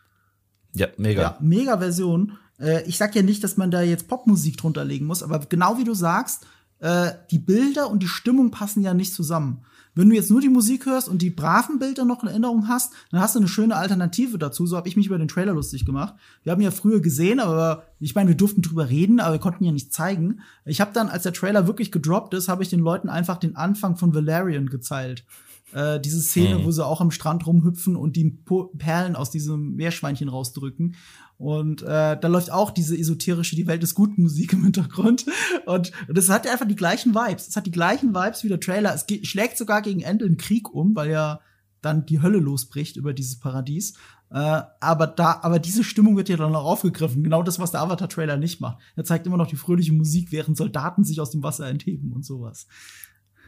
Ja, 0.73 0.87
mega. 0.97 1.21
Ja, 1.21 1.37
mega 1.39 1.77
Version. 1.77 2.37
Äh, 2.61 2.83
ich 2.87 2.97
sag 2.97 3.15
ja 3.15 3.21
nicht, 3.21 3.43
dass 3.43 3.57
man 3.57 3.71
da 3.71 3.81
jetzt 3.81 4.07
Popmusik 4.07 4.57
drunter 4.57 4.85
legen 4.85 5.05
muss, 5.05 5.23
aber 5.23 5.39
genau 5.39 5.77
wie 5.77 5.83
du 5.83 5.93
sagst, 5.93 6.45
äh, 6.79 7.11
die 7.29 7.39
Bilder 7.39 7.89
und 7.89 8.01
die 8.01 8.07
Stimmung 8.07 8.51
passen 8.51 8.81
ja 8.81 8.93
nicht 8.93 9.13
zusammen. 9.13 9.65
Wenn 9.93 10.09
du 10.09 10.15
jetzt 10.15 10.31
nur 10.31 10.39
die 10.39 10.49
Musik 10.49 10.85
hörst 10.85 11.09
und 11.09 11.21
die 11.21 11.29
braven 11.29 11.77
Bilder 11.77 12.05
noch 12.05 12.23
in 12.23 12.29
Erinnerung 12.29 12.69
hast, 12.69 12.93
dann 13.11 13.19
hast 13.19 13.35
du 13.35 13.39
eine 13.39 13.49
schöne 13.49 13.75
Alternative 13.75 14.37
dazu. 14.37 14.65
So 14.65 14.77
habe 14.77 14.87
ich 14.87 14.95
mich 14.95 15.07
über 15.07 15.17
den 15.17 15.27
Trailer 15.27 15.53
lustig 15.53 15.85
gemacht. 15.85 16.15
Wir 16.43 16.53
haben 16.53 16.61
ja 16.61 16.71
früher 16.71 17.01
gesehen, 17.01 17.41
aber 17.41 17.83
ich 17.99 18.15
meine, 18.15 18.29
wir 18.29 18.37
durften 18.37 18.61
drüber 18.61 18.89
reden, 18.89 19.19
aber 19.19 19.33
wir 19.33 19.39
konnten 19.39 19.65
ja 19.65 19.73
nicht 19.73 19.91
zeigen. 19.91 20.39
Ich 20.63 20.79
habe 20.79 20.93
dann, 20.93 21.09
als 21.09 21.23
der 21.23 21.33
Trailer 21.33 21.67
wirklich 21.67 21.91
gedroppt 21.91 22.33
ist, 22.33 22.47
habe 22.47 22.63
ich 22.63 22.69
den 22.69 22.79
Leuten 22.79 23.09
einfach 23.09 23.37
den 23.37 23.57
Anfang 23.57 23.97
von 23.97 24.15
Valerian 24.15 24.67
gezeigt. 24.67 25.25
Äh, 25.73 25.99
diese 25.99 26.21
Szene, 26.21 26.59
mhm. 26.59 26.65
wo 26.65 26.71
sie 26.71 26.85
auch 26.85 27.01
am 27.01 27.11
Strand 27.11 27.45
rumhüpfen 27.45 27.95
und 27.95 28.15
die 28.15 28.29
Perlen 28.77 29.15
aus 29.15 29.29
diesem 29.29 29.75
Meerschweinchen 29.75 30.29
rausdrücken. 30.29 30.95
Und 31.41 31.81
äh, 31.81 32.19
da 32.19 32.27
läuft 32.27 32.51
auch 32.51 32.69
diese 32.69 32.95
esoterische 32.95 33.55
Die 33.55 33.65
Welt 33.65 33.81
ist 33.81 33.95
gut 33.95 34.15
Musik 34.19 34.53
im 34.53 34.63
Hintergrund. 34.63 35.25
Und, 35.65 35.91
und 36.07 36.15
das 36.15 36.29
hat 36.29 36.45
einfach 36.45 36.67
die 36.67 36.75
gleichen 36.75 37.15
Vibes. 37.15 37.47
Es 37.47 37.55
hat 37.55 37.65
die 37.65 37.71
gleichen 37.71 38.13
Vibes 38.13 38.43
wie 38.43 38.47
der 38.47 38.59
Trailer. 38.59 38.93
Es 38.93 39.07
schlägt 39.27 39.57
sogar 39.57 39.81
gegen 39.81 40.01
Ende 40.01 40.25
einen 40.25 40.37
Krieg 40.37 40.71
um, 40.71 40.95
weil 40.95 41.09
ja 41.09 41.39
dann 41.81 42.05
die 42.05 42.21
Hölle 42.21 42.37
losbricht 42.37 42.95
über 42.95 43.13
dieses 43.13 43.39
Paradies. 43.39 43.93
Äh, 44.29 44.61
aber 44.79 45.07
da, 45.07 45.39
aber 45.41 45.57
diese 45.57 45.83
Stimmung 45.83 46.15
wird 46.15 46.29
ja 46.29 46.37
dann 46.37 46.55
auch 46.55 46.65
aufgegriffen. 46.65 47.23
Genau 47.23 47.41
das, 47.41 47.57
was 47.57 47.71
der 47.71 47.81
Avatar-Trailer 47.81 48.37
nicht 48.37 48.61
macht. 48.61 48.77
Er 48.95 49.03
zeigt 49.03 49.25
immer 49.25 49.37
noch 49.37 49.47
die 49.47 49.55
fröhliche 49.55 49.93
Musik, 49.93 50.31
während 50.31 50.57
Soldaten 50.57 51.03
sich 51.03 51.21
aus 51.21 51.31
dem 51.31 51.41
Wasser 51.41 51.67
entheben 51.67 52.13
und 52.13 52.23
sowas. 52.23 52.67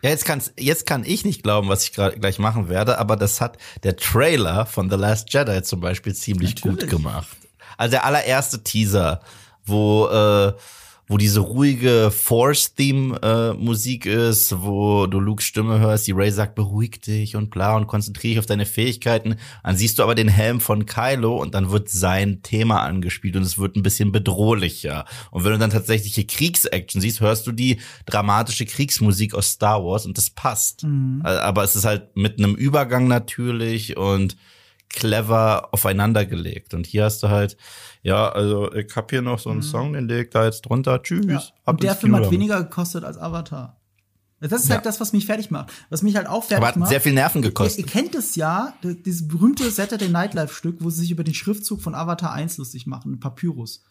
Ja, 0.01 0.09
jetzt, 0.09 0.25
kann's, 0.25 0.51
jetzt 0.57 0.87
kann 0.87 1.03
ich 1.05 1.25
nicht 1.25 1.43
glauben, 1.43 1.69
was 1.69 1.83
ich 1.83 1.93
gerade 1.93 2.19
gleich 2.19 2.39
machen 2.39 2.69
werde, 2.69 2.97
aber 2.97 3.17
das 3.17 3.39
hat 3.39 3.59
der 3.83 3.97
Trailer 3.97 4.65
von 4.65 4.89
The 4.89 4.95
Last 4.95 5.31
Jedi 5.31 5.61
zum 5.61 5.79
Beispiel 5.79 6.15
ziemlich 6.15 6.55
Natürlich. 6.55 6.89
gut 6.89 6.89
gemacht. 6.89 7.37
Also 7.77 7.91
der 7.91 8.05
allererste 8.05 8.63
Teaser, 8.63 9.21
wo 9.65 10.07
äh, 10.07 10.53
wo 11.07 11.17
diese 11.17 11.41
ruhige 11.41 12.11
Force-Theme-Musik 12.11 14.05
äh, 14.05 14.29
ist, 14.29 14.63
wo 14.63 15.05
du 15.05 15.19
Lukes 15.19 15.45
Stimme 15.45 15.79
hörst, 15.79 16.07
die 16.07 16.13
Ray 16.13 16.31
sagt, 16.31 16.55
beruhig 16.55 17.01
dich 17.01 17.35
und 17.35 17.49
bla 17.49 17.75
und 17.75 17.87
konzentriere 17.87 18.31
dich 18.31 18.39
auf 18.39 18.45
deine 18.45 18.65
Fähigkeiten. 18.65 19.35
Dann 19.63 19.75
siehst 19.75 19.99
du 19.99 20.03
aber 20.03 20.15
den 20.15 20.29
Helm 20.29 20.61
von 20.61 20.85
Kylo 20.85 21.37
und 21.37 21.55
dann 21.55 21.71
wird 21.71 21.89
sein 21.89 22.41
Thema 22.41 22.81
angespielt 22.83 23.35
und 23.35 23.43
es 23.43 23.57
wird 23.57 23.75
ein 23.75 23.83
bisschen 23.83 24.13
bedrohlicher. 24.13 25.05
Und 25.29 25.43
wenn 25.43 25.51
du 25.51 25.59
dann 25.59 25.71
tatsächliche 25.71 26.25
Kriegsaction 26.25 27.01
siehst, 27.01 27.19
hörst 27.19 27.45
du 27.47 27.51
die 27.51 27.79
dramatische 28.05 28.65
Kriegsmusik 28.65 29.35
aus 29.35 29.51
Star 29.51 29.83
Wars 29.83 30.05
und 30.05 30.17
das 30.17 30.29
passt. 30.29 30.83
Mhm. 30.83 31.21
Aber 31.23 31.63
es 31.63 31.75
ist 31.75 31.85
halt 31.85 32.15
mit 32.15 32.39
einem 32.39 32.55
Übergang 32.55 33.07
natürlich 33.07 33.97
und 33.97 34.37
clever 34.89 35.69
aufeinander 35.71 36.25
gelegt. 36.25 36.73
Und 36.73 36.85
hier 36.85 37.05
hast 37.05 37.23
du 37.23 37.29
halt, 37.29 37.57
ja, 38.01 38.29
also 38.29 38.71
ich 38.73 38.95
hab 38.95 39.09
hier 39.09 39.21
noch 39.21 39.39
so 39.39 39.49
einen 39.49 39.59
mhm. 39.59 39.63
Song, 39.63 39.93
den 39.93 40.07
leg 40.07 40.31
da 40.31 40.45
jetzt 40.45 40.61
drunter. 40.61 41.01
Tschüss. 41.01 41.25
Ja. 41.25 41.41
Und 41.65 41.83
der 41.83 41.95
Film 41.95 42.15
hat 42.15 42.31
weniger 42.31 42.63
gekostet 42.63 43.03
als 43.03 43.17
Avatar. 43.17 43.77
Das 44.39 44.63
ist 44.63 44.69
ja. 44.69 44.75
halt 44.75 44.85
das, 44.85 44.99
was 44.99 45.13
mich 45.13 45.25
fertig 45.25 45.51
macht. 45.51 45.71
Was 45.89 46.01
mich 46.01 46.17
halt 46.17 46.27
auch 46.27 46.43
fertig 46.43 46.57
Aber 46.57 46.67
hat 46.67 46.75
macht. 46.75 46.89
sehr 46.89 46.99
viel 46.99 47.13
Nerven 47.13 47.41
gekostet. 47.41 47.79
Ihr, 47.79 47.85
ihr 47.85 47.91
kennt 47.91 48.13
es 48.13 48.35
ja, 48.35 48.73
dieses 48.83 49.27
berühmte 49.27 49.69
Saturday 49.71 50.09
Night 50.09 50.33
Live 50.33 50.53
Stück, 50.53 50.77
wo 50.79 50.89
sie 50.89 51.01
sich 51.01 51.11
über 51.11 51.23
den 51.23 51.33
Schriftzug 51.33 51.81
von 51.81 51.95
Avatar 51.95 52.33
1 52.33 52.57
lustig 52.57 52.85
machen, 52.85 53.19
Papyrus. 53.19 53.83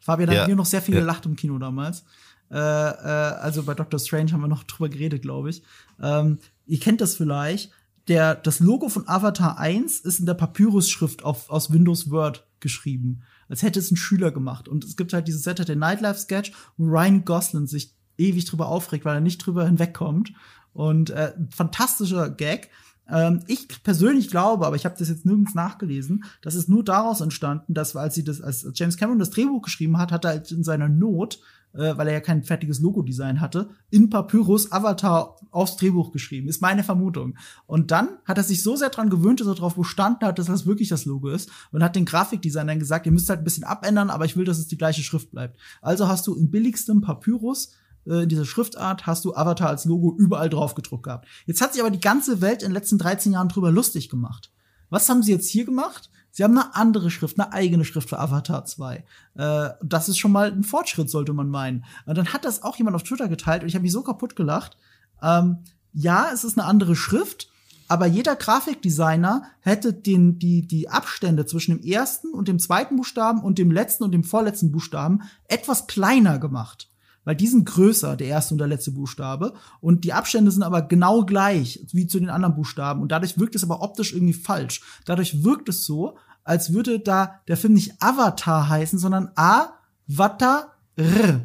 Fabian 0.00 0.30
ja. 0.30 0.40
hat 0.40 0.46
hier 0.46 0.56
noch 0.56 0.66
sehr 0.66 0.82
viel 0.82 0.94
ja. 0.94 1.00
gelacht 1.00 1.24
im 1.24 1.34
Kino 1.34 1.58
damals. 1.58 2.04
Äh, 2.50 2.56
äh, 2.56 2.58
also 2.58 3.62
bei 3.62 3.74
Doctor 3.74 3.98
Strange 3.98 4.32
haben 4.32 4.42
wir 4.42 4.48
noch 4.48 4.64
drüber 4.64 4.90
geredet, 4.90 5.22
glaube 5.22 5.50
ich. 5.50 5.62
Ähm, 6.00 6.38
ihr 6.66 6.78
kennt 6.78 7.00
das 7.00 7.14
vielleicht 7.14 7.72
der, 8.08 8.34
das 8.34 8.60
Logo 8.60 8.88
von 8.88 9.08
Avatar 9.08 9.58
1 9.58 10.00
ist 10.00 10.20
in 10.20 10.26
der 10.26 10.34
Papyrus-Schrift 10.34 11.24
aus 11.24 11.72
Windows 11.72 12.10
Word 12.10 12.46
geschrieben. 12.60 13.22
Als 13.48 13.62
hätte 13.62 13.78
es 13.78 13.90
ein 13.90 13.96
Schüler 13.96 14.30
gemacht. 14.30 14.68
Und 14.68 14.84
es 14.84 14.96
gibt 14.96 15.12
halt 15.12 15.28
dieses 15.28 15.42
Saturday 15.42 15.76
Night 15.76 16.00
Live 16.00 16.18
Sketch, 16.18 16.52
wo 16.76 16.86
Ryan 16.86 17.24
Gosling 17.24 17.66
sich 17.66 17.94
ewig 18.18 18.44
drüber 18.44 18.68
aufregt, 18.68 19.04
weil 19.04 19.16
er 19.16 19.20
nicht 19.20 19.38
drüber 19.38 19.66
hinwegkommt. 19.66 20.32
Und 20.72 21.10
äh, 21.10 21.32
fantastischer 21.50 22.30
Gag. 22.30 22.70
Ähm, 23.08 23.42
ich 23.46 23.82
persönlich 23.82 24.28
glaube, 24.28 24.66
aber 24.66 24.76
ich 24.76 24.84
habe 24.84 24.96
das 24.98 25.08
jetzt 25.08 25.26
nirgends 25.26 25.54
nachgelesen, 25.54 26.24
dass 26.42 26.54
es 26.54 26.68
nur 26.68 26.84
daraus 26.84 27.20
entstanden, 27.20 27.74
dass 27.74 27.94
als 27.96 28.14
sie 28.14 28.24
das, 28.24 28.40
als 28.40 28.66
James 28.74 28.96
Cameron 28.96 29.18
das 29.18 29.30
Drehbuch 29.30 29.62
geschrieben 29.62 29.98
hat, 29.98 30.12
hat 30.12 30.24
er 30.24 30.32
halt 30.32 30.50
in 30.50 30.64
seiner 30.64 30.88
Not 30.88 31.40
äh, 31.74 31.96
weil 31.96 32.08
er 32.08 32.14
ja 32.14 32.20
kein 32.20 32.42
fertiges 32.42 32.80
Logo-Design 32.80 33.40
hatte, 33.40 33.70
in 33.90 34.10
Papyrus 34.10 34.72
Avatar 34.72 35.36
aufs 35.50 35.76
Drehbuch 35.76 36.12
geschrieben. 36.12 36.48
Ist 36.48 36.62
meine 36.62 36.84
Vermutung. 36.84 37.36
Und 37.66 37.90
dann 37.90 38.08
hat 38.24 38.38
er 38.38 38.44
sich 38.44 38.62
so 38.62 38.76
sehr 38.76 38.90
dran 38.90 39.10
gewöhnt, 39.10 39.40
dass 39.40 39.46
er 39.46 39.54
darauf 39.54 39.76
bestanden 39.76 40.26
hat, 40.26 40.38
dass 40.38 40.46
das 40.46 40.66
wirklich 40.66 40.88
das 40.88 41.04
Logo 41.04 41.28
ist 41.28 41.50
und 41.72 41.82
hat 41.82 41.96
den 41.96 42.04
Grafikdesignern 42.04 42.78
gesagt, 42.78 43.06
ihr 43.06 43.12
müsst 43.12 43.28
halt 43.28 43.40
ein 43.40 43.44
bisschen 43.44 43.64
abändern, 43.64 44.10
aber 44.10 44.24
ich 44.24 44.36
will, 44.36 44.44
dass 44.44 44.58
es 44.58 44.68
die 44.68 44.78
gleiche 44.78 45.02
Schrift 45.02 45.30
bleibt. 45.30 45.58
Also 45.82 46.08
hast 46.08 46.26
du 46.26 46.34
im 46.34 46.50
billigstem 46.50 47.00
Papyrus 47.00 47.72
äh, 48.06 48.22
in 48.22 48.28
dieser 48.28 48.44
Schriftart 48.44 49.06
hast 49.06 49.24
du 49.24 49.34
Avatar 49.34 49.68
als 49.68 49.84
Logo 49.84 50.14
überall 50.16 50.48
drauf 50.48 50.74
gedruckt 50.74 51.04
gehabt. 51.04 51.26
Jetzt 51.46 51.60
hat 51.60 51.72
sich 51.72 51.82
aber 51.82 51.90
die 51.90 52.00
ganze 52.00 52.40
Welt 52.40 52.62
in 52.62 52.68
den 52.68 52.74
letzten 52.74 52.98
13 52.98 53.32
Jahren 53.32 53.48
drüber 53.48 53.70
lustig 53.70 54.08
gemacht. 54.08 54.50
Was 54.88 55.08
haben 55.08 55.22
sie 55.22 55.32
jetzt 55.32 55.48
hier 55.48 55.64
gemacht? 55.64 56.10
Sie 56.36 56.44
haben 56.44 56.58
eine 56.58 56.74
andere 56.74 57.10
Schrift, 57.10 57.40
eine 57.40 57.54
eigene 57.54 57.86
Schrift 57.86 58.10
für 58.10 58.18
Avatar 58.18 58.66
2. 58.66 59.04
Äh, 59.36 59.68
das 59.82 60.10
ist 60.10 60.18
schon 60.18 60.32
mal 60.32 60.52
ein 60.52 60.64
Fortschritt, 60.64 61.08
sollte 61.08 61.32
man 61.32 61.48
meinen. 61.48 61.86
Und 62.04 62.18
dann 62.18 62.34
hat 62.34 62.44
das 62.44 62.62
auch 62.62 62.76
jemand 62.76 62.94
auf 62.94 63.04
Twitter 63.04 63.28
geteilt 63.28 63.62
und 63.62 63.70
ich 63.70 63.74
habe 63.74 63.84
mich 63.84 63.92
so 63.92 64.02
kaputt 64.02 64.36
gelacht. 64.36 64.76
Ähm, 65.22 65.60
ja, 65.94 66.28
es 66.34 66.44
ist 66.44 66.58
eine 66.58 66.68
andere 66.68 66.94
Schrift, 66.94 67.48
aber 67.88 68.04
jeder 68.04 68.36
Grafikdesigner 68.36 69.44
hätte 69.60 69.94
den, 69.94 70.38
die, 70.38 70.66
die 70.66 70.90
Abstände 70.90 71.46
zwischen 71.46 71.78
dem 71.78 71.82
ersten 71.82 72.34
und 72.34 72.48
dem 72.48 72.58
zweiten 72.58 72.96
Buchstaben 72.96 73.40
und 73.40 73.56
dem 73.56 73.70
letzten 73.70 74.04
und 74.04 74.12
dem 74.12 74.22
vorletzten 74.22 74.72
Buchstaben 74.72 75.22
etwas 75.48 75.86
kleiner 75.86 76.38
gemacht 76.38 76.90
weil 77.26 77.34
die 77.34 77.48
sind 77.48 77.66
größer, 77.66 78.16
der 78.16 78.28
erste 78.28 78.54
und 78.54 78.58
der 78.58 78.68
letzte 78.68 78.92
Buchstabe. 78.92 79.52
Und 79.80 80.04
die 80.04 80.12
Abstände 80.12 80.52
sind 80.52 80.62
aber 80.62 80.80
genau 80.80 81.24
gleich 81.24 81.84
wie 81.92 82.06
zu 82.06 82.20
den 82.20 82.30
anderen 82.30 82.54
Buchstaben. 82.54 83.02
Und 83.02 83.10
dadurch 83.10 83.36
wirkt 83.36 83.56
es 83.56 83.64
aber 83.64 83.82
optisch 83.82 84.12
irgendwie 84.12 84.32
falsch. 84.32 84.80
Dadurch 85.04 85.42
wirkt 85.42 85.68
es 85.68 85.84
so, 85.84 86.16
als 86.46 86.72
würde 86.72 87.00
da 87.00 87.40
der 87.48 87.56
Film 87.56 87.74
nicht 87.74 88.00
Avatar 88.00 88.68
heißen, 88.68 88.98
sondern 88.98 89.30
A, 89.34 89.74
Vata, 90.06 90.72
R. 90.96 91.44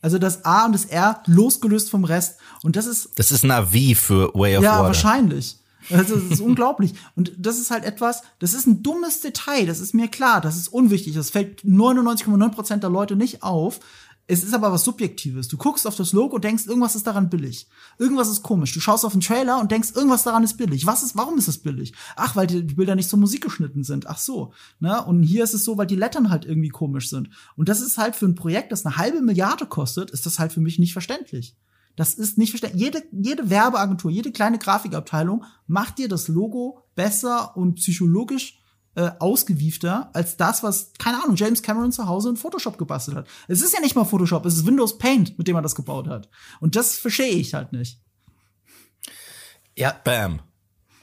Also 0.00 0.18
das 0.18 0.44
A 0.44 0.64
und 0.64 0.72
das 0.72 0.86
R 0.86 1.22
losgelöst 1.26 1.90
vom 1.90 2.04
Rest. 2.04 2.38
Und 2.62 2.74
das 2.74 2.86
ist. 2.86 3.10
Das 3.16 3.30
ist 3.30 3.44
Navi 3.44 3.94
für 3.94 4.32
Way 4.34 4.56
of 4.56 4.64
ja, 4.64 4.70
Water. 4.72 4.82
Ja, 4.82 4.86
wahrscheinlich. 4.86 5.58
Also, 5.90 6.16
das 6.16 6.24
ist 6.24 6.40
unglaublich. 6.40 6.94
Und 7.14 7.32
das 7.38 7.58
ist 7.58 7.70
halt 7.70 7.84
etwas, 7.84 8.22
das 8.38 8.54
ist 8.54 8.66
ein 8.66 8.82
dummes 8.82 9.20
Detail, 9.20 9.66
das 9.66 9.80
ist 9.80 9.94
mir 9.94 10.08
klar, 10.08 10.40
das 10.40 10.56
ist 10.56 10.68
unwichtig, 10.68 11.14
das 11.14 11.30
fällt 11.30 11.62
99,9% 11.62 12.76
der 12.76 12.90
Leute 12.90 13.16
nicht 13.16 13.42
auf. 13.42 13.80
Es 14.28 14.44
ist 14.44 14.54
aber 14.54 14.70
was 14.70 14.84
Subjektives. 14.84 15.48
Du 15.48 15.56
guckst 15.56 15.86
auf 15.86 15.96
das 15.96 16.12
Logo 16.12 16.36
und 16.36 16.44
denkst, 16.44 16.66
irgendwas 16.66 16.94
ist 16.94 17.06
daran 17.06 17.28
billig. 17.28 17.66
Irgendwas 17.98 18.28
ist 18.28 18.42
komisch. 18.42 18.72
Du 18.72 18.80
schaust 18.80 19.04
auf 19.04 19.12
den 19.12 19.20
Trailer 19.20 19.60
und 19.60 19.72
denkst, 19.72 19.90
irgendwas 19.94 20.22
daran 20.22 20.44
ist 20.44 20.56
billig. 20.56 20.86
Was 20.86 21.02
ist, 21.02 21.16
warum 21.16 21.38
ist 21.38 21.48
es 21.48 21.58
billig? 21.58 21.92
Ach, 22.14 22.36
weil 22.36 22.46
die 22.46 22.62
Bilder 22.62 22.94
nicht 22.94 23.08
zur 23.08 23.18
Musik 23.18 23.42
geschnitten 23.42 23.82
sind. 23.82 24.06
Ach 24.06 24.18
so. 24.18 24.52
Ne? 24.78 25.04
Und 25.04 25.24
hier 25.24 25.42
ist 25.42 25.54
es 25.54 25.64
so, 25.64 25.76
weil 25.76 25.88
die 25.88 25.96
Lettern 25.96 26.30
halt 26.30 26.44
irgendwie 26.44 26.68
komisch 26.68 27.10
sind. 27.10 27.30
Und 27.56 27.68
das 27.68 27.80
ist 27.80 27.98
halt 27.98 28.14
für 28.14 28.26
ein 28.26 28.36
Projekt, 28.36 28.70
das 28.70 28.86
eine 28.86 28.96
halbe 28.96 29.20
Milliarde 29.20 29.66
kostet, 29.66 30.10
ist 30.12 30.24
das 30.24 30.38
halt 30.38 30.52
für 30.52 30.60
mich 30.60 30.78
nicht 30.78 30.92
verständlich. 30.92 31.56
Das 31.96 32.14
ist 32.14 32.38
nicht 32.38 32.50
verständlich. 32.50 32.80
Jede, 32.82 33.02
jede 33.10 33.50
Werbeagentur, 33.50 34.10
jede 34.10 34.32
kleine 34.32 34.58
Grafikabteilung 34.58 35.44
macht 35.66 35.98
dir 35.98 36.08
das 36.08 36.28
Logo 36.28 36.84
besser 36.94 37.56
und 37.56 37.74
psychologisch 37.74 38.61
äh, 38.94 39.10
ausgewiefter 39.18 40.10
als 40.12 40.36
das, 40.36 40.62
was, 40.62 40.92
keine 40.98 41.22
Ahnung, 41.22 41.36
James 41.36 41.62
Cameron 41.62 41.92
zu 41.92 42.06
Hause 42.06 42.30
in 42.30 42.36
Photoshop 42.36 42.78
gebastelt 42.78 43.16
hat. 43.16 43.26
Es 43.48 43.62
ist 43.62 43.72
ja 43.72 43.80
nicht 43.80 43.96
mal 43.96 44.04
Photoshop, 44.04 44.44
es 44.46 44.56
ist 44.56 44.66
Windows 44.66 44.98
Paint, 44.98 45.38
mit 45.38 45.48
dem 45.48 45.56
er 45.56 45.62
das 45.62 45.74
gebaut 45.74 46.08
hat. 46.08 46.28
Und 46.60 46.76
das 46.76 46.96
verstehe 46.96 47.32
ich 47.32 47.54
halt 47.54 47.72
nicht. 47.72 48.00
Ja. 49.76 49.94
Bam. 50.04 50.40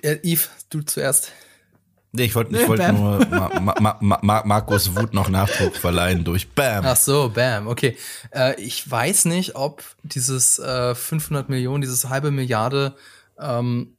Ja, 0.03 0.13
Yves, 0.23 0.49
du 0.69 0.81
zuerst. 0.81 1.31
Nee, 2.11 2.23
ich 2.23 2.35
wollte 2.35 2.57
ich 2.57 2.67
wollt 2.67 2.87
nur 2.91 3.25
Ma 3.25 3.59
Ma 3.59 3.97
Ma 3.99 4.19
Ma 4.21 4.43
Markus 4.45 4.95
Wut 4.95 5.13
noch 5.13 5.29
Nachdruck 5.29 5.75
verleihen 5.75 6.23
durch 6.23 6.49
Bam. 6.49 6.85
Ach 6.85 6.95
so, 6.95 7.29
Bam, 7.29 7.67
okay. 7.67 7.97
Äh, 8.31 8.59
ich 8.61 8.89
weiß 8.89 9.25
nicht, 9.25 9.55
ob 9.55 9.83
dieses 10.03 10.59
äh, 10.59 10.95
500 10.95 11.49
Millionen, 11.49 11.81
dieses 11.81 12.09
halbe 12.09 12.31
Milliarde 12.31 12.95
ähm, 13.39 13.95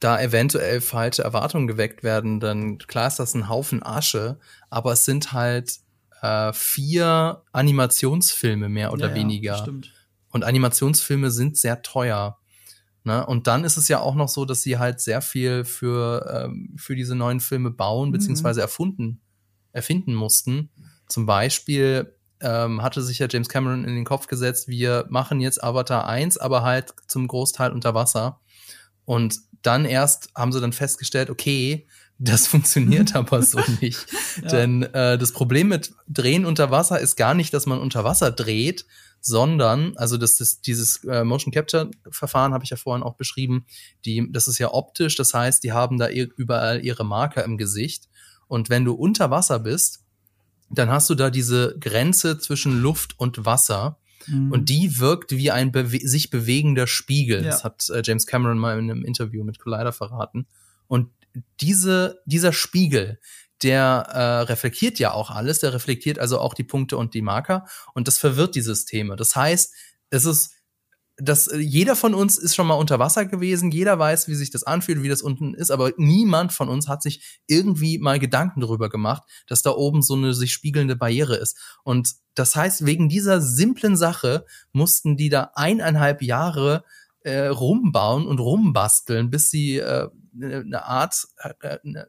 da 0.00 0.20
eventuell 0.20 0.80
falsche 0.80 1.22
Erwartungen 1.22 1.66
geweckt 1.66 2.02
werden, 2.02 2.40
dann 2.40 2.78
klar 2.78 3.08
ist 3.08 3.18
das 3.18 3.34
ein 3.34 3.48
Haufen 3.48 3.82
Asche, 3.82 4.38
aber 4.70 4.92
es 4.92 5.04
sind 5.04 5.32
halt 5.32 5.78
äh, 6.20 6.52
vier 6.52 7.42
Animationsfilme 7.52 8.68
mehr 8.68 8.92
oder 8.92 9.10
ja, 9.10 9.14
weniger. 9.14 9.56
Ja, 9.56 9.72
und 10.30 10.44
Animationsfilme 10.44 11.30
sind 11.30 11.56
sehr 11.56 11.82
teuer. 11.82 12.38
Ne? 13.04 13.24
Und 13.24 13.46
dann 13.46 13.64
ist 13.64 13.76
es 13.76 13.88
ja 13.88 14.00
auch 14.00 14.14
noch 14.14 14.28
so, 14.28 14.44
dass 14.44 14.62
sie 14.62 14.78
halt 14.78 15.00
sehr 15.00 15.20
viel 15.20 15.64
für, 15.64 16.44
ähm, 16.46 16.74
für 16.76 16.96
diese 16.96 17.14
neuen 17.14 17.40
Filme 17.40 17.70
bauen, 17.70 18.08
mhm. 18.08 18.12
beziehungsweise 18.12 18.62
erfunden, 18.62 19.20
erfinden 19.72 20.14
mussten. 20.14 20.70
Zum 21.06 21.26
Beispiel 21.26 22.16
ähm, 22.40 22.82
hatte 22.82 23.02
sich 23.02 23.18
ja 23.18 23.28
James 23.30 23.48
Cameron 23.48 23.84
in 23.84 23.94
den 23.94 24.04
Kopf 24.04 24.26
gesetzt, 24.26 24.68
wir 24.68 25.06
machen 25.08 25.40
jetzt 25.40 25.62
Avatar 25.62 26.06
1, 26.06 26.38
aber 26.38 26.62
halt 26.62 26.94
zum 27.06 27.28
Großteil 27.28 27.70
unter 27.70 27.94
Wasser. 27.94 28.40
Und 29.04 29.40
dann 29.62 29.84
erst 29.84 30.30
haben 30.34 30.52
sie 30.52 30.60
dann 30.60 30.72
festgestellt, 30.72 31.30
okay, 31.30 31.86
das 32.18 32.46
funktioniert 32.48 33.14
aber 33.14 33.42
so 33.42 33.60
nicht. 33.80 34.06
ja. 34.42 34.48
Denn 34.48 34.82
äh, 34.82 35.18
das 35.18 35.32
Problem 35.32 35.68
mit 35.68 35.94
Drehen 36.08 36.46
unter 36.46 36.70
Wasser 36.70 37.00
ist 37.00 37.16
gar 37.16 37.34
nicht, 37.34 37.52
dass 37.54 37.66
man 37.66 37.80
unter 37.80 38.04
Wasser 38.04 38.30
dreht, 38.30 38.86
sondern, 39.20 39.96
also 39.96 40.18
das 40.18 40.38
ist 40.38 40.66
dieses 40.66 41.02
äh, 41.04 41.24
Motion 41.24 41.50
Capture 41.52 41.90
Verfahren 42.10 42.52
habe 42.52 42.64
ich 42.64 42.70
ja 42.70 42.76
vorhin 42.76 43.02
auch 43.02 43.14
beschrieben, 43.14 43.64
die, 44.04 44.30
das 44.30 44.48
ist 44.48 44.58
ja 44.58 44.72
optisch, 44.72 45.16
das 45.16 45.32
heißt, 45.32 45.64
die 45.64 45.72
haben 45.72 45.96
da 45.96 46.10
überall 46.10 46.84
ihre 46.84 47.04
Marker 47.04 47.42
im 47.42 47.56
Gesicht. 47.56 48.08
Und 48.48 48.68
wenn 48.68 48.84
du 48.84 48.92
unter 48.92 49.30
Wasser 49.30 49.58
bist, 49.60 50.04
dann 50.68 50.90
hast 50.90 51.08
du 51.08 51.14
da 51.14 51.30
diese 51.30 51.76
Grenze 51.80 52.38
zwischen 52.38 52.80
Luft 52.80 53.18
und 53.18 53.46
Wasser. 53.46 53.98
Mhm. 54.26 54.52
Und 54.52 54.68
die 54.68 54.98
wirkt 54.98 55.32
wie 55.32 55.50
ein 55.50 55.72
bewe 55.72 56.06
sich 56.06 56.30
bewegender 56.30 56.86
Spiegel. 56.86 57.44
Ja. 57.44 57.50
Das 57.50 57.64
hat 57.64 57.88
äh, 57.90 58.02
James 58.04 58.26
Cameron 58.26 58.58
mal 58.58 58.78
in 58.78 58.90
einem 58.90 59.04
Interview 59.04 59.44
mit 59.44 59.58
Collider 59.58 59.92
verraten. 59.92 60.46
Und 60.86 61.10
diese, 61.60 62.20
dieser 62.26 62.52
Spiegel, 62.52 63.18
der 63.62 64.06
äh, 64.12 64.40
reflektiert 64.42 64.98
ja 64.98 65.12
auch 65.12 65.30
alles, 65.30 65.60
der 65.60 65.72
reflektiert 65.72 66.18
also 66.18 66.38
auch 66.38 66.54
die 66.54 66.64
Punkte 66.64 66.96
und 66.96 67.14
die 67.14 67.22
Marker 67.22 67.66
und 67.94 68.08
das 68.08 68.18
verwirrt 68.18 68.54
die 68.54 68.60
Systeme. 68.60 69.16
Das 69.16 69.34
heißt, 69.34 69.74
es 70.10 70.24
ist 70.24 70.53
dass 71.16 71.48
jeder 71.56 71.94
von 71.94 72.12
uns 72.12 72.38
ist 72.38 72.56
schon 72.56 72.66
mal 72.66 72.74
unter 72.74 72.98
Wasser 72.98 73.24
gewesen, 73.24 73.70
jeder 73.70 73.98
weiß, 73.98 74.26
wie 74.26 74.34
sich 74.34 74.50
das 74.50 74.64
anfühlt, 74.64 75.02
wie 75.02 75.08
das 75.08 75.22
unten 75.22 75.54
ist, 75.54 75.70
aber 75.70 75.92
niemand 75.96 76.52
von 76.52 76.68
uns 76.68 76.88
hat 76.88 77.02
sich 77.02 77.40
irgendwie 77.46 77.98
mal 77.98 78.18
Gedanken 78.18 78.60
darüber 78.60 78.88
gemacht, 78.88 79.22
dass 79.46 79.62
da 79.62 79.70
oben 79.70 80.02
so 80.02 80.14
eine 80.14 80.34
sich 80.34 80.52
spiegelnde 80.52 80.96
Barriere 80.96 81.36
ist. 81.36 81.56
Und 81.84 82.14
das 82.34 82.56
heißt, 82.56 82.84
wegen 82.84 83.08
dieser 83.08 83.40
simplen 83.40 83.96
Sache 83.96 84.44
mussten 84.72 85.16
die 85.16 85.28
da 85.28 85.52
eineinhalb 85.54 86.20
Jahre 86.20 86.84
äh, 87.20 87.46
rumbauen 87.46 88.26
und 88.26 88.40
rumbasteln, 88.40 89.30
bis 89.30 89.50
sie 89.50 89.76
äh, 89.78 90.08
eine 90.40 90.84
Art, 90.84 91.28
äh, 91.60 91.78
eine, 91.84 92.08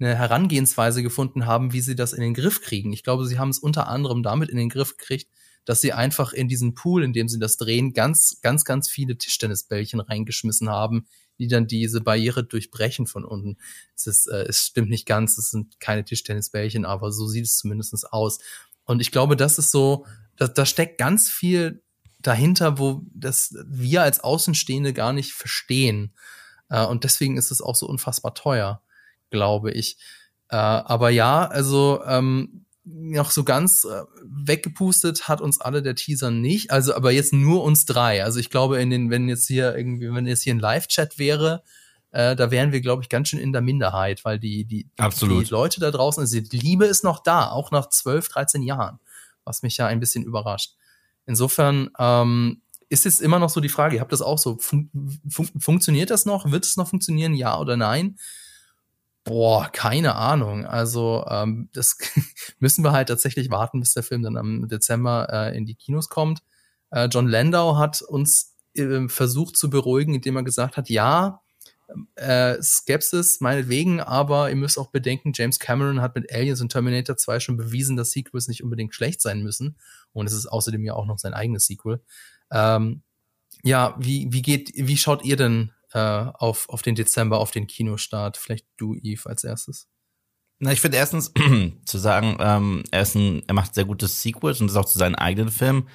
eine 0.00 0.16
Herangehensweise 0.16 1.04
gefunden 1.04 1.46
haben, 1.46 1.72
wie 1.72 1.80
sie 1.80 1.94
das 1.94 2.12
in 2.12 2.20
den 2.20 2.34
Griff 2.34 2.62
kriegen. 2.62 2.92
Ich 2.92 3.04
glaube, 3.04 3.26
sie 3.26 3.38
haben 3.38 3.50
es 3.50 3.58
unter 3.58 3.88
anderem 3.88 4.24
damit 4.24 4.50
in 4.50 4.56
den 4.56 4.68
Griff 4.68 4.96
gekriegt, 4.96 5.30
dass 5.64 5.80
sie 5.80 5.92
einfach 5.92 6.32
in 6.32 6.48
diesen 6.48 6.74
Pool, 6.74 7.04
in 7.04 7.12
dem 7.12 7.28
sie 7.28 7.38
das 7.38 7.56
drehen, 7.56 7.92
ganz, 7.92 8.38
ganz, 8.42 8.64
ganz 8.64 8.88
viele 8.88 9.16
Tischtennisbällchen 9.16 10.00
reingeschmissen 10.00 10.68
haben, 10.68 11.06
die 11.38 11.48
dann 11.48 11.66
diese 11.66 12.00
Barriere 12.00 12.44
durchbrechen 12.44 13.06
von 13.06 13.24
unten. 13.24 13.56
Es 13.96 14.06
ist, 14.06 14.26
äh, 14.26 14.44
es 14.44 14.66
stimmt 14.66 14.90
nicht 14.90 15.06
ganz, 15.06 15.38
es 15.38 15.50
sind 15.50 15.80
keine 15.80 16.04
Tischtennisbällchen, 16.04 16.84
aber 16.84 17.12
so 17.12 17.26
sieht 17.26 17.44
es 17.44 17.56
zumindest 17.56 18.12
aus. 18.12 18.38
Und 18.84 19.00
ich 19.00 19.10
glaube, 19.10 19.36
das 19.36 19.58
ist 19.58 19.70
so, 19.70 20.06
da, 20.36 20.48
da 20.48 20.66
steckt 20.66 20.98
ganz 20.98 21.30
viel 21.30 21.82
dahinter, 22.18 22.78
wo 22.78 23.02
das 23.12 23.54
wir 23.66 24.02
als 24.02 24.20
Außenstehende 24.20 24.92
gar 24.92 25.12
nicht 25.12 25.32
verstehen. 25.32 26.14
Äh, 26.68 26.84
und 26.84 27.04
deswegen 27.04 27.36
ist 27.36 27.50
es 27.50 27.60
auch 27.60 27.76
so 27.76 27.86
unfassbar 27.86 28.34
teuer, 28.34 28.82
glaube 29.30 29.70
ich. 29.72 29.98
Äh, 30.48 30.56
aber 30.56 31.10
ja, 31.10 31.46
also 31.46 32.02
ähm, 32.06 32.63
noch 32.84 33.30
so 33.30 33.44
ganz 33.44 33.84
äh, 33.84 34.02
weggepustet 34.22 35.26
hat 35.28 35.40
uns 35.40 35.60
alle 35.60 35.82
der 35.82 35.94
Teaser 35.94 36.30
nicht. 36.30 36.70
Also, 36.70 36.94
aber 36.94 37.12
jetzt 37.12 37.32
nur 37.32 37.62
uns 37.62 37.86
drei. 37.86 38.22
Also 38.22 38.40
ich 38.40 38.50
glaube, 38.50 38.80
in 38.80 38.90
den, 38.90 39.10
wenn 39.10 39.28
jetzt 39.28 39.46
hier 39.46 39.74
irgendwie, 39.74 40.12
wenn 40.12 40.26
jetzt 40.26 40.42
hier 40.42 40.54
ein 40.54 40.60
Live-Chat 40.60 41.18
wäre, 41.18 41.62
äh, 42.10 42.36
da 42.36 42.50
wären 42.50 42.72
wir, 42.72 42.80
glaube 42.80 43.02
ich, 43.02 43.08
ganz 43.08 43.28
schön 43.28 43.40
in 43.40 43.52
der 43.52 43.62
Minderheit, 43.62 44.24
weil 44.24 44.38
die, 44.38 44.66
die, 44.66 44.88
Absolut. 44.98 45.46
die 45.46 45.50
Leute 45.50 45.80
da 45.80 45.90
draußen, 45.90 46.20
also 46.20 46.40
die 46.40 46.58
Liebe 46.58 46.84
ist 46.84 47.04
noch 47.04 47.22
da, 47.22 47.48
auch 47.48 47.70
nach 47.70 47.88
12, 47.88 48.28
13 48.28 48.62
Jahren, 48.62 49.00
was 49.44 49.62
mich 49.62 49.78
ja 49.78 49.86
ein 49.86 49.98
bisschen 49.98 50.22
überrascht. 50.22 50.74
Insofern 51.26 51.90
ähm, 51.98 52.62
ist 52.88 53.04
jetzt 53.04 53.22
immer 53.22 53.38
noch 53.38 53.50
so 53.50 53.60
die 53.60 53.70
Frage, 53.70 53.96
ihr 53.96 54.00
habt 54.00 54.12
das 54.12 54.22
auch 54.22 54.38
so, 54.38 54.58
fun 54.58 54.90
fun 55.28 55.48
funktioniert 55.58 56.10
das 56.10 56.26
noch? 56.26 56.50
Wird 56.50 56.64
es 56.64 56.76
noch 56.76 56.88
funktionieren, 56.88 57.34
ja 57.34 57.58
oder 57.58 57.76
nein? 57.76 58.16
Boah, 59.24 59.70
keine 59.72 60.16
Ahnung. 60.16 60.66
Also 60.66 61.24
ähm, 61.28 61.70
das 61.72 61.96
müssen 62.58 62.84
wir 62.84 62.92
halt 62.92 63.08
tatsächlich 63.08 63.50
warten, 63.50 63.80
bis 63.80 63.94
der 63.94 64.02
Film 64.02 64.22
dann 64.22 64.36
am 64.36 64.68
Dezember 64.68 65.28
äh, 65.30 65.56
in 65.56 65.64
die 65.64 65.74
Kinos 65.74 66.10
kommt. 66.10 66.42
Äh, 66.90 67.06
John 67.06 67.26
Landau 67.26 67.76
hat 67.78 68.02
uns 68.02 68.54
äh, 68.74 69.08
versucht 69.08 69.56
zu 69.56 69.70
beruhigen, 69.70 70.14
indem 70.14 70.36
er 70.36 70.42
gesagt 70.42 70.76
hat, 70.76 70.90
ja, 70.90 71.40
äh, 72.16 72.60
Skepsis 72.62 73.40
meinetwegen, 73.40 74.00
aber 74.00 74.50
ihr 74.50 74.56
müsst 74.56 74.78
auch 74.78 74.90
bedenken, 74.90 75.32
James 75.34 75.58
Cameron 75.58 76.00
hat 76.00 76.14
mit 76.14 76.32
Aliens 76.32 76.60
und 76.60 76.70
Terminator 76.72 77.16
2 77.16 77.40
schon 77.40 77.56
bewiesen, 77.56 77.96
dass 77.96 78.10
Sequels 78.10 78.48
nicht 78.48 78.62
unbedingt 78.62 78.94
schlecht 78.94 79.20
sein 79.20 79.42
müssen. 79.42 79.76
Und 80.12 80.26
es 80.26 80.32
ist 80.32 80.46
außerdem 80.46 80.84
ja 80.84 80.94
auch 80.94 81.06
noch 81.06 81.18
sein 81.18 81.34
eigenes 81.34 81.66
Sequel. 81.66 82.00
Ähm, 82.50 83.02
ja, 83.62 83.96
wie, 83.98 84.28
wie 84.32 84.42
geht, 84.42 84.72
wie 84.74 84.96
schaut 84.96 85.24
ihr 85.24 85.36
denn 85.36 85.72
äh, 85.94 85.98
auf, 85.98 86.68
auf 86.68 86.82
den 86.82 86.94
Dezember, 86.94 87.38
auf 87.38 87.50
den 87.50 87.66
Kinostart? 87.66 88.36
Vielleicht 88.36 88.66
du, 88.76 88.94
Eve, 88.94 89.28
als 89.28 89.44
erstes. 89.44 89.88
Na, 90.58 90.72
ich 90.72 90.80
finde 90.80 90.98
erstens 90.98 91.32
zu 91.84 91.98
sagen, 91.98 92.36
ähm, 92.40 92.82
er, 92.90 93.02
ist 93.02 93.14
ein, 93.14 93.42
er 93.46 93.54
macht 93.54 93.74
sehr 93.74 93.84
gutes 93.84 94.22
Sequels 94.22 94.60
und 94.60 94.68
das 94.68 94.76
auch 94.76 94.84
zu 94.84 94.98
seinen 94.98 95.14
eigenen 95.14 95.50
Filmen. 95.50 95.88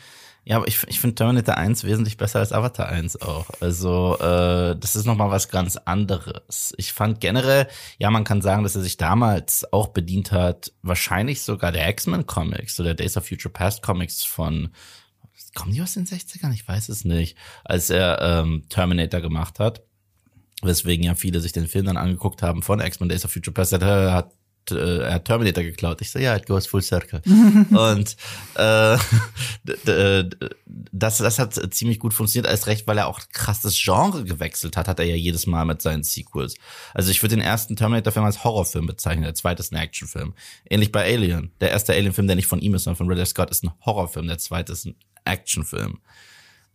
Ja, 0.45 0.55
aber 0.55 0.67
ich, 0.67 0.83
ich 0.87 0.99
finde 0.99 1.15
Terminator 1.15 1.57
1 1.57 1.83
wesentlich 1.83 2.17
besser 2.17 2.39
als 2.39 2.53
Avatar 2.53 2.87
1 2.87 3.21
auch. 3.21 3.45
Also, 3.59 4.17
äh, 4.19 4.75
das 4.79 4.95
ist 4.95 5.05
nochmal 5.05 5.29
was 5.29 5.49
ganz 5.49 5.77
anderes. 5.77 6.73
Ich 6.77 6.93
fand 6.93 7.19
generell, 7.19 7.67
ja, 7.99 8.09
man 8.09 8.23
kann 8.23 8.41
sagen, 8.41 8.63
dass 8.63 8.75
er 8.75 8.81
sich 8.81 8.97
damals 8.97 9.71
auch 9.71 9.89
bedient 9.89 10.31
hat, 10.31 10.71
wahrscheinlich 10.81 11.41
sogar 11.41 11.71
der 11.71 11.87
X-Men-Comics 11.89 12.79
oder 12.79 12.95
Days 12.95 13.17
of 13.17 13.27
Future 13.27 13.51
Past 13.51 13.83
Comics 13.83 14.23
von 14.23 14.69
kommen 15.55 15.73
die 15.73 15.81
aus 15.81 15.93
den 15.93 16.05
60ern? 16.05 16.53
Ich 16.53 16.67
weiß 16.67 16.89
es 16.89 17.05
nicht. 17.05 17.37
Als 17.63 17.89
er 17.89 18.21
ähm, 18.21 18.65
Terminator 18.69 19.21
gemacht 19.21 19.59
hat, 19.59 19.83
weswegen 20.61 21.05
ja 21.05 21.15
viele 21.15 21.39
sich 21.39 21.51
den 21.51 21.67
Film 21.67 21.85
dann 21.85 21.97
angeguckt 21.97 22.41
haben 22.41 22.63
von 22.63 22.79
X-Men 22.79 23.09
Days 23.09 23.25
of 23.25 23.31
Future 23.31 23.53
Past, 23.53 23.73
hat, 23.73 23.83
hat 23.83 24.33
äh, 24.71 24.99
er 24.99 25.13
hat 25.15 25.25
Terminator 25.25 25.63
geklaut. 25.63 26.01
Ich 26.01 26.11
so, 26.11 26.19
ja, 26.19 26.35
it 26.35 26.45
goes 26.45 26.67
full 26.67 26.81
circle. 26.81 27.21
und 27.25 28.15
äh, 28.55 28.97
das, 30.65 31.17
das 31.17 31.39
hat 31.39 31.73
ziemlich 31.73 31.99
gut 31.99 32.13
funktioniert, 32.13 32.51
als 32.51 32.67
recht, 32.67 32.87
weil 32.87 32.97
er 32.97 33.07
auch 33.07 33.19
krass 33.31 33.61
das 33.61 33.79
Genre 33.81 34.23
gewechselt 34.23 34.77
hat, 34.77 34.87
hat 34.87 34.99
er 34.99 35.05
ja 35.05 35.15
jedes 35.15 35.47
Mal 35.47 35.65
mit 35.65 35.81
seinen 35.81 36.03
Sequels. 36.03 36.55
Also 36.93 37.11
ich 37.11 37.21
würde 37.21 37.35
den 37.35 37.43
ersten 37.43 37.75
Terminator-Film 37.75 38.25
als 38.25 38.43
Horrorfilm 38.43 38.85
bezeichnen, 38.85 39.23
der 39.23 39.35
zweite 39.35 39.61
ist 39.61 39.71
ein 39.71 39.77
Actionfilm. 39.77 40.33
Ähnlich 40.69 40.91
bei 40.91 41.03
Alien. 41.03 41.51
Der 41.59 41.71
erste 41.71 41.93
Alien-Film, 41.93 42.27
der 42.27 42.35
nicht 42.35 42.47
von 42.47 42.59
ihm 42.59 42.75
ist, 42.75 42.83
sondern 42.83 42.97
von 42.97 43.07
Ridley 43.07 43.25
Scott, 43.25 43.49
ist 43.49 43.63
ein 43.63 43.71
Horrorfilm, 43.85 44.27
der 44.27 44.37
zweite 44.37 44.73
ist 44.73 44.85
ein 44.85 44.95
Actionfilm. 45.25 45.99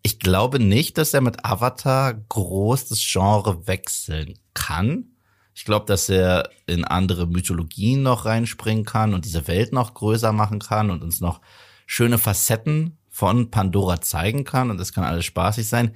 Ich 0.06 0.18
glaube 0.18 0.58
nicht, 0.58 0.98
dass 0.98 1.14
er 1.14 1.22
mit 1.22 1.46
Avatar 1.46 2.12
groß 2.12 2.88
das 2.88 3.00
Genre 3.00 3.66
wechseln 3.66 4.38
kann. 4.52 5.06
Ich 5.54 5.64
glaube, 5.64 5.86
dass 5.86 6.10
er 6.10 6.50
in 6.66 6.84
andere 6.84 7.26
Mythologien 7.26 8.02
noch 8.02 8.26
reinspringen 8.26 8.84
kann 8.84 9.14
und 9.14 9.24
diese 9.24 9.48
Welt 9.48 9.72
noch 9.72 9.94
größer 9.94 10.32
machen 10.32 10.58
kann 10.58 10.90
und 10.90 11.02
uns 11.02 11.22
noch 11.22 11.40
schöne 11.86 12.18
Facetten 12.18 12.98
von 13.08 13.50
Pandora 13.50 14.02
zeigen 14.02 14.44
kann 14.44 14.70
und 14.70 14.76
das 14.76 14.92
kann 14.92 15.04
alles 15.04 15.24
spaßig 15.24 15.66
sein. 15.66 15.94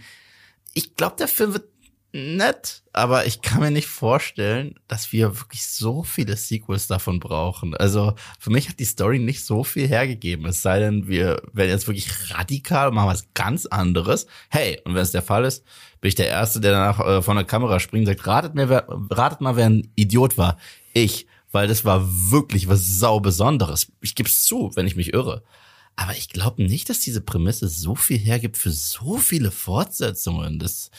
Ich 0.73 0.95
glaube, 0.95 1.17
der 1.17 1.29
Film 1.29 1.53
wird 1.53 1.69
nett, 2.13 2.83
aber 2.93 3.27
ich 3.27 3.43
kann 3.43 3.61
mir 3.61 3.71
nicht 3.71 3.87
vorstellen, 3.87 4.75
dass 4.89 5.13
wir 5.13 5.39
wirklich 5.39 5.67
so 5.67 6.03
viele 6.03 6.37
Sequels 6.37 6.87
davon 6.87 7.21
brauchen. 7.21 7.77
Also 7.77 8.15
für 8.39 8.51
mich 8.51 8.69
hat 8.69 8.79
die 8.79 8.87
Story 8.87 9.19
nicht 9.19 9.45
so 9.45 9.63
viel 9.63 9.87
hergegeben. 9.87 10.47
Es 10.47 10.63
sei 10.63 10.81
denn, 10.81 11.07
wir 11.07 11.43
werden 11.53 11.71
jetzt 11.71 11.87
wirklich 11.87 12.09
radikal 12.31 12.89
und 12.89 12.95
machen 12.95 13.11
was 13.11 13.29
ganz 13.35 13.67
anderes. 13.67 14.27
Hey, 14.49 14.81
und 14.85 14.95
wenn 14.95 15.03
es 15.03 15.13
der 15.13 15.23
Fall 15.23 15.45
ist, 15.45 15.65
bin 16.01 16.09
ich 16.09 16.15
der 16.15 16.29
Erste, 16.29 16.61
der 16.61 16.73
danach 16.73 17.01
äh, 17.01 17.23
von 17.23 17.37
der 17.37 17.45
Kamera 17.45 17.79
springt 17.79 18.09
und 18.09 18.15
sagt, 18.15 18.27
ratet, 18.27 18.55
mir, 18.55 18.69
wer, 18.69 18.87
ratet 19.11 19.43
mal, 19.43 19.57
wer 19.57 19.67
ein 19.67 19.91
Idiot 19.95 20.39
war. 20.39 20.57
Ich, 20.95 21.27
weil 21.53 21.69
das 21.69 21.85
war 21.85 22.09
wirklich 22.31 22.69
was 22.69 22.87
sau 22.87 23.21
Besonderes. 23.21 23.93
Ich 24.01 24.15
gebe 24.15 24.29
es 24.29 24.45
zu, 24.45 24.71
wenn 24.75 24.87
ich 24.87 24.97
mich 24.97 25.13
irre. 25.13 25.43
Aber 25.95 26.13
ich 26.13 26.31
glaube 26.31 26.63
nicht, 26.63 26.89
dass 26.89 27.01
diese 27.01 27.21
Prämisse 27.21 27.69
so 27.69 27.97
viel 27.97 28.19
hergibt 28.19 28.57
für 28.57 28.71
so 28.71 29.19
viele 29.19 29.51
Fortsetzungen. 29.51 30.59
Das, 30.59 30.91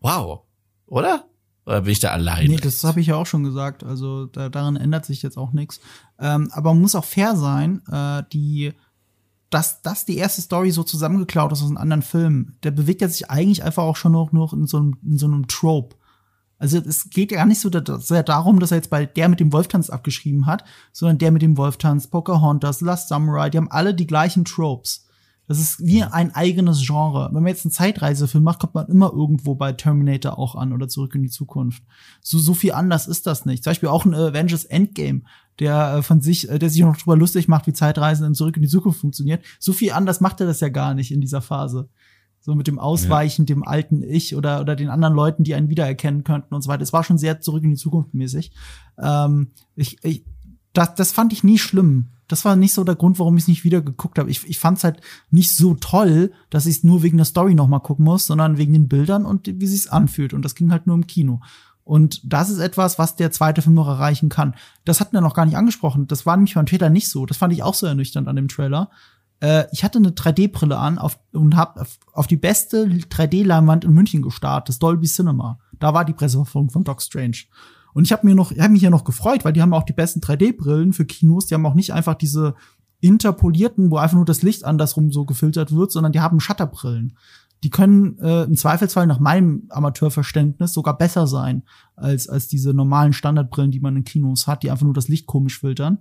wow. 0.00 0.42
Oder? 0.86 1.24
Oder 1.66 1.82
bin 1.82 1.92
ich 1.92 2.00
da 2.00 2.10
allein? 2.10 2.48
Nee, 2.48 2.56
das 2.56 2.84
habe 2.84 3.00
ich 3.00 3.06
ja 3.06 3.16
auch 3.16 3.26
schon 3.26 3.42
gesagt. 3.42 3.84
Also 3.84 4.26
da, 4.26 4.48
daran 4.48 4.76
ändert 4.76 5.06
sich 5.06 5.22
jetzt 5.22 5.38
auch 5.38 5.52
nichts. 5.52 5.80
Ähm, 6.18 6.50
aber 6.52 6.74
man 6.74 6.82
muss 6.82 6.94
auch 6.94 7.04
fair 7.04 7.36
sein, 7.36 7.82
äh, 7.90 8.22
die, 8.32 8.72
dass 9.50 9.80
das 9.82 10.04
die 10.04 10.18
erste 10.18 10.42
Story 10.42 10.70
so 10.72 10.82
zusammengeklaut 10.82 11.52
ist 11.52 11.62
aus 11.62 11.68
einem 11.68 11.78
anderen 11.78 12.02
Film. 12.02 12.56
Der 12.62 12.70
bewegt 12.70 13.00
ja 13.00 13.08
sich 13.08 13.30
eigentlich 13.30 13.64
einfach 13.64 13.82
auch 13.82 13.96
schon 13.96 14.12
noch, 14.12 14.32
noch 14.32 14.52
in, 14.52 14.66
so 14.66 14.76
einem, 14.76 14.98
in 15.02 15.16
so 15.16 15.26
einem 15.26 15.48
Trope. 15.48 15.96
Also 16.58 16.78
es 16.78 17.10
geht 17.10 17.32
ja 17.32 17.38
gar 17.38 17.46
nicht 17.46 17.60
so 17.60 17.70
sehr 17.98 18.22
darum, 18.22 18.60
dass 18.60 18.70
er 18.70 18.76
jetzt 18.76 18.90
bei 18.90 19.06
der 19.06 19.28
mit 19.28 19.40
dem 19.40 19.52
Wolftanz 19.52 19.90
abgeschrieben 19.90 20.46
hat, 20.46 20.64
sondern 20.92 21.18
der 21.18 21.32
mit 21.32 21.42
dem 21.42 21.56
Wolftanz, 21.56 22.06
Pocahontas, 22.06 22.80
Last 22.80 23.08
Samurai, 23.08 23.50
die 23.50 23.58
haben 23.58 23.70
alle 23.70 23.94
die 23.94 24.06
gleichen 24.06 24.44
Tropes. 24.44 25.03
Das 25.46 25.58
ist 25.58 25.84
wie 25.84 26.02
ein 26.02 26.34
eigenes 26.34 26.86
Genre. 26.86 27.28
Wenn 27.32 27.42
man 27.42 27.50
jetzt 27.50 27.66
einen 27.66 27.72
Zeitreisefilm 27.72 28.42
macht, 28.42 28.60
kommt 28.60 28.74
man 28.74 28.86
immer 28.86 29.12
irgendwo 29.12 29.54
bei 29.54 29.72
Terminator 29.72 30.38
auch 30.38 30.54
an 30.54 30.72
oder 30.72 30.88
zurück 30.88 31.14
in 31.14 31.22
die 31.22 31.28
Zukunft. 31.28 31.82
So, 32.22 32.38
so 32.38 32.54
viel 32.54 32.72
anders 32.72 33.06
ist 33.06 33.26
das 33.26 33.44
nicht. 33.44 33.62
Zum 33.62 33.72
Beispiel 33.72 33.90
auch 33.90 34.06
ein 34.06 34.14
Avengers 34.14 34.64
Endgame, 34.64 35.22
der 35.58 35.96
äh, 35.96 36.02
von 36.02 36.22
sich, 36.22 36.48
äh, 36.48 36.58
der 36.58 36.70
sich 36.70 36.80
noch 36.80 36.96
drüber 36.96 37.16
lustig 37.16 37.46
macht, 37.46 37.66
wie 37.66 37.74
Zeitreisen 37.74 38.26
in 38.26 38.34
zurück 38.34 38.56
in 38.56 38.62
die 38.62 38.68
Zukunft 38.68 39.00
funktioniert. 39.00 39.44
So 39.58 39.74
viel 39.74 39.92
anders 39.92 40.20
macht 40.20 40.40
er 40.40 40.46
das 40.46 40.60
ja 40.60 40.70
gar 40.70 40.94
nicht 40.94 41.12
in 41.12 41.20
dieser 41.20 41.42
Phase. 41.42 41.90
So 42.40 42.54
mit 42.54 42.66
dem 42.66 42.78
Ausweichen, 42.78 43.42
ja. 43.42 43.54
dem 43.54 43.64
alten 43.66 44.02
Ich 44.02 44.36
oder, 44.36 44.60
oder 44.60 44.76
den 44.76 44.90
anderen 44.90 45.14
Leuten, 45.14 45.44
die 45.44 45.54
einen 45.54 45.70
wiedererkennen 45.70 46.24
könnten 46.24 46.54
und 46.54 46.62
so 46.62 46.68
weiter. 46.68 46.82
Es 46.82 46.92
war 46.92 47.04
schon 47.04 47.18
sehr 47.18 47.40
zurück 47.40 47.64
in 47.64 47.70
die 47.70 47.76
Zukunft 47.76 48.14
mäßig. 48.14 48.52
Ähm, 48.98 49.52
ich, 49.76 50.02
ich, 50.04 50.24
das, 50.72 50.94
das 50.94 51.12
fand 51.12 51.32
ich 51.32 51.44
nie 51.44 51.58
schlimm 51.58 52.10
das 52.28 52.44
war 52.44 52.56
nicht 52.56 52.72
so 52.72 52.84
der 52.84 52.94
Grund, 52.94 53.18
warum 53.18 53.36
ich 53.36 53.44
es 53.44 53.48
nicht 53.48 53.64
wieder 53.64 53.82
geguckt 53.82 54.18
habe. 54.18 54.30
Ich, 54.30 54.48
ich 54.48 54.58
fand 54.58 54.78
es 54.78 54.84
halt 54.84 55.00
nicht 55.30 55.54
so 55.54 55.74
toll, 55.74 56.32
dass 56.50 56.66
ich 56.66 56.78
es 56.78 56.84
nur 56.84 57.02
wegen 57.02 57.18
der 57.18 57.26
Story 57.26 57.54
noch 57.54 57.68
mal 57.68 57.80
gucken 57.80 58.04
muss, 58.04 58.26
sondern 58.26 58.58
wegen 58.58 58.72
den 58.72 58.88
Bildern 58.88 59.26
und 59.26 59.46
wie 59.46 59.66
sich's 59.66 59.88
anfühlt. 59.88 60.32
Und 60.32 60.42
das 60.42 60.54
ging 60.54 60.72
halt 60.72 60.86
nur 60.86 60.96
im 60.96 61.06
Kino. 61.06 61.40
Und 61.84 62.20
das 62.24 62.48
ist 62.48 62.58
etwas, 62.58 62.98
was 62.98 63.16
der 63.16 63.30
zweite 63.30 63.60
Film 63.60 63.74
noch 63.74 63.88
erreichen 63.88 64.30
kann. 64.30 64.54
Das 64.86 65.00
hatten 65.00 65.12
wir 65.12 65.20
noch 65.20 65.34
gar 65.34 65.44
nicht 65.44 65.56
angesprochen. 65.56 66.06
Das 66.06 66.24
war 66.24 66.36
nämlich 66.36 66.54
beim 66.54 66.66
Trailer 66.66 66.88
nicht 66.88 67.08
so. 67.08 67.26
Das 67.26 67.36
fand 67.36 67.52
ich 67.52 67.62
auch 67.62 67.74
so 67.74 67.86
ernüchternd 67.86 68.26
an 68.26 68.36
dem 68.36 68.48
Trailer. 68.48 68.90
Äh, 69.40 69.66
ich 69.70 69.84
hatte 69.84 69.98
eine 69.98 70.10
3D-Brille 70.10 70.78
an 70.78 70.98
auf, 70.98 71.18
und 71.32 71.56
habe 71.56 71.82
auf, 71.82 71.98
auf 72.14 72.26
die 72.26 72.36
beste 72.36 72.86
3D-Leinwand 72.86 73.84
in 73.84 73.92
München 73.92 74.22
gestartet, 74.22 74.70
das 74.70 74.78
Dolby 74.78 75.06
Cinema. 75.06 75.58
Da 75.78 75.92
war 75.92 76.06
die 76.06 76.14
Presseverfügung 76.14 76.70
von 76.70 76.84
Doc 76.84 77.02
Strange. 77.02 77.36
Und 77.94 78.04
ich 78.04 78.12
habe 78.12 78.26
mir 78.26 78.34
noch, 78.34 78.52
ich 78.52 78.60
habe 78.60 78.72
mich 78.72 78.82
ja 78.82 78.90
noch 78.90 79.04
gefreut, 79.04 79.44
weil 79.44 79.52
die 79.52 79.62
haben 79.62 79.72
auch 79.72 79.84
die 79.84 79.92
besten 79.92 80.20
3D-Brillen 80.20 80.92
für 80.92 81.06
Kinos. 81.06 81.46
Die 81.46 81.54
haben 81.54 81.64
auch 81.64 81.74
nicht 81.74 81.92
einfach 81.92 82.14
diese 82.14 82.54
interpolierten, 83.00 83.90
wo 83.90 83.96
einfach 83.96 84.16
nur 84.16 84.24
das 84.24 84.42
Licht 84.42 84.64
andersrum 84.64 85.12
so 85.12 85.24
gefiltert 85.24 85.74
wird, 85.74 85.92
sondern 85.92 86.12
die 86.12 86.20
haben 86.20 86.40
Shutterbrillen. 86.40 87.16
Die 87.62 87.70
können 87.70 88.18
äh, 88.18 88.42
im 88.44 88.56
Zweifelsfall 88.56 89.06
nach 89.06 89.20
meinem 89.20 89.64
Amateurverständnis 89.70 90.74
sogar 90.74 90.98
besser 90.98 91.26
sein 91.26 91.62
als 91.96 92.28
als 92.28 92.48
diese 92.48 92.74
normalen 92.74 93.14
Standardbrillen, 93.14 93.70
die 93.70 93.80
man 93.80 93.96
in 93.96 94.04
Kinos 94.04 94.46
hat, 94.46 94.62
die 94.62 94.70
einfach 94.70 94.84
nur 94.84 94.92
das 94.92 95.08
Licht 95.08 95.26
komisch 95.26 95.60
filtern. 95.60 95.98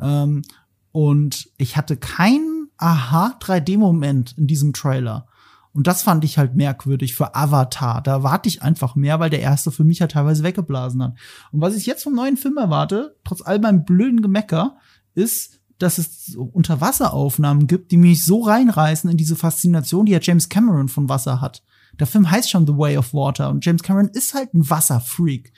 Ähm, 0.00 0.42
und 0.90 1.50
ich 1.58 1.76
hatte 1.76 1.96
keinen 1.96 2.68
Aha 2.76 3.36
3D-Moment 3.40 4.36
in 4.38 4.46
diesem 4.46 4.72
Trailer. 4.72 5.26
Und 5.74 5.86
das 5.86 6.02
fand 6.02 6.24
ich 6.24 6.36
halt 6.36 6.54
merkwürdig 6.54 7.14
für 7.14 7.34
Avatar. 7.34 8.02
Da 8.02 8.22
warte 8.22 8.48
ich 8.48 8.62
einfach 8.62 8.94
mehr, 8.94 9.20
weil 9.20 9.30
der 9.30 9.40
erste 9.40 9.70
für 9.70 9.84
mich 9.84 10.00
halt 10.00 10.12
teilweise 10.12 10.42
weggeblasen 10.42 11.02
hat. 11.02 11.14
Und 11.50 11.60
was 11.62 11.74
ich 11.74 11.86
jetzt 11.86 12.02
vom 12.02 12.14
neuen 12.14 12.36
Film 12.36 12.58
erwarte, 12.58 13.16
trotz 13.24 13.40
all 13.40 13.58
meinem 13.58 13.84
blöden 13.84 14.20
Gemecker, 14.20 14.76
ist, 15.14 15.60
dass 15.78 15.98
es 15.98 16.26
so 16.26 16.42
Unterwasseraufnahmen 16.42 17.66
gibt, 17.66 17.90
die 17.90 17.96
mich 17.96 18.24
so 18.24 18.42
reinreißen 18.42 19.10
in 19.10 19.16
diese 19.16 19.36
Faszination, 19.36 20.06
die 20.06 20.12
ja 20.12 20.20
James 20.20 20.48
Cameron 20.48 20.88
von 20.88 21.08
Wasser 21.08 21.40
hat. 21.40 21.62
Der 21.98 22.06
Film 22.06 22.30
heißt 22.30 22.50
schon 22.50 22.66
The 22.66 22.76
Way 22.76 22.98
of 22.98 23.14
Water 23.14 23.50
und 23.50 23.64
James 23.64 23.82
Cameron 23.82 24.08
ist 24.08 24.34
halt 24.34 24.54
ein 24.54 24.68
Wasserfreak. 24.68 25.52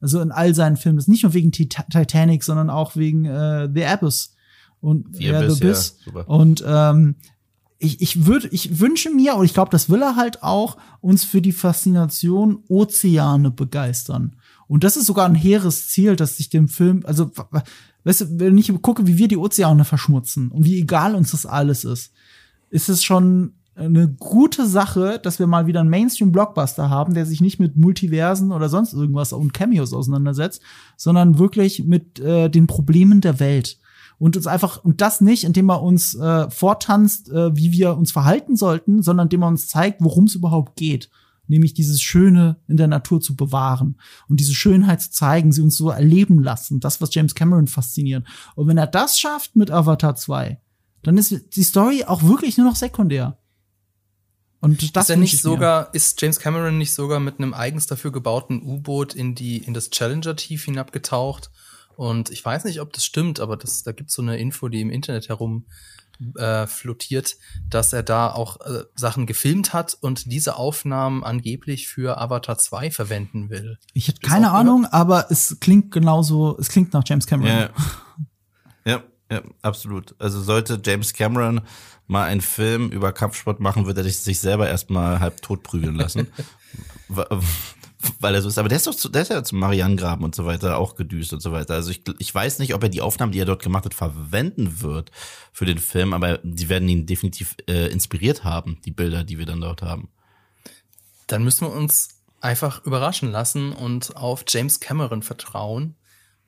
Also 0.00 0.20
in 0.20 0.30
all 0.30 0.54
seinen 0.54 0.76
Filmen. 0.76 0.96
Das 0.96 1.04
ist 1.04 1.08
nicht 1.08 1.24
nur 1.24 1.34
wegen 1.34 1.50
Titanic, 1.50 2.44
sondern 2.44 2.70
auch 2.70 2.94
wegen 2.96 3.24
äh, 3.24 3.68
The 3.72 3.84
Abyss 3.84 4.34
und 4.80 5.16
The 5.16 5.34
Abyss, 5.34 5.58
The 5.58 5.64
Abyss. 5.64 5.98
Ja, 6.14 6.20
und 6.22 6.64
ähm, 6.66 7.16
ich, 7.78 8.00
ich 8.00 8.26
würde, 8.26 8.48
ich 8.48 8.80
wünsche 8.80 9.10
mir, 9.10 9.36
und 9.36 9.44
ich 9.44 9.54
glaube, 9.54 9.70
das 9.70 9.88
will 9.88 10.02
er 10.02 10.16
halt 10.16 10.42
auch, 10.42 10.76
uns 11.00 11.24
für 11.24 11.40
die 11.40 11.52
Faszination 11.52 12.64
Ozeane 12.68 13.50
begeistern. 13.50 14.36
Und 14.66 14.84
das 14.84 14.96
ist 14.96 15.06
sogar 15.06 15.26
ein 15.26 15.34
hehres 15.34 15.88
Ziel, 15.88 16.16
dass 16.16 16.36
sich 16.36 16.50
dem 16.50 16.68
Film, 16.68 17.02
also, 17.06 17.30
weißt 18.04 18.20
du, 18.22 18.40
wenn 18.40 18.58
ich 18.58 18.72
gucke, 18.82 19.06
wie 19.06 19.16
wir 19.16 19.28
die 19.28 19.36
Ozeane 19.36 19.84
verschmutzen 19.84 20.50
und 20.50 20.64
wie 20.64 20.78
egal 20.78 21.14
uns 21.14 21.30
das 21.30 21.46
alles 21.46 21.84
ist, 21.84 22.12
ist 22.70 22.88
es 22.88 23.04
schon 23.04 23.54
eine 23.76 24.08
gute 24.08 24.66
Sache, 24.66 25.20
dass 25.22 25.38
wir 25.38 25.46
mal 25.46 25.68
wieder 25.68 25.80
einen 25.80 25.88
Mainstream-Blockbuster 25.88 26.90
haben, 26.90 27.14
der 27.14 27.26
sich 27.26 27.40
nicht 27.40 27.60
mit 27.60 27.76
Multiversen 27.76 28.50
oder 28.50 28.68
sonst 28.68 28.92
irgendwas 28.92 29.32
und 29.32 29.54
Cameos 29.54 29.92
auseinandersetzt, 29.92 30.62
sondern 30.96 31.38
wirklich 31.38 31.84
mit 31.84 32.18
äh, 32.18 32.48
den 32.48 32.66
Problemen 32.66 33.20
der 33.20 33.38
Welt 33.38 33.78
und 34.18 34.36
uns 34.36 34.46
einfach 34.46 34.84
und 34.84 35.00
das 35.00 35.20
nicht, 35.20 35.44
indem 35.44 35.70
er 35.70 35.82
uns 35.82 36.14
äh, 36.14 36.50
vortanzt, 36.50 37.30
äh, 37.30 37.54
wie 37.56 37.72
wir 37.72 37.96
uns 37.96 38.12
verhalten 38.12 38.56
sollten, 38.56 39.02
sondern 39.02 39.26
indem 39.26 39.42
er 39.42 39.48
uns 39.48 39.68
zeigt, 39.68 40.02
worum 40.02 40.24
es 40.24 40.34
überhaupt 40.34 40.76
geht, 40.76 41.08
nämlich 41.46 41.74
dieses 41.74 42.02
Schöne 42.02 42.56
in 42.66 42.76
der 42.76 42.88
Natur 42.88 43.20
zu 43.20 43.36
bewahren 43.36 43.98
und 44.28 44.40
diese 44.40 44.54
Schönheit 44.54 45.00
zu 45.00 45.10
zeigen, 45.10 45.52
sie 45.52 45.62
uns 45.62 45.76
so 45.76 45.90
erleben 45.90 46.42
lassen, 46.42 46.80
das 46.80 47.00
was 47.00 47.14
James 47.14 47.34
Cameron 47.34 47.68
fasziniert. 47.68 48.26
Und 48.54 48.66
wenn 48.66 48.78
er 48.78 48.86
das 48.86 49.18
schafft 49.18 49.56
mit 49.56 49.70
Avatar 49.70 50.16
2, 50.16 50.60
dann 51.02 51.16
ist 51.16 51.56
die 51.56 51.62
Story 51.62 52.04
auch 52.04 52.22
wirklich 52.22 52.58
nur 52.58 52.66
noch 52.66 52.76
sekundär. 52.76 53.38
Und 54.60 54.96
das 54.96 55.04
ist 55.04 55.10
er 55.10 55.16
nicht 55.16 55.40
sogar, 55.40 55.94
ist 55.94 56.20
James 56.20 56.40
Cameron 56.40 56.78
nicht 56.78 56.92
sogar 56.92 57.20
mit 57.20 57.38
einem 57.38 57.54
eigens 57.54 57.86
dafür 57.86 58.10
gebauten 58.10 58.60
U-Boot 58.60 59.14
in 59.14 59.36
die, 59.36 59.58
in 59.58 59.72
das 59.72 59.90
Challenger 59.90 60.34
Tief 60.34 60.64
hinabgetaucht 60.64 61.50
und 61.98 62.30
ich 62.30 62.44
weiß 62.44 62.62
nicht, 62.62 62.80
ob 62.80 62.92
das 62.92 63.04
stimmt, 63.04 63.40
aber 63.40 63.56
das, 63.56 63.82
da 63.82 63.90
gibt's 63.90 64.14
so 64.14 64.22
eine 64.22 64.38
Info, 64.38 64.68
die 64.68 64.82
im 64.82 64.90
Internet 64.90 65.28
herum 65.28 65.66
äh, 66.36 66.68
flottiert, 66.68 67.34
dass 67.68 67.92
er 67.92 68.04
da 68.04 68.30
auch 68.30 68.60
äh, 68.60 68.84
Sachen 68.94 69.26
gefilmt 69.26 69.72
hat 69.72 69.98
und 70.00 70.30
diese 70.30 70.54
Aufnahmen 70.54 71.24
angeblich 71.24 71.88
für 71.88 72.16
Avatar 72.20 72.56
2 72.56 72.92
verwenden 72.92 73.50
will. 73.50 73.80
Ich 73.94 74.06
hätte 74.06 74.20
keine 74.20 74.52
Ahnung, 74.52 74.86
aber 74.86 75.28
es 75.32 75.58
klingt 75.58 75.90
genauso, 75.90 76.56
es 76.60 76.68
klingt 76.68 76.92
nach 76.92 77.02
James 77.04 77.26
Cameron. 77.26 77.50
Ja. 77.52 77.70
ja, 78.84 79.02
ja, 79.28 79.42
absolut. 79.62 80.14
Also 80.20 80.40
sollte 80.40 80.80
James 80.84 81.12
Cameron 81.14 81.62
mal 82.06 82.26
einen 82.26 82.42
Film 82.42 82.90
über 82.90 83.12
Kampfsport 83.12 83.58
machen, 83.58 83.86
würde 83.86 84.02
er 84.02 84.08
sich 84.08 84.38
selber 84.38 84.68
erstmal 84.68 85.18
halb 85.18 85.42
tot 85.42 85.64
prügeln 85.64 85.96
lassen. 85.96 86.28
weil 88.20 88.34
er 88.34 88.42
so 88.42 88.48
ist. 88.48 88.58
Aber 88.58 88.68
der 88.68 88.76
ist 88.76 88.86
doch 88.86 88.94
zu, 88.94 89.08
der 89.08 89.22
ist 89.22 89.30
ja 89.30 89.42
zum 89.42 89.58
Marianengraben 89.58 90.24
und 90.24 90.34
so 90.34 90.46
weiter 90.46 90.78
auch 90.78 90.94
gedüst 90.94 91.32
und 91.32 91.40
so 91.40 91.52
weiter. 91.52 91.74
Also 91.74 91.90
ich, 91.90 92.02
ich 92.18 92.34
weiß 92.34 92.58
nicht, 92.58 92.74
ob 92.74 92.82
er 92.82 92.88
die 92.88 93.00
Aufnahmen, 93.00 93.32
die 93.32 93.40
er 93.40 93.44
dort 93.44 93.62
gemacht 93.62 93.84
hat, 93.84 93.94
verwenden 93.94 94.80
wird 94.80 95.10
für 95.52 95.64
den 95.64 95.78
Film, 95.78 96.12
aber 96.12 96.38
die 96.42 96.68
werden 96.68 96.88
ihn 96.88 97.06
definitiv 97.06 97.56
äh, 97.68 97.90
inspiriert 97.90 98.44
haben, 98.44 98.78
die 98.84 98.92
Bilder, 98.92 99.24
die 99.24 99.38
wir 99.38 99.46
dann 99.46 99.60
dort 99.60 99.82
haben. 99.82 100.08
Dann 101.26 101.44
müssen 101.44 101.66
wir 101.66 101.72
uns 101.72 102.10
einfach 102.40 102.84
überraschen 102.84 103.30
lassen 103.32 103.72
und 103.72 104.16
auf 104.16 104.44
James 104.46 104.80
Cameron 104.80 105.22
vertrauen. 105.22 105.96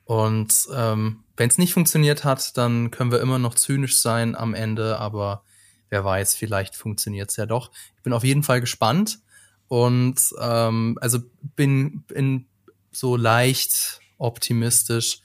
Und 0.05 0.67
ähm, 0.73 1.23
wenn 1.37 1.49
es 1.49 1.57
nicht 1.57 1.73
funktioniert 1.73 2.23
hat, 2.23 2.57
dann 2.57 2.91
können 2.91 3.11
wir 3.11 3.21
immer 3.21 3.39
noch 3.39 3.55
zynisch 3.55 3.97
sein 3.99 4.35
am 4.35 4.53
Ende, 4.53 4.99
aber 4.99 5.43
wer 5.89 6.03
weiß, 6.03 6.35
vielleicht 6.35 6.75
funktioniert 6.75 7.29
es 7.29 7.37
ja 7.37 7.45
doch. 7.45 7.71
Ich 7.97 8.03
bin 8.03 8.13
auf 8.13 8.23
jeden 8.23 8.43
Fall 8.43 8.61
gespannt. 8.61 9.19
Und 9.71 10.35
ähm, 10.37 10.97
also 10.99 11.19
bin, 11.55 12.01
bin 12.01 12.45
so 12.91 13.15
leicht 13.15 14.01
optimistisch. 14.17 15.21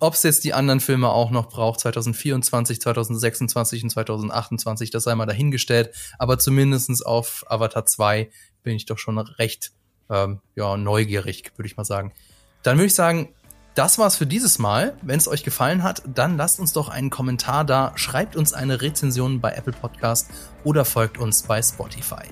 Ob 0.00 0.14
es 0.14 0.22
jetzt 0.22 0.44
die 0.44 0.54
anderen 0.54 0.80
Filme 0.80 1.10
auch 1.10 1.30
noch 1.30 1.50
braucht, 1.50 1.80
2024, 1.80 2.80
2026 2.80 3.82
und 3.82 3.90
2028, 3.90 4.88
das 4.88 5.04
sei 5.04 5.14
mal 5.14 5.26
dahingestellt. 5.26 5.94
Aber 6.18 6.38
zumindestens 6.38 7.02
auf 7.02 7.44
Avatar 7.48 7.84
2 7.84 8.30
bin 8.62 8.76
ich 8.76 8.86
doch 8.86 8.96
schon 8.96 9.18
recht 9.18 9.72
ähm, 10.08 10.40
ja, 10.54 10.78
neugierig, 10.78 11.52
würde 11.56 11.66
ich 11.66 11.76
mal 11.76 11.84
sagen. 11.84 12.14
Dann 12.62 12.78
würde 12.78 12.86
ich 12.86 12.94
sagen, 12.94 13.34
das 13.74 13.98
war's 13.98 14.16
für 14.16 14.26
dieses 14.26 14.58
Mal. 14.58 14.96
Wenn 15.02 15.18
es 15.18 15.28
euch 15.28 15.44
gefallen 15.44 15.82
hat, 15.82 16.00
dann 16.06 16.38
lasst 16.38 16.60
uns 16.60 16.72
doch 16.72 16.88
einen 16.88 17.10
Kommentar 17.10 17.66
da, 17.66 17.92
schreibt 17.96 18.36
uns 18.36 18.54
eine 18.54 18.80
Rezension 18.80 19.42
bei 19.42 19.52
Apple 19.52 19.74
Podcast 19.74 20.30
oder 20.64 20.86
folgt 20.86 21.18
uns 21.18 21.42
bei 21.42 21.60
Spotify. 21.60 22.24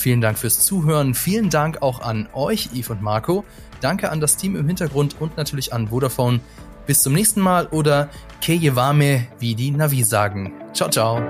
Vielen 0.00 0.22
Dank 0.22 0.38
fürs 0.38 0.64
Zuhören. 0.64 1.12
Vielen 1.12 1.50
Dank 1.50 1.82
auch 1.82 2.00
an 2.00 2.26
euch, 2.32 2.70
Yves 2.72 2.88
und 2.88 3.02
Marco. 3.02 3.44
Danke 3.82 4.10
an 4.10 4.18
das 4.18 4.38
Team 4.38 4.56
im 4.56 4.66
Hintergrund 4.66 5.16
und 5.20 5.36
natürlich 5.36 5.74
an 5.74 5.88
Vodafone. 5.88 6.40
Bis 6.86 7.02
zum 7.02 7.12
nächsten 7.12 7.42
Mal 7.42 7.66
oder 7.66 8.08
Kejewame, 8.40 9.26
wie 9.40 9.54
die 9.54 9.70
Navi 9.70 10.02
sagen. 10.02 10.54
Ciao, 10.72 10.88
ciao. 10.88 11.20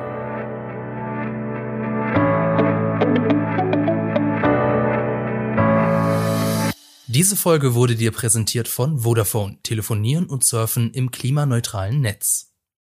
Diese 7.09 7.35
Folge 7.35 7.75
wurde 7.75 7.97
dir 7.97 8.13
präsentiert 8.13 8.69
von 8.69 9.01
Vodafone. 9.01 9.59
Telefonieren 9.65 10.27
und 10.27 10.45
Surfen 10.45 10.93
im 10.93 11.11
klimaneutralen 11.11 12.01
Netz. 12.01 12.50